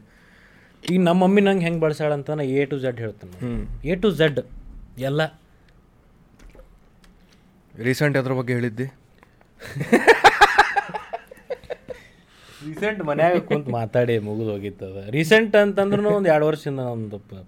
[0.83, 3.37] ಈಗ ನಮ್ಮ ಮಮ್ಮಿ ನಂಗೆ ಹೆಂಗೆ ಬಳಸ್ಯಾಳ ಅಂತ ನಾ ಎ ಟು ಝಡ್ ಹೇಳ್ತಾನೆ
[3.85, 4.41] ಎ ಟು ಝಡ್
[5.09, 5.21] ಎಲ್ಲ.
[7.75, 8.87] ರೀಸೆಂಟ್ ಅದ್ರ ಬಗ್ಗೆ ಹೇಳಿದ್ದಿ?
[12.65, 17.45] ರೀಸೆಂಟ್ ಮನ್ಯಾಗ ಕುಂತು ಮಾತಾಡಿ ಮುಗಿದು ಹೋಗಿತ್ತದ ರೀಸೆಂಟ್ ಅಂತಂದ್ರೂ ಒಂದು ಎರಡು ವರ್ಷದಿಂದ ಒಂದು ಪ-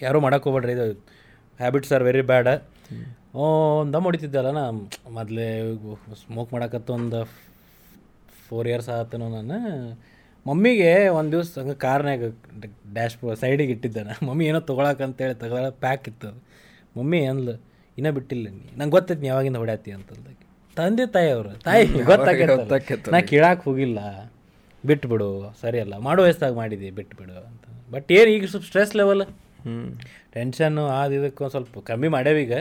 [0.00, 0.84] ಯಾರೂ ಮಾಡಕ್ಕೆ ಹೋಗ್ಬೇಡ್ರಿ ಇದು
[1.60, 2.50] ಹ್ಯಾಬಿಟ್ಸ್ ಆರ್ ವೆರಿ ಬ್ಯಾಡ್
[3.92, 4.64] ದಮ್ ಹೊಡಿತಿದ್ದಲ್ಲ ನಾ
[5.10, 5.46] ಮೊದಲೇ
[6.22, 7.20] ಸ್ಮೋಕ್ ಮಾಡಕತ್ತು ಒಂದು
[8.48, 9.58] ಫೋರ್ ಇಯರ್ಸ್ ಆತನು ನಾನು.
[10.46, 12.28] ಮಮ್ಮಿಗೆ ಒಂದು ದಿವಸ ಹಂಗೆ ಕಾರ್ನಾಗ
[12.96, 14.20] ಡ್ಯಾಶ್ ಸೈಡಿಗೆ ಇಟ್ಟಿದ್ದೆ ನಾನು.
[14.28, 16.30] ಮಮ್ಮಿ ಏನೋ ತೊಗೊಳಕಂತೇಳಿ ತಗೊಳ ಪ್ಯಾಕ್ ಇತ್ತು
[16.98, 17.54] ಮಮ್ಮಿ ಅಂದ್ಲು
[17.98, 18.64] ಇನ್ನೂ ಬಿಟ್ಟಿಲ್ಲ ನೀ.
[18.78, 20.28] ನಂಗೆ ಗೊತ್ತೈತಿ ನೀ ಯಾವಾಗಿಂದ ಹೊಡ್ಯಾತಿ ಅಂತಂದ
[20.76, 21.50] ತಂದೆ ತಾಯಿ ಅವರು.
[21.66, 24.00] ತಾಯಿ ಗೊತ್ತಾಗೈತೆ ನಾ ಕೇಳಕ್ಕೆ ಹೋಗಿಲ್ಲ.
[24.84, 25.28] ಬಿಟ್ಬಿಡು
[25.62, 25.94] ಸರಿ ಅಲ್ಲ.
[26.06, 27.64] ಮಾಡೋ ವಯಸ್ಸಾಗ ಮಾಡಿದೆ ಬಿಟ್ಬಿಡು ಅಂತ.
[27.94, 29.22] ಬಟ್ ಏನು ಈಗ ಸ್ವಲ್ಪ ಸ್ಟ್ರೆಸ್ ಲೆವೆಲ್
[30.34, 32.54] ಟೆನ್ಷನ್ನು ಅದು ಇದಕ್ಕೆ ಒಂದು ಸ್ವಲ್ಪ ಕಮ್ಮಿ ಮಾಡ್ಯಾವೀಗ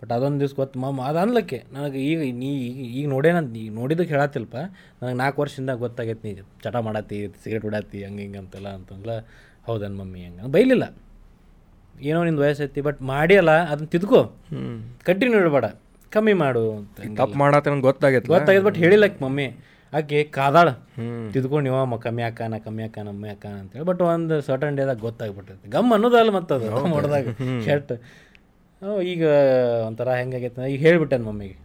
[0.00, 1.58] ಬಟ್ ಅದೊಂದು ದಿವ್ಸ ಗೊತ್ತು ಮಮ್ಮ ಅದು ಅನ್ಲಕ್ಕೆ.
[1.74, 4.56] ನನಗೆ ಈಗ ನೀ ಈಗ ಈಗ ನೋಡೇನಂತ ಈಗ ನೋಡಿದಕ್ಕೆ ಹೇಳತ್ತಿಲ್ಪ
[5.00, 6.32] ನನಗೆ ನಾಲ್ಕು ವರ್ಷದಿಂದ ಗೊತ್ತಾಗೈತೆ ನೀ
[6.64, 9.14] ಚಟ ಮಾಡತ್ತಿ ಸಿಗರೇಟ್ ಹೊಡಾತಿ ಹಂಗೆ ಹಿಂಗೆ ಅಂತೆಲ್ಲ ಅಂತಂದ್ಲ
[9.68, 10.84] ಹೌದನ್ ಮಮ್ಮಿ ಹಂಗೆ ಬೈಲಿಲ್ಲ.
[12.08, 14.20] ಏನೋ ನಿಂದು ವಯಸ್ಸೈತಿ ಬಟ್ ಮಾಡಿಯಲ್ಲ ಅದನ್ನ ತಿದ್ಕೋ.
[15.06, 15.66] ಕಂಟಿನ್ಯೂ ಇಡಬೇಡ
[16.12, 19.46] ಕಮ್ಮಿ ಮಾಡು ಅಂತ ತಪ್ಪು ಮಾಡತ್ತೆ ನಂಗೆ ಗೊತ್ತಾಗೈತೆ ಗೊತ್ತಾಗೈತೆ ಬಟ್ ಹೇಳಿಲ್ಲ ಆಕಿ ಮಮ್ಮಿ.
[19.92, 20.68] ಆಕೆ ಕಾದಾಳ.
[21.34, 25.70] ತಿದ್ಕೊಂಡು ನೀವು ಅಮ್ಮ ಕಮ್ಮಿ ಹಾಕಾನ ಕಮ್ಮಿ ಹಾಕಾನ ಅಮ್ಮಿ ಹಾಕಾನ ಅಂತೇಳಿ ಬಟ್ ಒಂದು ಸರ್ಟನ್ ಡೇದಾಗ ಗೊತ್ತಾಗ್ಬಿಟ್ಟೈತಿ
[25.76, 27.34] ಗಮ್ ಅನ್ನೋದಲ್ಲ ಮತ್ತು ಅದು ಹೊಡೆದಾಗ
[27.66, 27.92] ಶರ್ಟ್
[29.12, 29.22] ಈಗ
[29.86, 31.56] ಒಂಥರ ಹೆಂಗಾಗೈತೆ ಈಗ ಹೇಳ್ಬಿಟ್ಟೆನ ಮಮ್ಮಿಗೆ.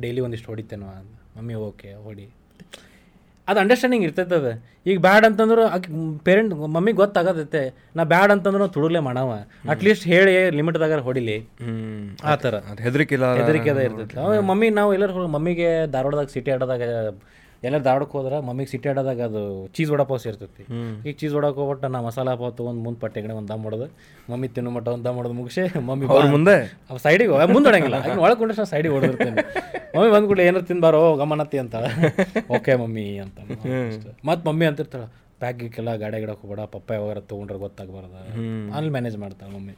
[0.00, 0.88] ಡೈಲಿ ಒಂದಿಷ್ಟು ಹೊಡಿತೇನೋ
[1.36, 2.26] ಮಮ್ಮಿ ಓಕೆ ಹೊಡಿ.
[3.48, 4.50] ಅದು ಅಂಡರ್ಸ್ಟ್ಯಾಂಡಿಂಗ್ ಇರ್ತೈತೆ ಅದು.
[4.90, 5.88] ಈಗ ಬ್ಯಾಡ್ ಅಂತಂದ್ರೆ ಆಕೆ
[6.24, 7.62] ಪೇರೆಂಟ್ ಮಮ್ಮಿಗೆ ಗೊತ್ತಾಗತೈತೆ.
[7.96, 9.30] ನಾ ಬ್ಯಾಡ್ ಅಂತಂದ್ರೆ ನಾವು ತುಡುಗ್ಲೆ ಮಾಡವ.
[9.72, 11.36] ಅಟ್ಲೀಸ್ಟ್ ಹೇಳಿ ಲಿಮಿಟ್ದಾಗ ಹೊಡಿಲಿ.
[12.30, 12.54] ಆ ಥರ
[12.86, 14.16] ಹೆದರಿಕೆ ಹೆದರಿಕೆ ಅದ ಇರ್ತೈತಿ.
[14.50, 16.82] ಮಮ್ಮಿ ನಾವು ಎಲ್ಲರೂ ಮಮ್ಮಿಗೆ ಧಾರವಾಡದಾಗ ಸಿಟಿ ಆಡೋದಾಗ
[17.66, 19.42] ಎಲ್ಲರೂ ದಾಡಕ್ಕೆ ಹೋದ್ರೆ ಮಮ್ಮಿಗೆ ಸಿಟಿ ಆಡೋದಾಗ ಅದು
[19.76, 20.64] ಚೀಸ್ ವಡಾಪಾವ್ ಸೇರ್ತೈತಿ.
[21.06, 23.86] ಈಗ ಚೀಸ್ ವಡಾಕ್ ಹೋಗ್ಬಿಟ್ಟು ನಾ ಮಸಾಲ ಪಾವ್ ತೊಗೊಂಡು ಮುಂದೆ ಪಟ್ಟೆ ಕಡೆ ಒಂದು ದಮ್ ಮಾಡೋದು
[24.30, 26.56] ಮಮ್ಮಿ ತಿನ್ನು ಮಟ್ಟ ಒಂದು ದಮ್ ಮಾಡೋದು ಮುಗಿಸಿ ಮಮ್ಮಿ ಮುಂದೆ?
[27.06, 29.44] ಸೈಡಿಗೆ ಮುಂದೆ ಹೊಡಂಗಿಲ್ಲ ಒಳಗೆ ನಾನು ಸೈಡಿಗೆ ಹೊಡೆದಿರ್ತೇನೆ.
[29.94, 31.76] ಮಮ್ಮಿ ಬಂದ್ಬಿಟ್ಟು ಏನಾರು ತಿನ್ಬಾರೋ ಗಮನತ್ತಿ ಅಂತ.
[32.56, 33.38] ಓಕೆ ಮಮ್ಮಿ ಅಂತ.
[34.30, 35.08] ಮತ್ತು ಮಮ್ಮಿ ಅಂತಿರ್ತಾಳೆ
[35.42, 38.16] ಪ್ಯಾಕ್ ಗಿಕ್ಕೆಲ್ಲ ಗಾಡಿ ಗಿಡಕ್ಕೆ ಹೋಗ್ಬೇಡ ಪಪ್ಪ ಯಾವಾಗ ತೊಗೊಂಡ್ರೆ ಗೊತ್ತಾಗಬಾರ್ದು.
[38.76, 39.74] ಅಲ್ಲಿ ಮ್ಯಾನೇಜ್ ಮಾಡ್ತಾಳೆ ಮಮ್ಮಿ.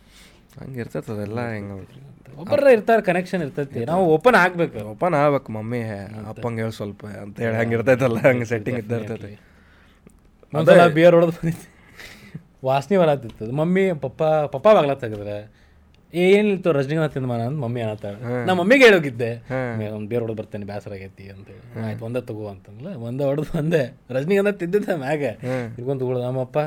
[0.58, 1.74] ಹಂಗೆ ಇರ್ತೈತೆ ಅದೆಲ್ಲ ಹೆಂಗೆ
[2.42, 3.80] ಒಬ್ಬರ ಇರ್ತಾರೆ ಕನೆಕ್ಷನ್ ಇರ್ತೈತಿ.
[3.90, 4.78] ನಾವು ಓಪನ್ ಆಗ್ಬೇಕು.
[4.92, 5.80] ಓಪನ್ ಆಗ್ಬೇಕು ಮಮ್ಮಿ
[6.32, 9.32] ಅಪ್ಪಂಗೆ ಹೇಳಿ ಸ್ವಲ್ಪ ಅಂತ ಹೇಳಿ ಹಂಗೆ ಇರ್ತೈತಲ್ಲ ಹಂಗೆ ಸೆಟ್ಟಿಂಗ್ ಇದ್ದ ಇರ್ತೈತಿ.
[10.52, 11.68] ಮೊದಲ ಬಿಯರ್ ಹೊಡೆದು ಬಂದಿತ್ತು.
[12.68, 14.22] ವಾಸನೆ ಬರತ್ತಿತ್ತು ಮಮ್ಮಿ ಪಪ್ಪ
[14.54, 15.36] ಪಪ್ಪ ಬಾಗ್ಲ ತೆಗೆದ್ರೆ
[16.12, 18.18] ಏನಿತ್ತು ರಜನಿಕಾಂತ್ ತಿಂದ ಮಾನ ಅಂತ ಮಮ್ಮಿ ಅನ್ನತ್ತಾಳೆ.
[18.46, 19.30] ನಾ ಮಮ್ಮಿಗೆ ಹೇಳೋಗಿದ್ದೆ.
[19.96, 22.88] ಒಂದು ಬೇರೆ ಹೊಡೆದು ಬರ್ತೇನೆ ಬೇಸರ ಆಗೈತಿ ಅಂತೇಳಿ ಆಯ್ತು ಒಂದೇ ತಗೋ ಅಂತಂದ್ಲ.
[23.08, 23.82] ಒಂದೇ ಹೊಡೆದು ಬಂದೆ.
[24.16, 25.22] ರಜನಿಕಾಂತ್ ತಿದ್ದಿದ್ದ ಮ್ಯಾಗ.
[25.76, 26.58] ಇಟ್ಕೊಂಡು ತಗೊಳ್ಳೋದು ನಮ್ಮಪ್ಪ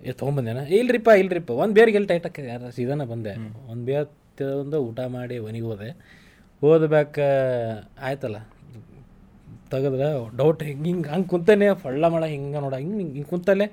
[0.00, 0.56] ಏ ತೊಗೊಂಬಂದೇನ?
[0.56, 1.50] ಇಲ್ರಿಪ್ಪ ಇಲ್ರಿಪ್ಪ.
[1.50, 2.48] ಒಂದು ಬೇರ್ಗೆ ಎಲ್ಲಿ ಟೈಟ್ ಹಾಕಿದೆ.
[2.48, 3.32] ಯಾರು ಸೀದಾನ ಬಂದೆ.
[3.70, 4.06] ಒಂದು ಬೇರ್
[4.38, 5.90] ತಿಂದು ಊಟ ಮಾಡಿ ಮನೆಗೆ ಹೋದೆ.
[6.60, 7.18] ಹೋದ್ಬ್ಯಾಕ
[8.02, 8.36] ಆಯ್ತಲ್ಲ.
[9.70, 11.74] ತೆಗೆದ್ರೆ ಡೌಟ್ ಹಿಂಗೆ ಹಿಂಗೆ ಹಂಗೆ ಕುಂತಾನೆ.
[11.74, 13.64] ಫಳ್ಳ ಮಾಡ ಹಿಂಗೆ ನೋಡ ಹಿಂಗೆ ಹಿಂಗೆ ಕುಂತಲ್ಲೇ.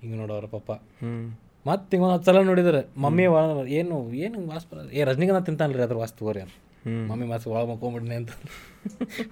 [0.00, 3.00] ಹಿಂಗೆ ನೋಡೋರ ಪಪ್ಪ ಹ್ಞೂ ಮತ್ತೆ ಹಿಂಗೆ ಒಂದು ಸಲ ನೋಡಿದ್ರೆ.
[3.00, 6.52] ಮಮ್ಮಿ ಒಳ ಏನು ಏನು ವಾಸ್ ಏ ರಜನಿಕಾಂತ್ ತಿಂತಾನಲ್ರಿ ಅದ್ರ ವಾಸ್ ತಗೋರಿ ಅಂತ.
[6.86, 8.30] ಮಮ್ಮಿ ಮಾಸ್ ಒಳ ಮಕ್ಕೊಂಬಿಡ್ನೆ ಅಂತ.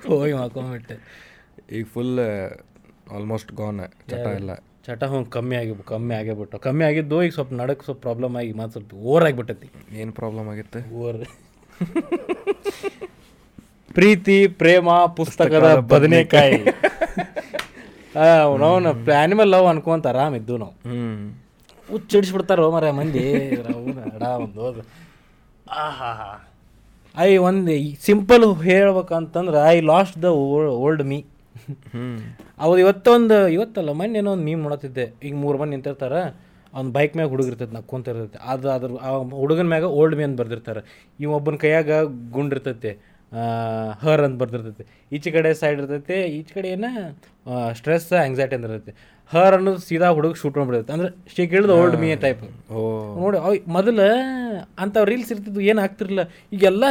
[0.06, 0.96] ಹೋಗಿ ಮಕ್ಕೊಂಬಿಟ್ಟೆ.
[1.72, 2.18] ಈಗ ಫುಲ್
[3.12, 4.50] ಆಲ್ಮೋಸ್ಟ್ ಗಾನ್ ಚಟ ಎಲ್ಲ
[4.86, 6.58] ಚಟ ಹ್ಞೂ ಕಮ್ಮಿ ಆಗಿ ಕಮ್ಮಿ ಆಗಿಬಿಟ್ಟು.
[6.58, 9.68] ಕಮ್ಮಿ ಆಗಿದ್ದು ಈಗ ಸ್ವಲ್ಪ ನಡಕ್ಕೆ ಸ್ವಲ್ಪ ಪ್ರಾಬ್ಲಮ್ ಆಗಿ ಮತ್ತು ಸ್ವಲ್ಪ ಓವರ್ ಆಗಿಬಿಟ್ಟೈತಿ.
[10.00, 10.80] ಏನು ಪ್ರಾಬ್ಲಮ್ ಆಗಿತ್ತು?
[10.94, 11.18] ಓವರ್
[13.94, 16.58] ಪ್ರೀತಿ ಪ್ರೇಮ ಪುಸ್ತಕದ ಬದನೆಕಾಯಿ.
[18.58, 18.86] ನಾವು
[19.22, 20.74] ಆನಿಮಲ್ ಲವ್ ಅನ್ಕೊಂತ ಆರಾಮ್ ಇದ್ದು ನಾವು.
[20.88, 21.38] ಹ್ಞೂ
[21.90, 23.24] ಹುಚ್ಚಿಡಿಸ್ಬಿಡ್ತಾರೋ ಮರ ಮಂದಿ.
[24.36, 24.66] ಒಂದು
[25.70, 26.12] ಆಹಾ.
[27.18, 27.72] ಐ ಒಂದು
[28.04, 30.24] simple ಹೇಳ್ಬೇಕಂತಂದ್ರೆ I lost the
[30.84, 31.18] old me
[32.64, 35.06] ಅವ್ರು ಇವತ್ತೊಂದು ಇವತ್ತಲ್ಲ ಮೊನ್ನೆ ಏನೋ ಒಂದು ಮೀಮ್ ನೋಡತ್ತಿದ್ದೆ.
[35.26, 36.22] ಈಗ ಮೂರು ಮಂದಿ ನಿಂತಿರ್ತಾರೆ
[36.74, 39.10] ಅವ್ನ ಬೈಕ್ ಮ್ಯಾಗ ಹುಡುಗ ಇರ್ತೈತೆ ನಕ್ಕೊಂತ ಇರ್ತೈತೆ ಅದು ಅದ್ರ ಆ
[39.40, 40.82] ಹುಡುಗನ ಮ್ಯಾಗ ಓಲ್ಡ್ ಮೀ ಅಂತ ಬರ್ದಿರ್ತಾರೆ.
[41.22, 41.90] ಇವ ಒಬ್ಬನ ಕೈಯಾಗ
[42.36, 42.92] ಗುಂಡ್ ಇರ್ತೈತೆ
[44.04, 44.84] ಹರ್ ಅಂತ ಬರ್ದಿರ್ತೈತೆ.
[45.16, 46.86] ಈಚೆ ಕಡೆ ಸೈಡ್ ಇರ್ತೈತೆ ಈಚೆ ಕಡೆ ಏನ
[47.78, 48.94] ಸ್ಟ್ರೆಸ್ ಆಂಗ್ಸೈಟಿ ಅಂತ ಇರ್ತೈತೆ.
[49.32, 50.92] ಹರ್ ಅನ್ನೋದು ಸೀದಾ ಹುಡುಗ ಶೂಟ್ ಮಾಡ್ಬಿಡ್ತೈತೆ.
[50.96, 52.42] ಅಂದ್ರೆ ಶೇಕ್ ಕೇಳಿದ ಓಲ್ಡ್ ಮೀ ಟೈಪ್
[52.74, 52.80] ಓ.
[53.20, 54.00] ನೋಡಿ ಅವ್ ಮೊದಲ
[54.84, 56.24] ಅಂತ ರೀಲ್ಸ್ ಇರ್ತಿದ್ವು ಏನು ಆಗ್ತಿರ್ಲಿಲ್ಲ.
[56.56, 56.84] ಈಗೆಲ್ಲ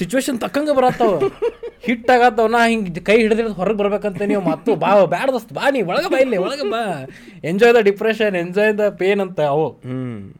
[0.00, 1.14] ಸಿಚುವೇಶನ್ ತಕ್ಕಂಗೆ ಬರತ್ತಾವ.
[1.82, 6.10] ಹಿಟ್ಟಾಗತ್ತವ ನಾ ಹಿಂಗೆ ಕೈ ಹಿಡಿದ್ರೆ ಹೊರಗೆ ಬರ್ಬೇಕಂತ ನೀವು ಮತ್ತು ಬಾ ಬ್ಯಾಡ ದೋಸ್ತ್ ಬಾ ನೀ ಒಳಗೆ
[6.10, 7.06] ಬಾ ಇಲ್ಲಿ ಒಳಗೆ ಬಾ.
[7.44, 9.68] Enjoy the depression enjoy the pain ಅಂತ ಅವು.
[9.68, 10.32] ಹ್ಮ್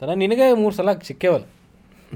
[0.00, 1.44] ತರ ನಿನಗೆ ಮೂರು ಸಲ ಸಿಕ್ಕೇವಲ್ಲ.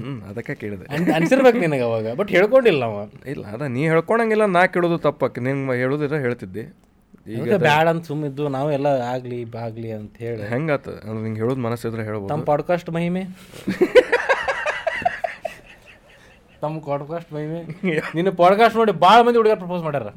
[0.01, 0.95] ಹ್ಮ್ ಅದಕ್ಕೆ ಕೇಳಿದೆ.
[0.95, 3.09] ಅನ್- ಅನ್ಸಿರ್ಬೇಕು ನಿನಗೆ ಅವಾಗ ಬಟ್ ಹೇಳ್ಕೊಂಡಿಲ್ಲ ಅವ.
[3.27, 5.41] ಇಲ್ಲ ಅದ ನೀ ಹೇಳ್ಕೊಳಂಗಿಲ್ಲ ನಾ ಕೇಳೋದು ತಪ್ಪಕ್ಕೆ.
[5.41, 6.87] ನಿಂಗೆ ಹೇಳೋದಿರ ಹೇಳ್ತಿದ್ದೆ.
[7.31, 10.47] ಈಗ ಬ್ಯಾಡ ಅಂತ ಸುಮ್ಮಿದ್ದು ನಾವು ಎಲ್ಲ ಆಗ್ಲಿ ಬಾಗ್ಲಿ ಅಂತ ಹೇಳಿ.
[10.47, 10.89] ಹೆಂಗಾತ?
[10.89, 12.33] ಅಂದ್ರೆ ನಿಂಗೆ ಹೇಳೋದು ಮನಸ್ಸಿದ್ರೆ ಹೇಳ್ಬೋದು.
[12.33, 13.23] ನಮ್ಮ ಪಾಡ್ಕಾಸ್ಟ್ ಮಹಿಮೆ?
[16.61, 17.41] ತಮ್ಮ ಪಾಡ್ಕಾಸ್ಟ್ ಬೈ
[18.15, 20.07] ನಿನ್ನ ಪಾಡ್ಕಾಸ್ಟ್ ನೋಡಿ ಭಾಳ ಮಂದಿ ಹುಡುಗರು ಪ್ರಪೋಸ್ ಮಾಡ್ಯಾರ.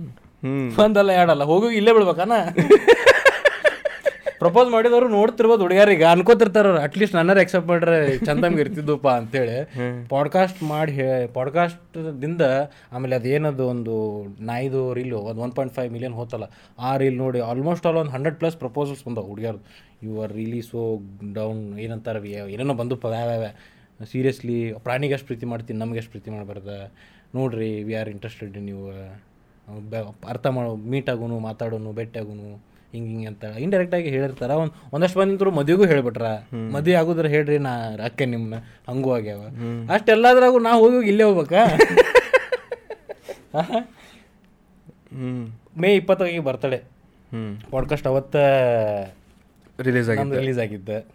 [0.42, 0.68] ಹ್ಮ್.
[0.78, 1.44] ಒಂದಲ್ಲ ಎರಡಲ್ಲ.
[1.44, 2.32] ಹೋಗಿ ಇಲ್ಲೇ ಬಿಡ್ಬೇಕಾನ?
[4.38, 9.56] ಪ್ರಪೋಸ್ ಮಾಡಿದವರು ನೋಡ್ತಿರ್ಬೋದು ಹುಡುಗರಿಗೆ ಅನ್ಕೋತಿರ್ತಾರ ಅಟ್ಲೀಸ್ಟ್ ನನ್ನ ಎಕ್ಸೆಪ್ಟ್ ಮಾಡ್ರೆ ಚಂದಂಗೆ ಇರ್ತಿದ್ದಪ್ಪ ಅಂತೇಳಿ
[10.08, 10.92] ಪಾಡ್ಕಾಸ್ಟ್ ಮಾಡಿ
[11.32, 12.42] ಪಾಡ್ಕಾಸ್ಟ್ದಿಂದ
[12.92, 13.94] ಆಮೇಲೆ ಅದೇನದು ಒಂದು
[14.40, 16.44] ನಾಯ್ದು ರೀಲು ಒಂದು ಒನ್ ಪಾಯಿಂಟ್ ಫೈವ್ ಮಿಲಿಯನ್ ಹೋತಲ್ಲ.
[16.78, 19.62] ಆ ರೀಲ್ ನೋಡಿ ಆಲ್ಮೋಸ್ಟ್ ಆಲ್ ಒಂದು ಹಂಡ್ರೆಡ್ ಪ್ಲಸ್ ಪ್ರಪೋಸಲ್ಸ್ ಬಂದವು ಹುಡುಗಿಯರ್ದು.
[20.02, 21.00] You are really so
[21.32, 23.44] down ಏನಂತಾರೆ ಏನೇನೋ ಬಂದಪ್ಪ ವ್ಯಾವ್ಯಾವ
[24.04, 26.92] ಸೀರಿಯಸ್ಲಿ ಪ್ರಾಣಿಗೆ ಎಷ್ಟು ಪ್ರೀತಿ ಮಾಡ್ತೀನಿ ನಮ್ಗೆ ಎಷ್ಟು ಪ್ರೀತಿ ಮಾಡಬಾರ್ದ.
[27.34, 32.60] ನೋಡ್ರಿ ವಿ ಆರ್ ಇಂಟ್ರೆಸ್ಟೆಡ್ ನೀವು ಯುವ ಅರ್ಥ ಮಾಡೋ ಮೀಟ್ ಆಗೋನು ಮಾತಾಡೋನು ಭೇಟಿಯಾಗೋನು ಆಗೋನು
[32.92, 34.50] ಹಿಂಗೆ ಹಿಂಗೆ ಅಂತ ಇಂಡೈರೆಕ್ಟಾಗಿ ಹೇಳಿರ್ತಾರ.
[34.50, 36.22] ಒಂದು ಒಂದಷ್ಟು ಅಂತೂ ಮದುವೆಗೂ ಹೇಳ್ಬಿಟ್ರ.
[36.72, 38.54] ಮದುವೆ ಆಗೋದ್ರ ಹೇಳ್ರಿ ನಾ ಅಕ್ಕೆ ನಿಮ್ಮನ್ನ
[38.88, 39.40] ಹಂಗೂ ಆಗ್ಯಾವ.
[39.92, 41.64] ಅಷ್ಟೆಲ್ಲದ್ರಾಗೂ ನಾ ಹೋಗಿ ಇಲ್ಲೇ ಹೋಗ್ಬೇಕಾ?
[45.12, 45.52] ಹ್ಮ್.
[45.76, 46.82] ಮೇ ಇಪ್ಪತ್ತೊಂದಿಗೆ ಬರ್ತಡೆ
[47.32, 47.56] ಹ್ಮ್.
[47.70, 48.36] ಪಾಡ್ಕಾಸ್ಟ್ ಅವತ್ತ
[49.80, 51.06] ರಿಲೀಸ್ ಆಗಿ ರಿಲೀಸ್ ಆಗಿದ್ದೆ.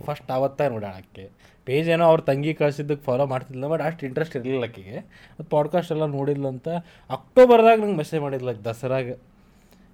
[0.00, 4.98] ಫಸ್ಟ್ ಅವತ್ತ ನೋಡಾಳಕ್ಕೆ ಪೇಜ್ ಏನೋ ಅವ್ರ ತಂಗಿ ಕಳ್ಸಿದ್ದಕ್ಕೆ ಫಾಲೋ ಮಾಡ್ತಿದ್ಲ ಬಟ್ ಅಷ್ಟು ಇಂಟ್ರೆಸ್ಟ್ ಇರಲಿಲ್ಲ ಆಕೆಗೆ.
[4.98, 6.68] ಮತ್ತು ಪಾಡ್ಕಾಸ್ಟ್ ಎಲ್ಲ ನೋಡಿದ್ಲು ಅಂತ
[7.10, 9.08] ಅಕ್ಟೋಬರ್ದಾಗ ನಂಗೆ ಮೆಸೇಜ್ ಮಾಡಿದ್ಲ ದಸರಾಗ.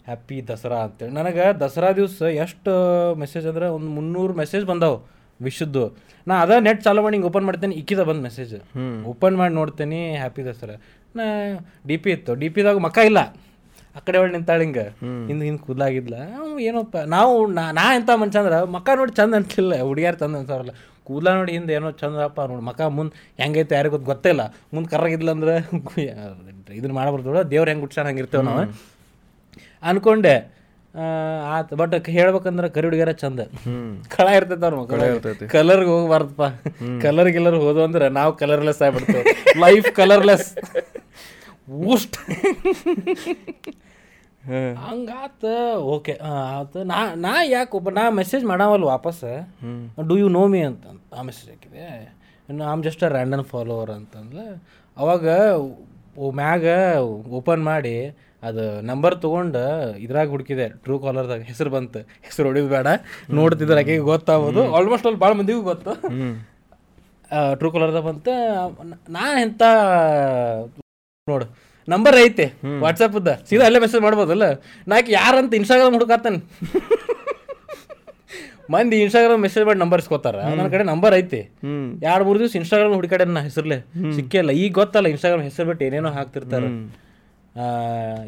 [0.04, 1.12] ಹ್ಯಾಪಿ ದಸರಾ ಅಂತೇಳಿ.
[1.12, 2.72] ನನಗೆ ದಸರಾ ದಿವಸ ಎಷ್ಟು
[3.14, 4.96] ಮೆಸೇಜ್ ಅಂದ್ರೆ ಒಂದು ಮುನ್ನೂರು ಮೆಸೇಜ್ ಬಂದಾವು
[5.42, 5.84] ವಿಶ್ವದ್ದು
[6.28, 8.54] ನಾ ಅದ ನೆಟ್ ಚಾಲು ಮಾಡಿ ಹಿಂಗೆ ಓಪನ್ ಮಾಡ್ತೇನೆ ಇಕ್ಕಿದ ಬಂದು ಮೆಸೇಜ್
[9.04, 10.74] ಓಪನ್ ಮಾಡಿ ನೋಡ್ತೇನೆ ಹ್ಯಾಪಿ ದಸರಾ.
[11.16, 11.22] ನಾ
[11.86, 12.34] ಡಿ ಪಿ ಇತ್ತು.
[12.34, 13.18] ಡಿ ಪಿದಾಗ ಮಕ್ಕ ಇಲ್ಲ.
[13.96, 14.84] ಆ ಕಡೆ ಒಳ್ಳೆ ನಿಂತಾಳೆ ಹಿಂಗೆ.
[15.26, 16.14] ಹಿಂದೆ ಹಿಂದೆ ಕೂದಲಾಗಿದ್ಲ.
[16.60, 20.70] ಏನೋಪ್ಪ ನಾವು ನಾ ಎಂಥ ಮನುಷ್ಯ ಅಂದ್ರೆ ಮಕ್ಕ ನೋಡಿ ಚಂದ ಅನ್ಸಿಲ್ಲ ಹುಡುಗಿಯಾರು ಚಂದ ಅನ್ಸವ್ರಲ್ಲ
[21.06, 24.42] ಕೂದಲ ನೋಡಿ ಹಿಂದೆ ಏನೋ ಚಂದಪ್ಪ ನೋಡಿ ಮಕ ಮುಂದೆ ಹೆಂಗೈತೆ ಯಾರಿಗೂ ಗೊತ್ತು ಗೊತ್ತಿಲ್ಲ
[24.74, 25.54] ಮುಂದೆ ಕರ್ರಾಗಿದ್ಲ ಅಂದ್ರೆ
[26.78, 28.62] ಇದನ್ನ ಮಾಡಬಾರ್ದು ದೇವ್ರು ಹೆಂಗೆ ಗುಡ್ಸಾನ ಹಂಗೆ ಇರ್ತೇವೆ ನಾವು.
[29.82, 30.34] ಅನ್ಕೊಂಡೆ.
[31.54, 33.40] ಆತ ಬಟ್ ಹೇಳ್ಬೇಕಂದ್ರೆ ಕರಿ ಹುಡುಗಿಯರ ಚಂದ.
[34.16, 36.42] ಕಳ ಇರ್ತೈತೆ ಅವ್ರ ಮಕ್ಕಳು ಕಲರ್ಗೆ ಹೋಗ್ಬಾರ್ದಪ್ಪ.
[37.02, 39.24] ಕಲರ್ ಗಿಲ್ಲರ್ ಹೋದು ಅಂದ್ರೆ ನಾವು ಕಲರ್ಲೆಸ್ ಆಗ್ಬಿಡ್ತೇವೆ.
[39.60, 40.48] ಲೈಫ್ ಕಲರ್ಲೆಸ್
[41.92, 42.16] ಊಸ್ಟ್
[44.84, 45.44] ಹಂಗಾತ
[45.94, 49.22] ಓಕೆ ಆತ ನಾ ನಾ ಯಾಕೆ ಒಬ್ಬ ನಾ ಮೆಸೇಜ್ ಮಾಡಾವಲ್ಲ ವಾಪಸ್?
[50.08, 50.84] ಡೂ ಯು ನೋ ಮೀ ಅಂತ
[51.18, 51.84] ಆ ಮೆಸೇಜ್ ಹಾಕಿದೆ.
[52.72, 54.44] I'm just a random follower ಅಂತಂದ್ರೆ
[54.96, 55.26] ಅವಾಗ
[56.18, 56.64] ಓ ಮ್ಯಾಗ
[57.38, 57.94] ಓಪನ್ ಮಾಡಿ
[58.42, 59.62] ಅದು ನಂಬರ್ ತೊಗೊಂಡು
[59.96, 60.68] ಇದ್ರಾಗ ಹುಡುಕಿದೆ.
[60.84, 62.00] ಟ್ರೂ ಕಾಲರ್ದಾಗ ಹೆಸರು ಬಂತು.
[62.26, 62.86] ಹೆಸರು ಹೊಡಿದು ಬೇಡ.
[63.30, 64.62] ನೋಡ್ತಿದ್ರೆ ಆಕೆಗೆ ಗೊತ್ತಾಗೋದು.
[64.76, 65.92] ಆಲ್ಮೋಸ್ಟ್ ಅಲ್ಲಿ ಭಾಳ ಮಂದಿಗೂ ಗೊತ್ತು.
[67.54, 68.32] ಟ್ರೂ ಕಾಲರ್ದಾಗ ಬಂತು.
[69.12, 69.62] ನಾ ಎಂಥ
[71.26, 71.46] ನೋಡು.
[71.88, 72.46] ನಂಬರ್ ಐತೆ
[72.80, 74.46] ವಾಟ್ಸಪ್ದ ಸೀದಾ ಅಲ್ಲೇ ಮೆಸೇಜ್ ಮಾಡ್ಬೋದಲ್ಲ
[74.86, 76.40] ನಾಕ್ ಯಾರಂತ ಇನ್ಸ್ಟಾಗ್ರಾಮ್ ಹುಡುಕಾತಾನೆ
[78.68, 80.36] ಮಂದಿ ಇನ್ಸ್ಟಾಗ್ರಾಮ್ ಮೆಸೇಜ್ ಮಾಡಿ ನಂಬರ್ ಇಸ್ಕೋತಾರ.
[80.50, 81.40] ನನ್ನ ಕಡೆ ನಂಬರ್ ಐತಿ.
[82.06, 83.78] ಎರಡು ಮೂರು ದಿವಸ ಇನ್ಸ್ಟಾಗ್ರಾಮ್ ಹುಡುಕಾಡ ನಾ ಹೆಸರ್ಲೆ.
[84.16, 84.50] ಸಿಕ್ಕಿಲ್ಲ.
[84.60, 86.68] ಈಗ ಗೊತ್ತಲ್ಲ ಇನ್ಸ್ಟಾಗ್ರಾಮ್ ಹೆಸರು ಬಿಟ್ಟು ಏನೇನೋ ಹಾಕ್ತಿರ್ತಾರೆ.
[87.54, 87.64] ಆ,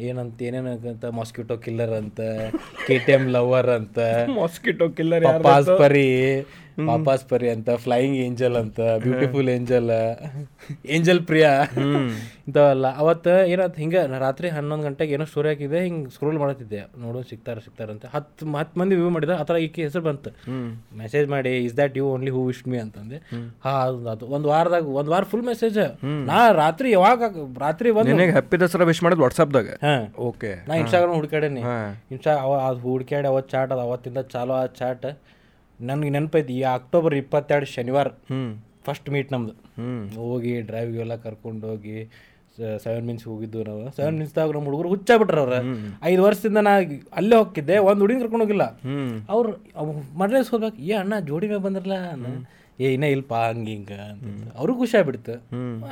[0.07, 2.19] ಏನಂತ ಏನೇನು ಅಂತ ಮಾಸ್ಕಿಟೋ ಕಿಲ್ಲರ್ ಅಂತ
[2.87, 3.97] ಕೆ ಟಿ ಎಂ ಲವರ್ ಅಂತ
[4.39, 5.25] ಮಾಸ್ಕಿಟೋ ಕಿಲ್ಲರ್
[5.81, 6.05] ಪರಿ
[6.89, 9.89] ಪಾಪಾಸ್ ಪರಿ ಅಂತ ಫ್ಲೈಯಿಂಗ್ ಏಂಜಲ್ ಅಂತ ಬ್ಯೂಟಿಫುಲ್ ಏಂಜಲ್
[10.95, 11.51] ಏಂಜಲ್ ಪ್ರಿಯಾ.
[12.47, 12.87] ಇಂಥವೆಲ್ಲ.
[13.03, 17.91] ಅವತ್ತು ಏನಾಯ್ತು ಹಿಂಗೆ ರಾತ್ರಿ ಹನ್ನೊಂದು ಗಂಟೆಗೆ ಏನೋ ಸ್ಟೋರಿ ಹಾಕಿದೆ ಹಿಂಗೆ ಸ್ಕ್ರೋಲ್ ಮಾಡುತ್ತಿದ್ದೆ ನೋಡು ಸಿಗ್ತಾರೆ ಸಿಗ್ತಾರೆ
[17.95, 18.05] ಅಂತ.
[18.15, 20.31] ಹತ್ತು ಹತ್ತು ಮಂದಿ ವ್ಯೂ ಮಾಡಿದ ಆ ಥರ ಈಕೆ ಹೆಸರು ಬಂತು.
[21.01, 23.19] ಮೆಸೇಜ್ ಮಾಡಿ is that you only who wish me ಅಂತಂದೆ.
[23.65, 24.25] ಹಾ ಅದು ಅದು.
[24.37, 25.79] ಒಂದು ವಾರದಾಗ ಒಂದು ವಾರ ಫುಲ್ ಮೆಸೇಜ್
[26.31, 27.21] ನಾ ರಾತ್ರಿ ಯಾವಾಗ
[27.65, 30.03] ರಾತ್ರಿ ಒಂದು ನಿನಗೆ ಹ್ಯಾಪಿ ದಸರಾ ವಿಶ್ ಮಾಡಿದ್ ವಾಟ್ಸಪ್ದಾಗ ಹಾಂ.
[30.29, 31.63] ಓಕೆ ನಾ ಇನ್ಸ್ಟಾಗ್ರಾಮ್ ಹುಡ್ಕಾಡೇನಿ.
[32.13, 35.07] ಇನ್ಸ್ಟಾ ಅವ ಅದು ಹುಡ್ಕ್ಯಾಡಿ ಅವತ್ತು ಚಾಟ್ ಅದು ಅವತ್ತಿಂದ ಚಾಲೋ ಆ ಚಾಟ್
[35.79, 38.39] ನನಗೆ ನೆನಪೈತಿ ಈ ಅಕ್ಟೋಬರ್ ಇಪ್ಪತ್ತೆರಡು ಶನಿವಾರ ಹ್ಞೂ
[38.87, 39.53] ಫಸ್ಟ್ ಮೀಟ್ ನಮ್ದು.
[39.77, 41.97] ಹ್ಞೂ ಹೋಗಿ ಡ್ರೈವಿಗೆ ಎಲ್ಲ ಕರ್ಕೊಂಡು ಹೋಗಿ
[42.83, 43.81] ಸೆವೆನ್ ಮಿನ್ಸ್ ಹೋಗಿದ್ದು ನಾವು.
[43.95, 45.55] ಸೆವೆನ್ ಮಿನ್ಸ್ದಾಗ ನಮ್ಮ ಹುಡುಗರು ಹುಚ್ಚಾಬಿಟ್ರ ಅವ್ರ.
[46.09, 46.73] ಐದು ವರ್ಷದಿಂದ ನಾ
[47.19, 48.65] ಅಲ್ಲೇ ಹೋಗಿದ್ದೆ ಒಂದು ಹುಡುಗಿ ಕರ್ಕೊಂಡು ಹೋಗಿಲ್ಲ
[49.33, 49.51] ಅವ್ರು
[49.81, 51.97] ಅವ್ರು ಮಡ್ರೇಸ್ ಹೋಗ್ಬೇಕು ಏ ಅಣ್ಣ ಜೋಡಿ ಮೇಲೆ ಬಂದ್ರಲ್ಲ?
[52.79, 54.23] ಏ ಇನ್ನೇ ಇಲ್ಪ ಹಂಗೆ ಹಿಂಗೆ ಅಂತ
[54.59, 55.33] ಅವ್ರಿಗೂ ಖುಷಿ ಆಗ್ಬಿಡ್ತು.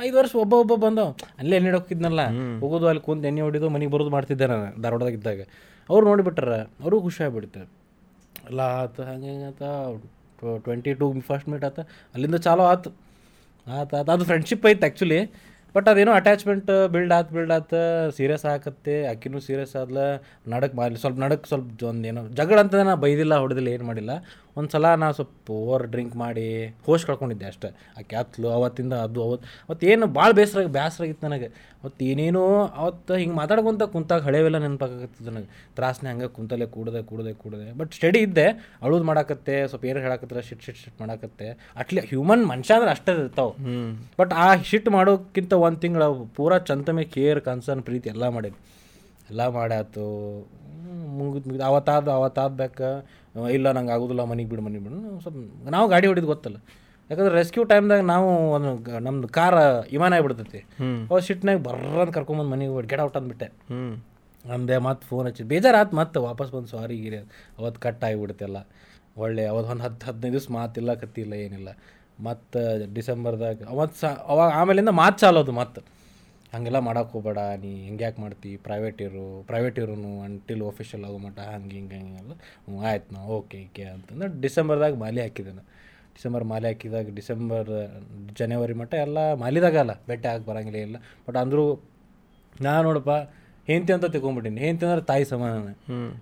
[0.06, 1.08] ಐದು ವರ್ಷ ಒಬ್ಬ ಒಬ್ಬ ಬಂದವ.
[1.38, 2.22] ಅಲ್ಲೇ ಎಣ್ಣೆ ಹೋಗ್ತಿದ್ನಲ್ಲ
[2.62, 5.40] ಹೋಗೋದು ಅಲ್ಲಿ ಕುಂತು ಎಣ್ಣೆ ಹೊಡಿದು ಮನೆಗೆ ಬರೋದು ಮಾಡ್ತಿದ್ದೆ ನಾನು ಧಾರವಾಡದಾಗ ಇದ್ದಾಗ.
[5.88, 7.62] ಅವ್ರು ನೋಡಿಬಿಟ್ರ ಅವ್ರಿಗೂ ಖುಷಿ ಆಗ್ಬಿಡ್ತು.
[8.50, 9.62] ಎಲ್ಲ ಆತು, ಹಂಗೆ ಹಿಂಗೆ ಆತ
[10.66, 11.80] ಟ್ವೆಂಟಿ ಟು ಫಸ್ಟ್ ಮೀಟ್ ಆತ.
[12.14, 12.90] ಅಲ್ಲಿಂದ ಚಾಲೋ ಆತು.
[13.66, 15.20] ಆತು, ಆತ, ಅದು ಫ್ರೆಂಡ್ಶಿಪ್ ಐತೆ ಆ್ಯಕ್ಚುಲಿ
[15.76, 17.78] ಬಟ್ ಅದೇನೋ ಅಟ್ಯಾಚ್ಮೆಂಟ್ ಬಿಲ್ಡ್ ಆತು ಬಿಲ್ಡ್ ಆತು
[18.16, 19.98] ಸೀರಿಯಸ್ ಆಗತ್ತೆ ಆಕಿನೂ ಸೀರಿಯಸ್ ಆದ್ಲ,
[20.52, 24.12] ನಡಕ್ ಮಾಡಲಿ ಸ್ವಲ್ಪ ನಡಕ್ಕೆ ಸ್ವಲ್ಪ ಏನೋ ಜಗಳ ಅಂತ ನಾ ಬೈದಿಲ್ಲ, ಹೊಡೆದಿಲ್ಲ, ಏನು ಮಾಡಿಲ್ಲ.
[24.56, 27.68] ಒಂದು ಸಲ ನಾ ಸ್ವಲ್ಪ ಓವರ್ ಡ್ರಿಂಕ್ ಮಾಡಿ ಹೋಶ್ ಕಳ್ಕೊಂಡಿದ್ದೆ ಅಷ್ಟೇ.
[27.68, 31.46] ಆ ಕ್ಯಾತ್ಲು ಅವತ್ತಿಂದ ಅದು ಅವತ್ತು ಅವತ್ತು ಏನು ಭಾಳ ಬೇಸರ ಬೇಸರ ಆಗಿತ್ತು ನನಗೆ.
[31.82, 35.48] ಅವತ್ತು ಏನೇನೋ ಅವತ್ತು ಹಿಂಗೆ ಮಾತಾಡ್ಕೊಂತ ಕುಂತಾಗ ಹಳೆವೆಲ್ಲ ನೆನಪಾಗತ್ತೆ ನನಗೆ.
[35.74, 37.78] ತ್ರಾಸನೆ ಹಂಗೆ ಕುಂತಲ್ಲೇ ಕೂಡದೆ ಕೂಡದೆ ಕೂಡದೆ.
[37.78, 38.46] ಬಟ್ ಸ್ಟಡಿ ಇದ್ದೆ
[38.82, 41.70] ಅಳುದು ಮಾಡಾಕತ್ತೆ ಸ್ವಲ್ಪ ಏರು ಹೇಳಾಕತ್ತೆ ಶಿಟ್ ಶಿಟ್ ಶಿಟ್ ಮಾಡಾಕತ್ತೆ.
[41.76, 43.92] ಅಟ್ಲಿ ಹ್ಯೂಮನ್ ಮನುಷ್ಯ ಅಂದ್ರೆ ಅಷ್ಟೇ ಇರ್ತಾವೆ.
[44.20, 48.60] ಬಟ್ ಆ ಶಿಟ್ ಮಾಡೋಕ್ಕಿಂತ ಒಂದು ತಿಂಗಳು ಪೂರಾ ಚಂತಮೆ ಕೇರ್ ಕನ್ಸರ್ನ್ ಪ್ರೀತಿ ಎಲ್ಲ ಮಾಡಿದ್ವಿ.
[49.30, 50.04] ಎಲ್ಲ ಮಾಡ್ಯಾತು.
[51.16, 52.82] ಮುಗಿದು ಮುಗಿದು ಅವತ್ತಾದ ಅವತ್ತಾದ ಬೇಕ
[53.34, 55.20] ಇಲ್ಲ ನಂಗೆ ಆಗೋದಿಲ್ಲ ಮನೆಗೆ ಬಿಡು ಮನೆಗೆ ಬಿಡು.
[55.20, 56.56] ಸ್ವಲ್ಪ ನಾವು ಗಾಡಿ ಹೊಡಿದು ಗೊತ್ತಲ್ಲ.
[57.10, 59.54] ಯಾಕಂದ್ರೆ ರೆಸ್ಕ್ಯೂ ಟೈಮ್ದಾಗ ನಾವು ಒಂದು ನಮ್ದು ಕಾರ್
[59.90, 60.58] ವಿಮಾನ ಆಗಿಬಿಡ್ತೈತಿ.
[61.10, 63.46] ಅವ ಸಿಟ್ನಾಗ ಬರ್ರಂತ ಕರ್ಕೊಂಬಂದು ಮನೆಗೆ ಗೆಟ್ ಔಟ್ ಅಂದ್ಬಿಟ್ಟೆ.
[63.46, 64.04] ಹ್ಞೂ
[64.52, 67.16] ಅಂದೆ ಮತ್ತೆ ಫೋನ್ ಹಚ್ಚಿ ಬೇಜಾರಾತು ಮತ್ತೆ ವಾಪಸ್ ಬಂದು ಸಾರಿ ಗಿರಿ
[67.58, 68.56] ಅವತ್ತು ಕಟ್ ಆಗಿಬಿಡ್ತೆಲ್ಲ
[69.16, 71.68] ಒಳ್ಳೆ ಅವತ್ತು ಒಂದು ಹತ್ತು ಹದಿನೈದು ದಿವ್ಸ ಮಾತಿಲ್ಲ ಕತ್ತಿಲ್ಲ ಏನಿಲ್ಲ.
[72.20, 75.93] ಮತ್ತು ಡಿಸೆಂಬರ್ದಾಗ ಅವತ್ತು ಸಾ ಅವಾಗ ಆಮೇಲಿಂದ ಮಾತು ಚಾಲೋದು ಮತ್ತೆ.
[76.54, 78.50] ಹಂಗೆಲ್ಲ ಮಾಡೋಕೆ ಹೋಗ್ಬೇಡ ನೀ ಹಿಂಗೆ ಯಾಕೆ ಮಾಡ್ತಿ?
[78.66, 82.34] ಪ್ರೈವೇಟ್ ಇರು ಪ್ರೈವೇಟ್ ಇರೋನು ಅಂಟಿಲ್ ಆಫೀಷಿಯಲ್ ಆಗೋ ಮಟ್ಟ ಹಂಗೆ ಹಿಂಗೆ ಹಂಗೆಲ್ಲ
[82.66, 85.66] ಹ್ಞೂ ಆಯ್ತು ನಾ ಓಕೆ ಈಕೆ ಅಂತಂದ್ರೆ ಡಿಸೆಂಬರ್ದಾಗ ಮಾಲೆ ಹಾಕಿದೆ ನಾನು
[86.16, 87.70] ಡಿಸೆಂಬರ್ ಮಾಲೆ ಹಾಕಿದಾಗ ಡಿಸೆಂಬರ್
[88.40, 90.96] ಜನವರಿ ಮಟ್ಟ ಎಲ್ಲ ಮಾಲಿದಾಗ ಅಲ್ಲ ಬೆಟ್ಟ ಹಾಕಿ ಬರಂಗಿಲ್ಲ ಇಲ್ಲ.
[91.26, 91.64] ಬಟ್ ಅಂದರೂ
[92.56, 93.14] ನಾ ನೋಡಪ್ಪ
[93.68, 94.60] ಹೆಂತಿ ಅಂತ ತಿಳ್ಕೊಂಬಿಟ್ಟಿನಿ.
[94.66, 95.52] ಹೆಂತಿ ಅಂದ್ರೆ ತಾಯಿ ಸಮಾನ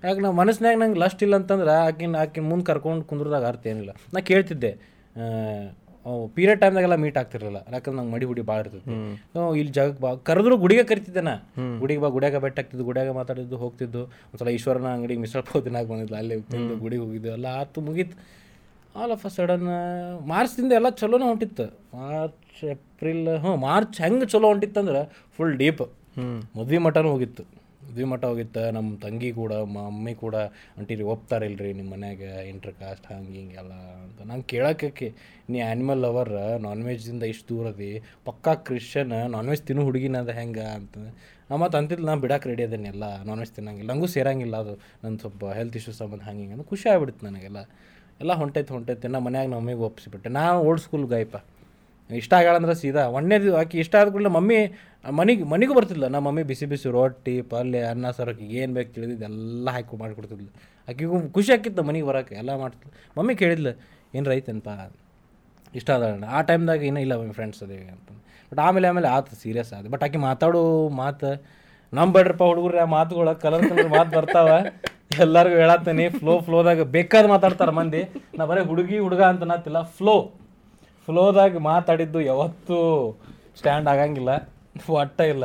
[0.04, 3.92] ಯಾಕೆ ನಾವು ಮನಸ್ಸಿನಾಗ ನಂಗೆ ಲಸ್ಟ್ ಇಲ್ಲ ಅಂತಂದ್ರೆ ಆಕಿನ ಆಕಿನ ಮುಂದೆ ಕರ್ಕೊಂಡು ಕುಂದ್ರದಾಗ ಅರ್ಥ ಏನಿಲ್ಲ.
[4.14, 4.72] ನಾ ಕೇಳ್ತಿದ್ದೆ
[6.36, 7.58] ಪೀರಿಯಡ್ ಟೈಮ್ದಾಗೆಲ್ಲ ಮೀಟ್ ಆಗ್ತಿರಲಿಲ್ಲ.
[7.72, 8.94] ಯಾಕಂದ್ರೆ ನಂಗೆ ಮಡಿ ಹುಡಿ ಭಾಳ ಇರ್ತೈತಿ.
[9.60, 11.34] ಇಲ್ಲಿ ಜಾಗಕ್ಕೆ ಬಾ ಕರೆದ್ರು ಗುಡಿಗೆ ಕರಿತಿದ್ದೆ ನಾ.
[11.80, 14.02] ಗುಡಿಗೆ ಬಾ ಗುಡಿಯಾಗ ಬೆಟ್ಟ ಆಗ್ತಿದ್ದು ಗುಡಿಯಾಗ ಮಾತಾಡಿದ್ದು ಹೋಗ್ತಿದ್ದು.
[14.02, 18.16] ಒಂದ್ಸಲ ಈಶ್ವರನ ಅಂಗಡಿ ಮಿಸಲ್ ದಿನ ಬಂದಿದ್ದು ಅಲ್ಲಿ ತಿಂದು ಗುಡಿಗೆ ಹೋಗಿದ್ದು ಎಲ್ಲ ಆತು ಮುಗೀತು.
[19.00, 19.68] ಆಲ್ ಆಫ್ ಅ ಸಡನ್
[20.26, 21.66] ಮಾರ್ಚ್ದಿಂದ ಎಲ್ಲ ಚಲೋನೇ ಹೊಂಟಿತ್ತು.
[21.96, 25.02] ಮಾರ್ಚ್ ಏಪ್ರಿಲ್ ಹ್ಞೂ ಮಾರ್ಚ್ ಹೆಂಗೆ ಚಲೋ ಹೊಂಟಿತ್ತಂದ್ರೆ
[25.36, 25.82] ಫುಲ್ ಡೀಪ್
[26.58, 27.44] ಮದ್ವೆ ಮಠನೂ ಹೋಗಿತ್ತು.
[27.92, 30.36] ಮದ್ವೆ ಮಠ ಹೋಗಿತ್ತು ನಮ್ಮ ತಂಗಿ ಕೂಡ ಮಮ್ಮಿ ಕೂಡ
[30.78, 33.74] ಅಂಟಿರಿ ಒಪ್ತಾರೆ ಇಲ್ರಿ ನಿಮ್ಮ ಮನ್ಯಾಗ ಇಂಟ್ರ್ ಕಾಸ್ಟ್ ಹಂಗೆ ಹಿಂಗೆಲ್ಲ
[34.04, 34.18] ಅಂತ.
[34.30, 35.08] ನಂಗೆ ಕೇಳೋಕ್ಕೆ
[35.52, 36.32] ನೀ ಆ್ಯನಿಮಲ್ ಲವರ್
[36.66, 37.90] ನಾನ್ ವೆಜ್ದಿಂದ ಇಷ್ಟು ದೂರ ಅದಿ,
[38.28, 40.66] ಪಕ್ಕಾ ಕ್ರಿಶ್ಚನ್ ನಾನ್ ವೆಜ್ ತಿನ್ನು ಹುಡುಗಿನ ಅದು ಹೆಂಗೆ?
[40.78, 40.96] ಅಂತ.
[41.50, 44.74] ನಾ ಮತ್ತು ಅಂತಿದ್ದು ನಾನು ಬಿಡಕ್ಕೆ ರೆಡಿ ಅದೇನೆ ಎಲ್ಲ ನಾನ್ ವೆಜ್ ತಿನ್ನಂಗಿಲ್ಲ ನನಗೂ ಸೇರಂಗಿಲ್ಲ ಅದು
[45.04, 46.68] ನನ್ನ ಸ್ವಲ್ಪ ಹೆಲ್ತ್ ಇಶ್ಯೂಸ್ ಸಂಬಂಧ ಹಂಗೆ ಹಿಂಗೆ.
[46.74, 47.62] ಖುಷಿ ಆಗ್ಬಿಡ್ತು ನನಗೆಲ್ಲ.
[48.22, 51.36] ಎಲ್ಲ ಹೊಂಟೈತೆ ಹೊಂಟೈತೆ, ನಾ ಮನ್ಯಾಗ ನಮ್ಮ ಮಮ್ಮಿಗೆ ಒಪ್ಪಿಸಿಬಿಟ್ಟೆ ನಾನು ಓಲ್ಡ್ ಸ್ಕೂಲ್ ಗಾಯಪ
[52.20, 54.58] ಇಷ್ಟ ಆಗ್ಯಾಳಂದ್ರೆ ಸೀದಾ ಒಂದೇ ಆಕೆ ಇಷ್ಟ ಆದ ಕೂಡಲೇ ಮಮ್ಮಿ,
[55.18, 56.04] ಮನೆಗೆ, ಮನೆಗೂ ಬರ್ತಿದ್ಲ.
[56.14, 60.50] ನಮ್ಮ ಮಮ್ಮಿ ಬಿಸಿ ಬಿಸಿ ರೊಟ್ಟಿ, ಪಲ್ಯ, ಅನ್ನ ಸರಕ್ಕೆ ಏನು ಬೇಕು ತಿಳಿದಿದ್ದು ಎಲ್ಲ ಹಾಕಿ ಮಾಡಿಕೊಡ್ತಿದ್ಲು.
[60.88, 62.92] ಆಕೆಗೂ ಖುಷಿ ಆಕಿತ್ತು ಮನೆಗೆ ಬರೋಕೆ, ಎಲ್ಲ ಮಾಡ್ತಿದ್ಲು.
[63.18, 63.72] ಮಮ್ಮಿ ಕೇಳಿದ್ಲು,
[64.18, 64.68] ಏನು ರೈತನಪ್ಪ
[65.80, 66.04] ಇಷ್ಟ ಅದ
[66.36, 68.08] ಆ ಟೈಮ್ದಾಗ ಏನೂ ಇಲ್ಲ ಮಮ್ಮಿ ಫ್ರೆಂಡ್ಸ್ ಅದೇ ಅಂತ.
[68.50, 70.62] ಬಟ್ ಆಮೇಲೆ ಆಮೇಲೆ ಆತು ಸೀರಿಯಸ್ ಆದ ಬಟ್ ಆಕೆ ಮಾತಾಡೋ
[71.02, 71.30] ಮಾತು
[71.92, 74.48] ನಮ್ಮ ಬೇಡ್ರಪ್ಪ ಹುಡುಗರು ಆ ಮಾತುಗಳು ಕಲರ್ ಕಲರ್ ಮಾತು ಬರ್ತಾವ.
[75.24, 76.04] ಎಲ್ಲರಿಗೂ ಹೇಳತ್ತೀನಿ.
[76.18, 78.02] ಫ್ಲೋ ಫ್ಲೋದಾಗ ಬೇಕಾದ ಮಾತಾಡ್ತಾರೆ ಮಂದಿ.
[78.38, 79.80] ನಾ ಬರೀ ಹುಡುಗಿ, ಹುಡುಗ ಅಂತ ನಾತಿಲ್ಲ.
[79.98, 80.14] ಫ್ಲೋ
[81.06, 82.78] ಫ್ಲೋದಾಗ ಮಾತಾಡಿದ್ದು ಯಾವತ್ತೂ
[83.58, 84.32] ಸ್ಟ್ಯಾಂಡ್ ಆಗಂಗಿಲ್ಲ.
[84.88, 85.44] ಒಟ್ಟ ಇಲ್ಲ.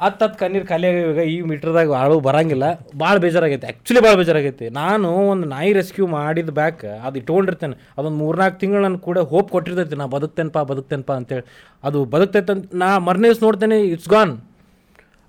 [0.00, 2.66] ಹತ್ತು ಹತ್ತು ಕಣ್ಣೀರು ಖಾಲಿಯಾಗ ಇವಾಗ ಈ ಮೀಟ್ರ್ದಾಗ ಆಳು ಬರಂಗಿಲ್ಲ.
[3.00, 3.66] ಭಾಳ ಬೇಜಾರಾಗೈತೆ.
[3.66, 4.68] ಆ್ಯಕ್ಚುಲಿ ಭಾಳ ಬೇಜಾರಾಗೈತಿ.
[4.68, 7.76] ನಾನು ಒಂದು ನಾಯಿ ರೆಸ್ಕ್ಯೂ ಮಾಡಿದ ಬ್ಯಾಕ್ ಅದು ಇಟ್ಕೊಂಡಿರ್ತೇನೆ.
[7.98, 9.96] ಅದೊಂದು ಮೂರ್ನಾಲ್ಕು ತಿಂಗಳು ನನ್ನ ಕೂಡ ಹೋಪ್ ಕೊಟ್ಟಿರ್ತೈತಿ.
[9.96, 11.44] ನಾ ಬದುಕ್ತೇನಪ್ಪ ಬದುಕ್ತೇನಪ್ಪ ಅಂತೇಳಿ.
[11.84, 14.34] ಅದು ಬದುಕ್ತೈತೆ ಅಂತ ನಾ ಮರ್ನೇಸ್ ನೋಡ್ತೇನೆ ಇಟ್ಸ್ ಗಾನ್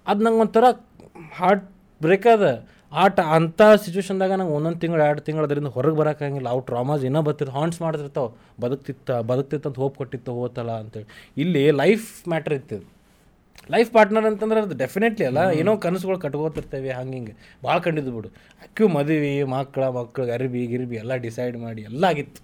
[0.08, 0.66] ಅದು ನಂಗೆ ಒಂಥರ
[1.40, 1.66] ಹಾರ್ಟ್
[2.02, 2.46] ಬ್ರೇಕ್ ಅದ.
[2.92, 7.60] ಆಟ ಅಂಥ ಸಿಚುವೇಶನ್ದಾಗ ನಂಗೆ ಒಂದೊಂದು ತಿಂಗಳು ಎರಡು ತಿಂಗಳು ಅದರಿಂದ ಹೊರಗೆ ಬರೋಕ್ಕಾಗಿಲ್ಲ ಅವು ಟ್ರಾಮಾಸ್ ಇನ್ನೂ ಬರ್ತಿರ್ತಾವೆ
[7.60, 8.62] ಹಾಂಟ್ಸ್ ಮಾಡ್ತಿರ್ತಾವೆ.
[8.62, 11.08] ಬದುಕ್ತಿತ್ತ ಬದುಕ್ತಿತ್ತು ಅಂತ ಹೋಪ್ ಕೊಟ್ಟಿತ್ತು ಹೋತಲ್ಲ ಅಂತೇಳಿ.
[11.38, 13.00] ಇಲ್ಲಿ ಲೈಫ್ ಮ್ಯಾಟ್ರ್ ಇತ್ತು.
[13.72, 15.38] ಲೈಫ್ ಪಾರ್ಟ್ನರ್ ಅಂತಂದ್ರೆ ಅದು ಡೆಫಿನೆಟ್ಲಿ ಅಲ್ಲ.
[15.38, 17.34] ಏನೋ ಕನಸುಗಳು ಕಟ್ಕೋತಿರ್ತೇವೆ ಹಂಗೆ ಹಿಂಗೆ.
[17.64, 18.30] ಭಾಳ ಕಂಡಿದ್ದು ಬಿಡು.
[18.62, 22.42] ಅಕ್ಕಿ ಮದುವೆ ಮಕ್ಕಳ ಮಕ್ಳಿಗೆ ಅರಬಿ ಗಿರಿಬಿ ಎಲ್ಲ ಡಿಸೈಡ್ ಮಾಡಿ ಎಲ್ಲ ಆಗಿತ್ತು.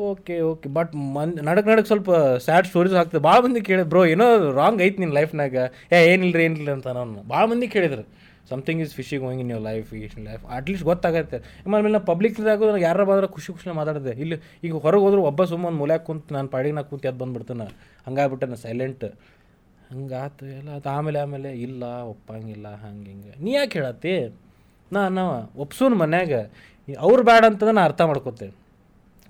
[0.00, 3.20] ಓಕೆ ಓಕೆ ಬಟ್ ಮನ್ ನಡಕ್ ನಡಕ್ ಸ್ವಲ್ಪ ಸ್ಯಾಡ್ ಸ್ಟೋರೀಸ್ ಆಗ್ತದೆ.
[3.20, 5.54] ಭಾಳ ಮಂದಿ ಕೇಳಿದ್ರು ಬ್ರೋ ಏನೋ ರಾಂಗ್ ಐತಿ ನಿನ್ನ ಲೈಫ್ನಾಗ
[5.92, 7.28] ಏ ಏನಿಲ್ಲ ಏನಿಲ್ಲ ಅಂತ ನಾನು.
[7.28, 8.04] ಭಾಳ ಮಂದಿ ಕೇಳಿದ್ರು.
[8.50, 11.38] Something is fishing going in your life is life at least ಗೊತ್ತಾಗುತ್ತೆ.
[11.66, 14.10] ಆಮೇಲೆ ನಾ ಪಬ್ಲಿಕ್ದಾಗ ನನಗೆ ಯಾರು ಬಂದ್ರೆ ಖುಷಿ ಖುಷಿ ಮಾತಾಡಿದೆ.
[14.10, 17.66] ಇಲ್ಲಿ ಈಗ ಹೊರಗೆ ಹೋದ್ರೆ ಒಬ್ಬ ಸುಮ್ಮನೆ ಮೂಲ್ಯಾಗ ಕುಂತು ನಾನು ಪಾಡಿಗೆ ನಾ ಕುಂತು ಯಾವ್ದು ಬಂದ್ಬಿಡ್ತಾನೆ.
[18.06, 19.04] ಹಂಗಾಗ್ಬಿಟ್ಟೆ ಸೈಲೆಂಟ್
[19.90, 24.34] ಹಂಗಾತು ಎಲ್ಲ ಅದು ಆಮೇಲೆ ಆಮೇಲೆ ಇಲ್ಲ, ಒಪ್ಪಂಗಿಲ್ಲ ಹಂಗೆ ಹಿಂಗೆ ನೀ ಯಾಕೆ ಹೇಳತ್ತಿ?
[24.92, 26.32] ನಾ ನಾವು ಒಪ್ಸೂನ್ ಮನ್ಯಾಗ.
[26.98, 28.54] ಅವ್ರು ಬ್ಯಾಡ ಅಂತಂದ್ರೆ ನಾ ಅರ್ಥ ಮಾಡ್ಕೋತೇನೆ.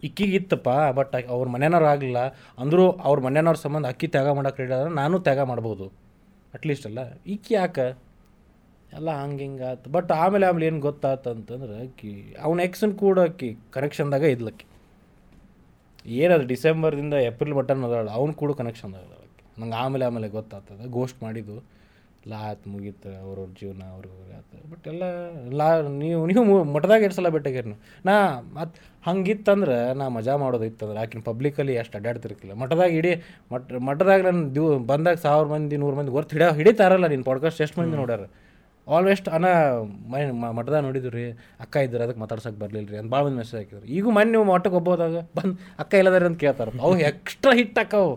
[0.05, 2.19] ಇಕ್ಕಿಗೆ ಇತ್ತಪ್ಪ ಬಟ್ ಅವ್ರ ಮನೆಯವ್ರು ಆಗಲಿಲ್ಲ.
[2.59, 5.87] ಅಂದರೂ ಅವ್ರ ಮನೆಯವ್ರ ಸಂಬಂಧ ಅಕ್ಕಿ ತ್ಯಾಗ ಮಾಡೋಕೆ ರೆಡಿ ನಾನು ತ್ಯಾಗ ಮಾಡ್ಬೋದು.
[6.55, 6.99] ಅಟ್ಲೀಸ್ಟ್ ಅಲ್ಲ.
[7.27, 8.08] ಇಕ್ಕಿ ಯಾಕೆ?
[8.93, 13.57] ಎಲ್ಲ ಹಂಗೆ ಹಿಂಗೆ ಆತು ಬಟ್ ಆಮೇಲೆ ಆಮೇಲೆ ಏನು ಗೊತ್ತಾತು ಅಂತಂದ್ರೆ ಅಕ್ಕಿ, ಅವ್ನ ಎಕ್ಸನ್ ಕೂಡ ಅಕ್ಕಿ
[13.71, 14.67] ಕನೆಕ್ಷನ್ದಾಗ ಇದ್ಲಕ್ಕಿ
[16.07, 19.15] ಏನದು ಡಿಸೆಂಬರ್ದಿಂದ ಏಪ್ರಿಲ್ ಬಟನ್ ಅದಾಳ ಅವ್ನು ಕೂಡ ಕನೆಕ್ಷನ್ದಾಗ ಅದಾಳ
[19.61, 21.79] ನಂಗೆ ಆಮೇಲೆ ಆಮೇಲೆ ಗೊತ್ತಾಗ್ತದೆ ಗೋಸ್ಟ್ ಮಾಡಿದ್ದು.
[22.29, 25.03] ಲಾ ಆತು ಮುಗೀತು ಅವ್ರವ್ರ ಜೀವನ ಅವ್ರಿಗೆ ಆತು ಬಟ್ ಎಲ್ಲ
[25.57, 31.79] ಲಾ ನೀವು ನೀವು ಮಠದಾಗ ಎರಡು ಸಲ ನೀವು ನಾ ಮತ್ತು ಹಂಗಿತ್ತಂದ್ರೆ ನಾ ಮಜಾ ಮಾಡೋದಿತ್ತಂದ್ರೆ ಆಕಿನ ಪಬ್ಲಿಕಲ್ಲಿ
[31.79, 33.15] ಅಷ್ಟು ಅಡ್ಡಾಡ್ತಿರ್ಕಿಲ್ಲ ಮಠದಾಗ ಇಡೀ,
[33.53, 37.81] ಮಠ, ಮಠದಾಗ ನನ್ನ ದಿವ್, ಬಂದಾಗ ಸಾವಿರ ಮಂದಿ, ನೂರು ಮಂದಿ ಹೊರ್ತು ಹಿಡಿಯೋ ಹಿಡಿತಾರಲ್ಲ ನಿನ್ನ ಪಾಡ್ಕಾಸ್ಟ್ ಎಷ್ಟು
[37.81, 38.21] ಮಂದಿ ನೋಡ್ಯಾರ?
[38.97, 39.47] ಆಲ್ವೆಸ್ಟ್ ಅನ್ನ
[40.13, 40.21] ಮೈ,
[40.59, 41.25] ಮಠದಾಗ ನೋಡಿದ್ರು ರೀ,
[41.65, 43.87] ಅಕ್ಕ ಇದ್ದರೆ ಅದಕ್ಕೆ ಮಾತಾಡ್ಸಕ್ಕೆ ಬರಲಿಲ್ಲ ರೀ ಅಂತ ಭಾಳ ಒಂದು ಮೆಸೇಜ್ ಹಾಕಿದ್ರು.
[43.99, 46.73] ಈಗ ಮನೆ ನೀವು ಮಠಕ್ಕೆ ಒಬ್ಬೋದಾಗ ಬಂದು ಅಕ್ಕ ಇಲ್ಲದಾರೆ ಅಂತ ಕೇಳ್ತಾರೆ.
[46.87, 48.13] ಅವು ಎಕ್ಸ್ಟ್ರಾ ಹಿಟ್ ಅಕ್ಕವು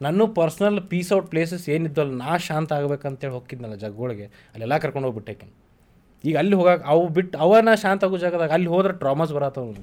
[0.00, 5.48] ನನ್ನ ಪರ್ಸ್ನಲ್ ಪೀಸ್ ಔಟ್ ಪ್ಲೇಸಸ್ ಏನಿದ್ದಲ್ಲ ನಾ ಶಾಂತ ಆಗ್ಬೇಕಂತೇಳಿ ಹೋಗಿದ್ನಲ್ಲ ಜಗ್ಗಳಿಗೆ, ಅಲ್ಲೆಲ್ಲ ಕರ್ಕೊಂಡು ಹೋಗ್ಬಿಟ್ಟೆ
[6.24, 9.74] ಈಗ ಅಲ್ಲಿ ಹೋಗಕ್ಕೆ ಅವು ಬಿಟ್ಟು ಅವನ ಶಾಂತ ಆಗೋ ಜಾಗದಾಗ ಅಲ್ಲಿ ಹೋದ್ರೆ ಟ್ರಾಮಾಸ್ ಬರತ್ತವ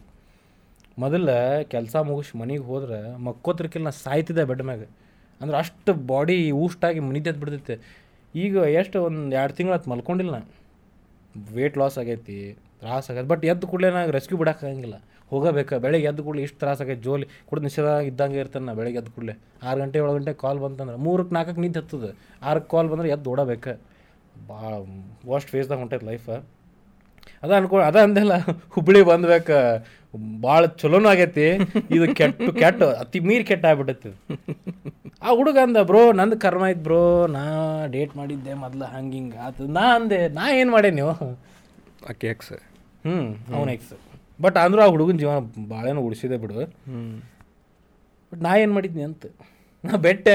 [1.04, 1.36] ಮೊದಲು
[1.74, 4.84] ಕೆಲಸ ಮುಗಿಸಿ ಮನೆಗೆ ಹೋದ್ರೆ ಮಕ್ಕೋತ್ರಕ್ಕಿಲ್ಲ ನಾ ಸಾಯ್ತಿದ್ದೆ ಬೆಡ್ ಮ್ಯಾಗ.
[5.42, 7.76] ಅಂದ್ರೆ ಅಷ್ಟು ಬಾಡಿ ಊಷ್ಟಾಗಿ ಮನಿದ್ದೆದ್ದು ಬಿಡ್ತೈತೆ.
[8.44, 10.42] ಈಗ ಎಷ್ಟು ಒಂದು ಎರಡು ತಿಂಗಳು ಹತ್ತು ಮಲ್ಕೊಂಡಿಲ್ಲ ನಾ
[11.58, 12.38] ವೇಟ್ ಲಾಸ್ ಆಗೈತಿ,
[12.82, 13.28] ತ್ರಾಸ ಆಗೈತೆ.
[13.34, 14.98] ಬಟ್ ಎದ್ದು ಕೂಡಲೇ ನಾ ರೆಸ್ಕ್ಯೂ ಬಿಡೋಕ್ಕಾಗಂಗಿಲ್ಲ
[15.32, 17.02] ಹೋಗಬೇಕು, ಬೆಳಗ್ಗೆ ಎದ್ದು ಕೂಡಲೇ ಇಷ್ಟು ತ್ರಾಸ ಆಗೈತೆ.
[17.08, 19.36] ಜೋಲಿ ಕೂಡ ನಿಷೇಧ ಇದ್ದಂಗೆ ಇರ್ತಾನೆ ನಾ ಬೆಳಗ್ಗೆ ಎದ್ದು ಕೂಡಲೇ.
[19.68, 22.10] ಆರು ಗಂಟೆ, ಏಳು ಗಂಟೆ ಕಾಲ್ ಬಂತಂದ್ರೆ ಮೂರಕ್ಕೆ ನಾಲ್ಕಕ್ಕೆ ನಿಂತು ಹತ್ತದ.
[22.50, 23.74] ಆರಕ್ಕೆ ಕಾಲ್ ಬಂದ್ರೆ ಎದ್ದು ಓಡಬೇಕು.
[24.50, 24.72] ಭಾಳ
[25.32, 26.26] ವರ್ಸ್ಟ್ ಫೇಸ್ದಾಗ ಹೊಂಟೈತೆ ಲೈಫ
[27.44, 28.34] ಅದ ಅನ್ಕೊ, ಅದ ಅಂದೆಲ್ಲ
[28.76, 29.50] ಹುಬ್ಬಳ್ಳಿ ಬಂದ್ಬೇಕ.
[30.46, 31.46] ಭಾಳ ಚಲೋನು ಆಗೈತಿ.
[31.96, 34.12] ಇದು ಕೆಟ್ಟು ಕೆಟ್ಟ ಅತಿ ಮೀರಿ ಕೆಟ್ಟ ಆಗ್ಬಿಟ್ಟೈತಿ
[35.26, 37.02] ಆ ಹುಡುಗ ಅಂದ ಬ್ರೋ ನಂದು ಕರ್ಮ ಐತ್ ಬ್ರೋ.
[37.36, 37.44] ನಾ
[37.94, 41.14] ಡೇಟ್ ಮಾಡಿದ್ದೆ ಮೊದ್ಲು ಹಂಗೆ ಹಿಂಗೆ ಆತು ನಾ ಅಂದೆ ನಾ ಏನು ಮಾಡೇ ನೀವು?
[42.12, 42.54] ಆಕೆ ಎಕ್ಸ್
[43.06, 43.16] ಹ್ಞೂ
[43.56, 43.94] ಅವನ ಎಕ್ಸ್
[44.44, 45.40] ಬಟ್ ಅಂದ್ರೂ ಆ ಹುಡುಗನ ಜೀವನ
[45.72, 46.58] ಭಾಳೇನು ಉಳಿಸಿದೆ ಬಿಡು.
[46.90, 47.02] ಹ್ಞೂ
[48.32, 49.26] ಬಟ್ ನಾ ಏನು ಮಾಡಿದ್ನಿ ಅಂತ.
[49.84, 50.28] ನಾ ಬೆಟ್ಟ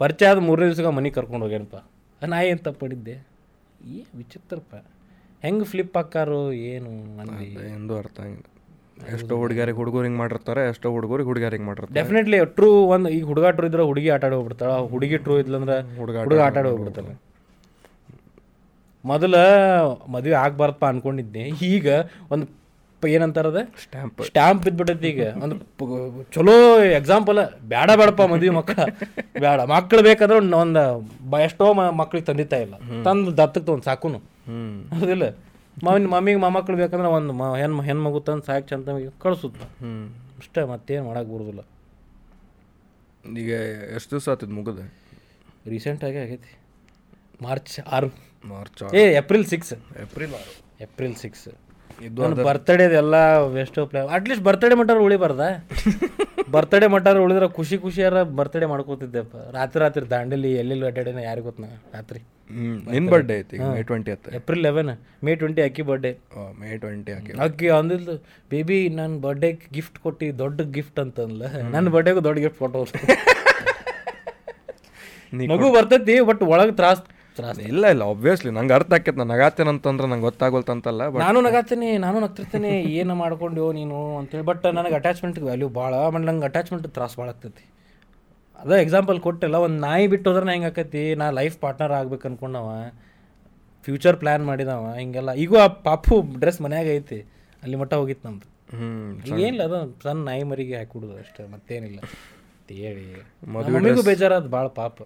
[0.00, 1.78] ಪರಿಚಯ ಆದ ಮೂರನೇ ದಿವ್ಸಕ್ಕೆ ಮನೆಗೆ ಕರ್ಕೊಂಡು ಹೋಗ್ಯಾನಪ್ಪ.
[2.20, 3.14] ನಾ ಏನು ತಪ್ಪು ಮಾಡಿದ್ದೆ?
[3.94, 4.74] ಏ ವಿಚಿತ್ರಪ್ಪ.
[5.44, 6.40] ಹೆಂಗೆ ಫ್ಲಿಪ್ ಹಾಕಾರು
[6.72, 6.90] ಏನು
[7.76, 8.44] ಎಂದು ಅರ್ಥ ಆಗಿಲ್ಲ.
[9.14, 11.96] ಎಷ್ಟೋ ಹುಡುಗರಿಗೆ ಹುಡುಗರು ಹಿಂಗೆ ಮಾಡಿರ್ತಾರೆ ಎಷ್ಟೋ ಹುಡುಗರಿಗೆ ಹುಡುಗಿಯರು ಹಿಂಗೆ ಮಾಡಿರ್ತಾರೆ.
[11.98, 14.72] ಡೆಫಿನೆಟ್ಲಿ ಟ್ರೂ ಒಂದು ಈಗ ಹುಡುಗ ಟ್ರೂ ಇದ್ರೆ ಹುಡುಗಿ ಆಟ ಆಡಿ ಹೋಗ್ಬಿಡ್ತಾಳ.
[14.94, 17.14] ಹುಡುಗಿ ಟ್ರೂ ಇದ್ಲಂದ್ರೆ ಹುಡುಗ ಆಟ ಆಡಿ ಹೋಗ್ಬಿಡ್ತಾನೆ
[19.04, 19.34] ಮೊದಲ
[20.14, 21.44] ಮದುವೆ ಆಗ್ಬಾರ್ದಪ್ಪ ಅನ್ಕೊಂಡಿದ್ದೆ.
[21.74, 21.86] ಈಗ
[22.32, 22.46] ಒಂದು
[23.02, 25.22] ಏನಂತಾರದ ಸ್ಟ್ಯಾಂಪ್ ಸ್ಟ್ಯಾಂಪ್ ಇದ್ಬಿಟ್ಟೈತಿ ಈಗ.
[25.44, 25.54] ಒಂದು
[26.34, 26.54] ಚಲೋ
[26.98, 27.40] ಎಕ್ಸಾಂಪಲ್
[27.72, 28.76] ಬೇಡ ಬೇಡಪ್ಪ ಮದುವೆ ಮಕ್ಕಳ
[29.44, 30.82] ಬೇಡ ಮಕ್ಳು ಬೇಕಾದ್ರೆ ಒಂದು
[31.46, 31.66] ಎಷ್ಟೋ
[32.00, 32.74] ಮಕ್ಳಿಗೆ ತಂದಿತ್ತ ಇಲ್ಲ.
[33.08, 34.20] ತಂದು ದತ್ತಕ್ಕೆ ಒಂದು ಸಾಕುನು.
[34.94, 35.26] ಹೌದಿಲ್ಲ?
[35.76, 39.92] ಮಮ್ಮಿ ಮಮ್ಮಿಗೆ ಮೊಮ್ಮಕ್ಳು ಬೇಕಂದ್ರೆ ಒಂದು ಮ ಹೆಣ್ಣು ಹೆಣ್ಮಗು ತಂದು ಸಾಕು ಚಂದ ಕಳಿಸುತ್ತ ಹ್ಞೂ
[40.38, 41.60] ಅಷ್ಟೇ ಮತ್ತೇನು ಮಾಡಕ್ಕೆ ಬರುದಿಲ್ಲ.
[43.38, 43.50] ಈಗ
[43.96, 44.82] ಎಷ್ಟು ದಿವಸ ಆತಿದ್ ಮುಗಿದ?
[45.66, 46.58] ರೀಸೆಂಟಾಗಿ ಆಗೈತಿ.
[47.42, 48.08] ಮಾರ್ಚ್ ಆರು.
[48.44, 50.82] ಮಾರ್ಚ್ ಏ ಏಪ್ರಿಲ್ ಸಿಕ್ಸ್ ಏಪ್ರಿಲ್ ಆರು.
[50.82, 51.48] ಏಪ್ರಿಲ್ ಸಿಕ್ಸ್
[52.06, 53.22] ಇದು ಬರ್ತಡೇ ಎಲ್ಲಾ
[53.56, 55.42] waste plan at least birthday ಮಟ್ಟಾರ ಉಳಿಬಾರ್ದ?
[56.54, 59.34] ಬರ್ತಡೇ ಮಟ್ಟಾರ ಉಳಿದ್ರೆ ಖುಷಿ ಖುಷಿಯಾರ ಬರ್ತಡೇ ಮಾಡ್ಕೋತಿದ್ದೆಪ್ಪ.
[59.56, 62.20] ರಾತ್ರಿ ರಾತ್ರಿ ದಾಂಡೇಲಿ ಎಲ್ಲೆಲ್ಲಿ ಅಡ್ಡಾಡಿನ ಯಾರಿಗೆ ಗೊತ್ತ ರಾತ್ರಿ.
[62.94, 64.30] ನಿನ್ ಬರ್ಡೇ ಐತಿ ಮೇ ಟ್ವೆಂಟಿ ಹತ್ತು.
[64.38, 64.90] ಏಪ್ರಿಲ್ ಲೆವೆನ್
[65.26, 66.10] ಮೇ ಟ್ವೆಂಟಿ ಅಕ್ಕಿ ಬರ್ಡೇ
[66.62, 68.16] ಮೇ ಟ್ವೆಂಟಿ ಅಕ್ಕಿ ಅಕ್ಕಿ ಅಂದಿದ್ದು
[68.52, 71.42] ಬೇಬಿ ನನ್ನ ಬರ್ಡೇ ಗಿಫ್ಟ್ ಕೊಟ್ಟು ದೊಡ್ಡ ಗಿಫ್ಟ್ ಅಂತಂದ್ಲ.
[71.76, 72.84] ನನ್ನ ಬರ್ಡೇಗೂ ದೊಡ್ಡ ಗಿಫ್ಟ್ ಕೊಟ್ಟು
[75.50, 77.00] ನಗು ಬರ್ತೈತಿ ಬಟ್ ಒಳಗೆ ತ್ರಾಸ್
[77.70, 79.16] ಇಲ್ಲ ಇಲ್ಲ ಆಬ್ವಿಯಸ್ಲಿ ನಂಗೆ ಅರ್ಥ ಆಕೈತೆ.
[79.20, 84.44] ನಾನು ನಗಾತೇನೆ ಅಂತಂದ್ರೆ ನಂಗೆ ಗೊತ್ತಾಗೋಲ್ತಂತಲ್ಲ ಬಟ್ ನಾನು ನಗಾತೀನಿ ನಾನು ನಗ್ತಿರ್ತೀನಿ ಏನು ಮಾಡ್ಕೊಂಡು ನೀನು ಅಂತೇಳಿ.
[84.50, 87.64] ಬಟ್ ನನಗೆ ಅಟ್ಯಾಚ್ಮೆಂಟ್ ವ್ಯಾಲ್ಯೂ ಭಾಳ ಆಮೇಲೆ ನಂಗೆ ಅಟ್ಯಾಚ್ಮೆಂಟ್ ತ್ರಾಸ ಭಾಳ ಆಗ್ತೈತಿ.
[88.58, 91.02] ಅದೇ ಎಕ್ಸಾಂಪಲ್ ಕೊಟ್ಟಿಲ್ಲ ಒಂದು ನಾಯಿ ಬಿಟ್ಟು ಹೋದ್ರೆ ಹೆಂಗೆ ಆಕೈತಿ?
[91.20, 92.68] ನಾ ಲೈಫ್ ಪಾರ್ಟ್ನರ್ ಆಗ್ಬೇಕು ಅನ್ಕೊಂಡವ
[93.86, 95.30] ಫ್ಯೂಚರ್ ಪ್ಲ್ಯಾನ್ ಮಾಡಿದವ ಹಿಂಗೆಲ್ಲ.
[95.44, 97.20] ಈಗೂ ಆ ಪಾಪು ಡ್ರೆಸ್ ಮನ್ಯಾಗ ಐತಿ
[97.62, 98.46] ಅಲ್ಲಿ ಮಟ್ಟ ಹೋಗಿತ್ತು ನಮ್ದು.
[98.76, 101.98] ಹ್ಞೂ ಏನಿಲ್ಲ ಅದು ಸಣ್ಣ ನಾಯಿ ಮರಿಗೆ ಹಾಕಿಬಿಡೋದು ಅಷ್ಟೇ ಮತ್ತೇನಿಲ್ಲ.
[102.60, 103.06] ಅಂತ ಹೇಳಿ
[103.54, 104.96] ಮಮ್ಮಿಗೂ ಬೇಜಾರಾದ ಭಾಳ ಪಾಪ.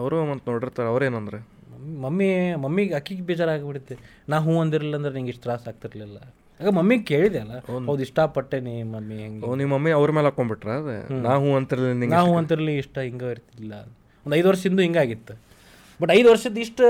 [0.00, 1.38] ಅವರು ಮತ್ತು ನೋಡಿರ್ತಾರೆ ಅವ್ರೇನಂದ್ರೆ?
[1.78, 3.96] ಮಮ್ಮಿ ಮಮ್ಮಿ ಮಮ್ಮಿಗೆ ಅಕ್ಕಿಗೆ ಬೇಜಾರಾಗ್ಬಿಡುತ್ತೆ.
[4.28, 6.18] ನಾ ಹ್ಞೂ ಅಂದಿರಲಿಲ್ಲ ಅಂದ್ರೆ ನಿಂಗೆ ಇಷ್ಟು ತ್ರಾಸ ಆಗ್ತಿರ್ಲಿಲ್ಲ.
[6.60, 7.58] ಆಗ ಮಮ್ಮಿಗೆ ಕೇಳಿದೆ ಅಲ್ಲ
[7.88, 9.56] ಹೌದು ಇಷ್ಟಪಟ್ಟೆನಿ ಮಮ್ಮಿ ಹೆಂಗೆ.
[9.56, 11.20] ನಿಮ್ಮ ಮಮ್ಮಿ ಅವ್ರ ಮೇಲೆ ಹಾಕೊಂಡ್ಬಿಟ್ರ ಅದೇ?
[11.22, 13.72] ನಾ ಹ್ಞೂ ಅಂತಿರ್ಲಿ ನಾ ಹ್ಞೂ ಅಂತಿರಲಿ ಇಷ್ಟ ಹಿಂಗೆ ಇರ್ತಿಲ್ಲ
[14.26, 15.34] ಒಂದು ಐದು ವರ್ಷದಿಂದ ಹಿಂಗಾಗಿತ್ತು.
[16.02, 16.84] ಬಟ್ ಐದು ವರ್ಷದ ಇಷ್ಟು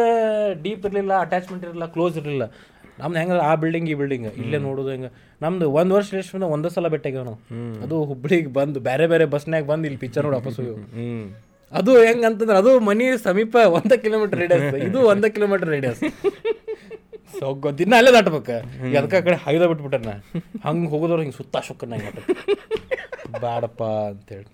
[0.62, 2.46] ಡೀಪ್ ಇರಲಿಲ್ಲ ಅಟ್ಯಾಚ್ಮೆಂಟ್ ಇರಲಿಲ್ಲ ಕ್ಲೋಸ್ ಇರಲಿಲ್ಲ.
[3.00, 5.10] ನಮ್ದು ಹೆಂಗಲ್ಲ ಆ ಬಿಲ್ಡಿಂಗ್ ಈ ಬಿಲ್ಡಿಂಗ್ ಇಲ್ಲೇ ನೋಡೋದು ಹೆಂಗೆ.
[5.42, 7.38] ನಮ್ದು ಒಂದು ವರ್ಷ ಎಷ್ಟು ಒಂದೇ ಸಲ ಭೇಟಿಯಾಗ್ಯಾವ ನಾವು.
[7.84, 10.78] ಅದು ಹುಬ್ಳಿಗೆ ಬಂದು ಬೇರೆ ಬೇರೆ ಬಸ್ನಾಗ ಬಂದು ಇಲ್ಲಿ ಪಿಕ್ಚರ್ ನೋಡಿ ವಾಪಸ್ ಹೋಗ್ಯಾವ
[11.72, 16.02] ಅದು ಹೆಂಗ್ ಅಂತಂದ್ರೆ ಅದು ಮನಿ ಸಮೀಪ ಒಂದ ಕಿಲೋಮೀಟರ್ ರೇಡಿಯಸ್ ಇದು ಒಂದ ಕಿಲೋಮೀಟರ್ ರೇಡಿಯಸ್
[17.38, 17.48] ಸೊ
[17.80, 18.54] ದಿನ ಅಲ್ಲೇ ದಾಟ್ಬೇಕು.
[18.98, 20.12] ಅದಕ್ಕ ಕಡೆ ಹೈದ ಬಿಟ್ಬಿಟ್ಟನ
[20.66, 21.94] ಹಂಗೆ ಹೋಗೋದವ್ರು ಹಿಂಗೆ ಸುತ್ತ ಶುಕ್ಕನ
[23.44, 24.48] ಬ್ಯಾಡಪ್ಪ ಅಂತೇಳಿ.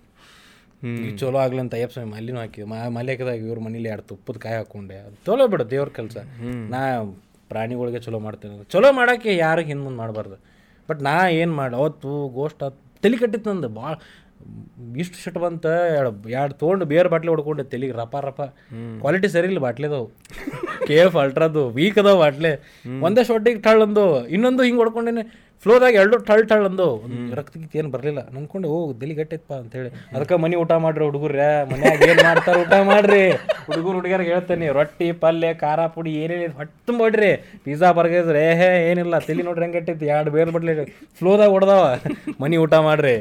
[1.03, 4.57] ಈಗ ಚಲೋ ಆಗ್ಲಿ ಅಂತ ಅಯ್ಯಪ್ಪ ಸ್ವಾಮಿ ಅಲ್ಲಿನೂ ಹಾಕಿ ಮಾ ಮಲ್ಯಕದಾಗ ಇವ್ರ ಮನೇಲಿ ಎರಡು ತುಪ್ಪದ ಕಾಯಿ
[4.59, 4.97] ಹಾಕೊಂಡೆ.
[5.05, 6.17] ಅದು ಚಲೋ ಬಿಡು ದೇವ್ರ ಕೆಲಸ.
[6.73, 6.81] ನಾ
[7.51, 8.65] ಪ್ರಾಣಿಗಳಿಗೆ ಚಲೋ ಮಾಡ್ತೇನೆ.
[8.75, 10.37] ಚಲೋ ಮಾಡೋಕ್ಕೆ ಯಾರು ಹಿಂದೆ ಮುಂದೆ ಮಾಡಬಾರ್ದು.
[10.89, 12.61] ಬಟ್ ನಾ ಏನು ಮಾಡಿ ಅವತ್ತು ಗೋಷ್ಠ
[13.03, 13.69] ತಲೆ ಕಟ್ಟಿತ್ತು ನಂದು.
[13.81, 13.93] ಭಾಳ
[15.01, 15.65] ಇಷ್ಟು ಶಟ್ ಬಂತ
[15.99, 18.41] ಎರಡು ಎರಡು ತೊಗೊಂಡು ಬೇರೆ ಬಾಟ್ಲಿ ಹೊಡ್ಕೊಂಡೆ ತೆಲಿಗೆ ರಪ ರಪ.
[19.01, 20.05] ಕ್ವಾಲಿಟಿ ಸರಿ ಇಲ್ಲ ಬಾಟ್ಲಿದವು
[20.87, 22.51] ಕೆ ಎಫ್ ಅಲ್ಟ್ರಾದು ವೀಕ್ ಅದಾವ ಬಾಟ್ಲಿ
[23.07, 24.05] ಒಂದೇ ಶೊಟ್ಟಿಗೆ ಟಳ್ ಅಂದು.
[24.35, 25.23] ಇನ್ನೊಂದು ಹಿಂಗೆ ಹೊಡ್ಕೊಂಡೇನೆ
[25.63, 26.87] ಫ್ಲೋದಾಗ ಎರಡು ಟಳ್ ಟಳ್ ಅಂದು.
[27.37, 28.21] ರಕ್ತ ಏನು ಬರಲಿಲ್ಲ.
[28.35, 33.23] ನನ್ಕೊಂಡು ಓ ದಿಲಿ ಗಟ್ಟೈತಪ್ಪ ಅಂತೇಳಿ ಅದಕ್ಕೆ ಮನೆ ಊಟ ಮಾಡ್ರಿ ಹುಡುಗರ್ರೆ ಮನ್ಯಾಗ ಏನು ಮಾಡ್ತಾರೆ ಊಟ ಮಾಡ್ರಿ.
[33.67, 37.31] ಹುಡುಗರು ಹುಡುಗಿಯರಿಗೆ ಹೇಳ್ತೇನೆ ರೊಟ್ಟಿ ಪಲ್ಯ ಖಾರ ಪುಡಿ ಏನೇನು ಹೊಟ್ಟೆ ತುಂಬಿಡ್ರಿ
[37.65, 37.91] ಪಿಜ್ಜಾ
[38.45, 39.15] ಏ ಹೇ ಏನಿಲ್ಲ.
[39.27, 40.75] ತಲೆ ನೋಡ್ರಿ ಹೆಂಗೆ ಗಟ್ಟೈತಿ ಎರಡು ಬೇರೆ ಬಡ್ಲಿ
[41.19, 41.83] ಫ್ಲೋದಾಗ ಹೊಡೆದವ.
[42.43, 43.17] ಮನೆ ಊಟ ಮಾಡ್ರಿ.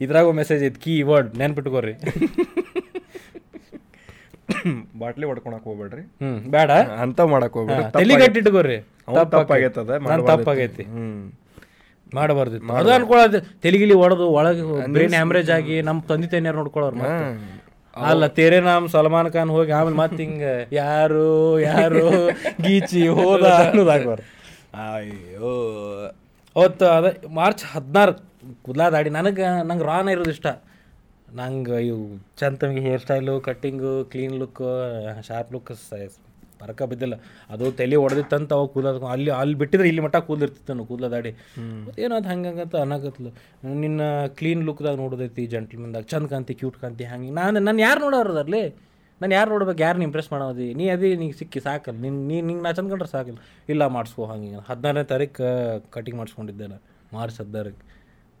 [0.00, 1.94] ಇದ್ರಾಗ ಮೆಸೇಜ್ ಐತಿ ಕೀ ವರ್ಡ್ ನೆನ್ಪಿಟ್ಕೋರಿ.
[5.00, 6.02] ಬಾಟ್ಲಿ ಹೊಡ್ಕೊಳಕ್ ಹೋಗ್ಬೇಡ್ರಿ.
[6.22, 6.70] ಹ್ಮ್ ಬೇಡ
[7.04, 7.84] ಅಂತ ಮಾಡಕ್ ಹೋಗ್ಬೇಡ್ರಿ.
[7.96, 8.76] ತಲೆ ಗಟ್ಟಿಟ್ಕೋರಿ
[9.08, 9.90] ಅವ್ನ್ ತಪ್ಪಾಗೈತದ.
[10.30, 10.84] ತಪ್ಪಾಗೈತಿ.
[10.94, 11.24] ಹ್ಮ್.
[12.12, 14.62] ಮಾಡಬಾರ್ದು ಅದು ಅನ್ಕೊಳ್ಳೋದು ತೆಲಿಗಿಲಿ ಹೊಡೆದು ಒಳಗೆ
[14.94, 16.98] ಬ್ರೈನ್ ಹ್ಯಾಮ್ರೇಜ್ ಆಗಿ ನಮ್ಮ ತಂದೆ ತಾಯಿಯವ್ರು ನೋಡ್ಕೊಳ್ಳೋರು.
[17.96, 21.26] ಅಲ್ಲ ತೇರೆ ನಾಮ್ ಸಲ್ಮಾನ್ ಖಾನ್ ಹೋಗಿ ಆಮೇಲೆ ಮತ್ತೆ ಹಿಂಗ ಯಾರು
[21.62, 22.04] ಯಾರು
[22.60, 24.26] ಗೀಚಿ ಹೋದ ಅನ್ನೋದಾಗ್ಬಾರ್ದು
[24.86, 25.52] ಅಯ್ಯೋ.
[26.56, 28.12] ಅವತ್ತು ಅದ ಮಾರ್ಚ್ ಹದಿನಾರು
[28.66, 30.46] ಕುದ್ಲಾದಾಡಿ ನನಗೆ, ನಂಗೆ ರಾನ ಇರೋದು ಇಷ್ಟ.
[31.40, 32.02] ನಂಗೆ ಇವು
[32.40, 34.68] ಚಂತಮಿಗೆ hair style cutting clean look
[35.28, 35.72] sharp look
[36.60, 37.14] ಪರಕ ಬಿದ್ದಿಲ್ಲ.
[37.50, 41.30] ಅದು ತಲೆ ಹೊಡೆದಿತ್ತಂತ ಅವಾಗ ಕೂದಲ ಅಲ್ಲಿ ಅಲ್ಲಿ ಬಿಟ್ಟಿದ್ರೆ ಇಲ್ಲಿ ಮಟ್ಟ ಕೂದಲಿರ್ತಿತ್ತು ಕೂದಲ ದಾಡಿ
[42.02, 43.30] ಏನೋ ಅದು ಹಂಗಂತ ಅನ್ನಕತ್ಲು
[43.82, 44.00] ನಿನ್ನ
[44.38, 48.62] ಕ್ಲೀನ್ ಲುಕ್ದಾಗ ನೋಡೋದೈತಿ ಜಂಟ್ಲ್ಮನ್ದಾಗ ಚಂದ ಕಾಂತಿ ಕ್ಯೂಟ್ ಕಾಂತಿ ಹಂಗೆ ನಾನು ನಾನು ಯಾರು ನೋಡೋರು ಅಲ್ಲಿ
[49.20, 49.80] ನಾನು ಯಾರು ನೋಡ್ಬೇಕು?
[49.80, 53.38] ಯಾರನ್ನ ಇಂಪ್ರೆಸ್ ಮಾಡೋದು ನೀ ಅದೇ ನಿಂಗೆ ಸಿಕ್ಕಿ ಸಾಕಲ್ಲ ನಿನ್ನ ನೀ ನಿಂಗೆ ನಾ ಚಂದ ಕಂಡ್ರೆ ಸಾಕಲ್ಲ.
[53.68, 54.50] ಇಲ್ಲ, ಮಾಡಿಸ್ಕೋ ಹಂಗೆ.
[54.68, 55.44] ಹದಿನಾರನೇ ತಾರೀಕು
[55.90, 57.36] ಕಟಿಂಗ್ ಮಾಡಿಸ್ಕೊಂಡಿದ್ದೆ ನಾನು ಮಾರ್ಚ್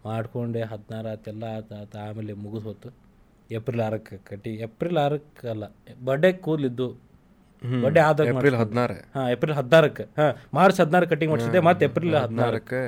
[0.06, 2.88] ಮಾಡ್ಕೊಂಡೆ ಹದಿನಾರು ಆತೆಲ್ಲ ಆತ ಆತ ಆಮೇಲೆ ಮುಗಿದು ಹೋತು.
[3.56, 5.64] ಏಪ್ರಿಲ್ ಆರಕ್ಕೆ ಕಟ್ಟಿ ಏಪ್ರಿಲ್ ಆರಕ್ಕೆ ಅಲ್ಲ
[6.08, 6.88] ಬರ್ಡೇ ಕೂದಲಿದ್ದು.
[7.84, 8.96] ಬರ್ಡೇ ಆದ ಏಪ್ರಿಲ್ ಹದಿನಾರು.
[9.14, 12.82] ಹಾಂ ಏಪ್ರಿಲ್ ಹದಿನಾರಕ್ಕೆ ಹಾಂ ಮಾರ್ಚ್ ಹದಿನಾರು ಕಟಿಂಗ್ ಮಾಡಿಸಿದ್ದೆ ಮತ್ತೆ ಏಪ್ರಿಲ್ ಹದಿನಾರು ಹದಿನಾರಕ್ಕೆ.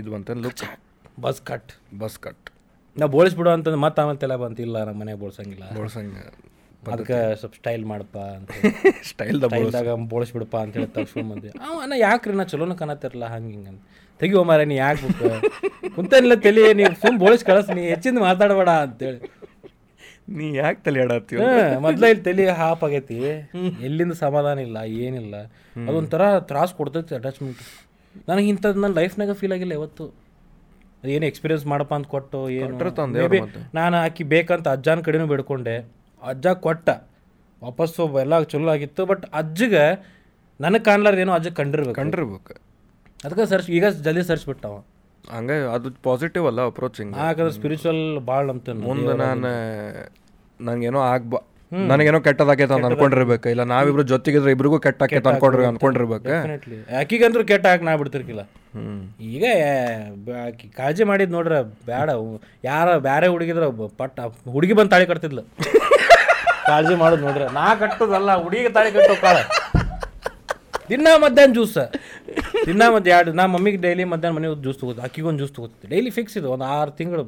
[0.00, 0.62] ಇದು ಬಂತ look
[1.24, 1.72] buzz cut.
[2.02, 2.46] Buzz cut.
[2.96, 5.64] ನಾ ಬೋಳಿಸ್ಬಿಡು ಅಂತಂದ್ರೆ ಮತ್ತೆ ಆಮೇಲೆ ತಲೆ ಬಂತಿಲ್ಲ ನಮ್ಮ ಮನೆಗೆ ಬೋಳ್ಸಂಗಿಲ್ಲ.
[5.78, 6.18] ಬೋಳ್ಸಂಗ
[6.94, 8.50] ಅದಕ್ಕೆ ಸ್ವಲ್ಪ ಸ್ಟೈಲ್ ಮಾಡಪ್ಪ ಅಂತ
[9.10, 9.82] ಸ್ಟೈಲ್ ದ ಅಂತ
[10.12, 12.34] ಬೋಳಿಸ್ಬಿಡಪ್ಪ ತಕ್ಷಣ ತಗ್ಸ್ಕೊಂಬಂದೆ ಅವ ಅಣ್ಣ ಯಾಕ್ರಿ?
[12.40, 13.80] ನಾ ಚಲೋನ ಕಾಣತ್ತಿರಲ್ಲ ಹಂಗೆ ಹಿಂಗೆ ಅಂತ.
[14.20, 15.30] ತೆಗಿಯೋ ಮಾರ ನೀ ಯಾಕೆ ಬಿಟ್ಟು
[15.96, 19.20] ಕುಂತನಿಲ್ಲ ತಲೆ ನೀವು ಸುಮ್ ಬೋಳಿಸ್ ಕಳಿಸ್ ನೀ ಹೆಚ್ಚಿಂದ ಮಾತಾಡಬೇಡ ಅಂತೇಳಿ
[20.36, 21.40] ನೀ ಯಾಕೆ ತಲೆ ಆಡತ್ತೀವ
[21.84, 23.16] ಮೊದ್ಲ ಇಲ್ಲಿ ತಲೆ ಹಾಪ್ ಆಗೈತಿ.
[23.88, 25.34] ಎಲ್ಲಿಂದ ಸಮಾಧಾನ ಇಲ್ಲ ಏನಿಲ್ಲ.
[25.88, 27.60] ಅದೊಂಥರ ತ್ರಾಸ ಕೊಡ್ತೈತಿ ಅಟ್ಯಾಚ್ಮೆಂಟ್
[28.28, 30.06] ನನಗೆ ಇಂಥದ್ದು ನನ್ನ ಲೈಫ್ನಾಗ ಫೀಲ್ ಆಗಿಲ್ಲ ಯಾವತ್ತು.
[31.14, 32.72] ಏನು ಎಕ್ಸ್ಪೀರಿಯನ್ಸ್ ಮಾಡಪ್ಪ ಅಂತ ಕೊಟ್ಟು ಏನು.
[33.78, 35.76] ನಾನು ಆಕಿ ಬೇಕಂತ ಅಜ್ಜನ ಕಡೆನೂ ಬೇಡ್ಕೊಂಡೆ.
[36.22, 36.88] ಅಜ್ಜ ಕೊಟ್ಟ.
[37.64, 39.84] ವಾಪಸ್ಸು ಎಲ್ಲ ಚಲೋ ಆಗಿತ್ತು ಬಟ್ ಅಜ್ಜಗೆ
[40.60, 41.96] ನನಗೆ ಕಾಣ್ಲಾರ್ದು ಏನೋ ಅಜ್ಜ ಕಂಡಿರ್ಬೇಕು.
[42.00, 42.54] ಕಂಡಿರ್ಬೇಕು.
[43.24, 44.76] ಅದಕ್ಕೆ ಸರ್ಚ್ ಈಗ ಜಲ್ದಿ ಸರ್ಚ್ ಬಿಟ್ಟವ.
[45.34, 49.52] ಹಂಗೆ ಅದು ಪಾಸಿಟಿವ್ ಅಲ್ಲ ಅಪ್ರೋಚಿಂಗ್ ಯಾಕಂದ್ರೆ ಸ್ಪಿರಿಚುವಲ್ ಭಾಳ ನಂಬ್ತೇನೆ ಮುಂದೆ ನಾನು
[50.60, 51.40] ನನಗೇನೋ ಆಗ್ಬಾ
[51.72, 53.46] ನನಗೇನೋ ಕೆಟ್ಟದಾಗೈತೆ ಅಂತ ಅನ್ಕೊಂಡಿರ್ಬೇಕು.
[53.52, 56.34] ಇಲ್ಲ ನಾವಿಬ್ರು ಜೊತೆಗಿದ್ರೆ ಇಬ್ರಿಗೂ ಕೆಟ್ಟ ಆಕೈತೆ ಅನ್ಕೊಂಡ್ರಿ ಅನ್ಕೊಂಡಿರ್ಬೇಕು.
[57.00, 58.42] ಆಕಿಗಂದ್ರೂ ಕೆಟ್ಟ ಹಾಕಿ ನಾ ಬಿಡ್ತಿರ್ಕಿಲ್ಲ.
[59.20, 59.44] ಈಗ
[60.78, 61.60] ಕಾಳಜಿ ಮಾಡಿದ್ ನೋಡ್ರ
[61.90, 62.08] ಬೇಡ
[62.64, 63.66] ಯಾರ ಬೇರೆ ಹುಡುಗಿದ್ರ
[64.02, 64.20] ಪಟ್ಟ
[64.54, 65.44] ಹುಡುಗಿ ಬಂದು ತಾಳಿ ಕಟ್ತಿದ್ಲು.
[66.68, 67.46] ಕಾಳಜಿ ಮಾಡೋದು ನೋಡ್ರಿ.
[67.58, 69.36] ನಾ ಕಟ್ಟೋದಲ್ಲ ಹುಡುಗಿ ತಾಳಿ ಕಟ್ಟೋ ಕಾಳ.
[70.90, 71.78] ದಿನ ಮಧ್ಯಾಹ್ನ ಜ್ಯೂಸ್
[72.68, 76.36] ದಿನ ಮಧ್ಯ ಎರಡು ನಾ ಮಮ್ಮಿಗೆ ಡೈಲಿ ಮಧ್ಯಾಹ್ನ ಮನೆ ಜ್ಯೂಸ್ ಅಕ್ಕಿಗೆ ಅಕ್ಕಿಗೊಂದು ಜ್ಯೂಸ್ ತಗೋತಿದ್ದೆ ಡೈಲಿ ಫಿಕ್ಸ್
[76.40, 76.48] ಇದು.
[76.54, 77.24] ಒಂದು ಆರು ತಿಂಗಳು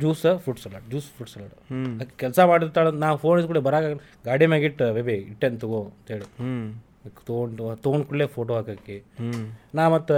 [0.00, 1.54] juice fruit salad juice fruit salad
[1.94, 3.86] ಅದಕ್ಕೆ ಕೆಲಸ ಮಾಡಿರ್ತಾಳೆ ನಾ ಫೋನ್ ಕೂಡ ಬರಾಗ
[4.28, 8.96] ಗಾಡಿ ಮ್ಯಾಗಿಟ್ಟು ಬೇಬಿ ಇಟ್ಟೆನ್ ತಗೋ ಅಂತೇಳಿ ಹ್ಞೂ ತೊಗೊಂಡು ತೊಗೊಂಡು ಕೂಡಲೇ ಫೋಟೋ ಹಾಕಕ್ಕೆ.
[9.20, 9.40] ಹ್ಞೂ
[9.78, 10.16] ನಾ ಮತ್ತು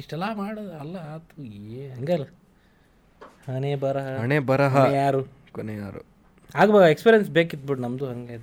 [0.00, 1.42] ಇಷ್ಟೆಲ್ಲ ಮಾಡೋದು ಅಲ್ಲ ಆತು
[1.78, 2.26] ಏ ಹಂಗಲ್ಲ.
[3.48, 4.06] ಹಣೆ ಬರಹ.
[4.22, 4.74] ಹಣೆ ಬರಹ.
[5.02, 5.22] ಯಾರು?
[5.56, 6.02] ಕೊನೆ ಯಾರು?
[6.54, 8.36] ಆಗ್ಬೇಕು ಎಕ್ಸ್ಪೀರಿಯನ್ಸ್ ಬೇಕಿತ್ತು ಬಿಡು ನಮ್ಮದು ಹಂಗೆ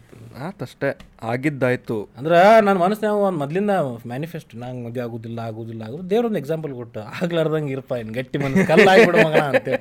[0.44, 0.90] ಆತಷ್ಟೇ
[1.24, 1.98] ಆಗಿದ್ದಾಯ್ತು.
[2.18, 3.74] ಅಂದ್ರೆ ನನ್ನ ಮನಸ್ಸಿನಾಗ ಒಂದು ಮೊದಲಿಂದ
[4.08, 9.20] ಮ್ಯಾನಿಫೆಸ್ಟ್ ನಂಗೆ ಮದುವೆ ಆಗೋದಿಲ್ಲ ಆಗೋದಿಲ್ಲ ಆಗೋದು ದೇವ್ರೊಂದು ಎಕ್ಸಾಂಪಲ್ ಕೊಟ್ಟು ಆಗ್ಲಾರ್ದಂಗೆ ಇರಪ್ಪ ಏನು ಗಟ್ಟಿ ಮನಸ್ಸು ಕಲ್ಲಾಗ್ಬಿಡು
[9.28, 9.74] ಮಗನ ಅಂತೆ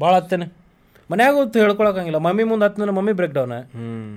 [0.00, 0.46] ಭಾಳ ಹತ್ತೇನೆ.
[1.10, 2.18] ಮನ್ಯಾಗ ಹೊತ್ತು ಹೇಳ್ಕೊಳಕಂಗಿಲ್ಲ.
[2.18, 3.54] ಮಮ್ಮಿ ಮುಂದೆ ಹತ್ತು ಮಮ್ಮಿ ಬ್ರೇಕ್ ಡೌನ್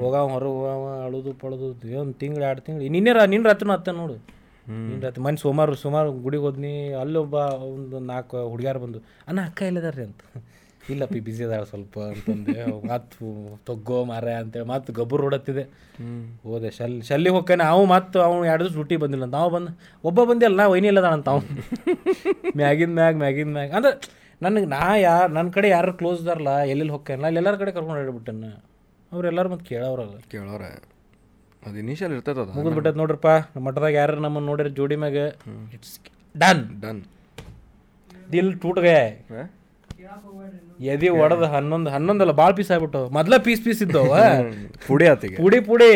[0.01, 1.65] ಹೋಗವ ಹೊರಗೆ ಹೋಗಾವ ಅಳುದು ಪಳದು
[2.01, 2.89] ಒಂದು ತಿಂಗಳು ಎರಡು ತಿಂಗಳು.
[2.95, 4.15] ನಿನ್ನೆ ರಾ ನಿನ್ನ ರಾತ್ರಿನೂ ಹತ್ತೆ ನೋಡು.
[4.87, 7.35] ನಿನ್ನ ರಾತ್ರಿ ಮನೆ ಸುಮಾರು ಸುಮಾರು ಗುಡಿಗೆ ಹೋದ್ನಿ ಅಲ್ಲೊಬ್ಬ
[7.69, 10.03] ಒಂದು ನಾಲ್ಕು ಹುಡುಗ್ಯಾರು ಬಂದು ಅಣ್ಣ ಅಕ್ಕ ಎಲ್ಲಿದಾರ್ರಿ?
[10.03, 10.21] ಅಂತ.
[10.93, 12.55] ಇಲ್ಲಪ್ಪ ಬಿಸಿ ಅದಾಳ ಸ್ವಲ್ಪ ಅಂತಂದೆ.
[12.91, 13.25] ಮತ್ತು
[13.69, 15.63] ತೊಗ್ಗೋ ಮಾರ ಅಂತೇಳಿ ಮತ್ತೆ ಗೊಬ್ಬರ ಹೊಡತ್ತಿದೆ.
[16.43, 19.35] ಹೋದೆ ಶಲ್ ಶಲ್ಲಿ ಹೋಗ್ಕಾನೆ ಅವು ಮತ್ತು ಅವ್ನು ಎರಡು ದಿವಸ ಡ್ಯೂಟಿ ಬಂದಿಲ್ಲ ಅಂತ.
[19.39, 19.71] ನಾವು ಬಂದು
[20.03, 21.63] ಒಬ್ಬ ಬಂದಿಲ್ಲ ನಾ ವೈನಿ ಇಲ್ಲದ ಅಂತ ಅವ್ನು.
[22.61, 23.69] ಮ್ಯಾಗಿನ ಮ್ಯಾಗ ಮ್ಯಾಗಿನ ಮ್ಯಾಗ.
[23.79, 23.93] ಅಂದ್ರೆ
[24.41, 28.49] ನನಗೆ ನಾ ಯಾ ನನ್ನ ಕಡೆ ಯಾರು ಕ್ಲೋಸ್ ಇದಾರಲ್ಲ ಎಲ್ಲೆಲ್ಲಿ ಹೋಗ್ತಾನೆ ಅಲ್ಲಿ ಎಲ್ಲರ ಕಡೆ ಕರ್ಕೊಂಡು ಹೇಳ್ಬಿಟ್ಟೆನ
[29.11, 30.63] ಅವ್ರೆಲ್ಲರೂ ಮತ್ತೆ ಕೇಳೋರಲ್ಲ ಕೇಳೋರ.
[31.67, 32.51] ಅದು ಇನಿಷಿಯಲ್ ಇರ್ತದ ಅದು.
[32.57, 33.29] ಮುಗಿದ್ ಬಿಟ್ಟೈತೆ ನೋಡ್ರಪ್ಪ.
[33.53, 35.17] ನಮ್ಮ ಮಠದಾಗ ಯಾರು ನಮ್ಮನ್ನು ನೋಡಿರಿ ಜೋಡಿ ಮ್ಯಾಗ
[35.75, 35.95] ಇಟ್ಸ್
[36.35, 37.01] ಡನ್ ಡನ್
[38.33, 38.99] ದಿಲ್ ಟೂಟ್ ಗಯ
[40.93, 44.15] ಎದಿ ಒಡದ ಹನ್ನೊಂದು ಹನ್ನೊಂದಲ್ಲ ಭಾಳ ಪೀಸ್ ಆಗ್ಬಿಟ್ಟು ಮೊದ್ಲ ಪೀಸ್ ಪೀಸ್ ಇದ್ದವ.
[44.87, 45.93] ಪುಡಿ ಆತಿಗೆ ಪುಡಿ ಪುಡಿ.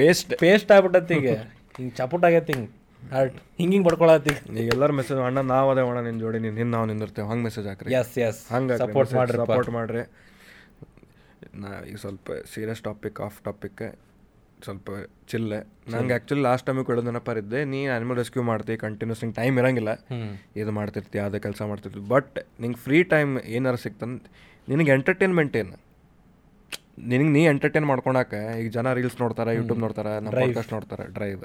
[0.00, 0.32] ಪೇಸ್ಟ್.
[0.44, 1.28] ಪೇಸ್ಟ್ ಆಗ್ಬಿಟ್ಟತಿ ಈಗ.
[1.76, 2.70] ಹಿಂಗೆ ಚಪುಟ್ ಆಗೈತಿ ಹಿಂಗೆ.
[3.14, 4.66] ಹರ್ಟ್ ಹಿಂಗೆ ಹಿಂಗೆ ಬಡ್ಕೊಳತ್ತಿ ಈಗ.
[4.74, 7.26] ಎಲ್ಲರ ಮೆಸೇಜ್ ಅಣ್ಣ ನಾವು ಅದೇ ಅಣ್ಣ ನಿನ್ನ ಜೋಡಿ ನಿನ್ನ ನಾವು ನಿಂದಿರ್ತೇವೆ.
[7.32, 7.92] ಹಂಗೆ ಮೆಸೇಜ್ ಹಾಕ್ರಿ.
[8.00, 10.04] ಎಸ್ ಎಸ್ ಹಂಗೆ ಸಪೋರ್ಟ್ ಮಾಡ್ರಿ ಸಪೋರ್ಟ್ ಮಾಡ್ರಿ.
[11.62, 13.82] ನಾ ಈಗ ಸ್ವಲ್ಪ ಸೀರಿಯಸ್ ಟಾಪಿಕ್ ಆಫ್ ಟಾಪಿಕ್
[14.64, 14.90] ಸ್ವಲ್ಪ
[15.28, 15.58] ಚಿಲ್ಲೆ
[15.92, 19.92] ನಂಗೆ ಆ್ಯಕ್ಚುಲಿ ಲಾಸ್ಟ್ ಟೈಮಿಗೆ ಕೊಡೋದು ನೆನಪಾರಿದ್ದೆ ನೀ ಆನಿಮಲ್ ರೆಸ್ಕ್ಯೂ ಮಾಡ್ತೀವಿ ಕಂಟಿನ್ಯೂಸ್ ನಿಂಗೆ ಟೈಮ್ ಇರಂಗಿಲ್ಲ.
[20.56, 24.22] ಇದು ಮಾಡ್ತಿರ್ತಿ ಯಾವುದೇ ಕೆಲಸ ಮಾಡ್ತಿರ್ತೀವಿ ಬಟ್ ನಿಂಗೆ ಫ್ರೀ ಟೈಮ್ ಏನಾರು ಸಿಕ್ತಂತ
[24.68, 25.74] ನಿನಗೆ ಎಂಟರ್ಟೈನ್ಮೆಂಟ್ ಏನು?
[27.06, 31.44] ನಿನಗೆ ನೀ ಎಂಟರ್ಟೈನ್ ಮಾಡ್ಕೊಳಕ್ಕೆ ಈಗ ಜನ ರೀಲ್ಸ್ ನೋಡ್ತಾರೆ ಯೂಟ್ಯೂಬ್ ನೋಡ್ತಾರೆ ನಮ್ಮ ಪಾಡ್ಕಾಸ್ಟ್ ನೋಡ್ತಾರೆ ಡ್ರೈವ್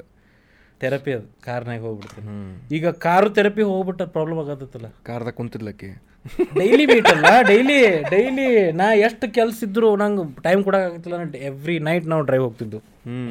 [0.81, 2.33] ಥೆರಪಿ ಅದು ಕಾರ್ನಾಗ ಹೋಗ್ಬಿಡ್ತೀನಿ
[2.75, 5.89] ಈಗ ಕಾರು ಥೆರಪಿ ಹೋಗ್ಬಿಟ್ಟ ಪ್ರಾಬ್ಲಮ್ ಆಗತ್ತಲ್ಲ ಕಾರ್ದಾಗ ಕುಂತಿದ್ಲಕ್ಕಿ
[6.57, 7.41] ಡೈಲಿ ಮೀಟ್ ಅಲ್ಲ?
[7.41, 12.77] ಡೈಲಿ ಡೈಲಿ ನಾ ಎಷ್ಟು ಕೆಲ್ಸ ಇದ್ರು ನಂಗೆ ಟೈಮ್ ಕೊಡೋಕ್ಕಾಗತ್ತಿಲ್ಲ ಎವ್ರಿ ನೈಟ್ ನಾವು ಡ್ರೈವ್ ಹೋಗ್ತಿದ್ದು.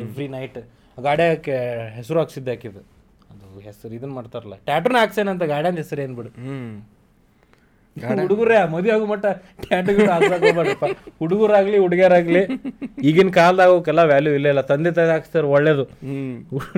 [0.00, 0.58] ಎವ್ರಿ ನೈಟ್
[1.02, 1.56] ಗಾಡಿಯಾಕೆ
[1.88, 2.78] ಹೆಸರು ಹಾಕ್ಸಿದ್ದೆ ಹಾಕಿದ್ದು.
[3.30, 4.54] ಅದು ಹೆಸರು ಇದನ್ನ ಮಾಡ್ತಾರಲ್ಲ.
[4.54, 6.28] ಟ್ಯಾಟೂನ ಹಾಕ್ಸೇನಂತ ಗಾಡಿಯಂದ ಹೆಸರು ಏನು ಬಿಡು.
[6.28, 6.82] ಹ್ಮ್.
[8.20, 9.26] ಹುಡುಗರೇ ಮದುವೆ ಆಗೋ ಮಟ್ಟ
[9.60, 10.84] ಟ್ಯಾಟೂ ಹಾಕ್ಸಕ್ ಹೋಗ್ಬೇಡಪ್ಪ.
[11.18, 12.42] ಹುಡುಗರಾಗ್ಲಿ ಹುಡುಗಿಯರಾಗ್ಲಿ
[13.02, 14.60] ಈಗಿನ ಕಾಲದಾಗ ಅವಕ್ಕೆಲ್ಲ ವ್ಯಾಲ್ಯೂ ಇಲ್ಲ ಇಲ್ಲ.
[14.60, 15.84] ತಂದೆ ತಾಯಿ ಹಾಕ್ಸ್ತಾರೆ ಒಳ್ಳೇದು.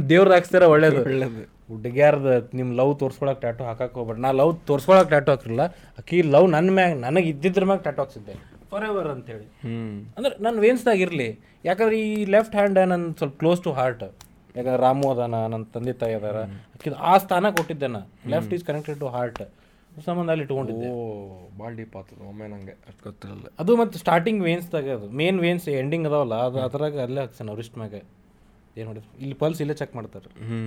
[0.08, 1.02] ದೇವ್ರ ಹಾಕ್ಸ್ತಾರ ಒಳ್ಳೇದು.
[1.02, 1.59] ಒಳ್ಳೇದು.
[1.70, 4.16] ಹುಡುಗ್ಯಾರ್ದ ನಿಮ್ಮ ಲವ್ ತೋರ್ಸ್ಕೊಳಕ್ಕೆ ಟ್ಯಾಟು ಹಾಕಕ್ಕೆ ಹೋಗ್ಬೇಡ.
[4.16, 5.60] ನಾ ಲವ್ ತೋರ್ಸ್ಕೊಳಕ್ಕೆ ಟ್ಯಾಟು ಹಾಕಿರಲ್ಲ.
[5.98, 8.32] ಆಕಿ ಲವ್ ನನ್ನ ಮ್ಯಾಗ ನನಗೆ ಇದ್ದಿದ್ರ ಮ್ಯಾಗ ಟ್ಯಾಟು ಹಾಕ್ಸಿದ್ದೆ.
[8.70, 9.44] ಫಾರ್ ಎವರ್ ಅಂತೇಳಿ.
[9.44, 11.40] ಹ್ಞೂ ಅಂದ್ರೆ ನನ್ನ ವೇನ್ಸ್ದಾಗ ಇರಲಿ.
[11.64, 14.02] ಯಾಕಂದ್ರೆ ಈ ಲೆಫ್ಟ್ ಹ್ಯಾಂಡ್ ನನ್ನ ಸ್ವಲ್ಪ ಕ್ಲೋಸ್ ಟು ಹಾರ್ಟ್
[14.56, 16.36] ಯಾಕಂದ್ರೆ ರಾಮು ಅದಾನ ನನ್ನ ತಂದೆ ತಾಯಿ ಅದಾರ.
[16.42, 17.98] ಅಕ್ಕಿದ ಆ ಸ್ಥಾನ ಕೊಟ್ಟಿದ್ದೆ ನಾ.
[18.26, 19.42] Left is connected to heart
[20.04, 20.88] ಸಂಬಂಧ ಅಲ್ಲಿ ಇಟ್ಕೊಂಡಿದ್ದೆ.
[20.88, 22.72] ಓ ಭಾಳ ಡೀಪ್ ಆಗ್ತದೆ ಒಮ್ಮೆ ನಂಗೆ.
[22.72, 23.46] ಅಷ್ಟು ಗೊತ್ತಿರಲ್ಲ.
[23.58, 25.10] ಅದು ಮತ್ತು ಸ್ಟಾರ್ಟಿಂಗ್ ವೇನ್ಸ್ದಾಗ ಅದು.
[25.10, 27.94] ಮೇನ್ ವೇನ್ಸ್ ಎಂಡಿಂಗ್ ಅದಾವಲ್ಲ ಅದು ಅದ್ರಾಗ ಅಲ್ಲೇ ಹಾಕ್ಸಾನ ರಿಸ್ಟ್ ಮ್ಯಾಗ.
[28.78, 30.28] ಏನು ಮಾಡಿದ್ರು ಇಲ್ಲಿ ಪಲ್ಸ್ ಇಲ್ಲೇ ಚೆಕ್ ಮಾಡ್ತಾರೆ.
[30.48, 30.58] ಹ್ಞೂ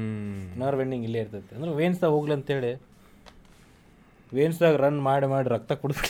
[0.64, 1.54] ನರ್ವ್ ಎಂಡಿಂಗ್ ಇಲ್ಲೇ ಇರ್ತೈತೆ.
[1.56, 2.72] ಅಂದ್ರೆ ವೇನ್ಸ್ದಾಗ ಹೋಗ್ಲಿ ಅಂತೇಳಿ
[4.34, 6.04] ವೇನ್ಸ್ದಾಗ ರನ್ ಮಾಡಿ ಮಾಡಿ ರಕ್ತ ಕುಡಿದು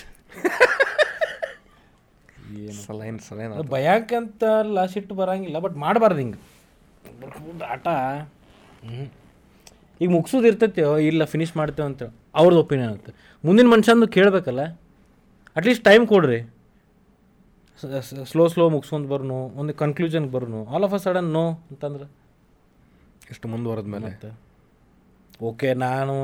[2.86, 4.44] ಸಲೈನ್ ಸಲೈನ್ ಅದು ಭಯಕ್ಕಂತ
[4.94, 6.40] ಸಿಟ್ಟು ಬರಂಗಿಲ್ಲ ಬಟ್ ಮಾಡಬಾರ್ದು ಹಿಂಗೆ.
[7.74, 7.88] ಆಟ.
[10.02, 12.04] ಈಗ ಮುಗಿಸೋದು ಇರ್ತೈತೆ ಇಲ್ಲ ಫಿನಿಶ್ ಮಾಡ್ತೇವೆ ಅಂತ
[12.40, 13.10] ಅವ್ರದ್ದು ಒಪಿನಿಯನ್ ಅಂತ
[13.44, 14.64] ಮುಂದಿನ ಮನುಷ್ಯಂದು ಕೇಳಬೇಕಲ್ಲ
[15.56, 16.40] ಅಟ್ಲೀಸ್ಟ್ ಟೈಮ್ ಕೊಡ್ರಿ.
[18.32, 20.60] ಸ್ಲೋ ಸ್ಲೋ ಮುಗಿಸ್ಕೊಂಡು ಬರ್ನು ಒಂದು ಕನ್ಕ್ಲೂಷನ್ಗೆ burn.
[20.74, 22.06] All of a sudden no ಅಂತಂದ್ರೆ?
[23.32, 24.10] ಇಷ್ಟು ಮುಂದುವರೆದ ಮೇಲೆ
[25.50, 26.16] ಓಕೆ ನಾನು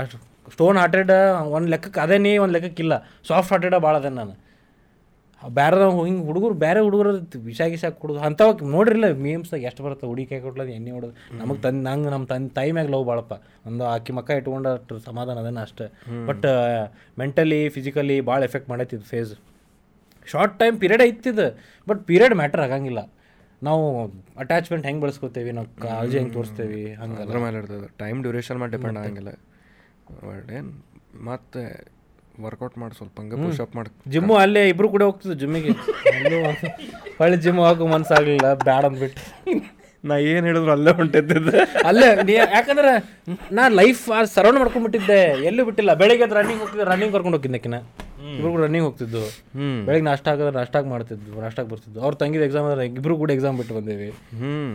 [0.00, 0.18] ಅಷ್ಟು
[0.52, 1.12] ಸ್ಟೋನ್ ಹಾರ್ಟೆಡ್
[1.56, 2.94] ಒಂದು ಲೆಕ್ಕಕ್ಕೆ ಅದೇ ನೀ ಒಂದು ಲೆಕ್ಕಕ್ಕಿಲ್ಲ
[3.28, 4.34] ಸಾಫ್ಟ್ ಹಾರ್ಟೆಡ ಭಾಳ ಅದೇ ನಾನು.
[5.42, 7.10] ಬೇರೆ ಹಿಂಗೆ ಹುಡುಗರು ಬೇರೆ ಹುಡುಗರು
[7.48, 11.14] ವಿಷ ಗಿಷ ಕೊಡೋದು ಅಂಥವು ನೋಡ್ರಿಲ್ಲ ಮೀಮ್ಸ್ದಾಗ ಎಷ್ಟು ಬರುತ್ತೆ ಹುಡುಗಿ ಕೊಡ್ಲದು ಎಣ್ಣೆ ಹೊಡೋದು.
[11.40, 13.34] ನಮಗೆ ತಂದು ನಂಗೆ ನಮ್ಮ ತಂದೆ ತಾಯಿ ಮ್ಯಾಗ ಲವ್ ಭಾಳಪ್ಪ
[13.66, 15.88] ಒಂದು ಆಕಿ ಮಕ್ಕ ಇಟ್ಕೊಂಡು ಅಷ್ಟು ಸಮಾಧಾನ ಅದೇನ ಅಷ್ಟೇ.
[16.28, 16.46] ಬಟ್
[17.18, 19.34] ಮೆಂಟಲಿ ಫಿಸಿಕಲಿ ಭಾಳ ಎಫೆಕ್ಟ್ ಮಾಡೈತಿ ಇದು ಫೇಸ್
[20.32, 21.46] ಶಾರ್ಟ್ ಟೈಮ್ ಪೀರಿಯಡ್ ಐತಿದು
[21.90, 23.00] ಬಟ್ ಪೀರಿಯಡ್ ಮ್ಯಾಟರ್ ಆಗಂಗಿಲ್ಲ.
[23.68, 23.84] ನಾವು
[24.42, 27.86] ಅಟ್ಯಾಚ್ಮೆಂಟ್ ಹೆಂಗೆ ಬೆಳೆಸ್ಕೋತೇವಿ ನಾವು ಕಾಳಜಿ ಹೆಂಗೆ ತೋರಿಸ್ತೇವಿ ಹಂಗೆ ಅದ್ರ ಮೇಲೆ ಇರ್ತದೆ.
[28.02, 29.32] ಟೈಮ್ ಡ್ಯೂರೇಷನ್ ಮೇಲೆ ಡಿಪೆಂಡ್ ಆಗಂಗಿಲ್ಲ.
[30.28, 30.72] ಬಟ್ ಏನು?
[31.28, 31.62] ಮತ್ತೆ
[32.44, 33.90] ವರ್ಕೌಟ್ ಮಾಡಿ ಸ್ವಲ್ಪ ಹಂಗೆ ಪುಷಪ್ ಮಾಡಿ.
[34.12, 35.72] ಜಿಮ್ಮು ಅಲ್ಲೇ ಇಬ್ರು ಕೂಡ ಹೋಗ್ತದೆ ಜಿಮ್ಮಿಗೆ
[37.20, 39.20] ಹಳ್ಳಿ ಜಿಮ್ ಹಾಕೋ ಮನ್ಸಾಗಲಿಲ್ಲ ಬ್ಯಾಡ ಅಂದ್ಬಿಟ್ಟು.
[40.08, 41.60] ನಾ ಏನು ಹೇಳಿದ್ರು ಅಲ್ಲೇ ಹೊಂಟಿದ್ದೆ
[41.90, 42.90] ಅಲ್ಲೇ ನೀ ಯಾಕಂದ್ರೆ
[43.58, 44.02] ನಾ ಲೈಫ್
[44.34, 45.20] ಸರೌಂಡ್ ಮಾಡ್ಕೊಂಡ್ಬಿಟ್ಟಿದ್ದೆ
[45.50, 45.92] ಎಲ್ಲೂ ಬಿಟ್ಟಿಲ್ಲ.
[46.02, 47.80] ಬೆಳಿಗ್ಗೆ ರನ್ನಿಂಗ್ ಹೋಗ್ತಿದ್ದೆ ರನ್ನಿಂಗ್ ಕರ್ಕೊಂಡು ಹೋಗಿದ್ದೆ
[48.32, 49.22] ಆಕಿನ ಕೂಡ ರನ್ನಿಂಗ್ ಹೋಗ್ತಿದ್ದು.
[49.86, 53.74] ಬೆಳಗ್ಗೆ ನಾಷ್ಟ ಹಾಕಿದ್ರೆ ನಾಷ್ಟಾಗ ಮಾಡ್ತಿದ್ವು ನಾಷ್ಟಾಗ ಬರ್ತಿದ್ದು ಅವ್ರ ತಂಗಿದ ಎಕ್ಸಾಮ್ ಆದ್ರೆ ಇಬ್ರು ಕೂಡ ಎಕ್ಸಾಮ್ ಬಿಟ್ಟು
[53.78, 54.10] ಬಂದೇವಿ.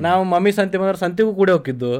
[0.07, 1.91] ನಾವು ಮಮ್ಮಿ ಸಂತಿ ಬಂದ್ರೆ ಸಂತಿಗೂ ಕೂಡ ಹೋಗಿದ್ದು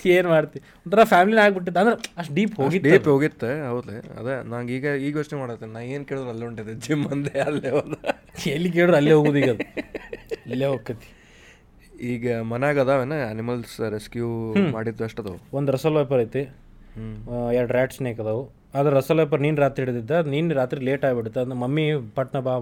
[0.00, 0.58] ಏನು ಮಾಡ್ತಿ?
[0.84, 1.80] ಒಂಥರ ಫ್ಯಾಮಿಲಿನ ಆಗ್ಬಿಟ್ಟಿತ್ತು.
[1.82, 5.66] ಅಂದ್ರೆ ಅಷ್ಟು ಡೀಪ್ ಹೋಗಿ ಡೀಪ್ ಹೋಗಿತ್ತೆ ಹೌದು ಅದೇ ನಂಗೆ ಈಗ ಈಗ ಯೋಚನೆ ಮಾಡತ್ತೆ.
[5.76, 7.94] ನಾ ಏನು ಕೇಳಿದ್ರು ಅಲ್ಲೇ ಹೊಂಟಿದ್ದೆ ಜಿಮ್ ಅಂದೆ ಅಲ್ಲೇ ಹೋದ.
[8.56, 9.66] ಎಲ್ಲಿ ಕೇಳಿದ್ರೆ ಅಲ್ಲೇ ಹೋಗುದು ಈಗ ಅದು.
[10.52, 11.10] ಇಲ್ಲೇ ಹೋಗ್ತೈತಿ
[12.12, 14.28] ಈಗ ಮನ್ಯಾಗ ಅದಾವೇನ ಅನಿಮಲ್ಸ್ ರೆಸ್ಕ್ಯೂ
[14.76, 16.42] ಮಾಡಿದ್ದು ಅಷ್ಟು ಅದಾವು ಒಂದು ರಸಲ್ ವೈಪರ್ ಐತಿ.
[17.58, 18.44] ಎರಡು ರ್ಯಾಟ್ ಸ್ನೇಕ್ ಅದಾವು.
[18.74, 21.84] ಅದ್ರ ರಸಲೇಪ ನೀನು ರಾತ್ರಿ ಹಿಡಿದಿದ್ದ, ನೀನು ರಾತ್ರಿ ಲೇಟ್ ಆಗಿಬಿಡುತ್ತೆ ಅಂದ್ರೆ ಮಮ್ಮಿ
[22.18, 22.54] ಪಟ್ನ ಬಾ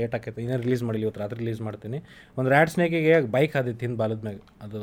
[0.00, 0.40] ಲೇಟ್ ಆಕೈತೆ.
[0.44, 1.98] ಇನ್ನೂ ರಿಲೀಸ್ ಮಾಡಿಲ್ಲ, ಇವತ್ತು ರಾತ್ರಿ ರಿಲೀಸ್ ಮಾಡ್ತೀನಿ.
[2.38, 4.40] ಒಂದು ರ್ಯಾಡ್ ಸ್ನೇಕಿಗೆ ಬೈಕ್ ಆದಿತ್ತು ಹಿಂದೆ ಬಾಲದ ಮ್ಯಾಗ.
[4.66, 4.80] ಅದು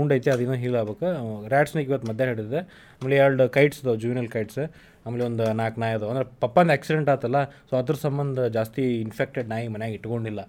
[0.00, 1.06] ಉಂಡೈತಿ ಅದಿನ್ನೂ ಹೀಲ್ ಆಗ್ಬೇಕು.
[1.52, 2.60] ರ್ಯಾಟ್ ಸ್ನೇಕ್ ಇವತ್ತು ಮಧ್ಯಾಹ್ನ ಹಿಡಿದಿದೆ.
[2.98, 4.60] ಆಮೇಲೆ ಎರಡು ಕೈಟ್ಸ್ ಅದಾವೆ ಜೂನಿಯಲ್ ಕೈಟ್ಸ್
[5.08, 6.10] ಆಮೇಲೆ ಒಂದು ನಾಲ್ಕು ನಾಯಿ ಅದಾವೆ.
[6.14, 7.38] ಅಂದ್ರೆ ಪಪ್ಪಂದು ಆಕ್ಸಿಡೆಂಟ್ ಆತಲ್ಲ
[7.70, 10.42] ಸೊ ಅದ್ರ ಸಂಬಂಧ ಜಾಸ್ತಿ ಇನ್ಫೆಕ್ಟೆಡ್ ನಾಯಿ ಮನ್ಯಾಗ ಇಟ್ಕೊಂಡಿಲ್ಲ.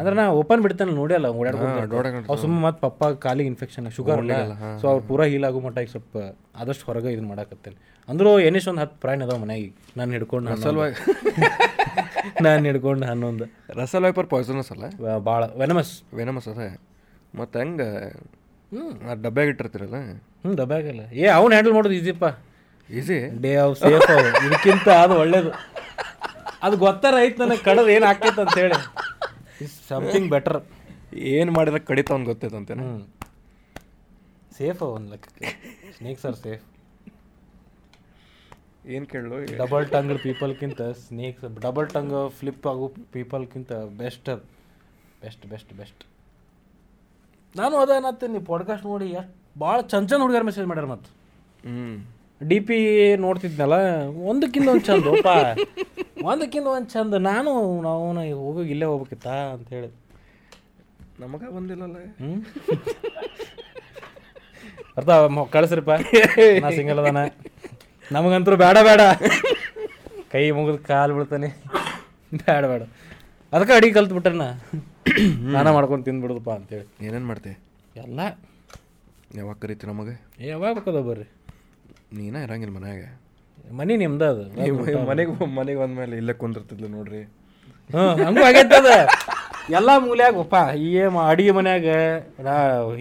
[0.00, 0.94] ಅಂದ್ರೆ ನಾ ಓಪನ್ ಬಿಡ್ತೇನೆ.
[1.00, 4.22] ನೋಡಿಯಲ್ಲ ಓಡಾಡ್ಕೊಂಡು ಅವ್ ಸುಮ್ಮ ಮತ್ತೆ ಪಪ್ಪ ಕಾಲಿಗೆ ಇನ್ಫೆಕ್ಷನ್ ಶುಗರ್
[4.82, 6.16] ಸೊ ಅವ್ರು ಪೂರಾ ಹೀಲ್ ಆಗೋ ಮಟ್ಟ ಈಗ ಸ್ವಲ್ಪ
[6.62, 7.76] ಆದಷ್ಟು ಹೊರಗೆ ಇದನ್ನ ಮಾಡಾಕತ್ತೇನೆ.
[8.08, 9.66] ಅಂದ್ರೂ ಏನಿಷ್ಟು ಒಂದು ಹತ್ತು ಪ್ರಾಣಿ ಅದಾವ ಮನ್ಯಾಗ
[9.98, 10.96] ನಾನು ಹಿಡ್ಕೊಂಡು ಸಲುವಾಗಿ
[12.46, 13.44] ನಾನು ಹಿಡ್ಕೊಂಡು ಹನ್ನೊಂದು
[13.80, 14.84] ರಸಲ್ ವೈಪರ್ ಪಾಯ್ಸನಸ್ ಅಲ್ಲ?
[15.28, 16.60] ಭಾಳ ವೆನಮಸ್ ವೆನಮಸ್ ಅದ.
[17.34, 17.88] ಮತ್ತು ಹೆಂಗೆ?
[18.72, 18.84] ಹ್ಞೂ
[19.24, 19.98] ಡಬ್ಬ್ಯಾಗ ಇಟ್ಟಿರ್ತೀರಲ್ಲ?
[20.42, 22.26] ಹ್ಞೂ ಡಬ್ಬ್ಯಾಗಲ್ಲ ಏ ಅವ್ನು ಹ್ಯಾಂಡಲ್ ಮಾಡೋದು ಈಸಿಪ್ಪ
[22.92, 24.10] ಈಸಿ ಡೇ ಆಫ್ ಸೇಫ್
[24.46, 25.50] ಇದಕ್ಕಿಂತ ಅದು ಒಳ್ಳೇದು.
[26.62, 28.78] ಅದು ಗೊತ್ತಾರ ಐತೆ ನನಗೆ ಕಡದು ಏನು ಆಕೈತೆ ಅಂತ ಹೇಳಿ.
[29.88, 30.58] ಸಮಥಿಂಗ್ ಬೆಟರ್
[31.14, 32.26] ಏನು ಮಾಡಿದ್ರೆ ಕಡಿತ ಅವ್ನು
[32.56, 32.70] ಅಂತ.
[32.72, 33.08] ಹ್ಞೂ
[34.58, 35.46] ಸೇಫ್ ಒಂದು ಲೆಕ್ಕಕ್ಕೆ
[35.98, 36.64] ಸ್ನೇಕ್ಸ್ ಆರ್ ಸೇಫ್
[38.86, 44.42] ಏನು ಕೇಳಲು ಡಬಲ್ ಟಂಗ್ ಪೀಪಲ್ಕಿಂತ ಸ್ನೇಕ್ಸ್ ಡಬಲ್ ಟಂಗ್ ಫ್ಲಿಪ್ ಆಗೋ ಪೀಪಲ್ಕಿಂತ ಬೆಸ್ಟ್ ಅದು
[45.22, 46.04] ಬೆಸ್ಟ್ ಬೆಸ್ಟ್ ಬೆಸ್ಟ್
[47.56, 51.10] ನಾನು ಅದೇನತ್ತೆ ನೀವು ಪಾಡ್ಕಾಸ್ಟ್ ನೋಡಿ ಎಷ್ಟು ಭಾಳ ಚಂದ ಚಂದ ಹುಡುಗರು ಮೆಸೇಜ್ ಮಾಡ್ಯಾರ ಮತ್ತು.
[51.68, 52.76] ಹ್ಞೂ ಡಿ ಪಿ
[53.24, 53.76] ನೋಡ್ತಿದ್ನಲ್ಲ
[54.30, 55.28] ಒಂದಕ್ಕಿಂತ ಒಂದು ಚಂದ ಒಪ್ಪ
[56.30, 57.52] ಒಂದಕ್ಕಿಂತ ಒಂದು ಚಂದ ನಾನು
[57.86, 58.04] ನಾವು
[58.42, 59.90] ಹೋಗೋಗಿ ಇಲ್ಲೇ ಹೋಗ್ಬೇಕಿತ್ತಾ ಅಂತ ಹೇಳಿ
[61.20, 61.96] ನಮಗ ಬಂದಿಲ್ಲಲ್ಲ.
[64.96, 65.10] ಅರ್ಥ
[65.54, 65.90] ಕಳಿಸ್ರಿಪ್ಪ.
[66.62, 67.22] ನಾ ಸಿಂಗಲ್ ಅದಾನ.
[68.12, 69.00] ನಮಗಂತೂ ಬೇಡ ಬೇಡ.
[70.32, 71.48] ಕೈ ಮುಗಿದು ಕಾಲು ಬೀಳ್ತಾನೆ.
[72.32, 72.82] ಬೇಡ ಬೇಡ.
[73.52, 74.42] ಅದಕ್ಕೆ ಅಡಿಗೆ ಕಲ್ತು ಬಿಟ್ಟಣ್ಣ
[75.56, 76.86] ನಾನ ಮಾಡ್ಕೊಂಡು ತಿಂದ್ಬಿಡುದಪ್ಪ ಅಂತೇಳಿ.
[77.06, 77.56] ಏನೇನು ಮಾಡ್ತೀವಿ
[78.04, 78.20] ಎಲ್ಲ.
[79.38, 80.14] ಯಾವಾಗ ಕರಿತೀವಿ ನಮಗೆ
[80.48, 81.26] ಯಾವಾಗ ಬೇಕದ ಬರ್ರಿ?
[82.18, 83.02] ನೀನ ಇರಂಗಿಲ್ಲ ಮನ್ಯಾಗ.
[83.78, 84.44] ಮನೆ ನಿಮ್ದ ಅದು.
[85.10, 87.22] ಮನೆಗೆ ಮನೆಗೆ ಬಂದ್ಮೇಲೆ ಇಲ್ಲೇ ಕುಂದಿರ್ತಿದ್ಲು ನೋಡ್ರಿ.
[88.26, 88.90] ಹಂಗೂ ಆಗೈತದ
[89.78, 90.56] ಎಲ್ಲ ಮೂಲ್ಯಾಗ ಒಪ್ಪ.
[90.84, 90.88] ಈ
[91.30, 91.88] ಅಡಿಗೆ ಮನ್ಯಾಗ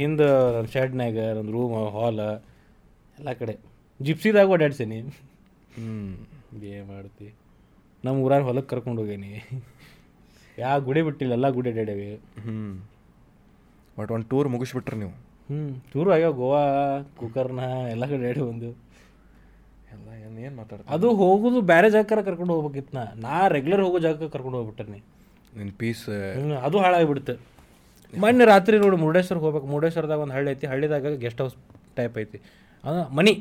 [0.01, 0.22] ಹಿಂದ
[0.74, 2.22] ಶೆಡ್ನ್ಯಾಗ ಒಂದು ರೂಮ್ ಹಾಲ್
[3.20, 3.55] ಎಲ್ಲ ಕಡೆ.
[3.99, 4.99] ಜಿಪ್ಸಿದಾಗ ಓಡಾಡ್ಸೀನಿ.
[5.78, 5.95] ಹ್ಞೂ
[6.72, 7.28] ಏ ಮಾಡ್ತಿ.
[8.03, 9.32] ನಮ್ಮ ಊರಾಗ ಹೊಲಕ್ಕೆ ಕರ್ಕೊಂಡು ಹೋಗೇನಿ.
[10.57, 12.07] ಯಾವ ಗುಡಿ ಬಿಟ್ಟಿಲ್ಲ ಎಲ್ಲ ಗುಡಿ ಅಡ್ಯಾಡೇವಿ
[12.45, 12.57] ಹ್ಞೂ
[13.97, 15.14] ಬಟ್ ಒಂದು ಟೂರ್ ಮುಗಿಸ್ಬಿಟ್ರಿ ನೀವು.
[15.49, 15.60] ಹ್ಞೂ
[15.91, 16.64] ಟೂರ್ ಆಗ್ಯಾವ ಗೋವಾ
[17.20, 18.70] ಕುಕರ್ನ ಎಲ್ಲ ಕಡೆ ಅಡ್ಯಾಡಿ ಬಂದು
[19.96, 24.30] ಎಲ್ಲ ಏನು ಏನು ಮಾತಾಡ್ತೀನಿ ಅದು ಹೋಗೋದು ಬೇರೆ ಜಾಗಕ್ಕಾರ ಕರ್ಕೊಂಡು ಹೋಗ್ಬೇಕಿತ್ತು ನಾ ನಾ ರೆಗ್ಯುಲರ್ ಹೋಗೋ ಜಾಗಕ್ಕೆ
[24.36, 24.86] ಕರ್ಕೊಂಡು ಹೋಗ್ಬಿಟ್ಟೆ
[25.60, 26.04] ನಿನ್ನ ಪೀಸ್
[26.66, 27.34] ಅದು ಹಾಳಾಗಿಬಿಡುತ್ತೆ.
[28.14, 29.68] ಮೊನ್ನೆ ರಾತ್ರಿ ನೋಡಿ ಮುರುಡೇಶ್ವರ್ಗೆ ಹೋಗ್ಬೇಕು.
[29.72, 30.66] ಮುರುಡೇಶ್ವರದಾಗ ಒಂದು ಹಳ್ಳಿ ಐತಿ.
[30.72, 31.56] ಹಳ್ಳಿದಾಗ ಗೆಸ್ಟ್ ಹೌಸ್
[31.98, 32.38] ಟೈಪ್ ಐತಿ.
[32.84, 33.34] ಅದು ಮನಿ.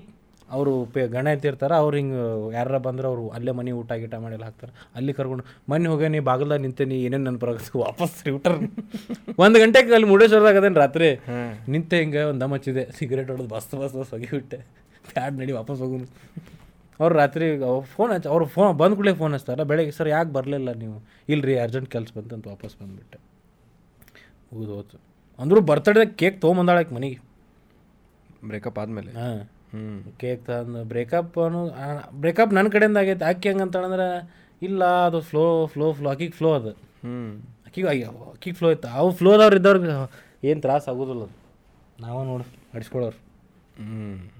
[0.57, 1.75] ಅವರು ಪೇ ಗಣ ಇರ್ತಾರೆ.
[1.83, 2.21] ಅವ್ರು ಹಿಂಗೆ
[2.57, 4.73] ಯಾರ ಬಂದ್ರೆ ಅವರು ಅಲ್ಲೇ ಮನೆ ಊಟ ಗೀಟ ಮಾಡಿಲ್ಲ ಹಾಕ್ತಾರೆ.
[4.99, 8.67] ಅಲ್ಲಿ ಕರ್ಕೊಂಡು ಮನೆ ಹೋಗೇನಿ ಬಾಗಲ್ದಾಗ ನಿಂತೇನಿ ಏನೇನು ನೆನಪರಾಗುತ್ತೆ ವಾಪಸ್ ರಿಟರ್ನ್
[9.45, 11.11] ಒಂದು ಗಂಟೆಗೆ ಅಲ್ಲಿ ಮುರುಡೇಶ್ವರದಾಗ ಅದೇನು ರಾತ್ರಿ?
[11.75, 12.85] ನಿಂತೆ ಹಿಂಗೆ ಒಂದು ದಮ್ ಹಚ್ಚಿದೆ.
[12.99, 14.61] ಸಿಗರೇಟ್ ಹೊಡೆದು ಬಸ್ ಬಸ್ ಬಸ್ ಹೋಗಿಬಿಟ್ಟೆ
[15.15, 15.99] ಬ್ಯಾಡ್ ನಡಿ ವಾಪಸ್ ಹೋಗು
[17.01, 17.47] ಅವ್ರು ರಾತ್ರಿ
[17.83, 19.65] ಫೋನ್ ಹಚ್ಚ ಅವ್ರು ಫೋನ್ ಬಂದ ಕೂಡಲೇ ಫೋನ್ ಹಚ್ತಾರೆ.
[19.65, 20.97] ಬೆಳಗ್ಗೆ ಸರ್ ಯಾಕೆ ಬರಲಿಲ್ಲ ನೀವು?
[21.29, 23.19] ಇಲ್ರಿ ಅರ್ಜೆಂಟ್ ಕೆಲಸ ಬಂತಂತ ವಾಪಸ್ ಬಂದುಬಿಟ್ಟೆ.
[24.51, 24.97] ಹೌದು ಹೋತು.
[25.39, 27.19] ಅಂದರೂ ಬರ್ತಡೇದಾಗ ಕೇಕ್ ತೊಗೊಂಬಂದಾಳಕ್ಕೆ ಮನೆಗೆ.
[28.45, 29.13] ಬ್ರೇಕಪ್ ಆದಮೇಲೆ?
[29.21, 29.39] ಹಾಂ.
[29.73, 31.63] ಹ್ಞೂ ಕೇಕ್ ತಂದು ಬ್ರೇಕಪ್ ಅನ್ನು
[32.21, 33.25] ಬ್ರೇಕಪ್ ನನ್ನ ಕಡೆಯಿಂದ ಆಗೈತೆ.
[33.25, 34.09] ಆಕೆ ಹೆಂಗೆ ಅಂತಂದ್ರೆ
[34.63, 36.71] ಇಲ್ಲ ಅದು ಫ್ಲೋ ಫ್ಲೋ ಫ್ಲೋ ಆಕಿಗೆ ಫ್ಲೋ ಅದು.
[37.05, 37.19] ಹ್ಞೂ
[37.67, 38.89] ಆಕಿಗೆ ಅಯ್ಯೋ ಆಕಿಗೆ ಫ್ಲೋ ಇತ್ತು.
[38.89, 39.93] ಅವು ಫ್ಲೋದವ್ರು ಇದ್ದವ್ರಿಗೆ
[40.49, 41.37] ಏನು ತ್ರಾಸ ಆಗೋದಿಲ್ಲ ಅದು.
[42.01, 43.19] ನಾವು ನೋಡಿ ಅಡಿಸ್ಕೊಳ್ಳೋರು
[43.83, 44.38] ಹ್ಞೂ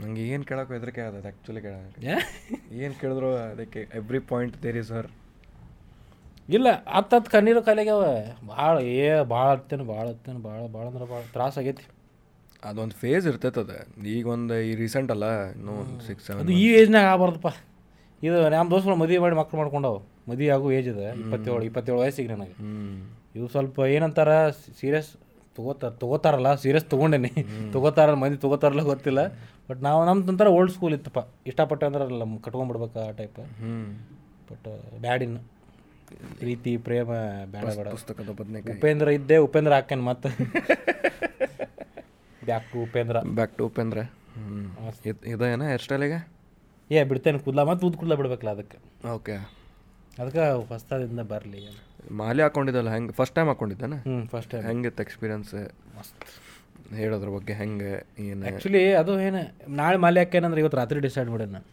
[0.00, 2.14] ನಂಗೆ ಏನು ಕೇಳೋಕೆ ಹೆದರಿಕೆ ಅದು ಆ್ಯಕ್ಚುಲಿ ಕೇಳೋಕ್ಕೆ?
[2.82, 5.08] ಏನು ಕೇಳಿದ್ರು ಅದಕ್ಕೆ every point there is her
[6.56, 8.02] ಇಲ್ಲ ಹತ್ತತ್ತು ಹತ್ತು ಕಣ್ಣೀರು ಕಾಲಿಗ್ಯಾವ
[8.50, 11.84] ಭಾಳ ಏ ಭಾಳ ಹತ್ತೇನು ಭಾಳ ಹತ್ತೇನು ಭಾಳ ಭಾಳ ಅಂದ್ರೆ ಭಾಳ ತ್ರಾಸ ಆಗೈತಿ.
[12.62, 13.76] ಅದೊಂದು ಫೇಸ್ ಇರ್ತೈತೆ ಅದು.
[14.16, 15.26] ಈಗ ಒಂದು ಈ ರೀಸೆಂಟ್ ಅಲ್ಲ
[15.56, 17.50] ಇನ್ನೂ ಒಂದು ಸಿಕ್ಸ್ ಅದು ಈ ಏಜ್ನಾಗ ಆಗಬಾರ್ದಪ್ಪ.
[18.22, 19.98] ಇದು ನಮ್ಮ ದೋಸ್ತರು ಮದುವೆ ಮಾಡಿ ಮಕ್ಳು ಮಾಡ್ಕೊಂಡವು.
[20.30, 22.54] ಮದುವೆ ಆಗೋ ಏಜ್ ಇದೆ ಇಪ್ಪತ್ತೇಳು ಇಪ್ಪತ್ತೇಳು ವಯಸ್ಸಿಗೆ ನನಗೆ.
[23.38, 24.30] ಇವು ಸ್ವಲ್ಪ ಏನಂತಾರ
[24.80, 25.10] ಸೀರಿಯಸ್
[25.58, 27.30] ತಗೋತಾರ ತಗೋತಾರಲ್ಲ ಸೀರಿಯಸ್ ತೊಗೊಂಡೇನಿ.
[27.74, 29.20] ತೊಗೋತಾರ ಮಂದಿ ತಗೋತಾರಲ್ಲ ಗೊತ್ತಿಲ್ಲ.
[29.68, 31.20] ಬಟ್ ನಾವು ನಮ್ಮ ಒಂಥರ ಓಲ್ಡ್ ಸ್ಕೂಲ್ ಇತ್ತಪ್ಪ.
[31.50, 33.40] ಇಷ್ಟಪಟ್ಟೆ ಅಂದ್ರೆ ನಮ್ಮ ಕಟ್ಕೊಂಡ್ಬಿಡ್ಬೇಕು ಆ ಟೈಪ್
[34.50, 34.68] ಬಟ್
[35.04, 35.38] ಬ್ಯಾಡಿನ
[36.40, 37.08] ಪ್ರೀತಿ ಪ್ರೇಮ
[37.54, 37.88] ಬೇಡ ಬೇಡ.
[37.96, 38.76] ಪುಸ್ತಕದ ಬದನೆಕಾಯಿ.
[38.78, 40.30] ಉಪೇಂದ್ರ ಇದ್ದೆ ಉಪೇಂದ್ರ ಹಾಕೇನು ಮತ್ತೆ
[42.48, 43.16] back to Upendra.
[43.38, 44.00] Back to Upendra.
[44.36, 46.18] ಹ್ಞೂ ಇದೇನ ಹೇರ್ ಸ್ಟೈಲಿಗೆ
[46.90, 48.78] ಏ ಬಿಡ್ತೇನೆ ಕೂದಲ ಮತ್ತೆ ಊದ್ ಕೂದಲ ಬಿಡ್ಬೇಕಲ್ಲ ಅದಕ್ಕೆ.
[49.14, 49.36] ಓಕೆ
[50.20, 51.62] ಅದಕ್ಕೆ ಹೊಸ್ತಾದಿಂದ ಬರಲಿ.
[52.20, 53.96] ಮಾಲೆ ಹಾಕೊಂಡಿದ್ದಲ್ಲ ಹೆಂಗೆ ಫಸ್ಟ್ ಟೈಮ್ ಹಾಕೊಂಡಿದ್ದಾನೆ?
[54.06, 55.54] ಹ್ಞೂ ಫಸ್ಟ್ ಟೈಮ್ ಹೆಂಗಿತ್ತು ಎಕ್ಸ್ಪೀರಿಯನ್ಸ್
[55.96, 56.24] ಮಸ್ತ್.
[57.00, 57.92] ಹೇಳೋದ್ರ ಬಗ್ಗೆ ಹೆಂಗೆ
[58.26, 58.42] ಏನು?
[58.46, 59.40] ಆ್ಯಕ್ಚುಲಿ ಅದು ಏನು
[59.80, 61.68] ನಾಳೆ ಮಾಲೆ ಹಾಕೇನಂದ್ರೆ ಇವತ್ತು ರಾತ್ರಿ ಡಿಸೈಡ್ ಮಾಡ್ಯಾನ ನಾನು.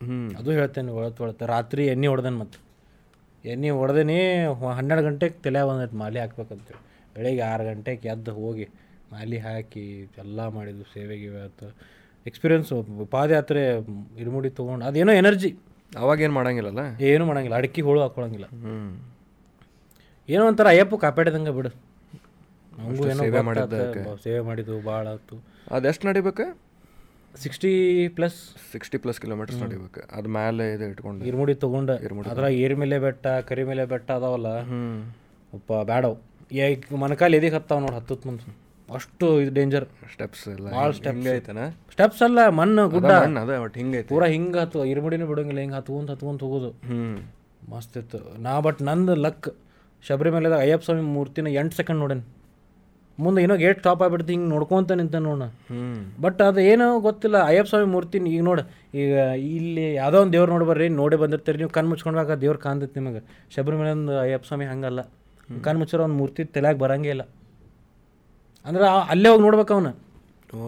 [0.00, 2.58] ಹ್ಞೂ ಅದು ಹೇಳ್ತೇನೆ ಒಳತ್ ಒಳತ್ತೆ ರಾತ್ರಿ ಎಣ್ಣೆ ಹೊಡೆದೇನೆ ಮತ್ತು
[3.44, 4.18] ಎಣ್ಣೆ ಹೊಡೆದೇನಿ
[4.78, 6.80] ಹನ್ನೆರಡು ಗಂಟೆಗೆ ತಲೆ ಬಂದೈತೆ ಮಾಲೆ ಹಾಕ್ಬೇಕಂತೇಳಿ.
[7.16, 8.66] ಬೆಳಗ್ಗೆ ಆರು ಗಂಟೆಗೆ ಎದ್ದು ಹೋಗಿ
[9.12, 9.84] ಮಾಲೆ ಹಾಕಿ
[10.24, 11.68] ಎಲ್ಲ ಮಾಡಿದ್ದು ಸೇವೆಗೆ ಇವತ್ತು
[12.26, 12.76] ಎಕ್ಸ್ಪೀರಿಯನ್ಸು
[13.14, 13.62] ಪಾದಯಾತ್ರೆ
[14.22, 15.50] ಇರುಮುಡಿ ತೊಗೊಂಡು ಅದೇನೋ ಎನರ್ಜಿ
[15.92, 16.82] ಅವಾಗೇನು ಏನು ಮಾಡಂಗಿಲ್ಲಲ್ಲ?
[17.10, 18.74] ಏನು ಮಾಡಂಗಿಲ್ಲ ಅಡಿಕೆ ಹೋಳು ಹಾಕ್ಕೊಳಂಗಿಲ್ಲ ಹ್ಞೂ
[20.28, 21.68] ಏನೋ ಒಂಥರ ಅಯ್ಯಪ್ಪ ಕಾಪಾಡಿದಂಗೆ ಬಿಡು.
[21.68, 26.60] ನಮಗೂ ಏನೋ ಸೇವೆ ಬ- ಸೇವೆ ಮಾಡಿದ್ದು ಭಾಳ ಆಯ್ತು ಅದೆಷ್ಟು ನಡಿಬೇಕು?
[27.36, 28.34] Sixty plus.
[28.72, 30.00] Sixty plus kilometres ನಡಿಬೇಕು.
[30.12, 31.24] ಅದು ಮೇಲೆ ಇದು ಇಟ್ಕೊಂಡು.
[31.24, 31.92] ಇರ್ಮುಡಿ ತೊಗೊಂಡು.
[32.30, 34.48] ಅದ್ರಾಗ ಏರ್ಮೆಲೆ ಬೆಟ್ಟ ಕರಿಮೆಲೆ ಬೆಟ್ಟ ಅದಾವಲ್ಲ?
[35.54, 36.16] ಅಪ್ಪ ಬ್ಯಾಡವ್.
[36.52, 38.68] ಈಗ ಮನಕಾಲ್ ಎದಿಗೆ ಹತ್ತಾವ ನೋಡಿ ಹತ್ತತ್ ಮುಂದೆ.
[38.94, 41.58] ಅಷ್ಟು ಇದು ಡೇಂಜರ್ ಸ್ಟೆಪ್ಸ್ ಎಲ್ಲ ಭಾಳ ಸ್ಟೆಪ್ ಐತನ?
[41.90, 43.06] ಸ್ಟೆಪ್ಸ್ ಅಲ್ಲ ಮಣ್ಣು ಗುಡ್ಡ.
[43.06, 46.70] ಅದ ಒಟ್ಟು ಹಿಂಗೆ ಪೂರ ಪೂರಾ ಹಿಂಗೆ ಹತ್ತು ಇರ್ಮುಡಿನೂ ಬಿಡೋಂಗಿಲ್ಲ ಹಿಂಗೆ ಹತ್ಕೊಂತ ಹತ್ಕೊಂತ ಹೋಗೋದು.
[46.70, 48.42] ಹ್ಞೂ ಮಸ್ತ್ ಇತ್ತು.
[48.42, 49.48] ನಾ ಬಟ್ ನಂದು ಲಕ್
[50.06, 52.24] ಶಬರಿಮಲೆದಾಗ ಅಯ್ಯಪ್ಪ ಸ್ವಾಮಿ ಮೂರ್ತಿನ ಎಂಟು ಸೆಕೆಂಡ್ ನೋಡೇನಿ.
[53.18, 55.42] ಮುಂದೆ ಏನೋ ಗೇಟ್ ಸ್ಟಾಪ್ ಆಗ್ಬಿಡ್ತು ಹಿಂಗೆ ನೋಡ್ಕೊತ ನಿಂತ ನೋಡ
[56.24, 58.62] ಬಟ್ ಅದು ಏನೋ ಗೊತ್ತಿಲ್ಲ ಅಯ್ಯಪ್ಪ ಸ್ವಾಮಿ ಮೂರ್ತಿನ ಈಗ ನೋಡಿ
[59.02, 59.14] ಈಗ
[59.56, 63.20] ಇಲ್ಲಿ ಯಾವುದೋ ಒಂದು ದೇವ್ರು ನೋಡಿ ಬರ್ರಿ ನೋಡೇ ಬಂದಿರ್ತೀರಿ ನೀವು ಕಣ್ಣು ಮುಚ್ಕೊಂಡಾಗ ದೇವ್ರು ಕಾಣ್ತೈತಿ ನಿಮಗೆ.
[63.54, 65.00] ಶಬರಿಮಲೆ ಒಂದು ಅಯ್ಯಪ್ಪ ಸ್ವಾಮಿ ಹಂಗಲ್ಲ.
[65.64, 67.24] ಕಣ್ಣು ಮುಚ್ಚಿರೋ ಒಂದು ಮೂರ್ತಿ ತಲೆಯಾಗಿ ಬರಂಗೇ ಇಲ್ಲ.
[68.66, 69.92] ಅಂದ್ರೆ ಅಲ್ಲೇ ಹೋಗಿ ನೋಡ್ಬೇಕು ಅವನು.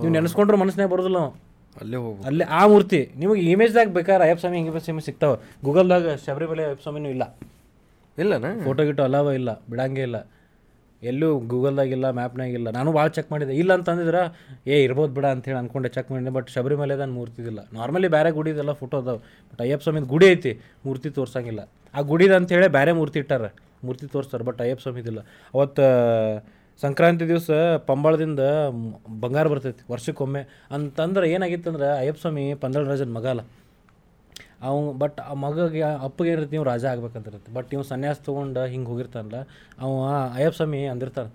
[0.00, 1.30] ನೀವು ನೆನೆಸ್ಕೊಂಡ್ರೆ ಮನಸ್ಸಿನಾಗ ಬರೋದಿಲ್ಲ ಅವ
[1.80, 3.00] ಅಲ್ಲೇ ಹೋಗಿ ಅಲ್ಲೇ ಆ ಮೂರ್ತಿ.
[3.16, 5.36] ನಿಮಗೆ ಇಮೇಜ್ದಾಗ ಬೇಕಾದ್ರೆ ಅಯ್ಯಪ್ಪ ಸ್ವಾಮಿ ಹಿಂಗೆ ಸ್ವಾಮಿ ಸಿಗ್ತಾವೆ.
[5.64, 7.24] ಗೂಗಲ್ದಾಗ ಶಬರಿಮಲೆ ಅಯ್ಯಪ್ಪ ಸ್ವಾಮಿನೂ ಇಲ್ಲ.
[8.18, 8.64] ಇಲ್ಲನಾ?
[8.64, 10.28] ಫೋಟೋ ಗಿಟೋ ಅಲಾವ ಇಲ್ಲ, ಬಿಡಂಗೆ ಇಲ್ಲ.
[11.02, 12.70] ಎಲ್ಲೂ ಗೂಗಲ್ದಾಗಿಲ್ಲ, ಮ್ಯಾಪ್ನಾಗಿಲ್ಲ.
[12.70, 14.22] ನಾನು ಭಾಳ ಚೆಕ್ ಮಾಡಿದೆ ಇಲ್ಲ ಅಂತಂದಿದ್ರೆ
[14.66, 18.98] ಏ, ಇರ್ಬೋದು ಬಿಡ ಅಂತೇಳಿ ಅನ್ಕೊಂಡೆ ಚೆಕ್ ಮಾಡಿದೆ ಬಟ್ ಶಬರಿಮಲೆದನ್ನು ಮೂರ್ತಿ ಇದಿಲ್ಲ ನಾರ್ಮಲಿ ಬೇರೆ ಗುಡಿದೆಲ್ಲ ಫೋಟೋ
[18.98, 19.18] ಅದಾವೆ.
[19.18, 21.60] ಬಟ್ ಅಯ್ಯಪ್ಪ ಸ್ವಾಮಿದು ಗುಡಿ ಐತಿ, ಮೂರ್ತಿ ತೋರ್ಸಂಗಿಲ್ಲ.
[21.94, 23.46] ಆ ಗುಡಿದ ಅಂತೇಳಿ ಬೇರೆ ಮೂರ್ತಿ ಇಟ್ಟಾರ.
[23.84, 25.20] ಮೂರ್ತಿ ತೋರಿಸ್ತಾರೆ ಬಟ್ ಅಯ್ಯಪ್ಪ ಸ್ವಾಮಿದಿಲ್ಲ
[25.54, 25.84] ಅವತ್ತು
[26.80, 27.50] ಸಂಕ್ರಾಂತಿ ದಿವಸ
[27.86, 28.40] ಪಂಬಳದಿಂದ
[29.20, 30.42] ಬಂಗಾರ ಬರ್ತೈತಿ, ವರ್ಷಕ್ಕೊಮ್ಮೆ.
[30.70, 33.26] ಅಂತಂದ್ರೆ ಏನಾಗಿತ್ತಂದ್ರೆ, ಅಯ್ಯಪ್ಪ ಸ್ವಾಮಿ ಪಂದಳ ರಾಜನ ಮಗ
[34.60, 37.52] ಅವ್ ಬಟ್ ಆ ಮಗಗೆ ಅಪ್ಪಗೆ ಏನಿರುತ್ತೆ ನೀವು ರಾಜ ಆಗ್ಬೇಕಂತಿರುತ್ತೆ.
[37.52, 39.38] ಬಟ್ ನೀವು ಸನ್ಯಾಸ ತೊಗೊಂಡು ಹಿಂಗೆ ಹೋಗಿರ್ತಾನಲ್ಲ
[39.78, 39.92] ಅವ
[40.34, 41.30] ಅಯ್ಯಪ್ಪ ಸ್ವಾಮಿ ಅಂದಿರ್ತಾನೆ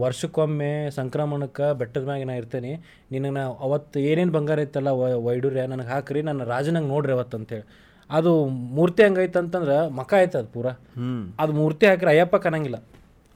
[0.00, 2.72] ವರ್ಷಕ್ಕೊಮ್ಮೆ ಸಂಕ್ರಮಣಕ್ಕೆ ಬೆಟ್ಟದ ಮ್ಯಾಗ ನಾ ಇರ್ತೇನೆ
[3.10, 7.66] ನಿನಗೆ ನಾ ಅವತ್ತು ಏನೇನು ಬಂಗಾರ ಇತ್ತಲ್ಲ ವ- ವೈಡೂರ್ಯ ನನಗೆ ಹಾಕ್ರಿ ನನ್ನ ರಾಜನಂಗೆ ನೋಡ್ರಿ ಅವತ್ತು ಅಂತೇಳಿ
[8.10, 10.70] ಅದು ಮೂರ್ತಿ ಹಂಗೈತೆ ಅಂತಂದ್ರೆ ಮಕ ಆಯ್ತು ಅದು ಪೂರಾ.
[10.94, 12.78] ಹ್ಞೂ ಅದು ಮೂರ್ತಿ ಹಾಕಿದ್ರೆ ಅಯ್ಯಪ್ಪ ಕನಂಗಿಲ್ಲ.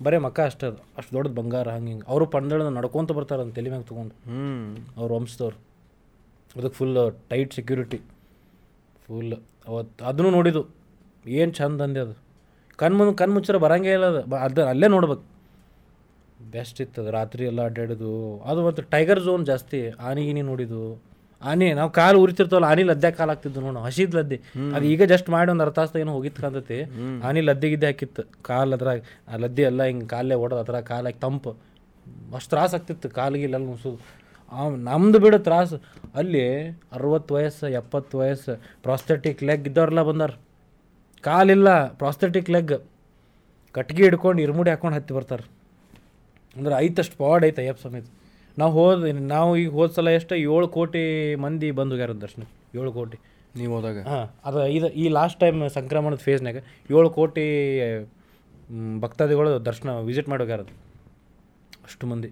[0.00, 0.80] ಬರೀ ಮಕ ಅಷ್ಟೇ ಅದು.
[0.98, 2.04] ಅಷ್ಟು ದೊಡ್ಡದು ಬಂಗಾರ ಹಂಗೆ ಹಿಂಗೆ.
[2.08, 4.14] ಅವರು ಪಂದಳ ನಡ್ಕೊತ ಬರ್ತಾರೆ ಅಂತ ತಲೆ ಮ್ಯಾಗ ತೊಗೊಂಡು.
[4.30, 5.58] ಹ್ಞೂ ಅವ್ರ ವಂಶದವ್ರು.
[6.56, 6.94] ಅದಕ್ಕೆ ಫುಲ್
[7.30, 7.98] ಟೈಟ್ ಸೆಕ್ಯೂರಿಟಿ
[9.08, 9.34] ಫುಲ್
[9.68, 10.66] ಅವತ್ತು ಅದನ್ನು ನೋಡಿದ್ದು.
[11.26, 12.14] ಏನು ಚಂದ ಅಂದೆ ಅದು.
[12.76, 14.36] ಕಣ್ಮುಂದು ಕಣ್ಣು ಮುಚ್ಚರ ಬರಂಗೇ ಇಲ್ಲ ಅದು.
[14.36, 15.24] ಅದು ಅಲ್ಲೇ ನೋಡ್ಬೇಕು.
[16.50, 17.10] ಬೆಸ್ಟ್ ಇತ್ತು ಅದು.
[17.10, 19.88] ರಾತ್ರಿ ಎಲ್ಲ ಅಡ್ಡಾಡಿದ್ದು ಅದು ಮತ್ತು ಟೈಗರ್ ಝೋನ್ ಜಾಸ್ತಿ.
[19.88, 21.02] ಆನೆ ಗೀನಿ ನೋಡಿದ್ದು.
[21.42, 23.80] ಆನೆ ನಾವು ಕಾಲು ಉರಿತಿರ್ತವಲ್ಲ ಆನಿ ಲದ್ದೆ ಕಾಲು ಆಗ್ತಿದ್ದು ನೋಡು.
[23.80, 24.40] ಹಸಿದ ಲದ್ದೆ.
[24.74, 26.78] ಅದು ಈಗ ಜಸ್ಟ್ ಮಾಡಿ ಒಂದು ಅರ್ಧ ಏನು ಏನೋ ಹೋಗಿತ್ತು ಕಾಂತತಿ
[27.24, 28.22] ಆನಿ ಲದ್ದೆ ಗಿದ್ದೆ ಹಾಕಿತ್ತು.
[28.42, 31.56] ಕಾಲು ಅದ್ರಾಗ ಆ ಲದ್ದೆ ಎಲ್ಲ ಹಿಂಗೆ ಕಾಲೇ ಹೊಡೆದು ಅದ್ರಾಗ ಕಾಲಾಗಿ ತಂಪು.
[32.34, 33.08] ಅಷ್ಟು ತ್ರಾಸ ಆಗ್ತಿತ್ತು.
[33.08, 33.92] ಕಾಲಿಗೆ ಆ
[34.88, 35.76] ನಮ್ದು ಬಿಡು ತ್ರಾಸು.
[36.18, 36.44] ಅಲ್ಲಿ
[36.96, 38.52] ಅರವತ್ತು ವಯಸ್ಸು ಎಪ್ಪತ್ತು ವಯಸ್ಸು
[38.86, 40.32] ಪ್ರಾಸ್ಥೆಟಿಕ್ ಲೆಗ್ ಇದ್ದವ್ರಲ್ಲ ಬಂದಾರ.
[41.24, 41.68] ಕಾಲಿಲ್ಲ
[42.02, 42.74] ಪ್ರಾಸ್ಥೆಟಿಕ್ ಲೆಗ್
[43.76, 45.44] ಕಟ್ಗೆ ಹಿಡ್ಕೊಂಡು ಇರ್ಮುಡಿ ಹಾಕೊಂಡು ಹತ್ತಿ ಬರ್ತಾರೆ.
[46.56, 48.06] ಅಂದ್ರೆ ಐತಷ್ಟು ಪಾಡ್ ಐತೆ ಅಯ್ಯಪ್ಪ ಸಮೇತ
[48.60, 51.02] ನಾವು ಹೋದ ನಾವು ಈಗ ಹೋದ ಸಲ ಎಷ್ಟು ಏಳು ಕೋಟಿ
[51.44, 52.42] ಮಂದಿ ಬಂದು ಹೋಗ್ಯಾರ ದರ್ಶನ.
[52.78, 53.18] ಏಳು ಕೋಟಿ.
[53.58, 53.98] ನೀವು ಹೋದಾಗ?
[54.10, 56.58] ಹಾಂ ಅದು ಇದು ಈ ಲಾಸ್ಟ್ ಟೈಮ್ ಸಂಕ್ರಮಣದ ಫೇಸ್ನಾಗ
[56.96, 57.44] ಏಳು ಕೋಟಿ
[59.04, 60.74] ಭಕ್ತಾದಿಗಳು ದರ್ಶನ ವಿಸಿಟ್ ಮಾಡೋಗ್ಯಾರದು
[61.88, 62.30] ಅಷ್ಟು ಮಂದಿ.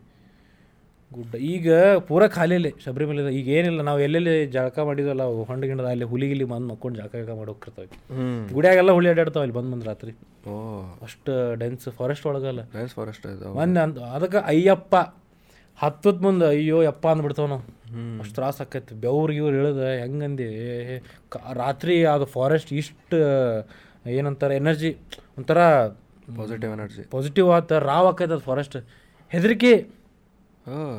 [1.12, 1.34] ಗುಡ್ಡ.
[1.34, 1.68] ಈಗ
[2.09, 6.66] ಪೂರ ಖಾಲಿಯಲ್ಲಿ ಶಬರಿಮಲೆ ಈಗ ಏನಿಲ್ಲ ನಾವು ಎಲ್ಲೆಲ್ಲಿ ಜಳಕ ಮಾಡಿದ್ವಲ್ಲ ಹೊಂಡ ಗಿಂಡದ ಅಲ್ಲಿ ಹುಲಿ ಗಿಲಿ ಬಂದು
[6.66, 7.88] ಮಕ್ಕೊಂಡು ಜಳಕ ಜಳಕ ಮಾಡಿ ಹೋಗ್ತಿರ್ತಾವೆ.
[8.14, 10.12] ಹ್ಞೂ ಗುಡಿಯಾಗೆಲ್ಲ ಹುಳಿ ಅಡ್ಡಾಡ್ತಾವೆ ಅಲ್ಲಿ ಬಂದು ಬಂದು ರಾತ್ರಿ.
[10.48, 10.57] ಓ.
[11.02, 12.62] ಅಷ್ಟು ಡೆನ್ಸ್ ಫಾರೆಸ್ಟ್ ಒಳಗಲ್ಲ.
[12.72, 14.94] ಡ್ಯಾನ್ಸ್ ಫಾರೆಸ್ಟ್ ಮೊನ್ನೆ ಅಂತ ಅದಕ್ಕೆ ಅಯ್ಯಪ್ಪ
[15.78, 17.64] ಹತ್ತದ ಮುಂದೆ ಅಯ್ಯೋ ಯಪ್ಪ ಅಂದ್ಬಿಡ್ತಾವ ನಾವು.
[18.20, 18.94] ಅಷ್ಟು ತ್ರಾಸ ಆಕೈತಿ.
[18.94, 20.48] ಬೆವ್ರಿಗೆ ಇವ್ರು ಇಳಿದ ಹೆಂಗಂದಿ?
[21.52, 23.18] ರಾತ್ರಿ ಅದು ಫಾರೆಸ್ಟ್ ಇಷ್ಟು
[24.11, 24.90] ಏನಂತಾರೆ ಎನರ್ಜಿ
[25.38, 25.61] ಒಂಥರ
[26.36, 28.76] ಪಾಸಿಟಿವ್ ಎನರ್ಜಿ ಪಾಸಿಟಿವ್ ಆತ ರಾವ್ ಆಕೈತೆ ಅದು ಫಾರೆಸ್ಟ್
[29.30, 29.72] ಹೆದರಿಕೆ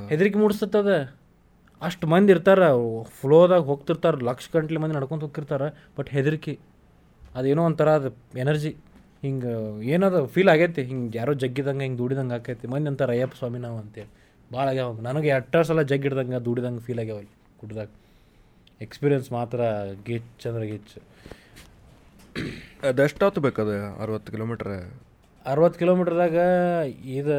[0.10, 0.92] ಹೆದರಿಕೆ ಮೂಡಿಸ್ತದ.
[1.82, 2.62] ಅಷ್ಟು ಮಂದಿ ಇರ್ತಾರ
[3.20, 6.54] ಫ್ಲೋದಾಗ ಹೋಗ್ತಿರ್ತಾರೆ ಲಕ್ಷ ಗಂಟ್ಲೆ ಮಂದಿ ನಡ್ಕೊಂತ ಹೋಗ್ತಿರ್ತಾರೆ ಬಟ್ ಹೆದರಿಕೆ.
[7.38, 8.10] ಅದೇನೋ ಒಂಥರ ಅದು
[8.44, 8.72] ಎನರ್ಜಿ
[9.24, 9.52] ಹಿಂಗೆ
[9.94, 12.68] ಏನದು ಫೀಲ್ ಆಗೈತಿ ಹಿಂಗೆ ಯಾರೋ ಜಗ್ಗಿದಂಗೆ ಹಿಂಗೆ ದುಡಿದಂಗೆ ಆಕೈತಿ.
[12.74, 14.10] ಮಂದಿ ಅಂತಾರೆ ಅಯ್ಯಪ್ಪ ಸ್ವಾಮಿ ನಾವು ಅಂತೇಳಿ.
[14.54, 17.90] ಭಾಳ ಆಗ್ಯಾವ ನನಗೆ ಎಟ್ಟ ಸಲ ಜಗ್ಗಿಡ್ದಂಗೆ ದುಡಿದಂಗೆ ಫೀಲ್ ಆಗ್ಯಾವ ಅಲ್ಲಿ ಕುಡ್ದಾಗ.
[18.86, 19.60] ಎಕ್ಸ್ಪೀರಿಯನ್ಸ್ ಮಾತ್ರ
[20.08, 20.96] ಗಿಚ್ ಚಂದ್ರ ಗಿಚ್
[22.90, 24.74] ಅದೆಷ್ಟು ಬೇಕದು ಅರವತ್ತು ಕಿಲೋಮೀಟ್ರ್
[25.52, 26.38] ಅರವತ್ತು ಕಿಲೋಮೀಟ್ರದಾಗ
[27.20, 27.36] ಇದು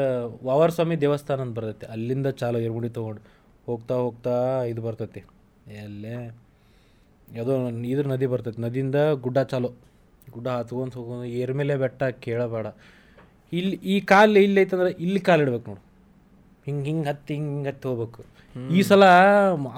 [0.46, 1.86] ವಾವರ್ ಸ್ವಾಮಿ ದೇವಸ್ಥಾನ ಅಂತ ಬರ್ತೈತಿ.
[1.94, 3.22] ಅಲ್ಲಿಂದ ಚಾಲು ಎರ್ಗುಡಿ ತೊಗೊಂಡು
[3.66, 4.34] ಹೋಗ್ತಾ ಹೋಗ್ತಾ
[4.72, 5.22] ಇದು ಬರ್ತೈತಿ.
[5.84, 6.14] ಎಲ್ಲೇ?
[7.36, 7.54] ಯಾವುದೋ
[7.92, 8.60] ಇದ್ರ ನದಿ ಬರ್ತೈತಿ.
[8.66, 9.70] ನದಿಯಿಂದ ಗುಡ್ಡ ಚಾಲು.
[10.30, 12.66] ಗುಡ್ಡ ಹತ್ಕೊಂತ ಹೋಗೋದು ಏರ್ಮೇಲೆ ಬೆಟ್ಟ ಕೇಳಬೇಡ.
[13.52, 15.82] ಇಲ್ಲಿ ಈ ಕಾಲು ಇಲ್ಲಿ ಐತಂದ್ರೆ ಇಲ್ಲಿ ಕಾಲು ಇಡ್ಬೇಕು ನೋಡು.
[16.66, 18.22] ಹಿಂಗೆ ಹಿಂಗೆ ಹತ್ತಿ ಹಿಂಗೆ ಹಿಂಗೆ ಹತ್ತಿ ಹೋಗ್ಬೇಕು.
[18.76, 19.04] ಈ ಸಲ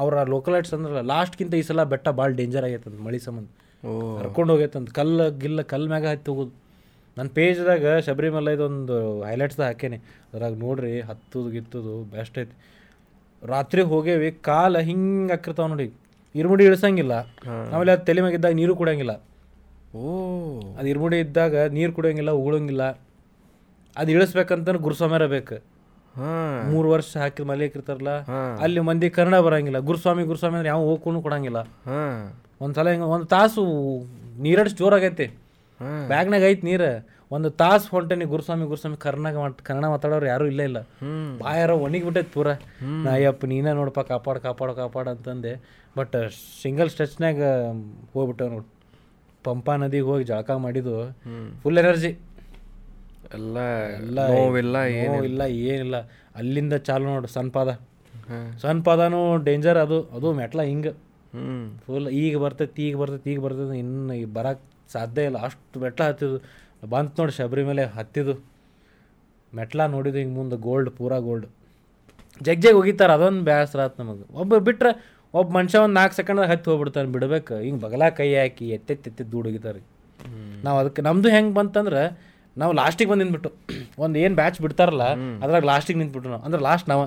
[0.03, 3.49] ಅವರ ಲೋಕಲ್ ಐಟ್ಸ್ ಅಂದ್ರಲ್ಲ ಲಾಸ್ಟ್ಗಿಂತ ಈ ಸಲ ಬೆಟ್ಟ ಭಾಳ ಡೇಂಜರ್ ಆಗೈತಂತ ಮಳೆ ಸಂಬಂಧ.
[4.21, 4.91] ಕರ್ಕೊಂಡು ಹೋಗೈತಂತ.
[5.01, 6.53] ಕಲ್ಲು ಗಿಲ್ಲ ಕಲ್ ಮ್ಯಾಗ ಹತ್ತಿ ಹೋಗೋದು.
[7.19, 12.57] ನನ್ನ ಪೇಜ್ದಾಗ ಶಬರಿಮಲೆ ಇದೊಂದು ಹೈಲೈಟ್ಸ್ದಾಗ ಹಾಕೇನಿ ಅದ್ರಾಗ ನೋಡ್ರಿ ಹತ್ತದು ಗಿತ್ತದು ಬೆಸ್ಟ್ ಐತಿ.
[13.47, 15.93] ರಾತ್ರಿ ಹೋಗೇವಿ ಕಾಲ ಹಿಂಗೆ ಹಾಕಿರ್ತಾವ ನೋಡಿ.
[16.35, 17.13] ಇರ್ಮುಡಿ ಇಳಿಸಂಗಿಲ್ಲ.
[17.75, 19.23] ಆಮೇಲೆ ಅದು ತಲೆ ಮ್ಯಾಗ ಇದ್ದಾಗ ನೀರು ಕುಡಿಯಂಗಿಲ್ಲ.
[19.97, 20.61] ಓ.
[20.61, 22.83] ಅದು ಇರ್ಮುಡಿ ಇದ್ದಾಗ ನೀರು ಕುಡಿಯಂಗಿಲ್ಲ ಉಗುಳಂಗಿಲ್ಲ.
[23.97, 25.55] ಅದು ಇಳಿಸ್ಬೇಕಂತ ಗುರುಸ್ವಾಮ್ಯಾರ ಬೇಕು.
[26.17, 26.71] ಹಾಂ.
[26.71, 28.11] ಮೂರು ವರ್ಷ ಹಾಕಿದ ಮಲೆ ಹಾಕಿರ್ತಾರಲ್ಲ
[28.61, 29.79] ಅಲ್ಲಿ ಮಂದಿ ಕನ್ನಡ ಬರಂಗಿಲ್ಲ.
[29.79, 31.59] ಗುರುಸ್ವಾಮಿ ಗುರುಸ್ವಾಮಿ ಅಂದ್ರೆ ಯಾವ ಹೋಗ್ಕೊಂಡು ಕೊಡಂಗಿಲ್ಲ.
[31.59, 32.41] ಹಾಂ.
[32.61, 33.65] ಒಂದು ಸಲ ಹಿಂಗೆ ಒಂದು ತಾಸು
[34.43, 35.25] ನೀರಡ್ಸ್ ಜೋರಾಗೈತಿ.
[35.25, 35.50] ಹಾಂ
[36.11, 36.91] ಬ್ಯಾಗ್ನಾಗ ಐತಿ ನೀರು.
[37.37, 39.35] ಒಂದು ತಾಸು ಹೊಂಟೇನಿ ಗುರುಸ್ವಾಮಿ ಗುರುಸ್ವಾಮಿ ಕರ್ನಾಗ
[39.69, 40.79] ಕನ್ನಡ ಮಾತಾಡೋರು ಯಾರೂ ಇಲ್ಲ ಇಲ್ಲ.
[41.43, 42.49] ಬಾಯಾರ ಒಣಗಿಬಿಟ್ಟೈತೆ ಪೂರ.
[43.05, 45.53] ನಾ ಅಯ್ಯಪ್ಪ ನೀನೇ ನೋಡಪ್ಪ ಕಾಪಾಡು ಕಾಪಾಡು ಕಾಪಾಡು ಅಂತಂದೆ.
[45.99, 46.17] ಬಟ್
[46.63, 47.43] ಸಿಂಗಲ್ ಸ್ಟ್ರೆಚ್ನಾಗ
[48.15, 48.69] ಹೋಗ್ಬಿಟ್ಟ ನೋಡಿ.
[49.47, 50.97] ಪಂಪಾ ನದಿಗೆ ಹೋಗಿ ಜಳಕ ಮಾಡಿದ್ದು
[51.63, 52.11] ಫುಲ್ ಎನರ್ಜಿ
[53.39, 53.59] ಎಲ್ಲ
[54.33, 55.97] ನೋವಿಲ್ಲ ಏನೂ ಇಲ್ಲ ಏನಿಲ್ಲ.
[56.41, 57.71] ಅಲ್ಲಿಂದ ಚಾಲು ನೋಡು ಸಣ್ಣ ಪಾದ
[58.63, 59.99] ಸಣ್ಣ ಪಾದನೂ ಡೇಂಜರ್ ಅದು.
[60.17, 60.93] ಅದು ಮೆಟ್ಲ ಹಿಂಗೆ.
[61.85, 65.39] ಫುಲ್ ಈಗ ಬರ್ತೈತಿ ಈಗ ಬರ್ತೈತಿ ಈಗ ಬರ್ತೈತಿ ಇನ್ನು ಬರಕ್ಕೆ ಸಾಧ್ಯ ಇಲ್ಲ.
[65.49, 66.39] ಅಷ್ಟು ಮೆಟ್ಲ ಹತ್ತಿದ್ದು.
[66.91, 68.35] ಬಂತು ನೋಡಿ ಶಬರಿ ಮೇಲೆ ಹತ್ತಿದ್ದು.
[69.53, 71.47] ಮೆಟ್ಲ ನೋಡಿದ್ದು ಹಿಂಗೆ ಮುಂದೆ ಗೋಲ್ಡ್ ಪೂರ ಗೋಲ್ಡ್
[72.41, 74.25] ಜಗ್ ಜಗ್ ಹೋಗಿತಾರೆ ಅದೊಂದು ಬೇಸರ ಆತು ನಮಗೆ.
[74.41, 74.93] ಒಬ್ಬ ಬಿಟ್ಟರೆ
[75.35, 77.55] ಒಬ್ಬ ಮನುಷ್ಯ ಒಂದು ನಾಲ್ಕು ಸೆಕೆಂಡ್ದಾಗ ಹತ್ತಿ ಹೋಗ್ಬಿಡ್ತಾನೆ ಬಿಡ್ಬೇಕು.
[77.59, 79.49] ಹಿಂಗೆ ಬಗಲ ಕೈ ಹಾಕಿ ಎತ್ತೆತ್ತೆತ್ತೆ ಎತ್ತಿ ದೂಡ್
[80.65, 82.03] ನಾವು ಅದಕ್ಕೆ ನಮ್ಮದು ಹೆಂಗೆ ಬಂತಂದ್ರೆ
[82.57, 83.51] ನಾವು ಲಾಸ್ಟಿಗೆ ಬಂದು ನಿಂತ್ಬಿಟ್ಟು
[84.05, 85.05] ಒಂದು ಏನು ಬ್ಯಾಚ್ ಬಿಡ್ತಾರಲ್ಲ
[85.43, 86.43] ಅದ್ರಾಗ ಲಾಸ್ಟಿಗೆ ನಿಂತ್ಬಿಟ್ಟು ನಾವು.
[86.43, 87.05] ಅಂದ್ರೆ ಲಾಸ್ಟ್ ನಾವು.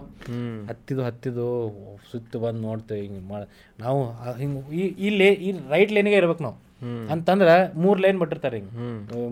[0.68, 1.48] ಹತ್ತಿದ್ದು ಹತ್ತಿದ್ದು
[2.12, 3.48] ಸುತ್ತ ಬಂದು ನೋಡ್ತೇವೆ ಹಿಂಗೆ ಮಾಡಿ
[3.80, 4.00] ನಾವು
[4.34, 6.58] ಹಿಂಗೆ ಈ ಇಲ್ಲಿ ಈ ರೈಟ್ ಲೈನಿಗೆ ಇರ್ಬೇಕು ನಾವು.
[7.14, 7.54] ಅಂತಂದ್ರೆ
[7.84, 8.72] ಮೂರು ಲೈನ್ ಬಿಟ್ಟಿರ್ತಾರೆ ಹಿಂಗೆ.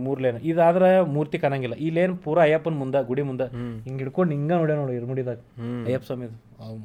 [0.05, 1.75] ಮೂರು ಲೈನ್ ಇದಾದ್ರೆ ಮೂರ್ತಿ ಕಾಣಂಗಿಲ್ಲ.
[1.85, 3.47] ಈ ಲೈನ್ ಪೂರಾ ಅಯ್ಯಪ್ಪನ ಮುಂದೆ ಗುಡಿ ಮುಂದೆ
[3.87, 5.39] ಹಿಂಗೆ ಹಿಡ್ಕೊಂಡು ಹಿಂಗೆ ನೋಡ್ಯ ನೋಡಿ ಇರ್ಮುಡಿದಾಗ
[5.87, 6.37] ಅಯ್ಯಪ್ಪ ಸ್ವಾಮಿದು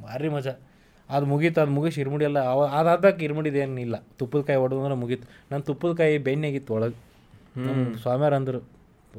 [0.07, 0.55] ಭಾರಿ ಮಜಾ.
[1.09, 5.27] ಅದು ಮುಗೀತು ಅದು ಮುಗಿಸಿ ಇರ್ಮುಡಿ ಎಲ್ಲ ಅವ ಅದಾದಾಗ ಇರ್ಮುಡಿದು ಏನಿಲ್ಲ ತುಪ್ಪದ ಕಾಯಿ ಹೊಡೆದಂದ್ರೆ ಮುಗೀತು.
[5.51, 6.99] ನನ್ನ ತುಪ್ಪದ ಕಾಯಿ ಬೆಣ್ಣೆಗಿತ್ತು ಒಳಗೆ.
[8.03, 8.61] ಸ್ವಾಮಿಯವ್ರು ಅಂದರು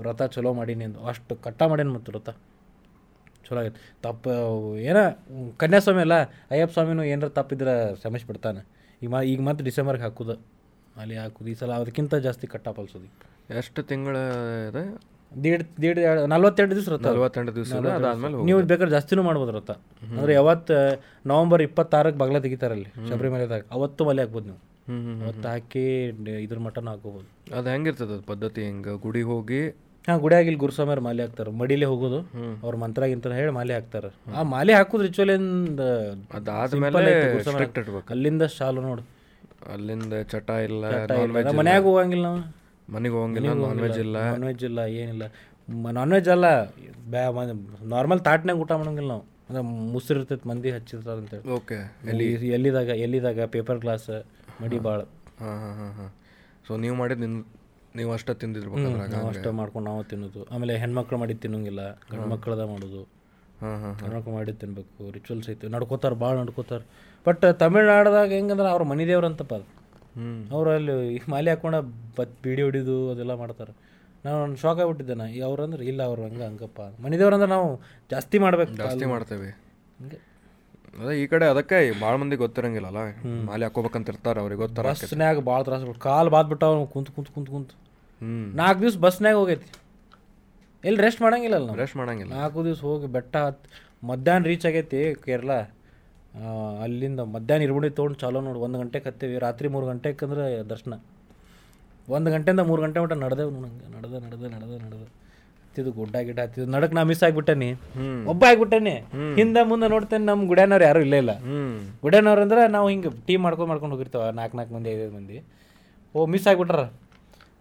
[0.01, 2.29] ವ್ರತ ಚಲೋ ಮಾಡೀನಿ ಅಂದು ಅಷ್ಟು ಕಟ್ಟ ಮಾಡೇನು ಮತ್ತು ವ್ರತ
[3.45, 3.79] ಚಲೋ ಆಗೈತೆ.
[4.05, 4.31] ತಪ್ಪು
[4.89, 4.97] ಏನ
[5.61, 6.15] ಕನ್ಯಾಸ್ವಾಮಿ ಅಲ್ಲ
[6.53, 8.61] ಅಯ್ಯಪ್ಪ ಸ್ವಾಮಿನೂ ಏನಾರ ತಪ್ಪಿದ್ರೆ ಶ್ರಮಿಸ್ಬಿಡ್ತಾನೆ
[9.01, 10.35] ಈಗ ಮ ಈಗ ಮತ್ತೆ ಡಿಸೆಂಬರ್ಗೆ ಹಾಕುದು.
[11.01, 11.49] ಅಲ್ಲಿ ಹಾಕೋದು.
[11.53, 13.07] ಈ ಸಲ ಅದಕ್ಕಿಂತ ಜಾಸ್ತಿ ಕಟ್ಟಾಪಲ್ಸೋದು
[13.59, 14.15] ಎಷ್ಟು ತಿಂಗಳ
[14.69, 14.83] ಇದೆ?
[15.43, 15.99] ದೀಡ್ ದೀಡ್
[16.33, 17.09] ನಲ್ವತ್ತೆರಡು ದಿವಸ ಇರುತ್ತೆ?
[17.09, 19.71] ನಲ್ವತ್ತೆಂಟು ದಿವಸ ಅದಾದ್ಮೇಲೆ ನೀವು ಬೇಕಾದ್ರೆ ಜಾಸ್ತಿನೂ ಮಾಡ್ಬೋದು ವ್ರತ
[20.09, 20.75] ಅಂದ್ರೆ ಯಾವತ್ತು
[21.31, 24.61] ನವಂಬರ್ ಇಪ್ಪತ್ತಾರಕ್ಕೆ ಬಗ್ಲ ತೆಗಿತಾರಲ್ಲಿ ಶಬರಿಮಲೆದಾಗ ಅವತ್ತು ಮಲೆ ಹಾಕ್ಬೋದು ನೀವು.
[25.25, 25.83] ಅವತ್ತು ಹಾಕಿ
[26.45, 27.27] ಇದ್ರ ಮಟನ್ ಹಾಕೋಬೋದು.
[27.57, 28.93] ಅದು ಹೆಂಗಿರ್ತದೆ ಅದು ಪದ್ಧತಿ ಹೆಂಗೆ?
[29.05, 29.61] ಗುಡಿ ಹೋಗಿ
[30.07, 31.51] ಹಾಂ ಗುಡಿ ಇಲ್ಲಿ ಗುರುಸ್ವಾಮಿಯವ್ರು ಮಾಲೆ ಹಾಕ್ತಾರೆ.
[31.61, 32.19] ಮಡಿಲೇ ಹೋಗೋದು.
[32.63, 34.09] ಅವ್ರ ಮಂತ್ರ ಗಿಂತ ಹೇಳಿ ಮಾಲೆ ಹಾಕ್ತಾರೆ.
[34.37, 35.81] ಆ ಮಾಲೆ ಹಾಕೋದು ರಿಚುವಲಿಂದ
[36.39, 37.13] ಅದಾದ್ಮೇಲೆ
[38.15, 39.03] ಅಲ್ಲಿಂದ ಶಾಲು ನೋಡು.
[39.73, 42.41] ಅಲ್ಲಿಂದ ಚಟ ಇಲ್ಲ ನಾನ್ ವೆಜ್ ಮನ್ಯಾಗ ಹೋಗಂಗಿಲ್ಲ ನಾವು.
[42.95, 44.17] ಮನೆಗೆ ಹೋಗಂಗಿಲ್ಲ ನಾನ್ ವೆಜ್ ಇಲ್ಲ.
[44.33, 45.25] ನಾನ್ ವೆಜ್ ಇಲ್ಲ ಏನಿಲ್ಲ.
[45.97, 46.47] ನಾನ್ ವೆಜ್ ಅಲ್ಲ
[47.13, 47.23] ಬ್ಯಾ
[47.95, 49.25] ನಾರ್ಮಲ್ ತಾಟ್ನಾಗ ಊಟ ಮಾಡಂಗಿಲ್ಲ ನಾವು.
[49.47, 51.45] ಅಂದ್ರೆ ಮುಸ್ರು ಇರ್ತೈತೆ ಮಂದಿ ಹಚ್ಚಿರ್ತಾರೆ ಅಂತೇಳಿ.
[51.57, 51.77] ಓಕೆ
[52.11, 52.25] ಎಲ್ಲಿ?
[52.57, 54.09] ಎಲ್ಲಿದಾಗ ಎಲ್ಲಿದಾಗ ಪೇಪರ್ ಗ್ಲಾಸ್
[54.63, 54.99] ಮಡಿ ಭಾಳ
[55.41, 56.09] ಹಾಂ ಹಾಂ ಹಾಂ ಹಾಂ.
[56.67, 57.37] ಸೊ ನೀವು ಮಾಡಿದ್ ನಿನ್
[57.97, 58.71] ನೀವು ಅಷ್ಟೇ ತಿಂದಿದ್ರು
[59.13, 60.41] ನಾವು ಅಷ್ಟೇ ಮಾಡ್ಕೊಂಡು ನಾವು ತಿನ್ನೋದು.
[60.53, 61.81] ಆಮೇಲೆ ಹೆಣ್ಮಕ್ಳು ಮಾಡಿ ತಿನ್ನಂಗಿಲ್ಲ
[62.11, 63.01] ಗಂಡು ಮಕ್ಕಳದ ಮಾಡೋದು.
[63.61, 65.67] ಹಾಂ ಹಾಂ ಹೆಣ್ಮಕ್ಳು ಮಾಡಿ ತಿನ್ಬೇಕು ರಿಚುವಲ್ಸ್ ಐತಿ.
[65.75, 66.85] ನಡ್ಕೋತಾರೆ ಭಾಳ ನಡ್ಕೋತಾರೆ.
[67.27, 69.67] ಬಟ್ ತಮಿಳ್ನಾಡ್ದಾಗ ಹೆಂಗಂದ್ರೆ ಅವ್ರ ಮನೆ ದೇವ್ರು ಅಂತಪ್ಪ ಅದು.
[70.19, 70.93] ಅವರು ಅವ್ರು ಅಲ್ಲಿ
[71.29, 71.75] ಮಾಲೆ ಹಾಕೊಂಡ
[72.17, 73.73] ಬತ್ ಬೀಡಿ ಹೊಡಿದು ಅದೆಲ್ಲ ಮಾಡ್ತಾರೆ.
[74.25, 75.25] ನಾನು ಒಂದು ಶಾಕ್ ಆಗಿಬಿಟ್ಟಿದ್ದೆ ನಾ.
[75.27, 76.81] ಈ ಅವ್ರಂದ್ರೆ ಇಲ್ಲ ಅವ್ರು ಹಂಗೆ ಹಂಗಪ್ಪ.
[77.03, 77.67] ಮನೆ ದೇವ್ರು ಅಂದ್ರೆ ನಾವು
[78.11, 78.73] ಜಾಸ್ತಿ ಮಾಡ್ಬೇಕು.
[78.75, 79.49] ಜಾಸ್ತಿ ಮಾಡ್ತೇವೆ.
[79.99, 80.19] ಹಂಗೆ.
[81.01, 83.01] ಅದೇ ಈ ಕಡೆ ಅದಕ್ಕೆ ಭಾಳ ಮಂದಿ ಗೊತ್ತಿರಂಗಿಲ್ಲಲ್ಲ.
[83.49, 87.75] ಮಾಲೆ ಹಾಕೋಬೇಕಂತ ಇರ್ತಾರೆ ಅವ್ರಿಗೆ ಗೊತ್ತಾರ ಬಸ್ನ್ಯಾಗ ಭಾಳ ತ್ರಾಸ ಕಾಲು ಬಾದ್ಬಿಟ್ಟು ಅವ್ನು ಕುಂತು ಕುಂತು ಕುಂತು ಕುಂತು.
[88.61, 89.67] ನಾಲ್ಕು ದಿವ್ಸ ಬಸ್ನ್ಯಾಗ ಹೋಗೈತಿ.
[90.83, 91.77] ಎಲ್ಲಿ ರೆಸ್ಟ್ ಮಾಡಂಗಿಲ್ಲ ನಾವು?
[91.77, 92.31] ರೆಸ್ಟ್ ಮಾಡಂಗಿಲ್ಲ.
[92.33, 93.67] ನಾಲ್ಕು ದಿವಸ ಹೋಗಿ ಬೆಟ್ಟ ಹತ್ತು
[94.07, 95.51] ಮಧ್ಯಾಹ್ನ ರೀಚ್ ಆಗೈತಿ ಕೇರಳ.
[96.83, 99.37] ಅಲ್ಲಿಂದ ಮಧ್ಯಾಹ್ನ ಇರ್ಬಿಡಿ ತೊಗೊಂಡು ಚಾಲೋ ನೋಡಿ ಒಂದು ಗಂಟೆಗೆ ಹತ್ತೀವಿ.
[99.37, 100.93] ರಾತ್ರಿ ಮೂರು ಗಂಟೆಗೆ ಅಂದ್ರೆ ದರ್ಶನ.
[102.15, 103.87] ಒಂದು ಗಂಟೆಯಿಂದ ಮೂರು ಗಂಟೆ ಮಟ್ಟ ನಡೆದೇವು ನಂಗೆ.
[103.95, 105.03] ನಡೆದ ನಡೆದ ನಡೆದ ನಡೆದ.
[105.63, 106.71] ಹತ್ತಿದ್ದು ಗುಡ್ಡ ಗಿಡ ಹತ್ತಿದ್ದು.
[106.71, 107.69] ನಡಕ್ ನಾ ಮಿಸ್ ಆಗ್ಬಿಟ್ಟೇನಿ.
[108.27, 108.93] ಒಬ್ಬ ಆಗ್ಬಿಟ್ಟೇನಿ.
[109.39, 111.33] ಹಿಂದೆ ಮುಂದೆ ನೋಡ್ತೇನೆ ನಮ್ಮ ಗುಡ್ಯಾನವ್ರು ಯಾರೂ ಇಲ್ಲೇ ಇಲ್ಲ.
[112.01, 115.37] ಗುಡ್ಯಾನವ್ರು ಅಂದ್ರೆ ನಾವು ಹಿಂಗೆ ಟೀಮ್ ಮಾಡ್ಕೊಂಡು ಮಾಡ್ಕೊಂಡು ಹೋಗಿರ್ತೇವೆ ನಾಲ್ಕು ನಾಲ್ಕು ಮಂದಿ ಐದೈದು ಮಂದಿ.
[116.15, 116.81] ಓ ಮಿಸ್ ಆಗಿಬಿಟ್ರ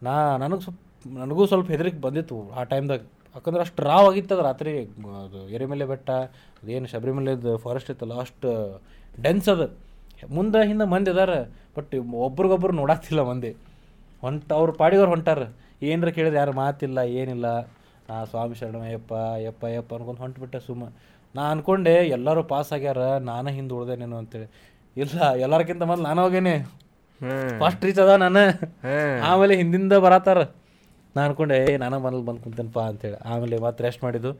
[0.03, 0.81] ನಾ ನನಗೆ ಸ್ವಲ್ಪ
[1.19, 3.01] ನನಗೂ ಸ್ವಲ್ಪ ಹೆದರಿಕೆ ಬಂದಿತ್ತು ಆ ಟೈಮ್ದಾಗ
[3.37, 4.83] ಯಾಕಂದ್ರೆ ಅಷ್ಟು ರಾವ್ ಆಗಿತ್ತು ಅದು ರಾತ್ರಿ.
[5.25, 6.11] ಅದು ಎರೆಮಲೆ ಬೆಟ್ಟ
[6.63, 8.51] ಅದೇನು ಶಬರಿಮಲೆದು ಫಾರೆಸ್ಟ್ ಇತ್ತಲ್ಲ ಅಷ್ಟು
[9.23, 9.67] ಡೆನ್ಸ್ ಅದು.
[10.35, 11.41] ಮುಂದೆ ಹಿಂದೆ ಮಂದಿ ಅದಾರ
[11.77, 13.51] ಬಟ್ ಒಬ್ರಿಗೊಬ್ರು ನೋಡಾತಿಲ್ಲ ಮಂದಿ.
[14.21, 15.39] ಹೊಂಟ ಅವ್ರ ಪಾಡಿಗವ್ರು ಹೊಂಟಾರ.
[15.83, 17.61] ಏನರ ಕೇಳಿದ್ರೆ ಯಾರು ಮಾತಿಲ್ಲ ಏನಿಲ್ಲ.
[18.09, 20.85] ನಾ ಸ್ವಾಮಿ ಶರಣ ಯಪ್ಪ ಯಪ್ಪ ಅನ್ಕೊಂಡು ಹೊಂಟ್ಬಿಟ್ಟೆ ಸುಮ್ಮ.
[21.35, 22.99] ನಾ ಅನ್ಕೊಂಡೆ ಎಲ್ಲರೂ ಪಾಸ್ ಆಗ್ಯಾರ
[23.31, 24.51] ನಾನು ಹಿಂದೆ ಉಳ್ದೇನೇನು ಅಂತೇಳಿ.
[24.97, 26.59] ಇಲ್ಲ ಎಲ್ಲರ್ಕಿಂತ ಮೊದ್ಲು ನಾನು ಹೋಗೇನೆ.
[27.59, 28.45] ಫಸ್ಟ್ ರೀಚ್ ಅದ ನಾನು.
[29.25, 30.39] ಆಮೇಲೆ ಹಿಂದಿಂದ ಬರತ್ತಾರ.
[31.17, 33.19] ನಾ ಅನ್ಕೊಂಡೆ ಏ ನಾನು ಮನೇಲಿ ಬಂದು ಕುಂತೇನಪ್ಪ ಅಂತೇಳಿ.
[33.33, 34.33] ಆಮೇಲೆ ಮತ್ತೆ ರೆಸ್ಟ್ ಮಾಡಿದ್ದು.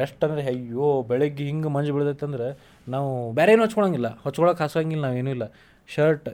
[0.00, 2.46] ರೆಸ್ಟ್ ಅಂದರೆ ಅಯ್ಯೋ ಬೆಳಗ್ಗೆ ಹಿಂಗೆ ಮಂಜು ಬೀಳ್ದೈತಂದ್ರೆ
[2.86, 3.08] ನಾವು
[3.38, 5.46] ಬೇರೆ ಏನು ಹಚ್ಕೊಳಂಗಿಲ್ಲ ಹಚ್ಕೊಳಕ್ಕೆ ಹಾಸಂಗಿಲ್ಲ ನಾವೇನೂ ಇಲ್ಲ.
[5.94, 6.28] ಶರ್ಟ್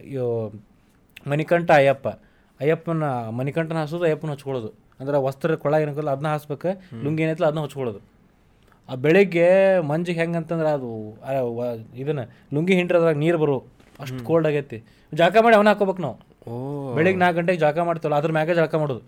[1.30, 2.08] ಮಣಿಕಂಠ ಅಯ್ಯಪ್ಪ.
[2.60, 3.06] ಅಯ್ಯಪ್ಪನ
[3.38, 6.70] ಮಣಿಕಂಠನ ಹಾಸೋದು ಅಯ್ಯಪ್ಪನ ಹಚ್ಕೊಳ್ಳೋದು ಅಂದ್ರೆ ವಸ್ತ್ರ ಕೊಳ ಏನಕ್ಕಲ್ಲ ಅದನ್ನ ಹಾಸ್ಬೇಕು.
[7.04, 8.00] ಲುಂಗಿ ಏನೈತಲ್ಲ ಅದನ್ನ ಹಚ್ಕೊಳ್ಳೋದು
[8.88, 9.48] ಆ ಬೆಳಿಗ್ಗೆ
[9.90, 10.90] ಮಂಜಿಗೆ ಹೆಂಗಂತಂದ್ರೆ ಅದು
[12.02, 12.22] ಇದನ್ನ
[12.56, 13.56] ಲುಂಗಿ ಹಿಂಡ್ರದ್ರಾಗ ನೀರು ಬರು
[14.04, 14.78] ಅಷ್ಟು ಕೋಲ್ಡ್ ಆಗೈತಿ.
[15.12, 16.16] ಜಾಕ ಮಾಡಿ ಅವನ ಹಾಕೋಬೇಕು ನಾವು.
[16.96, 19.02] ಬೆಳಿಗ್ಗೆ ನಾಲ್ಕು ಗಂಟೆಗೆ ಜಳಕ ಮಾಡ್ತೀವಲ್ಲ ಅದ್ರ ಮ್ಯಾಗೆ ಜಳಕ ಮಾಡೋದು.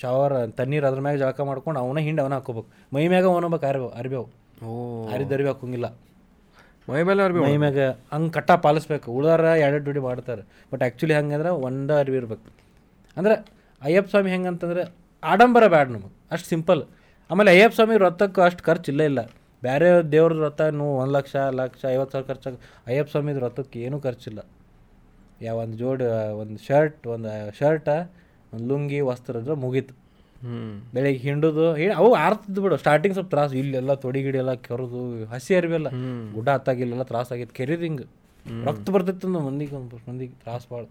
[0.00, 4.28] ಶವರ್ ತಣ್ಣೀರು ಅದ್ರ ಮ್ಯಾಗ ಜಳಕ ಮಾಡ್ಕೊಂಡು ಅವನ ಹಿಂಡಿ ಅವನ ಹಾಕೋಬೇಕು ಮೈ ಮ್ಯಾಗ ಅವನಬೇಕು ಅರಿಬೇವು ಅರಿಬೇವು.
[4.64, 5.08] ಓ.
[5.08, 5.86] ಅರಿದ ಅರಿವಿ ಹಾಕೋಂಗಿಲ್ಲ.
[6.88, 7.78] ಮೈ ಮೇಲೆ ಅರ್ಬಿ ಮೈ ಮ್ಯಾಗ
[8.12, 9.12] ಹಂಗೆ ಕಟ್ಟ ಪಾಲಿಸ್ಬೇಕು.
[9.12, 10.42] ಉಳ್ದಾರ ಎರಡು ಡ್ಯೂಟಿ ಮಾಡ್ತಾರೆ.
[10.72, 12.42] ಬಟ್ ಆ್ಯಕ್ಚುಲಿ ಹಂಗಂದ್ರೆ ಒಂದೇ ಅರಿವಿ ಇರ್ಬೇಕು.
[13.16, 13.34] ಅಂದ್ರೆ
[13.82, 14.82] ಅಯ್ಯಪ್ಪ ಸ್ವಾಮಿ ಹೆಂಗಂತಂದ್ರೆ
[15.24, 16.16] ಆಡಂಬರ ಬ್ಯಾಡ ನಮಗೆ.
[16.30, 16.82] ಅಷ್ಟು ಸಿಂಪಲ್
[17.30, 19.20] ಆಮೇಲೆ ಅಯ್ಯಪ್ಪ ಸ್ವಾಮಿ ವ್ರತಕ್ಕೆ ಅಷ್ಟು ಖರ್ಚು ಇಲ್ಲೇ ಇಲ್ಲ.
[19.62, 22.54] ಬೇರೆ ದೇವ್ರ ವ್ರತ ನೀವು ಒಂದು ಲಕ್ಷ ಲಕ್ಷ ಐವತ್ತು ಸಾವಿರ ಖರ್ಚಾಗ
[22.86, 24.40] ಅಯ್ಯಪ್ಪ ಸ್ವಾಮಿದು ವ್ರತಕ್ಕೆ ಏನೂ ಖರ್ಚಿಲ್ಲ.
[25.42, 27.88] ಯಾವ ಒಂದು ಜೋಡಿ ಒಂದು ಶರ್ಟ್ ಒಂದು ಶರ್ಟ
[28.52, 29.94] ಒಂದು ಲುಂಗಿ ವಸ್ತ್ರ ಇದ್ರೆ ಮುಗೀತು.
[30.42, 30.74] ಹ್ಮ್.
[30.94, 31.64] ಬೆಳಿಗ್ಗೆ ಹಿಂಡುದು
[31.96, 32.76] ಅವು ಆರ್ತಿದ್ದು ಬಿಡು.
[32.76, 33.56] ಸ್ಟಾರ್ಟಿಂಗ್ ಸ್ವಲ್ಪ ತ್ರಾಸು.
[33.56, 35.88] ಇಲ್ಲೆಲ್ಲ ತೊಡಿ ಗಿಡಿ ಎಲ್ಲ ಕೆರೆದು ಹಸಿ ಅರಿವೆಲ್ಲ
[36.34, 37.54] ಗುಡ್ಡ ಹತ್ತಾಗಿಲ್ಲೆಲ್ಲ ತ್ರಾಸ ಆಗಿತ್ತು.
[37.54, 38.06] ಕೆರೀದು ಹಿಂಗೆ.
[38.64, 40.84] ರಕ್ತ ಬರ್ತಿತ್ತು ಒಂದು ಮಂದಿಗೆ ಒಂದು ಮಂದಿಗೆ ತ್ರಾಸ ಭಾಳ.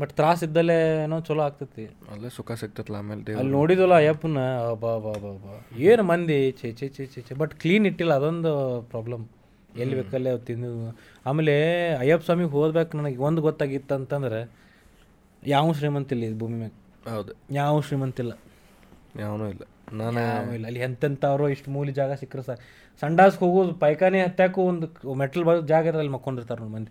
[0.00, 1.84] ಬಟ್ ತ್ರಾಸ ಇದ್ದಲ್ಲೇ ಏನೋ ಚಲೋ ಆಗ್ತೈತಿ.
[2.12, 4.38] ಅಲ್ಲೇ ಸುಖ ಸಿಗ್ತೈತಲ್ಲ ಆಮೇಲೆ ಅಲ್ಲಿ ನೋಡಿದ್ವಲ್ಲ ಅಯ್ಯಪ್ಪನ
[4.74, 6.50] ಬಾ ಬಾ ಬಾ ಬಾ ಏನು ಮಂದಿ?
[6.50, 8.52] ಚೇ ಚೇ ಚೇ ಚೇ ಚೇ ಬಟ್ ಕ್ಲೀನ್ ಇಟ್ಟಿಲ್ಲ ಅದೊಂದು
[8.82, 9.24] ಪ್ರಾಬ್ಲಮ್
[9.76, 10.70] ಎಲ್ಲಿ ಬೇಕಲ್ಲೇ ತಿಂದು
[11.26, 11.54] ಆಮೇಲೆ
[11.94, 13.16] ಅಯ್ಯಪ್ಪ ಸ್ವಾಮಿಗೆ ಹೋದ್ಬೇಕು ನನಗೆ.
[13.16, 14.40] ಒಂದು ಗೊತ್ತಾಗಿತ್ತು ಅಂತಂದ್ರೆ
[15.46, 16.72] ಯಾವ ಶ್ರೀಮಂತಿಲ್ಲ ಇದು ಭೂಮಿ ಮ್ಯಾಗ.
[17.12, 17.32] ಹೌದು.
[17.50, 18.32] ಯಾವ ಶ್ರೀಮಂತಿಲ್ಲ
[19.18, 19.62] ಯಾವನೂ ಇಲ್ಲ.
[19.92, 20.66] ನಾನು ಯಾವ ಇಲ್ಲ.
[20.66, 22.60] ಅಲ್ಲಿ ಎಂತೆಂಥವ್ರು ಇಷ್ಟು ಮೂಲಿ ಜಾಗ ಸಿಕ್ಕರೆ ಸಾಕು
[23.02, 26.90] ಸಂಡಾಸ್ಗೆ ಹೋಗೋದು ಪೈಖಾನೆ ಹತ್ತಾಕು ಒಂದು ಮೆಟ್ಲ್ ಬರೋ ಜಾಗ ಅಲ್ಲಿ ಮಕ್ಕೊಂಡಿರ್ತಾರೆ ನೋಡಿ ಮಂದಿ.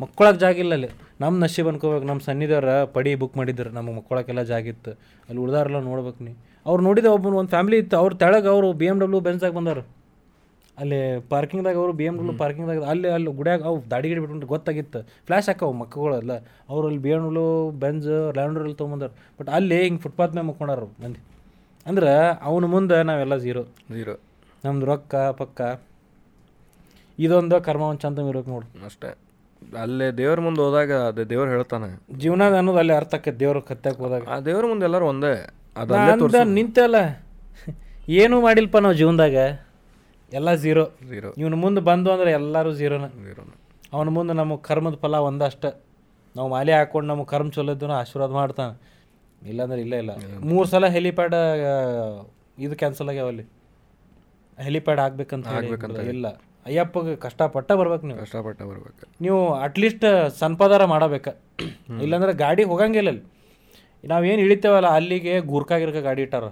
[0.00, 0.88] ಮಕ್ಕೊಳಕ್ಕೆ ಜಾಗ ಇಲ್ಲ ಅಲ್ಲಿ.
[1.20, 4.90] ನಮ್ಮ ನಶೀಬ್ ಅನ್ಕೋಬೇಕು ನಮ್ಮ ಸನ್ನಿದವ್ರ ಪಡಿ ಬುಕ್ ಮಾಡಿದ್ರು ನಮಗೆ ಮಕ್ಕೊಳಕ್ಕೆಲ್ಲ ಜಾಗ ಇತ್ತು.
[5.28, 6.32] ಅಲ್ಲಿ ಉಳ್ದಾರಲ್ಲ ನೋಡ್ಬೇಕು ನೀ.
[6.66, 10.01] ಅವ್ರು ನೋಡಿದ ಒಬ್ಬನು ಒಂದು ಫ್ಯಾಮಿಲಿ ಇತ್ತು ಅವ್ರ ತೆಳಗೆ ಅವರು ಬಿ ಎಂ ಡಬ್ಲ್ಯೂ ಬೆಂಚಾಗ ಬಂದಾರು
[10.78, 15.02] ಅಲ್ಲಿ ಪಾರ್ಕಿಂಗ್ದಾಗ ಅವರು ಬಿ ಎಂ ಡಬ್ಲ್ಯೂ ಪಾರ್ಕಿಂಗ್ದಾಗ ಅಲ್ಲಿ ಅಲ್ಲಿ ಗುಡ್ಯಾಗ ಅವು ದಾಡಿ ಗಿಡಿ ಬಿಟ್ಟು ಗೊತ್ತಾಗಿತ್ತು.
[15.26, 16.32] ಫ್ಲ್ಯಾಶ್ ಹಾಕವು ಮಕ್ಕಳೆಲ್ಲ
[16.68, 21.20] ಅವ್ರು ಅಲ್ಲಿ ಬಿ ಎಂ ಡಬ್ಲ್ಯೂ ಬೆಂಜ್ ಲ್ಯಾಂಡ್ರಲ್ಲಿ ತೊಗೊಂಬಂದಾರ ಬಟ್ ಅಲ್ಲಿ ಹಿಂಗೆ ಫುಟ್ಪಾತ್ ಮೇಲೆ ಮಕ್ಕೊಂಡಾರ ಮಂದಿ.
[21.86, 22.12] ಅಂದ್ರೆ
[22.42, 23.62] ಅವನ ಮುಂದೆ ನಾವೆಲ್ಲ ಝೀರೋ
[23.92, 24.14] ಜೀರೋ
[24.64, 25.60] ನಮ್ದು ರೊಕ್ಕ ಪಕ್ಕ.
[27.18, 28.66] ಇದೊಂದು ಕರ್ಮ ಒಂದು ಚಂದ ಇರೋಕೆ ನೋಡು.
[28.86, 29.10] ಅಷ್ಟೇ.
[29.78, 31.88] ಅಲ್ಲೇ ದೇವ್ರ ಮುಂದೆ ಹೋದಾಗ ಅದೇ ದೇವ್ರು ಹೇಳ್ತಾನೆ.
[32.18, 34.22] ಜೀವನದ ಅನ್ನೋದು ಅಲ್ಲಿ ಅರ್ಥ ಆಕೈತೆ ದೇವ್ರ ಕತ್ತಾಕ ಹೋದಾಗ.
[34.28, 35.34] ಆ ದೇವ್ರ ಮುಂದೆ ಎಲ್ಲರೂ ಒಂದೇ.
[35.76, 35.92] ಅದ
[36.44, 36.96] ನಿಂತಲ್ಲ
[38.20, 39.36] ಏನೂ ಮಾಡಿಲ್ಪ ನಾವು ಜೀವನದಾಗ?
[40.32, 43.50] ಎಲ್ಲ ಝೀರೋ ಝೀರೋ ಇವನು ಮುಂದೆ ಬಂದು ಅಂದ್ರೆ ಎಲ್ಲರೂ ಝೀರೋನ ಝೀರೋನ
[43.92, 45.70] ಅವನ ಮುಂದೆ ನಮ್ಮ ಕರ್ಮದ ಫಲ ಒಂದಷ್ಟು.
[46.36, 48.74] ನಾವು ಮಾಲೆ ಹಾಕ್ಕೊಂಡು ನಮ್ಮ ಕರ್ಮ ಚಲೋ ಇದ್ದು ಆಶೀರ್ವಾದ ಮಾಡ್ತಾನೆ.
[49.48, 50.10] ಇಲ್ಲಾಂದ್ರೆ ಇಲ್ಲ ಇಲ್ಲ.
[50.44, 51.34] ಮೂರು ಸಲ ಹೆಲಿಪ್ಯಾಡ್
[52.58, 53.44] ಇದು ಕ್ಯಾನ್ಸಲ್ ಆಗ್ಯಾವ ಅಲ್ಲಿ.
[54.62, 55.46] ಹೆಲಿಪ್ಯಾಡ್ ಆಗ್ಬೇಕಂತ
[56.14, 56.28] ಇಲ್ಲ.
[56.66, 58.20] ಅಯ್ಯಪ್ಪಗೆ ಕಷ್ಟಪಟ್ಟ ಬರ್ಬೇಕು ನೀವು.
[58.20, 59.06] ಕಷ್ಟಪಟ್ಟ ಬರ್ಬೇಕು.
[59.20, 60.04] ನೀವು ಅಟ್ಲೀಸ್ಟ್
[60.38, 61.30] ಸನ್ಪದಾರ ಮಾಡಬೇಕು.
[62.02, 63.31] ಇಲ್ಲಾಂದ್ರೆ ಗಾಡಿ ಹೋಗಂಗಿಲ್ಲ ಅಲ್ಲಿ.
[64.04, 66.46] ನಾವೇನು ಇಳಿತೇವಲ್ಲ ಅಲ್ಲಿಗೆ ಗೂರ್ಖಾ ಗಿರ್ಕ ಗಾಡಿ ಇಟ್ಟಾರ.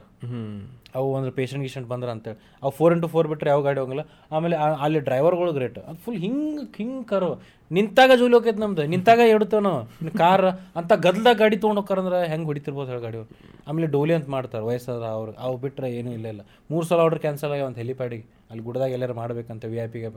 [0.99, 2.39] ಅವು ಅಂದ್ರೆ ಪೇಷಂಟ್ ಗೀಷಂಟ್ ಬಂದ್ರೆ ಅಂತೇಳಿ.
[2.63, 4.03] ಅವು ಫೋರ್ ಇಂಟು ಫೋರ್ ಬಿಟ್ಟರೆ ಯಾವ ಗಾಡಿ ಹೋಗಲ್ಲ
[4.37, 7.29] ಆಮೇಲೆ ಅಲ್ಲಿ ಡ್ರೈವರ್ಗಳು ಗ್ರೇಟ್ ಅದು ಫುಲ್ ಹಿಂಗೆ ಹಿಂಗೆ ಕರು
[7.71, 8.85] ನಿಂತಾಗ ಜೂಲಿ ಹೋಗೈತೆ ನಮ್ದು.
[8.95, 9.81] ನಿಂತಾಗ ಎಡ್ತೇವೆ ನಾವು.
[10.19, 10.47] ಕಾರ್
[10.81, 13.31] ಅಂತ ಗದ್ದಾಗ ಗಾಡಿ ತೊಗೊಂಡು ಹೆಂಗೆ ಹೊಡಿತಿರ್ಬೋದು ಹೇಳಿ ಗಾಡಿ ಅವ್ರು.
[13.69, 15.33] ಆಮೇಲೆ ಡೋಲಿ ಅಂತ ಮಾಡ್ತಾರೆ ವಯಸ್ಸಾದ ಅವ್ರು.
[15.47, 16.43] ಅವು ಬಿಟ್ಟರೆ ಏನೂ ಇಲ್ಲ ಇಲ್ಲ.
[16.71, 20.09] ಮೂರು ಸಲ ಆರ್ಡ್ರ್ ಕ್ಯಾನ್ಸಲ್ ಆಗಿ ಒಂದು ಹೆಲಿಪ್ಯಾಡಿಗೆ ಅಲ್ಲಿ ಗುಡ್ದಾಗ ಎಲ್ಲಾರು ಮಾಡ್ಬೇಕಂತ ವಿ ಐ ಪಿಗೆ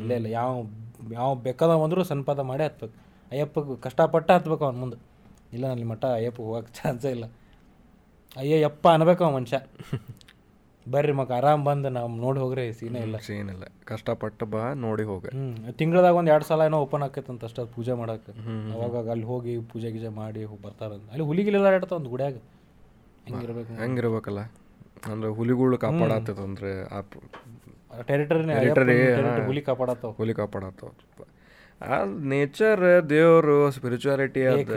[0.00, 0.26] ಇಲ್ಲ ಇಲ್ಲ.
[0.38, 0.50] ಯಾವ
[1.12, 2.96] ಯಾವ ಬೇಕಾದ ಬಂದರೂ ಸನ್ಪಾದ ಮಾಡೇ ಹತ್ಬೇಕು.
[3.32, 4.98] ಅಯ್ಯಪ್ಪ ಕಷ್ಟಪಟ್ಟ ಹತ್ಬೇಕು ಅವ್ನ ಮುಂದೆ.
[5.56, 7.26] ಇಲ್ಲ ಅಲ್ಲಿ ಮಠ ಅಯ್ಯಪ್ಪ ಹೋಗಕ್ಕೆ ಚಾನ್ಸೇ ಇಲ್ಲ.
[8.36, 9.58] ಅಯ್ಯೋ ಯಪ್ಪ ಅನ್ಬೇಕು ಅವ ಮನುಷ್ಯ.
[10.86, 13.16] ಬರ್ರಿ ಮಗ ಆರಾಮ್ ಬಂದು ನಾವು ನೋಡಿ ಹೋಗ್ರಿ ಸೀನೇ ಇಲ್ಲ.
[13.28, 13.64] ಸೀನ್ ಇಲ್ಲ.
[13.84, 15.24] ಕಷ್ಟಪಟ್ಟು ಬಾ ನೋಡಿ ಹೋಗ.
[15.36, 18.32] ಹ್ಞೂ ತಿಂಗಳದಾಗ ಒಂದು ಎರಡು ಸಲ ಏನೋ ಓಪನ್ ಆಕೈತಂತ ಅಷ್ಟೇ ಅದು ಪೂಜೆ ಮಾಡಕ್ಕೆ.
[18.74, 22.36] ಅವಾಗ ಅಲ್ಲಿ ಹೋಗಿ ಪೂಜೆ ಗೀಜೆ ಮಾಡಿ ಹೋಗಿ ಬರ್ತಾರಂತ ಅಲ್ಲಿ ಹುಲಿಗಿಲೆಲ್ಲ ಆಡ್ತಾವ ಒಂದು ಗುಡ್ಯಾಗ.
[23.28, 23.72] ಹೆಂಗಿರ್ಬೇಕು?
[23.82, 24.42] ಹೆಂಗಿರ್ಬೇಕಲ್ಲ?
[25.12, 27.00] ಅಂದ್ರೆ ಹುಲಿಗಳು ಕಾಪಾಡತ್ತದ ಅಂದ್ರೆ ಆ
[28.10, 28.96] ಟೆರಿಟರಿ ಟೆರಿಟರಿನೇ
[29.48, 30.88] ಹುಲಿ ಕಾಪಾಡತ್ತಾವ ಹುಲಿ ಕಾಪಾಡತ್ತವ
[31.86, 31.96] ಆ
[32.32, 34.76] ನೇಚರ್ ದೇವರು ಸ್ಪಿರಿಚುಯಾಲಿಟಿ ಅದು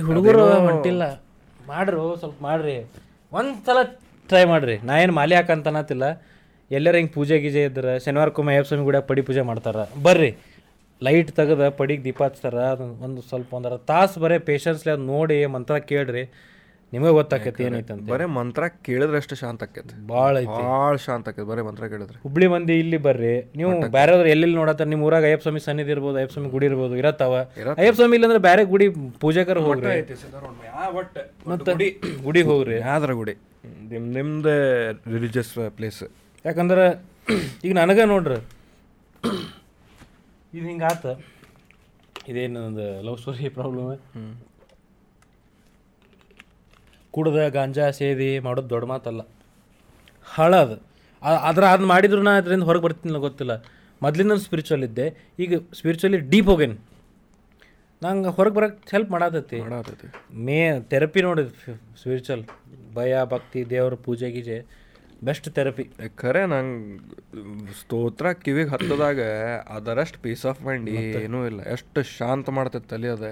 [0.00, 1.02] ಹುಡುಗರು ಹೊಂಟಿಲ್ಲ
[1.66, 2.90] ಮಾಡ್ರು ಸ್ವಲ್ಪ ಮಾಡ್ರಿ.
[3.32, 3.82] ಒಂದ್ಸಲ
[4.28, 4.78] ಟ್ರೈ ಮಾಡ್ರಿ.
[4.78, 6.04] ನಾ ಏನು ಮಾಲೆ ಹಾಕಂತ ಅನ್ನತ್ತಿಲ್ಲ.
[6.70, 10.02] ಎಲ್ಲರ ಹಿಂಗೆ ಪೂಜೆ ಗೀಜೆ ಇದ್ರೆ ಶನಿವಾರಕ್ಕೊಮ್ಮೆ ಅಯ್ಯಪ್ಪ ಸ್ವಾಮಿ ಕೂಡ ಪಡಿ ಪೂಜೆ ಮಾಡ್ತಾರೆ.
[10.02, 10.36] ಬರ್ರಿ.
[11.02, 12.82] ಲೈಟ್ ತೆಗೆದ ಪಡಿಗೆ ದೀಪ ಹಚ್ತಾರೆ.
[13.04, 16.24] ಒಂದು ಸ್ವಲ್ಪ ಒಂದರ ತಾಸು ಬರೀ ಪೇಷನ್ಸ್ಲಿ ಅದು ನೋಡಿ ಮಂತ್ರ ಕೇಳ್ರಿ.
[16.94, 19.94] ನಿಮಗೆ ಗೊತ್ತಾಕೈತಿ ಏನೈತಂತ ಅಂತ ಬರೇ ಮಂತ್ರ ಕೇಳಿದ್ರೆ ಅಷ್ಟು ಶಾಂತ ಆಕೈತಿ.
[20.12, 20.56] ಭಾಳ ಐತಿ.
[20.64, 22.18] ಭಾಳ ಶಾಂತ ಆಕೈತಿ ಬರೀ ಮಂತ್ರ ಕೇಳಿದ್ರೆ.
[22.24, 23.32] ಹುಬ್ಳಿ ಮಂದಿ ಇಲ್ಲಿ ಬರ್ರಿ.
[23.60, 24.86] ನೀವು ಬೇರೆಯವ್ರು ಎಲ್ಲೆಲ್ಲಿ ನೋಡತ್ತಾರ?
[24.92, 27.34] ನಿಮ್ಮ ಊರಾಗ ಅಯ್ಯಪ್ಪ ಸ್ವಾಮಿ ಸನ್ನಿಧಿ ಇರ್ಬೋದು ಅಯ್ಯಪ್ಪ ಸ್ವಾಮಿ ಗುಡಿ ಇರ್ಬೋದು ಇರತ್ತಾವ?
[27.80, 28.88] ಅಯ್ಯಪ್ಪ ಸ್ವಾಮಿ ಇಲ್ಲಂದ್ರೆ ಬೇರೆ ಗುಡಿ
[29.24, 29.96] ಪೂಜಕರು ಹೋಗ್ರಿ.
[31.52, 31.72] ಮತ್ತೆ
[32.24, 32.42] ಗುಡಿ.
[32.50, 32.76] ಹೋಗ್ರಿ.
[32.88, 33.34] ಯಾವ್ದ್ರ ಗುಡಿ?
[33.92, 34.54] ನಿಮ್ ನಿಮ್ದು
[35.16, 36.02] ರಿಲಿಜಿಯಸ್ ಪ್ಲೇಸ್
[36.44, 36.86] ಯಾಕಂದ್ರೆ
[37.66, 38.38] ಈಗ ನನಗೆ ನೋಡ್ರಿ.
[40.56, 41.06] ಇದು ಹಿಂಗೆ ಆತ.
[42.30, 43.88] ಇದೇನು ಒಂದು ಲವ್ ಸ್ಟೋರಿ ಪ್ರಾಬ್ಲಮ್
[47.14, 49.22] ಕುಡ್ದ ಗಾಂಜಾ ಸೇದಿ ಮಾಡೋದು ದೊಡ್ಡ ಮಾತಲ್ಲ.
[50.34, 50.76] ಹಳದು.
[51.22, 53.54] ಅದ್ರ ಅದನ್ನ ಮಾಡಿದ್ರು ನಾ ಅದರಿಂದ ಹೊರಗೆ ಬರ್ತೀನಿ ಗೊತ್ತಿಲ್ಲ.
[54.02, 55.06] ಮೊದ್ಲಿಂದ ಸ್ಪಿರಿಚುವಲ್ ಇದ್ದೆ.
[55.38, 56.76] ಈಗ ಸ್ಪಿರಿಚುವಲಿ ಡೀಪ್ ಹೋಗೇನಿ.
[58.02, 59.58] ನಂಗೆ ಹೊರಗೆ ಬರಕ್ಕೆ ಹೆಲ್ಪ್ ಮಾಡಾತೈತಿ.
[60.46, 60.58] ಮೇ
[60.90, 61.50] ಥೆರಪಿ ನೋಡಿದ್
[62.00, 62.44] ಸ್ಪಿರಿಚುವಲ್
[62.94, 64.58] ಭಯ ಭಕ್ತಿ ದೇವ್ರ ಪೂಜೆ ಗೀಜೆ.
[65.24, 65.84] ಬೆಸ್ಟ್ ಥೆರಪಿ
[66.16, 66.98] ಖರೆ ನಂಗೆ
[67.80, 69.20] ಸ್ತೋತ್ರ ಕಿವಿಗೆ ಹತ್ತದಾಗ
[69.76, 71.60] ಅದರಷ್ಟು ಪೀಸ್ ಆಫ್ ಮೈಂಡ್ ಏನೂ ಇಲ್ಲ.
[71.76, 73.22] ಎಷ್ಟು ಶಾಂತ ಮಾಡ್ತೈತೆ ತಲೆ ಅದ.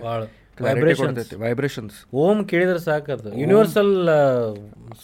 [0.61, 3.31] ವೈಬ್ರೇಷನ್ಸ್ ಓಮ್ ಕೇಳಿದ್ರೆ ಸಾಕದು.
[3.43, 3.93] ಯೂನಿವರ್ಸಲ್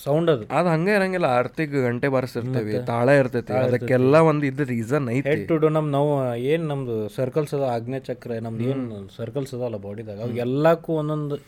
[0.04, 0.44] ಸೌಂಡ್ ಅದು.
[0.58, 1.26] ಅದು ಹಂಗೆ ಇರಂಗಿಲ್ಲ.
[1.38, 3.52] ಆರ್ತಿಗೆ ಗಂಟೆ ಬಾರಿಸಿರ್ತೇವೆ ತಾಳ ಇರ್ತೈತಿ.
[3.60, 5.36] ಅದಕ್ಕೆಲ್ಲ ಒಂದು ಇದು ರೀಸನ್ ಐತಿ.
[5.50, 6.10] ಟು ಡೋ ನಮ್ಮ ನಾವು
[6.52, 11.38] ಏನು ನಮ್ದು ಸರ್ಕಲ್ಸ್ ಅದ ಆಗ್ನೇಯ ಚಕ್ರ ನಮ್ದು ಏನು ಸರ್ಕಲ್ಸ್ ಅದಲ್ಲ ಬಾಡಿದಾಗ ಅವು ಎಲ್ಲಕ್ಕೂ ಒಂದೊಂದು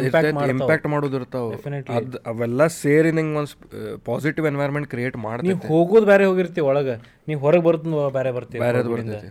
[0.00, 1.52] ಇಂಪ್ಯಾಕ್ಟ್ ಮಾಡೋದು ಇರ್ತಾವ.
[1.98, 5.66] ಅದ್ ಅವೆಲ್ಲ ಸೇರಿ ನಿಂಗೆ ಒಂದು ಪಾಸಿಟಿವ್ ಎನ್ವೈರ್ಮೆಂಟ್ ಕ್ರಿಯೇಟ್ ನೀವು ಮಾಡ್ತೈತಿ.
[5.74, 6.96] ಹೋಗೋದು ಬೇರೆ ಹೋಗಿರ್ತೀವಿ ಒಳಗೆ.
[7.28, 9.30] ನೀವು ಹೊರಗೆ ಬರ್ತೀನಿ ಬೇರೆ ಬರ್ತೀವಿ ಬೇರೆ ಬರ್ತೈತಿ.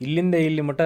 [0.00, 0.82] ಇಲ್ಲಿಂದ ಇಲ್ಲಿ ಮಟ್ಟ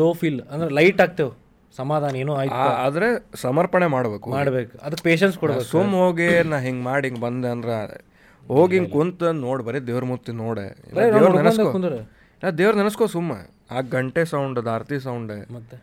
[0.00, 1.32] ಲೋ ಫೀಲ್ ಅಂದ್ರೆ ಲೈಟ್ ಆಗ್ತೇವೆ.
[1.78, 3.08] ಸಮಾಧಾನ ಏನೋ ಆಯ್ತು ಆದ್ರೆ
[3.44, 4.72] ಸಮರ್ಪಣೆ ಮಾಡ್ಬೇಕು ಮಾಡ್ಬೇಕು.
[4.86, 5.66] ಅದಕ್ಕೆ ಪೇಷನ್ಸ್ ಕೊಡ್ಬೇಕು.
[5.72, 7.70] ಸುಮ್ ಹೋಗಿ ನಾ ಹಿಂಗ್ ಮಾಡಿ ಹಿಂಗ್ ಬಂದೆ ಅಂದ್ರ
[8.48, 10.58] ಹೋಗಿ ಹಿಂಗ್ ಕುಂತ ನೋಡ್ ಬರೀ ದೇವ್ರ ಮೂರ್ತಿ ನೋಡ.
[10.96, 11.70] ದೇವ್ರ ನೆನಸ್ಕೋ.
[12.38, 13.32] ಇಲ್ಲ ದೇವ್ರ ನೆನಸ್ಕೋ ಸುಮ್ಮ.
[13.74, 15.76] ಆ ಗಂಟೆ ಸೌಂಡ್ ಅದ ಆರತಿ ಸೌಂಡ್ ಮತ್ತೆ.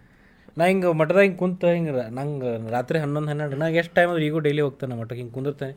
[0.57, 4.61] ನಾ ಹಿಂಗ ಮಠದಾಗ ಹಿಂಗೆ ಕುಂತ ಹಿಂಗೆ ನಂಗೆ ರಾತ್ರಿ ಹನ್ನೊಂದು ಹನ್ನೆರಡು ನಂಗೆ ಎಷ್ಟು ಟೈಮ್ ಈಗೂ ಡೈಲಿ
[4.68, 5.76] ಹೋಗ್ತಾನೆ ಮಠಕ್ಕೆ ಹಿಂಗೆ ಕುಂದಿರ್ತೇನೆ.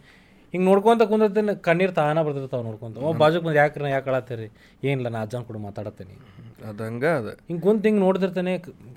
[0.55, 2.97] ಹಿಂಗೆ ನೋಡ್ಕೊಂತ ಕುಂದಿರ್ತೀನಿ ಕಣ್ಣೀರು ತಾನ ಬರ್ತಿರ್ತಾವ ನೋಡ್ಕೊಂತ.
[3.07, 4.47] ಓ ಬಾಜುಕ್ ಬಂದು ಯಾಕ್ರಿ ನಾ ಯಾಕೆ ಕಳತ್ತೀರಿ
[4.89, 6.15] ಏನಿಲ್ಲ ನಾ ಅಜ್ಜನ ಕೂಡ ಮಾತಾಡತ್ತೇನೆ.
[6.71, 7.29] ಅದಂಗ ಅದ.
[7.49, 8.53] ಹಿಂಗೆ ಕುಂತ ಹಿಂಗೆ ನೋಡ್ತಿರ್ತಾನೆ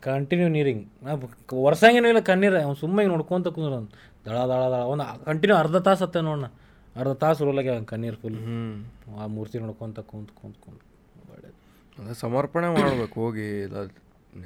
[0.08, 0.84] ಕಂಟಿನ್ಯೂ ನೀರಿಂಗ್.
[1.08, 3.74] ಹಿಂಗೆ ವರ್ಷಂಗೇನೂ ಇಲ್ಲ ಕಣ್ಣೀರು ಅವ್ನು ಸುಮ್ಮನೆ ಹಿಂಗೆ ನೋಡ್ಕೊಂತ ಕುಂದ್ರ
[4.28, 6.48] ದಳ ದಳ ದಳ ಒಂದು ಕಂಟಿನ್ಯೂ ಅರ್ಧ ತಾಸು ಅತ್ತೆ ನೋಡೋಣ
[7.02, 8.38] ಅರ್ಧ ತಾಸು ರೋಲಾಗೆ ಕಣ್ಣೀರು ಫುಲ್
[9.18, 10.80] ಆ ಮೂರ್ತಿ ನೋಡ್ಕೊಂತ ಕುಂತ ಕುಂತ ಕುಂತ.
[11.98, 13.46] ಅದ ಸಮರ್ಪಣೆ ಮಾಡ್ಬೇಕು ಹೋಗಿ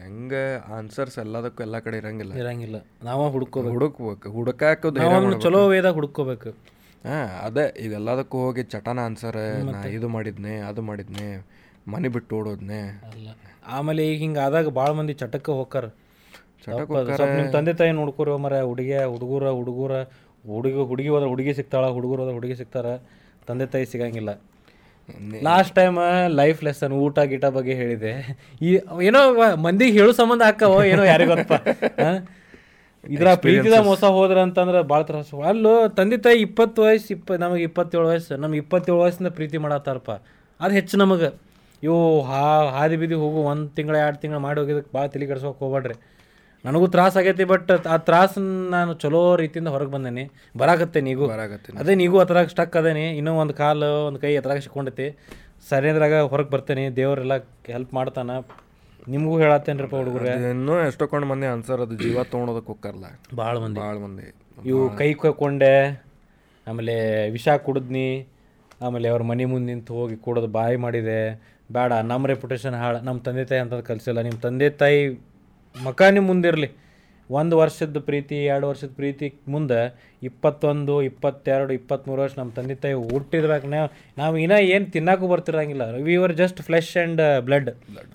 [0.02, 0.34] ಹೆಂಗ
[0.76, 2.34] ಆನ್ಸರ್ಸ್ ಎಲ್ಲದಕ್ಕೂ ಎಲ್ಲ ಕಡೆ ಇರಂಗಿಲ್ಲ.
[2.44, 2.78] ಇರಂಗಿಲ್ಲ.
[3.08, 3.74] ನಾವ ಹುಡುಕೋಬೇಕು.
[3.78, 6.52] ಹುಡುಕ್ಬೇಕು ಹುಡುಕಾಕೋದು ಚಲೋ ವೇದಾಗ ಹುಡ್ಕೋಬೇಕು.
[7.04, 7.16] ಹಾ
[7.46, 11.28] ಅದೇ ಇದೆಲ್ಲದಕ್ಕೂ ಹೋಗಿ ಚಟನ ಅನ್ಸರ್ ನಾ ಇದು ಮಾಡಿದ್ನೆ ಅದು ಮಾಡಿದ್ನೆ
[11.88, 12.82] ಮನೆ ಬಿಟ್ಟು ಓಡೋದ್ನೆ.
[13.08, 13.28] ಅಲ್ಲ.
[13.72, 15.86] ಆಮೇಲೆ ಈಗ ಹಿಂಗೆ ಆದಾಗ ಭಾಳ ಮಂದಿ ಚಟಕ್ಕೆ ಹೋಗ್ತಾರ
[17.32, 19.94] ನಿಮ್ಮ ತಂದೆ ತಾಯಿ ನೋಡ್ಕೊರಿ ಮರ ಹುಡುಗಿಯ ಹುಡುಗರ ಹುಡುಗರ
[20.46, 22.88] ಹುಡುಗ ಹುಡುಗಿ ಹೋದ್ರೆ ಹುಡುಗಿ ಸಿಗ್ತಾಳ ಹುಡುಗರು ಹೋದ್ರೆ ಹುಡುಗಿ ಸಿಗ್ತಾರ
[23.48, 24.32] ತಂದೆ ತಾಯಿ ಸಿಗಂಗಿಲ್ಲ.
[25.48, 25.98] ಲಾಸ್ಟ್ ಟೈಮ್
[26.40, 28.12] ಲೈಫ್ ಲೆಸನ್ ಊಟ ಗೀಟ ಬಗ್ಗೆ ಹೇಳಿದೆ.
[28.62, 28.70] ಈ
[29.08, 29.22] ಏನೋ
[29.66, 31.56] ಮಂದಿಗೆ ಹೇಳೋ ಸಂಬಂಧ ಹಾಕವೋ ಏನೋ ಯಾರಿಗ ಗೊತ್ತಪ್ಪ
[32.04, 32.12] ಹಾ?
[33.04, 38.08] ಇದ್ರ ಪ್ರೀತಿದ ಮೋಸ ಹೋದ್ರ ಅಂತಂದ್ರೆ ಭಾಳ ತ್ರಾಸ ಅಲ್ಲೂ ತಂದೆ ತಾಯಿ ಇಪ್ಪತ್ತು ವಯಸ್ಸು ಇಪ್ಪ ನಮಗೆ ಇಪ್ಪತ್ತೇಳು
[38.08, 40.12] ವಯಸ್ಸು ನಮ್ಗೆ ಇಪ್ಪತ್ತೇಳು ವಯಸ್ಸಿಂದ ಪ್ರೀತಿ ಮಾಡತ್ತಾರಪ್ಪ.
[40.60, 41.30] ಅದು ಹೆಚ್ಚು ನಮಗೆ.
[41.84, 45.94] ಇವು ಹಾ ಹಾದಿ ಬೀದಿ ಹೋಗು ಒಂದು ತಿಂಗಳ ಎರಡು ತಿಂಗಳು ಮಾಡಿ ಹೋಗಿದ್ದಕ್ಕೆ ಭಾಳ ತಲೆ ಕೆಡ್ಸೋಕೆ ಹೋಗ್ಬೇಡ್ರಿ
[46.66, 50.32] ನನಗೂ ತ್ರಾಸ ಆಗೈತಿ ಬಟ್ ಆ ತ್ರಾಸನ್ನ ನಾನು ಚಲೋ ರೀತಿಯಿಂದ ಹೊರಗೆ ಬಂದೇನಿ.
[50.58, 51.28] ಬರಾಕತ್ತೆ ನೀಗೂ.
[51.28, 51.80] ಬರಾಕತ್ತೀನಿ.
[51.80, 53.10] ಅದೇ ನೀಗೂ ಅದ್ರಾಗ ಸ್ಟಕ್ ಅದೇನಿ.
[53.10, 55.18] ಇನ್ನೂ ಒಂದು ಕಾಲು ಒಂದು ಕೈ ಅದ್ರಾಗ ಸಿಕ್ಕೊಂಡೈತಿ.
[55.70, 56.90] ಸರಿಯಾದ್ರಾಗ ಹೊರಗೆ ಬರ್ತೇನೆ.
[56.90, 57.38] ದೇವರೆಲ್ಲ
[57.68, 58.32] ಹೆಲ್ಪ್ ಮಾಡ್ತಾನ.
[59.08, 60.50] ನಿಮಗೂ ಹೇಳತ್ತೇನ್ರಪ್ಪ ಹುಡುಗರೆ?
[60.50, 63.06] ಇನ್ನೂ ಎಷ್ಟೊಕೊಂಡು ಮಂದಿ ಅನ್ಸರ್ ಅದು ಜೀವ ತೊಗೊಳೋದಕ್ಕೆ ಹೋಗ್ತಾರಲ್ಲ
[63.38, 63.80] ಭಾಳ ಮಂದಿ.
[63.80, 64.36] ಭಾಳ ಮಂದಿ.
[64.66, 66.04] ಇವು ಕೈ ಕೊಂಡೆ
[66.68, 68.28] ಆಮೇಲೆ ವಿಷ ಕುಡಿದ್ನಿ
[68.82, 71.42] ಆಮೇಲೆ ಅವ್ರ ಮನೆ ಮುಂದೆ ನಿಂತು ಹೋಗಿ ಕುಡಿದು ಬಾಯಿ ಮಾಡಿದೆ.
[71.72, 74.22] ಬೇಡ ನಮ್ಮ ರೆಪ್ಯುಟೇಷನ್ ಹಾಳು ನಮ್ಮ ತಂದೆ ತಾಯಿ ಅಂತದ್ದು ಕಲಿಸಿಲ್ಲ.
[74.22, 75.22] ನಿಮ್ಮ ತಂದೆ ತಾಯಿ
[75.84, 76.72] ಮಕ ನಿಮ್ಮ ಮುಂದಿರಲಿ.
[77.40, 79.80] ಒಂದು ವರ್ಷದ ಪ್ರೀತಿ ಎರಡು ವರ್ಷದ ಪ್ರೀತಿ ಮುಂದೆ
[80.30, 83.66] ಇಪ್ಪತ್ತೊಂದು ಇಪ್ಪತ್ತೆರಡು ಇಪ್ಪತ್ತ್ಮೂರು ವರ್ಷ ನಮ್ಮ ತಂದೆ ತಾಯಿ ಹುಟ್ಟಿದ್ರಾಗ
[84.22, 85.86] ನಾವು ಇನ್ನೂ ಏನು ತಿನ್ನಕ್ಕೂ ಬರ್ತಿರಂಗಿಲ್ಲ.
[86.08, 87.70] We were just flesh and blood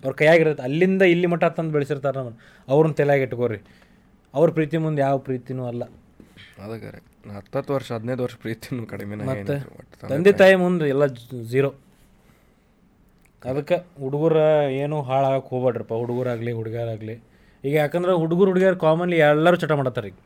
[0.05, 0.65] ಅವ್ರ ಕೈಯಾಗಿರುತ್ತೆ.
[0.69, 2.41] ಅಲ್ಲಿಂದ ಇಲ್ಲಿ ಮಟ್ಟ ತಂದು ಬೆಳೆಸಿರ್ತಾರೆ ನಮ್ಮನ್ನು.
[2.69, 3.59] ಅವ್ರನ್ನ ತಲೆಯಾಗಿ ಇಟ್ಕೋರಿ.
[4.35, 5.85] ಅವ್ರ ಪ್ರೀತಿ ಮುಂದೆ ಯಾವ ಪ್ರೀತಿನೂ ಅಲ್ಲ.
[6.65, 7.01] ಅದಕ್ಕೆ ರೀ
[7.37, 11.05] ಹತ್ತತ್ತು ವರ್ಷ ಹದಿನೈದು ವರ್ಷ ಪ್ರೀತಿನೂ ಕಡಿಮೆ ಮತ್ತೆ ತಂದೆ ತಂದೆ ತಾಯಿ ಮುಂದೆ ಎಲ್ಲ
[11.53, 11.71] ಝೀರೋ
[13.43, 14.37] ಅದಕ್ಕೆ ಹುಡುಗರ
[14.83, 15.95] ಏನು ಹಾಳಾಗಕ್ಕೆ ಹೋಗ್ಬೇಡ್ರಪ್ಪ.
[16.03, 17.17] ಹುಡುಗರಾಗಲಿ ಹುಡುಗರಾಗಲಿ
[17.67, 20.17] ಈಗ ಯಾಕಂದ್ರೆ ಹುಡುಗರು ಹುಡುಗಿಯರು ಕಾಮನ್ಲಿ ಎಲ್ಲರೂ ಚಟ ಮಾಡತ್ತಾರೆ ಈಗ.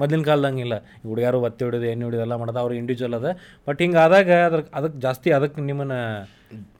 [0.00, 0.74] ಮೊದಲಿನ ಕಾಲದಂಗಿಲ್ಲ
[1.04, 3.28] ಹುಡುಗಿಯರು ಒತ್ತಿ ಹೊಡಿಯೋದು ಎಣ್ಣೆ ಹಿಡಿದು ಎಲ್ಲ ಮಾಡೋದು ಅವ್ರು ಇಂಡಿವಿಜುವಲ್ ಅದ.
[3.66, 5.98] ಬಟ್ ಹಿಂಗೆ ಆದಾಗ ಅದ್ರ ಅದಕ್ಕೆ ಜಾಸ್ತಿ ಅದಕ್ಕೆ ನಿಮ್ಮನ್ನು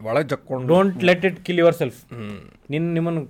[0.09, 2.01] ಒಳಗೆ ಜಕ್ಕೊಂಡು don't let it kill yourself
[2.71, 3.23] ನಿನ್ನ ನಿಮ್ಮನ್ನು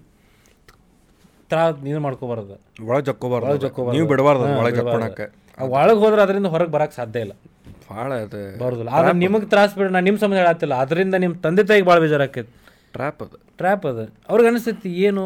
[1.50, 2.56] ತ್ರಾ ನೀನು ಮಾಡ್ಕೋಬಾರ್ದು.
[2.88, 5.26] ಒಳಗೆ ಜಕ್ಕೋಬಾರ್ದು ನೀವು ಬಿಡಬಾರ್ದು ಒಳಗೆ ಜಕ್ಕೊಳಕ್ಕೆ
[5.76, 7.34] ಒಳಗೆ ಹೋದ್ರೆ ಅದರಿಂದ ಹೊರಗೆ ಬರಕ್ಕೆ ಸಾಧ್ಯ ಇಲ್ಲ.
[7.88, 8.90] ಭಾಳ ಅದು ಬರೋದಿಲ್ಲ.
[8.90, 12.52] ಆದ್ರೆ ನಿಮಗೆ ತ್ರಾಸ ಬಿಡ ನಾನು ನಿಮ್ಮ ಸಂಬಂಧ ಹೇಳತ್ತಿಲ್ಲ ಅದರಿಂದ ನಿಮ್ಮ ತಂದೆ ತಾಯಿಗೆ ಭಾಳ ಬೇಜಾರಾಕೈತಿ
[12.94, 13.36] ಟ್ರ್ಯಾಪ್ ಅದು.
[13.58, 14.04] ಟ್ರ್ಯಾಪ್ ಅದು.
[14.28, 15.24] ಅವ್ರಿಗೆ ಅನಿಸ್ತೈತಿ ಏನು?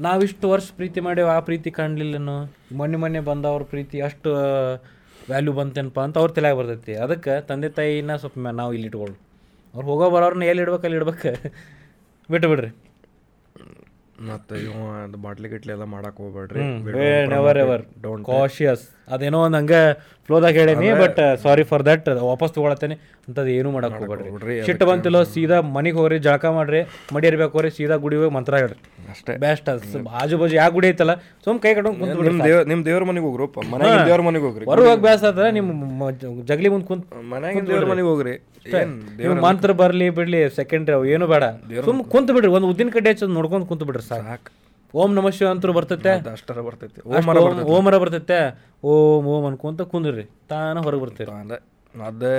[0.00, 2.54] ನಾವಿಷ್ಟು ವರ್ಷ ಪ್ರೀತಿ ಮಾಡೇವು ಆ ಪ್ರೀತಿ ಕಾಣಲಿಲ್ಲನು?
[2.72, 4.30] ಮೊನ್ನೆ ಮೊನ್ನೆ ಬಂದವ್ರ ಪ್ರೀತಿ ಅಷ್ಟು
[5.28, 6.94] ವ್ಯಾಲ್ಯೂ ಬಂತೇನಪ್ಪ ಅಂತ ಅವ್ರ ತಲೆಯಾಗ ಬರ್ತೈತಿ.
[6.94, 9.16] ಅದಕ್ಕೆ ತಂದೆ ತಾಯಿನ ಸ್ವಲ್ಪ ನಾವು ಇಲ್ಲಿ ಇಟ್ಕೊಳ್ಳು
[9.74, 11.32] ಅವ್ರು ಹೋಗೋ ಬರೋರ್ನ ಎಲ್ಲಿ ಇಡ್ಬೇಕು ಅಲ್ಲಿ ಇಡ್ಬೇಕು?
[12.30, 12.70] ಬಿಟ್ಟು ಬಿಡ್ರಿ.
[14.26, 14.72] ಮತ್ತೆ ಇವ
[15.04, 16.62] ಅದು ಬಾಟ್ಲಿ ಗಿಟ್ಲಿ ಎಲ್ಲ ಮಾಡಕ್ಕೆ ಹೋಗ್ಬೇಡ್ರಿ.
[18.24, 19.80] ಕಾಶಿಯಸ್ ಅದೇನೋ ಒಂದು ಹಂಗೆ
[20.28, 22.96] ಫ್ಲೋದಾಗ ಹೇಳೇನಿ ಬಟ್ ಸಾರಿ ಫಾರ್ ದಟ್ ವಾಪಸ್ ತೊಗೊಳತ್ತೇನೆ.
[23.26, 24.56] ಅಂಥದ್ದು ಏನೂ ಮಾಡಕ್ಕೆ ಹೋಗ್ಬೇಡ್ರಿ.
[24.66, 26.80] ಶಿಟ್ ಬಂತಿಲ್ಲೋ ಸೀದಾ ಮನೆಗೆ ಹೋಗ್ರಿ ಜಳಕ ಮಾಡ್ರಿ
[27.14, 28.78] ಮಡಿ ಇರ್ಬೇಕು ಹೋಗ್ರಿ ಸೀದಾ ಗುಡಿ ಹೋಗಿ ಮಂತ್ರ ಹೇಳ್ರಿ.
[29.12, 29.34] ಅಷ್ಟೇ.
[29.44, 30.02] ಬೆಸ್ಟ್ ಅದು.
[30.22, 31.14] ಆಜು ಬಾಜು ಯಾವ ಗುಡಿ ಐತಲ್ಲ
[31.46, 34.66] ಸುಮ್ ಕೈ ಕಟ್ಕೊಂಡು ಕುಂತ ನಿಮ್ಮ ದೇವ್ ನಿಮ್ಮ ದೇವ್ರ ಮನೆಗೆ ಹೋಗ್ರಪ್ಪ ಮನೆಗೆ ದೇವ್ರ ಮನೆಗೆ ಹೋಗ್ರಿ.
[34.72, 36.10] ಬರುವಾಗ ಹೋಗಿ ಬ್ಯಾಸ ಅದ ನಿಮ್ಮ
[36.50, 38.36] ಜಗಲಿ ಮುಂದೆ ಕುಂತು ಮನೆಗೆ ದೇವ್ರ ಮನೆಗೆ ಹೋಗ್ರಿ.
[39.20, 41.44] ನೀವು ಮಂತ್ರ ಬರಲಿ ಬಿಡ್ಲಿ ಸೆಕೆಂಡ್ರಿ ಅವು ಏನು ಬೇಡ.
[41.88, 44.50] ಸುಮ್ ಕುಂತ ಬಿಡ್ರಿ ಒಂದು ಉದ್ದಿನ ಕಡ್ಡಿ ಹಚ್ಚೋದು ನೋಡ್ಕೊಂಡು ಕುಂತು ಬಿಡ್ರಿ ಸಾಕು.
[44.94, 46.12] ಓಂ ನಮ ಶಿವ ಅಂತೂ ಬರ್ತೈತೆ.
[46.32, 47.00] ಅಷ್ಟರ ಬರ್ತೈತೆ.
[47.16, 47.30] ಅಷ್ಟ್
[47.76, 48.38] ಓಮರ ಬರ್ತೈತೆ.
[48.84, 50.24] ಓಂ ಓಂ ಅನ್ಕೊಂತ ಕುಂದ್ರಿ.
[50.48, 51.58] ತಾನ ಹೊರಗೆ ಬರ್ತೀರಿ ಅಂದ್ರೆ
[52.06, 52.36] ಅದೇ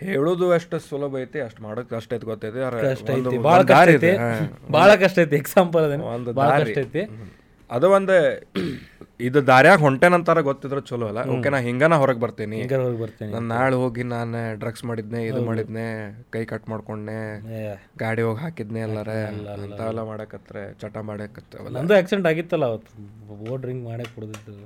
[0.00, 2.58] ಹೇಳೋದು ಎಷ್ಟು ಸುಲಭ ಐತಿ ಅಷ್ಟು ಮಾಡೋಕೆ ಕಷ್ಟ ಐತಿ ಗೊತ್ತೈತಿ.
[3.48, 4.12] ಭಾಳ ಕಷ್ಟ ಐತಿ.
[4.72, 5.36] ಭಾಳ ಕಷ್ಟ ಐತಿ.
[5.36, 5.84] ಎಕ್ಸಾಂಪಲ್
[6.14, 6.74] ಒಂದು ದಾರಿ.
[6.74, 7.04] ಕಷ್ಟ ಐತಿ.
[7.70, 8.16] ಅದು ಒಂದು
[9.20, 11.20] ಇದು ದಾರ್ಯಾಗ ಹೊಂಟೇನಂತಾರ ಗೊತ್ತಿದ್ರೆ ಚಲೋ ಅಲ್ಲ.
[11.34, 12.58] ಓಕೆ ನಾ ಹಿಂಗನ ಹೊರಗೆ ಬರ್ತೀನಿ.
[12.62, 13.30] ಹೊರಗೆ ಹೋಗಿ ಬರ್ತೀನಿ.
[13.34, 15.86] ನಾನು ನಾಳೆ ಹೋಗಿ ನಾನು ಡ್ರಗ್ಸ್ ಮಾಡಿದ್ನೆ ಇದು ಮಾಡಿದ್ನೆ
[16.34, 17.18] ಕೈ ಕಟ್ ಮಾಡ್ಕೊಂಡೆ
[18.02, 19.10] ಗಾಡಿ ಹೋಗಿ ಹಾಕಿದ್ನೆ ಎಲ್ಲಾರ.
[19.66, 22.92] ಅಂತಾವೆಲ್ಲ ಮಾಡಕತ್ರೆ ಚಟ ಮಾಡಕತ್ತವಲ್ಲ ನಂದು ಆಕ್ಸಿಡೆಂಟ್ ಆಗಿತ್ತಲ್ಲ ಅವತ್ತು.
[23.34, 24.56] ಓ ಡ್ರಿಂಕ್ ಮಾಡೇ ಕುಡ್ದಿದ್ದು.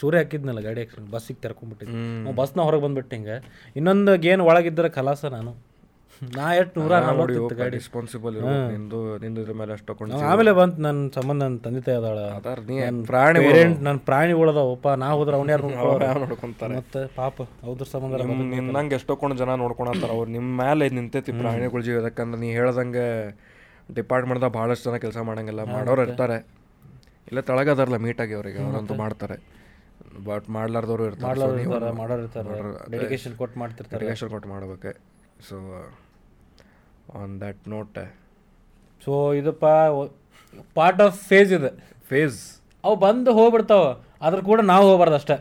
[0.00, 2.32] ಸೂರ್ಯ ಹಾಕಿದ್ನಲ್ಲ ಗಾಡಿ ಆಕ್ಸಿಡೆಂಟ್ ಬಸ್ಸಿಗೆ ತೆರ್ಕೊಂಡ್ಬಿಟ್ಟಿದ್ದೆ.
[2.40, 3.36] ಬಸ್ನ ಹೊರಗೆ ಬಂದ್ಬಿಟ್ಟು ಹಿಂಗೆ.
[3.80, 5.52] ಇನ್ನೊಂದು ಗೇನ್ ಒಳಗಿದ್ದರೆ ಕಲಾಸ ನಾನು.
[6.36, 6.98] ನಾ ಎಷ್ಟು ನೂರ
[7.58, 7.76] ಗಾಡಿ.
[7.76, 8.36] ರೆಸ್ಪಾನ್ಸಿಬಲ್
[8.72, 12.18] ನಿಂದು ನಿಂದು ಇದ್ರ ಮೇಲೆ ಅಷ್ಟು ತಗೊಂಡು ಆಮೇಲೆ ಬಂತು ನನ್ನ ಸಂಬಂಧ ನನ್ನ ತಂದೆ ತಾಯಿ ಅದಾಳ.
[12.38, 15.68] ಅದಾರ ನೀ ಪ್ರಾಣಿ ಪೇರೆಂಟ್ ನನ್ನ ಪ್ರಾಣಿಗಳದಾವಪ್ಪ ನಾ ಹೋದ್ರೆ ಅವ್ನ ಯಾರು
[16.24, 16.76] ನೋಡ್ಕೊಂತಾರೆ?
[16.76, 18.20] ಮತ್ತೆ ಪಾಪ ಅವ್ರ ಸಂಬಂಧ
[18.54, 20.10] ನಿನ್ನಂಗೆ ಎಷ್ಟೊಕೊಂಡು ಜನ ನೋಡ್ಕೊಳತ್ತಾರ?
[20.10, 22.02] ಅವ್ರು ನಿಮ್ಮ ಮೇಲೆ ನಿಂತೈತಿ ಪ್ರಾಣಿಗಳ ಜೀವ?
[22.02, 23.06] ಯಾಕಂದ್ರೆ ನೀ ಹೇಳ್ದಂಗೆ
[23.94, 25.64] ಡಿಪಾರ್ಟ್ಮೆಂಟ್ದಾಗ ಭಾಳಷ್ಟು ಜನ ಕೆಲಸ ಮಾಡಂಗಿಲ್ಲ.
[25.64, 26.38] ಮಾಡೋರು ಇರ್ತಾರೆ.
[27.28, 28.58] ಇಲ್ಲ ತೆಳಗದಾರಲ್ಲ ಮೀಟಾಗಿ ಅವ್ರಿಗೆ.
[28.64, 29.36] ಅವ್ರಂತೂ ಮಾಡ್ತಾರೆ.
[30.24, 31.92] ಬಟ್ ಮಾಡ್ಲಾರ್ದವ್ರು ಇರ್ತಾರೆ.
[31.92, 32.90] ಮಾಡೋರು ಇರ್ತಾರೆ.
[32.90, 34.00] ಡೆಡಿಕೇಶನ್ ಕೊಟ್ಟು ಮಾಡ್ತಿರ್ತಾರೆ.
[34.00, 34.92] ಡೆಡಿಕೇಶನ್ ಕೊಟ್ಟು ಮಾಡ್ಬೇಕು.
[35.48, 35.56] So
[37.20, 37.98] on that note
[39.06, 39.66] so ಇದಪ್ಪ
[40.78, 41.70] part of phase ಇದು.
[42.10, 42.38] ಫೇಸ್
[42.84, 43.84] ಅವು ಬಂದು ಹೋಗ್ಬಿಡ್ತಾವ.
[44.26, 45.36] ಅದ್ರ ಕೂಡ ನಾವು ಹೋಗ್ಬಾರ್ದು ಅಷ್ಟೇ.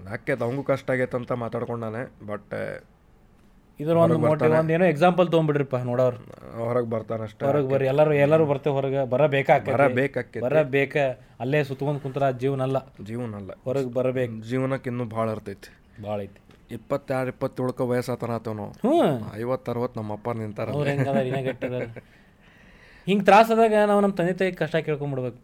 [0.00, 2.54] ಅದಕ್ಕೆ ಅವಂಗೂ ಕಷ್ಟ ಆಗೈತೆ ಅಂತ ಮಾತಾಡ್ಕೊಂಡಾನೆ ಬಟ್
[3.80, 6.18] ಇದ್ರ ಒಂದು ಮೋಟಿವ್ ಒಂದು ಏನೋ ಎಕ್ಸಾಂಪಲ್ ತೊಗೊಂಡ್ಬಿಡ್ರಿಪ್ಪ ನೋಡೋರು.
[6.64, 7.42] ಹೊರಗೆ ಬರ್ತಾನೆ ಅಷ್ಟೇ.
[7.48, 10.96] ಹೊರಗೆ ಬರ್ರಿ ಎಲ್ಲರೂ ಎಲ್ಲರೂ ಬರ್ತೇವೆ ಹೊರಗೆ ಬರಬೇಕಾಕ ಬರಬೇಕಾಕೆ ಬರಬೇಕ
[11.44, 12.78] ಅಲ್ಲೇ ಸುತ್ಕೊಂಡು ಕುಂತ್ರ ಜೀವನ ಅಲ್ಲ
[13.10, 14.34] ಜೀವನ ಅಲ್ಲ ಹೊರಗೆ ಬರಬೇಕು.
[14.50, 15.70] ಜೀವನಕ್ಕೆ ಇನ್ನೂ ಭಾಳ ಇರ್ತೈತಿ
[16.04, 16.40] ಭಾಳ ಐತಿ.
[16.72, 18.96] ಇಪ್ಪತ್ತಾರು ಇಪ್ಪತ್ತೇಳಕ್ಕೆ ವಯಸ್ಸಾತನ ಆತವ್ ನಾವು ಹ್ಞೂ.
[19.40, 21.16] ಐವತ್ತು ಅರವತ್ತು ನಮ್ಮ ಅಪ್ಪ ನಿಂತಾರ ಅವ್ರು ಹೆಂಗದ
[23.06, 25.38] ಹಿಂಗೆ ತ್ರಾಸದಾಗ ನಾವು ನಮ್ಮ ತಂದೆ ತಾಯಿ ಕಷ್ಟ ಕೇಳ್ಕೊಂಬಿಡ್ಬೇಕು.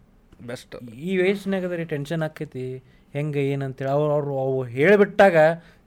[0.46, 0.74] ಬೆಸ್ಟ್.
[0.94, 2.82] ಈ ವಯಸ್ಸಿನಾಗ ರೀ ಟೆನ್ಷನ್ ಆಕೈತಿ.
[3.12, 5.36] ಹೆಂಗೆ ಏನಂತೇಳಿ ಅವ್ರು ಅವರು ಅವು ಹೇಳಿಬಿಟ್ಟಾಗ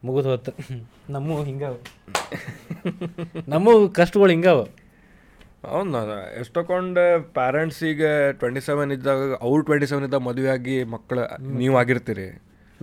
[0.03, 0.51] ಮುಗಿದು ಹೋತು.
[1.09, 1.75] ನಮ್ಮ ಹಿಂಗಾವ.
[3.47, 4.61] ನಮ್ಮ ಕಷ್ಟಗಳು ಹಿಂಗಾವ.
[5.65, 5.99] ಅವ್ನು
[6.39, 7.03] ಎಷ್ಟೊಂದು
[7.33, 11.23] ಪ್ಯಾರೆಂಟ್ಸಿಗೆ ಟ್ವೆಂಟಿ ಸೆವೆನ್ ಇದ್ದಾಗ ಅವ್ರು ಟ್ವೆಂಟಿ ಸೆವೆನ್ ಇದ್ದಾಗ ಮದುವೆ ಆಗಿ ಮಕ್ಕಳು
[11.57, 12.27] ನೀವು ಆಗಿರ್ತೀರಿ.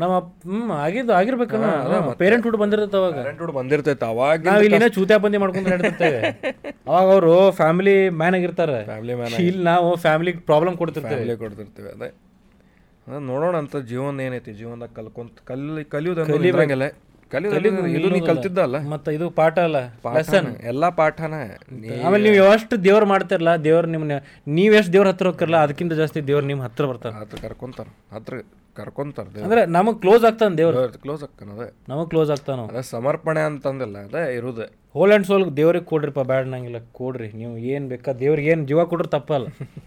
[0.00, 0.14] ನಮ್ಮ
[0.48, 1.66] ಹ್ಮ್ ಆಗಿದ್ದು ಆಗಿರ್ಬೇಕಲ್ಲ.
[2.22, 3.14] ಪೇರೆಂಟ್ ಹುಡ್ ಬಂದಿರ್ತೈತೆ ಅವಾಗ.
[3.18, 4.06] ಪ್ಯಾರೆಂಟ್ಹುಡ್ ಬಂದಿರ್ತೈತೆ.
[4.12, 5.70] ಅವಾಗ ನಾವ್ ಇಲ್ಲಿನ ಚೂತೆ ಬಂದಿ ಮಾಡ್ಕೊಂಡು
[6.90, 8.78] ಅವಾಗ ಅವರು ಫ್ಯಾಮಿಲಿ ಮ್ಯಾನ್ ಆಗಿರ್ತಾರೆ.
[8.90, 11.14] ಫ್ಯಾಮಿಲಿ ಮ್ಯಾನ್ ಇಲ್ಲಿ ನಾವು ಫ್ಯಾಮಿಲಿ ಪ್ರಾಬ್ಲಮ್ ಕೊಡ್ತಿರ್ತೇವೆ.
[11.14, 12.08] ಫ್ಯಾಮಿಲಿ ಕೊಡ್ತಿರ್ತೀವಿ ಅದೇ.
[13.06, 14.52] ಅದೇ ನೋಡೋಣ ಅಂತ ಜೀವನ ಏನೈತಿ?
[14.60, 16.86] ಜೀವನದಾಗ ಕಲ್ಕೊಂತ ಕಲಿ ಕಲಿಯೋದು ಇದ್ರಂಗಿಲ್ಲ.
[17.32, 19.78] ಕಲಿಯೋದು ಇದು ನೀ ಕಲ್ತಿದ್ದ ಅಲ್ಲ ಮತ್ತ ಇದು ಪಾಠ ಅಲ್ಲ
[20.16, 21.34] ಲೆಸನ್ ಎಲ್ಲ ಪಾಠನ.
[22.04, 24.16] ಆಮೇಲೆ ನೀವು ಎಷ್ಟು ದೇವ್ರು ಮಾಡ್ತಿರಲ್ಲ ದೇವ್ರು ನಿಮ್ಮನ್ನ
[24.58, 27.14] ನೀವು ಎಷ್ಟು ದೇವ್ರ ಹತ್ರ ಹೋಗ್ತಿರಲ್ಲ ಅದಕ್ಕಿಂತ ಜಾಸ್ತಿ ದೇವ್ರು ನಿಮ್ಮ ಹತ್ರ ಬರ್ತಾರೆ.
[27.22, 28.34] ಹತ್ರ ಕರ್ಕೊಂತಾರ ಹತ್ರ
[28.78, 30.86] ಕರ್ಕೊಂತಾರ ಅಂದ್ರೆ ನಮಗ್ ಕ್ಲೋಸ್ ಆಗ್ತಾನ ದೇವ್ರ.
[31.04, 31.68] ಕ್ಲೋಸ್ ಆಗ್ತಾನ ಅದೇ.
[31.88, 34.66] ನಮಗ್ ಕ್ಲೋಸ್ ಆಗ್ತಾನ ಅದೇ ಸಮರ್ಪಣೆ ಅಂತಂದಿಲ್ಲ ಅದೇ ಇರುದೆ.
[34.92, 37.28] ಹೋಲ್ ಅಂಡ್ ಸೋಲ್ ದೇವ್ರಿಗೆ ಕೊಡ್ರಿಪ್ಪ ಬ್ಯಾಡ್ ನಂಗಿಲ್ಲ ಕೊಡ್ರಿ.
[37.32, 39.46] ನೀವು ಏನ್ ಬೇಕಾ ದೇವ್ರಿಗೆ ಏನ್ ಜೀವ ಕೊಡ್ರಿ ತಪ್ಪಲ್ಲ.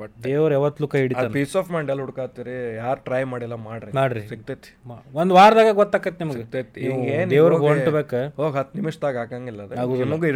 [0.00, 3.92] ಬಟ್ ದೇವ್ರು ಯಾವತ್ತೂ ಕೈ ಹಿಡಿತಾರೆ ಪೀಸ್ ಆಫ್ ಮೈಂಡ್ ಎಲ್ಲ ಹುಡ್ಕಾತೀರಿ ಯಾರು ಟ್ರೈ ಮಾಡಿಲ್ಲ ಮಾಡ್ರಿ.
[3.92, 4.22] ಮಾಡ್ರಿ.
[4.28, 4.70] ಸಿಗ್ತೈತಿ.
[5.14, 6.36] ಒಂದು ವಾರದಾಗ ಗೊತ್ತಾಕತ್ ನಿಮ್ಗೆ.
[6.36, 6.80] ಸಿಗ್ತೈತಿ.
[6.88, 8.14] ಹಿಂಗೇನ್ ದೇವ್ರಿಗೆ ಹೊಂಟ್ಬೇಕ.
[8.36, 9.96] ಹೋಗಿ ಹತ್ತು ನಿಮಿಷದಾಗ ಹಾಕಂಗಿಲ್ಲ ಅದು.
[10.02, 10.32] ನಿಮಗೆ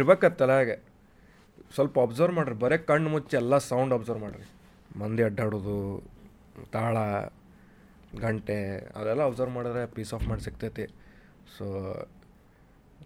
[0.59, 0.77] ಹಾಗೆ.
[1.75, 4.45] ಸ್ವಲ್ಪ ಅಬ್ಸರ್ವ್ ಮಾಡ್ರಿ ಬರೀ ಕಣ್ಣು ಮುಚ್ಚಿ ಎಲ್ಲ ಸೌಂಡ್ ಅಬ್ಸರ್ವ್ ಮಾಡ್ರಿ.
[4.99, 5.75] ಮಂದಿ ಅಡ್ಡಾಡೋದು
[6.73, 6.97] ತಾಳ
[8.21, 8.57] ಗಂಟೆ
[8.95, 10.85] ಅದೆಲ್ಲ ಅಬ್ಸರ್ವ್ ಮಾಡಿದ್ರೆ ಪೀಸ್ ಆಫ್ ಮೈಂಡ್ ಸಿಗ್ತೈತಿ.
[11.57, 11.65] ಸೊ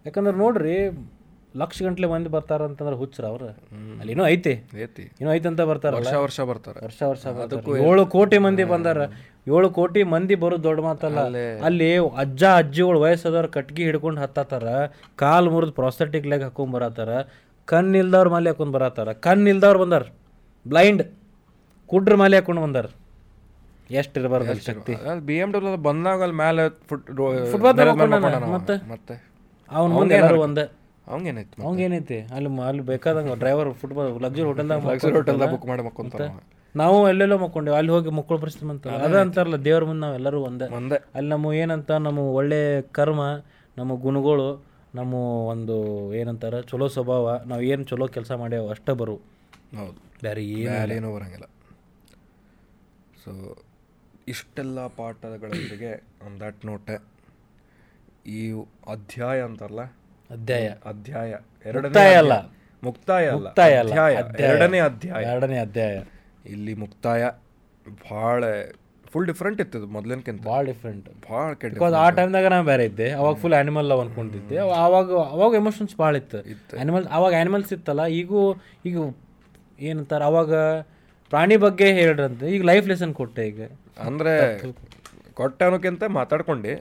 [0.06, 0.76] ಯಾಕಂದ್ರೆ ನೋಡ್ರಿ
[1.56, 3.46] ಲಕ್ಷ ಗಂಟ್ಲೆ ಮಂದಿ ಬರ್ತಾರ ಅಂತಂದ್ರೆ ಹುಚ್ಚರ ಅವ್ರು.
[4.00, 4.52] ಅಲ್ಲಿ ಏನೋ ಐತಿ.
[4.82, 5.04] ಐತಿ.
[5.20, 6.84] ಏನೋ ಐತಿ ಅಂತ ಬರ್ತಾರೆ ವರ್ಷ ವರ್ಷ ಬರ್ತಾರೆ.
[6.84, 7.76] ವರ್ಷ ವರ್ಷ ಬರ್ತಾರ.
[7.76, 8.98] ಏಳು ಕೋಟಿ ಮಂದಿ ಬಂದಾರ.
[9.48, 11.20] ಏಳು ಕೋಟಿ ಮಂದಿ ಬರೋದು ದೊಡ್ಡ ಮಾತಲ್ಲ.
[11.64, 11.98] ಅಲ್ಲಿ.
[11.98, 14.64] ಅಜ್ಜ ಅಜ್ಜಿಗಳು ವಯಸ್ಸಾದವ್ರು ಕಟ್ಗಿ ಹಿಡ್ಕೊಂಡು ಹತ್ತಾತಾರ.
[15.16, 17.08] ಕಾಲು ಮುರಿದು ಪ್ರಾಸ್ಥೆಟಿಕ್ ಲೆಗ್ ಹಾಕೊಂಡ್ ಬರತ್ತಾರ
[17.64, 20.02] ಕಣ್ ಇಲ್ದವ್ರ ಮಾಲೆ ಹಾಕೊಂಡ್ ಬರತ್ತಾರ ಕಣ್ ಇಲ್ದವ್ರು ಬಂದಾರ.
[20.68, 21.02] ಬ್ಲೈಂಡ್
[21.86, 22.86] ಕುಡ್ರ ಮಾಲೆ ಹಾಕೊಂಡು ಬಂದಾರ.
[23.90, 24.94] ಎಷ್ಟು ಇರಬಾರ್ದು ಅಲ್ಲಿ ಶಕ್ತಿ?
[25.20, 27.06] ಬಿ ಎಂ ಡಬ್ಲ್ಯೂ ಬಂದಾಗ ಅಲ್ಲಿ ಮೇಲೆ ಫುಟ್
[27.52, 27.80] Footpath
[28.14, 28.76] ಮೇಲೆ ಮತ್ತೆ?
[28.88, 29.14] ಮತ್ತೆ?
[29.70, 30.64] ಅವ್ನ ಮುಂದೆ ಎಲ್ಲರೂ ಒಂದೇ.
[31.06, 34.80] ಅವಂಗೇನೈತಿ ಅವಂಗೇನೈತಿ ಅಲ್ಲಿ ಅಲ್ಲಿ ಬೇಕಾದಂಗ ಡ್ರೈವರ್ ಫುಟ್ಬಾಲ್ ಲಕ್ಸುರಿ ಹೋಟೆಲ್ದಾಗ
[35.16, 36.26] ಹೋಟೆಲ್ದಾಗ ಬುಕ್ ಮಾಡಿ ಮಕ್ಕೊಂತಾರ
[36.74, 37.76] ನಾವು ಎಲ್ಲೆಲ್ಲೋ ಮಕ್ಕೊಂಡೇವೆ.
[37.76, 40.66] ಅಲ್ಲಿ ಹೋಗಿ ಮಕ್ಕಳು ಪರಿಸ್ಥಿತಿ ಅಂತ ಅದ ಅಂತಾರಲ್ಲ ದೇವ್ರ ಮುಂದೆ ನಾವೆಲ್ಲರೂ ಒಂದೇ.
[40.76, 40.98] ಒಂದೇ.
[41.14, 42.58] ಅಲ್ಲಿ ನಮ್ಮ ಏನಂತ ನಮ್ಮ ಒಳ್ಳೆ
[42.90, 43.22] ಕರ್ಮ
[43.76, 44.48] ನಮ್ಮ ಗುಣಗಳು
[44.94, 45.14] ನಮ್ಮ
[45.46, 45.76] ಒಂದು
[46.14, 49.16] ಏನಂತಾರ ಚಲೋ ಸ್ವಭಾವ ನಾವು ಏನು ಚಲೋ ಕೆಲಸ ಮಾಡ್ಯಾವ ಅಷ್ಟೇ ಬರು
[49.78, 49.96] ಹೌದು.
[50.22, 51.46] ಬೇರೆ ಏನು ಏನೂ ಬರಂಗಿಲ್ಲ.
[53.24, 53.30] ಸೊ
[54.28, 57.02] ಇಷ್ಟೆಲ್ಲ ಪಾಠಗಳೊಂದಿಗೆ ಆನ್ ದಟ್ ನೋಟ್
[58.26, 58.52] ಈ
[58.88, 59.80] ಅಧ್ಯಾಯ ಅಂತಾರಲ್ಲ?
[60.30, 60.68] ಅಧ್ಯಾಯ.
[60.84, 61.34] ಅಧ್ಯಾಯ.
[61.66, 62.32] ಎರಡನೇ ಅಲ್ಲ.
[62.82, 63.44] ಮುಕ್ತಾಯ ಅಲ್ಲ.
[63.44, 64.12] ಮುಕ್ತಾಯ ಅಧ್ಯಾಯ.
[64.38, 65.24] ಎರಡನೇ ಅಧ್ಯಾಯ.
[65.24, 66.02] ಎರಡನೇ ಅಧ್ಯಾಯ.
[66.46, 67.30] ಇಲ್ಲಿ ಮುಕ್ತಾಯ
[68.10, 68.44] ಭಾಳ
[69.12, 70.42] ಫುಲ್ ಡಿಫ್ರೆಂಟ್ ಇತ್ತು ಇದು ಮೊದ್ಲಿನ್ಕಿಂತ.
[70.42, 73.10] ಭಾಳ ಡಿಫ್ರೆಂಟ್ ಭಾಳ ಕೆಟ್ಟ ಬಿಕಾಸ್ ಆ ಟೈಮ್ದಾಗ ನಾ ಬೇರೆ ಇದ್ದೆ.
[73.10, 76.42] ಅವಾಗ ಫುಲ್ ಆ್ಯನಿಮಲ್ ಲವ್ ಅನ್ಕೊಂಡಿದ್ದೆ ಅವ- ಅವಾಗ ಅವಾಗ ಎಮೋಷನ್ಸ್ ಭಾಳ ಇತ್ತು.
[76.42, 76.76] ಇತ್ತು.
[76.76, 78.06] ಆ್ಯನಿಮಲ್ ಅವಾಗ ಆ್ಯನಿಮಲ್ಸ್ ಇತ್ತಲ್ಲ.
[78.06, 78.54] ಈಗೂ
[78.86, 79.14] ಈಗ
[79.80, 80.24] ಏನಂತಾರೆ?
[80.24, 80.54] ಅವಾಗ
[81.32, 82.46] ಪ್ರಾಣಿ ಬಗ್ಗೆ ಹೇಳ್ರಂತೆ.
[82.56, 83.60] ಈಗ ಲೈಫ್ ಲೆಸನ್ ಕೊಟ್ಟೆ ಈಗ.
[84.08, 84.34] ಅಂದ್ರೆ
[85.40, 86.72] ಕೊಟ್ಟ ಅನ್ನೋಕ್ಕಿಂತ ಮಾತಾಡ್ಕೊಂಡು.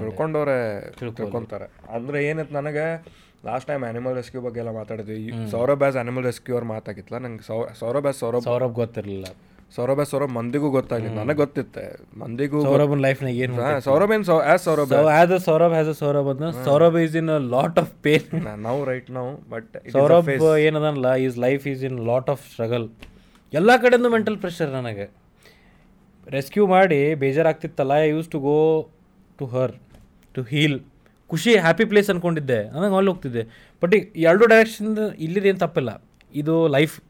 [0.00, 0.58] ತಿಳ್ಕೊಂಡವ್ರೆ
[1.00, 1.68] ತಿಳ್ಕೊಂತಾರೆ.
[1.96, 2.84] ಅಂದ್ರೆ ಏನಿತ್ತು ನನಗೆ
[3.48, 5.16] ಲಾಸ್ಟ್ ಟೈಮ್ ಆನಿಮಲ್ ರೆಸ್ಕ್ಯೂ ಬಗ್ಗೆ ಎಲ್ಲ ಮಾತಾಡಿದ್ವಿ.
[5.54, 7.44] ಸೌರಭ್ ಬ್ಯಾಸ್ ಆನಿಮಲ್ ರೆಸ್ಕ್ಯೂ ಅವ್ರು ಮಾತಾಗಿತ್ತಲ್ಲ ನಂಗೆ
[7.82, 8.44] ಸೌರಭ್ ಬ್ಯಾಸ್ ಸೌರಭ್.
[8.50, 9.26] ಸೌರಭ್ ಗೊತ್ತಿರಲಿಲ್ಲ.
[9.76, 11.84] ಸೌರಭ್ ಬ್ಯಾಸ್ ಸೌರಭ್ ಮಂದಿಗೂ ಗೊತ್ತಾಗಿಲ್ಲ ನನಗೆ ಗೊತ್ತಿತ್ತೆ.
[12.22, 16.28] ಮಂದಿಗೂ ಸೌರಭನ್ ಲೈಫ್ನಾಗ ಏನು ಸೌರಭ್ ಏನ್ ಸೌ as Saurabh as a Saurabh as a Saurabh
[16.32, 18.28] ಅಂದ್ರೆ Saurabh is in lot of pain
[18.68, 20.30] ನಾವು ರೈಟ್ ನಾವು ಬಟ್ ಸೌರಭ್
[20.68, 22.86] ಏನದಲ್ಲ is life is in lot of struggle
[23.52, 25.10] ಎಲ್ಲ ಕಡೆಯೂ ಮೆಂಟಲ್ ಪ್ರೆಷರ್ ನನಗೆ.
[26.28, 28.88] ರೆಸ್ಕ್ಯೂ ಮಾಡಿ ಬೇಜಾರಾಗ್ತಿತ್ತಲ್ಲ I use to go
[29.38, 29.72] to her
[30.34, 30.80] to heal
[31.26, 33.42] ಖುಷಿ happy place ಅಂದ್ಕೊಂಡಿದ್ದೆ ನನಗೆ ಅಲ್ಲಿ ಹೋಗ್ತಿದ್ದೆ.
[33.82, 36.02] ಬಟ್ ಈ ಎರಡು ಡೈರೆಕ್ಷನ್ ಇಲ್ಲಿದೇನು ತಪ್ಪಿಲ್ಲ.
[36.34, 37.00] ಇದು ಲೈಫ್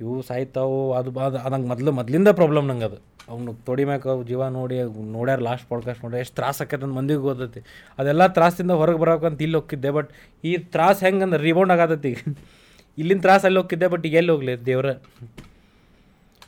[0.00, 2.96] ಇವು ಸಾಯ್ತಾವು, ಅದು ಅದು, ನಂಗೆ ಮೊದಲು, ಮೊದಲಿಂದ ಪ್ರಾಬ್ಲಮ್ ನಂಗೆ ಅದು.
[3.28, 4.82] ಅವ್ನು ತೊಡಿ ಮ್ಯಾಕ ಅವು ಜೀವ ನೋಡಿ,
[5.12, 7.66] ನೋಡ್ಯಾರ ಲಾಸ್ಟ್ ಪಾಡ್ಕಾಸ್ಟ್ ನೋಡಿ ಎಷ್ಟು ತ್ರಾಸ ಆಕೈತೆ ಅಂತ ಮಂದಿಗೆ ಗೊತ್ತೈತಿ.
[7.98, 9.90] ಅದೆಲ್ಲ ತ್ರಾಸಿಂದ ಹೊರಗೆ ಬರೋಕಂತ ಇಲ್ಲಿ ಹೋಗ್ತಿದ್ದೆ.
[9.90, 10.10] ಬಟ್
[10.44, 12.08] ಈ ತ್ರಾಸ ಹೆಂಗಂದ್ರೆ ರಿಬೌಂಡ್ ಆಗತೈತಿ.
[12.08, 12.16] ಈಗ
[12.98, 14.88] ಇಲ್ಲಿನ ತ್ರಾಸ ಅಲ್ಲಿ ಹೋಗಿದ್ದೆ ಬಟ್ ಈಗ ಎಲ್ಲಿ ಹೋಗ್ಲಿ ದೇವ್ರ?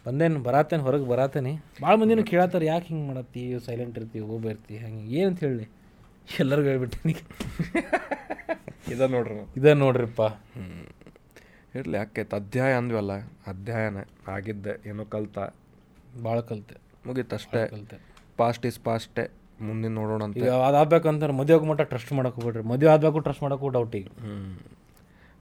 [0.07, 1.53] ಬಂದೇನು ಬರಾತೇನೆ ಹೊರಗೆ ಬರಾತೇನೆ.
[1.83, 5.67] ಭಾಳ ಮಂದಿನೂ ಕೇಳತ್ತಾರೆ ಯಾಕೆ ಹಿಂಗೆ ಮಾಡತ್ತಿ ಸೈಲೆಂಟ್ ಇರ್ತೀವಿ ಹೋಗ್ಬಿರ್ತಿ ಹಂಗೆ ಏನಂತ ಹೇಳಿ.
[6.41, 7.15] ಎಲ್ಲರಿಗೂ ಹೇಳ್ಬಿಟ್ಟಿನಿ.
[8.93, 10.23] ಇದ ನೋಡ್ರಿ ಇದ ನೋಡ್ರಿಪ್ಪ.
[10.23, 10.85] ಹ್ಞೂ
[11.81, 13.13] ಇರಲಿ ಯಾಕೈತೆ ಅಧ್ಯಾಯ ಅಂದ್ವಲ್ಲ
[13.47, 13.97] ಅಧ್ಯಾಯನ
[14.29, 15.39] ಆಗಿದ್ದೆ ಏನೋ ಕಲ್ತ.
[16.25, 16.77] ಭಾಳ ಕಲ್ತೆ.
[17.07, 17.97] ಮುಗೀತಷ್ಟೇ ಕಲ್ತೆ.
[18.37, 19.25] ಪಾಸ್ಟ್ ಇಸ್ ಪಾಸ್ಟೇ
[19.61, 20.37] ಮುಂದಿನ ನೋಡೋಣ ಅಂತ
[20.69, 22.69] ಅದಾಗಬೇಕಂತಾರೆ ಮದುವೆ ಮಟ್ಟ ಟ್ರಸ್ಟ್ ಮಾಡಕ್ಕೆ ಹೋಗ್ಬಿಡ್ರಿ.
[22.69, 24.07] ಮದುವೆ ಆದ್ಬೇಕು ಟ್ರಸ್ಟ್ ಮಾಡೋಕ್ಕೂ ಡೌಟ್ ಈಗ.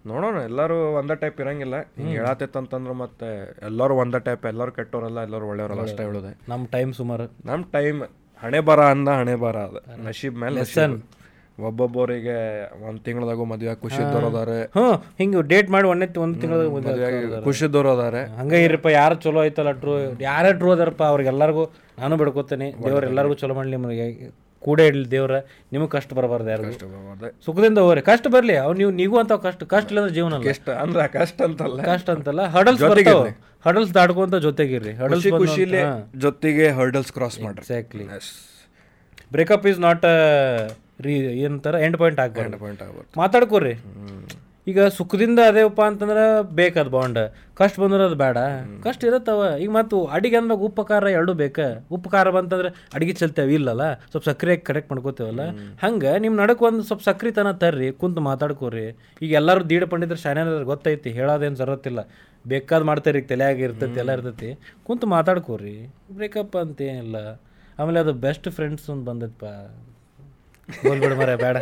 [0.05, 1.80] ನೋಡೋಣ ಎಲ್ಲರೂ ಒಂದೇ ಟೈಪ್ ಇರಂಗಿಲ್ಲ.
[1.80, 3.30] ಹಿಂಗೆ ಹೇಳತ್ತಂತಂದ್ರೆ ಮತ್ತೆ
[3.65, 6.39] ಎಲ್ಲರೂ ಒಂದೇ ಟೈಪ್ ಎಲ್ಲರೂ ಕೆಟ್ಟವರಲ್ಲ ಎಲ್ಲರೂ ಒಳ್ಳೆಯವರಲ್ಲ ಅಷ್ಟೇ ಹೇಳೋದೆ.
[6.49, 7.31] ನಮ್ಮ ಟೈಮ್ ಸುಮಾರು.
[7.45, 8.01] ನಮ್ಮ ಟೈಮ್
[8.43, 10.07] ಹಣೆ ಬರ ಅಂದ ಹಣೆ ಬರ ಅದ.
[10.07, 10.61] ನಶೀಬ್ ಮೇಲೆ.
[11.63, 12.38] ಒಬ್ಬೊಬ್ಬರಿಗೆ
[12.88, 14.61] ಒಂದ್ ತಿಂಗಳದಾಗೂ ಮದ್ವೆ ಖುಷಿ ದೊರೋದಾರೆ.
[14.61, 16.57] ಅದಾರೆ ಹ್ಞೂ ಹಿಂಗೆ ಡೇಟ್ ಮಾಡಿ ಒಂದೇ ಒಂದು ತಿಂಗಳ
[17.43, 18.19] ಖುಷಿ ದೊರೋದಾರೆ.
[18.19, 21.65] ಅದಾರೆ ಹಂಗೆ ಇರಪ್ಪ ಯಾರು ಚಲೋ ಐತಲ್ಲ ಟ್ರೂ ಯಾರೇ ಟ್ರೂ ಅದಾರಪ್ಪ ಅವ್ರಿಗೆಲ್ಲರಿಗೂ
[21.99, 22.73] ನಾನು ಬಿಡ್ಕೋತೇನೆ.
[22.84, 23.75] ದೇವ್ರು ಎಲ್ಲರಿಗೂ ಚಲೋ ಮಾಡಲಿ
[24.68, 25.35] ಕೂಡ ಇಡ್ಲಿ ದೇವ್ರ
[25.73, 26.72] ನಿಮಗೆ ಕಷ್ಟ ಬರಬಾರ್ದು ಯಾರು
[27.45, 28.02] ಸುಖದಿಂದ ಹೋಗ್ರಿ.
[28.11, 30.45] ಕಷ್ಟ ಬರಲಿ ಅವ್ ನೀವು ನೀವು ಅಂತ ಕಷ್ಟ ಕಷ್ಟ ಇಲ್ಲಂದ್ರೆ ಜೀವನ ಅಲ್ಲ.
[30.52, 31.80] ಕಷ್ಟ ಅಂದ್ರೆ ಕಷ್ಟ ಅಂತಲ್ಲ.
[31.91, 32.44] ಕಷ್ಟ ಅಂತಲ್ಲ.
[32.56, 33.23] ಹಡಲ್ಸ್ ಬರ್ತಾವ.
[33.68, 34.94] ಹಡಲ್ಸ್ ದಾಡ್ಕೊಂತ ಜೊತೆಗಿರ್ರಿ.
[35.03, 35.81] ಹಡಲ್ಸ್ ಖುಷಿಲಿ
[36.26, 37.61] ಜೊತೆಗೆ ಹರ್ಡಲ್ಸ್ ಕ್ರಾಸ್ ಮಾಡ್ರಿ.
[37.64, 38.07] ಎಕ್ಸಾಕ್ಟ್ಲಿ
[39.35, 40.06] ಬ್ರೇಕಪ್ ಈಸ್ ನಾಟ್
[41.06, 41.14] ರೀ
[41.44, 41.76] ಏನಂತಾರ?
[41.85, 42.57] ಎಂಡ್ ಪಾಯಿಂಟ್ ಆಗ್ಬಾರ್ದು.
[42.65, 43.11] ಪಾಯಿಂಟ್ ಆಗ್ಬಾರ್ದು.
[43.22, 43.73] ಮಾತಾಡ್ಕೋರಿ.
[44.68, 46.26] ಈಗ ಸುಖದಿಂದ ಅದೇವಪ್ಪ ಅಂತಂದ್ರೆ
[46.60, 47.19] ಬೇಕದು ಬಾಂಡ್
[47.60, 48.38] ಕಷ್ಟ ಬಂದ್ರೆ ಅದು ಬೇಡ.
[48.85, 49.40] ಕಷ್ಟ ಇರತ್ತವ.
[49.64, 51.57] ಈಗ ಮತ್ತು ಅಡಿಗೆ ಅಂದಾಗ ಉಪ್ಪು ಖಾರ ಎರಡೂ ಬೇಕ.
[51.95, 53.85] ಉಪ್ಪು ಖಾರ ಬಂತಂದ್ರೆ ಅಡಿಗೆ ಚೆಲ್ತೇವೆ ಇಲ್ಲಲ್ಲ.
[54.11, 55.44] ಸ್ವಲ್ಪ ಸಕ್ಕರೆ ಕರೆಕ್ಟ್ ಮಾಡ್ಕೋತೇವಲ್ಲ.
[55.84, 58.85] ಹಂಗೆ ನಿಮ್ಮ ನಡಕ್ ಒಂದು ಸ್ವಲ್ಪ ಸಕ್ರೆ ತನ ತರ್ರಿ ಕುಂತು ಮಾತಾಡ್ಕೋರಿ.
[59.26, 62.03] ಈಗ ಎಲ್ಲರೂ ದೀಡ ಪಂಡಿತರ ಶಾನ್ಯಾನ ಗೊತ್ತೈತಿ ಹೇಳೋದೇನು ಜರತ್ತಿಲ್ಲ
[62.45, 64.52] ಬೇಕಾದ್ ಮಾಡ್ತಾರೆ ಈಗ ತಲೆಯಾಗ ಇರ್ತೈತಿ ಎಲ್ಲ ಇರ್ತೈತಿ.
[64.88, 65.76] ಕುಂತು ಮಾತಾಡ್ಕೋರಿ.
[66.19, 67.18] ಬ್ರೇಕಪ್ ಅಂತ ಏನಿಲ್ಲ
[67.80, 69.45] ಆಮೇಲೆ ಅದು ಬೆಸ್ಟ್ ಫ್ರೆಂಡ್ಸ್ ಒಂದು ಬಂದೈತಪ್ಪ
[71.44, 71.57] ಬೇಡ.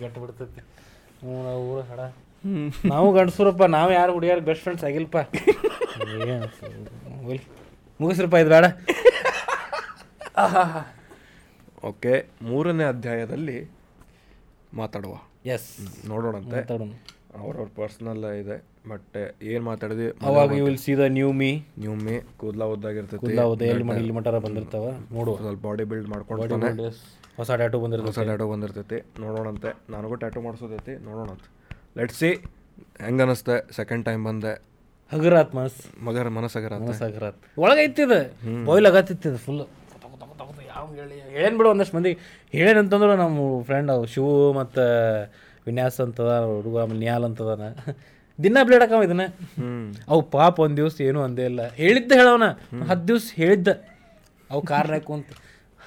[0.00, 0.62] ಕೆಟ್ಟ ಬಿಡ್ತೈತಿ.
[2.92, 5.16] ನಾವು ಗಂಡಸ್ರಪ್ಪ ನಾವು ಯಾರು ಹುಡುಗಿಯಾರು ಬೆಸ್ಟ್ ಫ್ರೆಂಡ್ಸ್ ಆಗಿಲ್ಪ.
[8.00, 8.64] ಮುಗಿಸ್ರಪ್ಪ ಇದು ಬೇಡ.
[11.90, 12.14] ಓಕೆ
[12.48, 13.58] ಮೂರನೇ ಅಧ್ಯಾಯದಲ್ಲಿ
[14.80, 15.14] ಮಾತಾಡುವ.
[15.54, 15.68] ಎಸ್
[16.08, 16.60] ನೋಡೋಣಂತೆ.
[17.40, 18.56] ಅವ್ರವ್ರ ಪರ್ಸ್ನಲ್ ಇದೆ
[18.90, 19.16] ಬಟ್
[19.52, 20.08] ಏನ್ ಮಾತಾಡಿದ್ವಿ?
[20.28, 21.50] ಅವಾಗ you will see the new me
[21.82, 23.20] new me ಕೂದಲ ಉದ್ದಾಗಿರ್ತೈತಿ.
[23.24, 23.68] ಕೂದಲ ಉದಯ
[24.00, 24.86] ಎಲ್ಲಿ ಮಟಾರ ಬಂದಿರ್ತಾವ?
[25.16, 26.90] ನೋಡು ಸ್ವಲ್ಪ ಬಾಡಿ ಬಿಲ್ಡ್ ಮಾಡ್ಕೊಂಡು
[27.36, 28.98] ಹೊಸ ಟ್ಯಾಟು ಬಂದಿರೋ ಹೊಸ ಟ್ಯಾಟೋ ಬಂದಿರ್ತೈತಿ.
[29.20, 29.70] ನೋಡೋಣಂತೆ.
[29.90, 30.94] ನನಗೂ ಟ್ಯಾಟೋ ಮಾಡಿಸೋದೈತಿ.
[31.04, 31.48] ನೋಡೋಣಂತೆ
[31.96, 32.30] ಲೆಟ್ ಸಿ
[33.04, 34.52] ಹೆಂಗೆ ಅನ್ನಿಸ್ತೆ ಸೆಕೆಂಡ್ ಟೈಮ್ ಬಂದೆ.
[35.12, 37.36] ಹಗರಾತ್ ಮಸ್ ಮಗರ ಮನಸ್ಸು ಹಗರಾತ್.
[37.58, 38.12] ಒಳಗೈತಿದ.
[38.66, 39.62] ಬಾಯ್ಲ್ ಆಗತ್ತಿತ್ತದ ಫುಲ್
[40.66, 41.16] ಯಾವ ಹೇಳಿ?
[41.34, 42.12] ಹೇಳೇನು ಬಿಡು ಒಂದಷ್ಟು ಮಂದಿ.
[42.52, 44.84] ಹೇಳೇನಂತಂದ್ರೆ ನಮ್ಮ ಫ್ರೆಂಡ್ ಅವು ಶಿವು ಮತ್ತು
[45.66, 47.64] ವಿನ್ಯಾಸ ಅಂತದ ಹುಡುಗ ಆಮೇಲೆ ನಿಯಾಲ್ ಅಂತದಾನ.
[48.42, 49.24] ದಿನ ಬ್ಲೇಡ್ ಹಾಕವ ಇದನ್ನ.
[50.08, 51.68] ಅವು ಪಾಪ ಒಂದು ದಿವ್ಸ ಏನೂ ಅಂದೇ ಇಲ್ಲ.
[51.68, 52.46] ಹೇಳಿದ್ದ ಹೇಳವನ.
[52.84, 53.68] ಹತ್ತು ದಿವ್ಸ ಹೇಳಿದ್ದ.
[54.50, 55.26] ಅವು ಕಾರ್ನಾಗ ಕುಂತ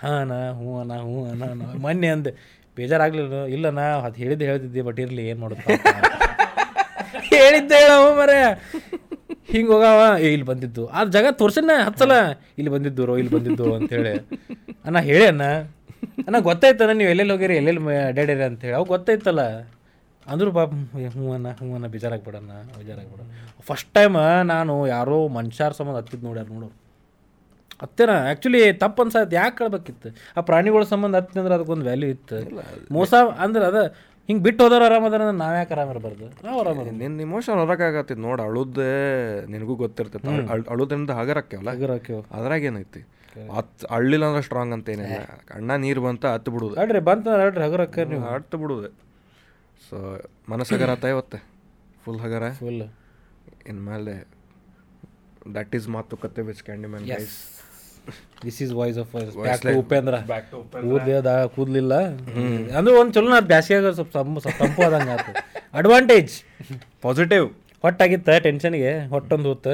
[0.02, 1.44] ಹಾಂ ಹ್ಞೂ ಅಣ್ಣ ಹ್ಞೂ ಅಣ್ಣ
[1.84, 2.32] ಮೊನ್ನೆ ಅಂದೆ,
[2.78, 5.64] ಬೇಜಾರಾಗ್ಲಿಲ್ಲ ಇಲ್ಲ ನಾ ಅದು ಹೇಳಿದ್ದೆ, ಹೇಳ್ತಿದ್ದೆ ಬಟ್ ಇರಲಿ, ಏನು ಮಾಡೋದು.
[7.34, 8.40] ಹೇಳಿದ್ದೆ ಹೇಳವ ಮರೆ
[9.52, 10.02] ಹಿಂಗೆ ಹೋಗವ
[10.34, 10.84] ಇಲ್ಲಿ ಬಂದಿದ್ದು.
[10.96, 12.16] ಆ ಜಾಗ ತೋರ್ಸಣ್ಣ ಹತ್ತಲ್ಲ
[12.60, 14.14] ಇಲ್ಲಿ ಬಂದಿದ್ದು ಇಲ್ಲಿ ಬಂದಿದ್ದು ಅಂತೇಳಿ
[14.88, 15.44] ಅಣ್ಣ, ಹೇಳಿ ಅಣ್ಣ.
[16.28, 19.44] ಅಣ್ಣ, ಗೊತ್ತಾಯ್ತಣ್ಣ, ನೀವು ಎಲ್ಲೆಲ್ಲಿ ಹೋಗಿರಿ, ಎಲ್ಲೆಲ್ಲಿ ಅಡ್ಡಾಡ್ಯಾರ ಅಂತೇಳಿ ಅವು ಗೊತ್ತಾಯ್ತಲ್ಲ.
[20.26, 20.70] ಅಂದ್ರು ಪಾಪ
[21.16, 23.22] ಹ್ಞೂ ಅಣ್ಣ ಹ್ಞೂ ಅಣ್ಣ ಬೇಜಾರಾಗ್ಬಿಡಣ್ಣ ಬೇಜಾರಾಗ್ಬಿಡ
[23.70, 24.18] ಫಸ್ಟ್ ಟೈಮ್
[24.54, 26.70] ನಾನು ಯಾರೋ ಮನುಷ್ಯಾರ ಸಂಬಂಧ ಹತ್ತಿದ್ದು ನೋಡ್ಯಾರ ನೋಡು.
[27.84, 28.10] ಹತ್ತೇನ?
[28.10, 32.36] ಆ್ಯಕ್ಚುಲಿ ತಪ್ಪು ಅನ್ಸತ್ತೆ ಯಾಕೆ ಕಳ್ಬೇಕಿತ್ತು ಆ ಪ್ರಾಣಿಗಳ ಸಂಬಂಧ ಹತ್ತಿ ಅಂದ್ರೆ ಅದಕ್ಕೊಂದು ವ್ಯಾಲ್ಯೂ ಇತ್ತು.
[32.94, 33.94] ಮೋಸ ಅಂದ್ರೆ ಅದ
[34.28, 36.46] ಹಿಂಗೆ ಬಿಟ್ಟು ಹೋದವ್ರು ಆರಾಮದಾರ ನಾವು ಯಾಕೆ ಆರಾಮ ಇರಬಾರ್ದು?
[36.46, 40.48] ನಾವು ಆರಾಮ ನಿನ್ನ ಇಮೋಷನ್ ಹೊರಕಾಗತ್ತೆ ನೋಡಿ ಅಳುದೇ ನಿನಗೂ ಗೊತ್ತಿರ್ತೈತೆ.
[40.48, 41.38] ಅಳ್- ಅಳುದ್ರಿಂದ ಹಗರ
[41.70, 43.08] ಆಗಿರೋಕೆ ಅದ್ರಾಗ ಏನೈತಿ?
[43.56, 45.18] ಹತ್ ಅಳ್ಳಿಲ್ಲ ಅಂದ್ರೆ ಸ್ಟ್ರಾಂಗ್ ಅಂತ ಏನಿಲ್ಲ.
[45.54, 46.76] ಅಣ್ಣ ನೀರು ಬಂತ ಹತ್ತು ಬಿಡುದು.
[46.76, 48.22] ಅಡ್ರಿ ಬಂತ ಅಡ್ರಿ ಹಗರಕ್ಕ ನೀವು.
[48.22, 48.88] ಹತ್ತು ಬಿಡುದು.
[49.90, 51.44] ಸೊ ಮನಸ್ಸು ಹಗರ ಆತ ಇವತ್ತೆ?
[52.06, 52.52] ಫುಲ್ ಹಗರ?
[52.52, 52.82] ಫುಲ್
[53.70, 54.28] ಇನ್ಮೇಲೆ
[55.56, 57.53] ದಟ್ ಈಸ್ ಮಾತುಕತೆ which candy man guys
[58.46, 60.16] this is voice of voice back to Upendra
[60.86, 61.94] ಕೂದ್ಲೇದ ಕೂದ್ಲಿಲ್ಲ.
[62.78, 64.12] ಅಂದ್ರೆ ಒಂದು ಚಲೋ ನಾ ಬ್ಯಾಸಿಯಾಗ ಸ್ವಲ್ಪ
[64.44, 65.34] ಸ್ವಲ್ಪ ತಂಪು ಆದಂಗೆ ಆಯ್ತು
[65.80, 66.34] ಅಡ್ವಾಂಟೇಜ್
[67.02, 67.48] ಪಾಸಿಟಿವ್
[67.84, 69.74] ಹೊಟ್ಟಾಗಿತ್ತ ಟೆನ್ಷನ್ಗೆ ಹೊಟ್ಟೊಂದು ಹೊತ್ತು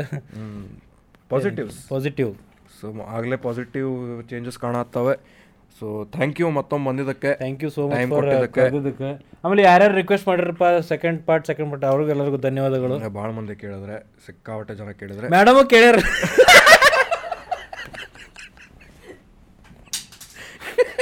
[1.33, 2.31] ಪಾಸಿಟಿವ್ ಪಾಸಿಟಿವ್
[2.79, 3.89] ಸೊ ಆಗಲೇ ಪಾಸಿಟಿವ್
[4.29, 5.15] ಚೇಂಜಸ್ ಕಾಣತ್ತವೆ.
[5.79, 7.31] ಸೊ ಥ್ಯಾಂಕ್ ಯು ಮತ್ತೊಮ್ಮೆ ಬಂದಿದ್ದಕ್ಕೆ.
[7.41, 8.27] Thank you so much for.
[8.57, 9.09] ಕರೆದಿದ್ದಕ್ಕೆ
[9.43, 12.95] ಆಮೇಲೆ ಯಾರ್ಯಾರು ರಿಕ್ವೆಸ್ಟ್ ಮಾಡಿರಪ್ಪ ಸೆಕೆಂಡ್ ಪಾರ್ಟ್ ಸೆಕೆಂಡ್ ಪಾರ್ಟ್ ಅವ್ರಿಗೆಲ್ಲರಿಗೂ ಧನ್ಯವಾದಗಳು.
[13.19, 15.29] ಭಾಳ ಮಂದಿ ಕೇಳಿದ್ರೆ ಸಿಕ್ಕಾಪಟ್ಟೆ ಜನ ಕೇಳಿದ್ರೆ.
[15.37, 15.99] ಮೇಡಮು ಕೇಳ್ಯಾರ.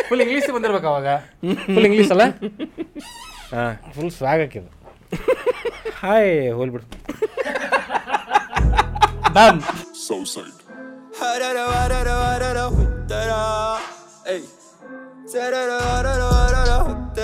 [0.08, 1.08] ಫುಲ್ ಇಂಗ್ಲೀಷಿಗೆ ಬಂದಿರಬೇಕು ಅವಾಗ.
[1.76, 2.26] ಫುಲ್ ಇಂಗ್ಲೀಷ್ ಅಲ್ಲ?
[3.96, 4.62] ಫುಲ್ ಸ್ವಾಗ್ ಆಗಕ್ಕೆ
[6.00, 6.94] ಹಾಯ್ ಹೋಗಿ ಬಿಡ್ತ
[10.08, 10.44] ಸೋಮ್ ಸೌ
[11.20, 11.60] ಹರ ರ
[12.20, 13.32] ವರ ಉತ್ತರ
[14.34, 14.46] ಏಯ್
[15.34, 15.74] ಸರ ರ
[16.06, 17.20] ರ ರ ರ ರ ಉತ್ತ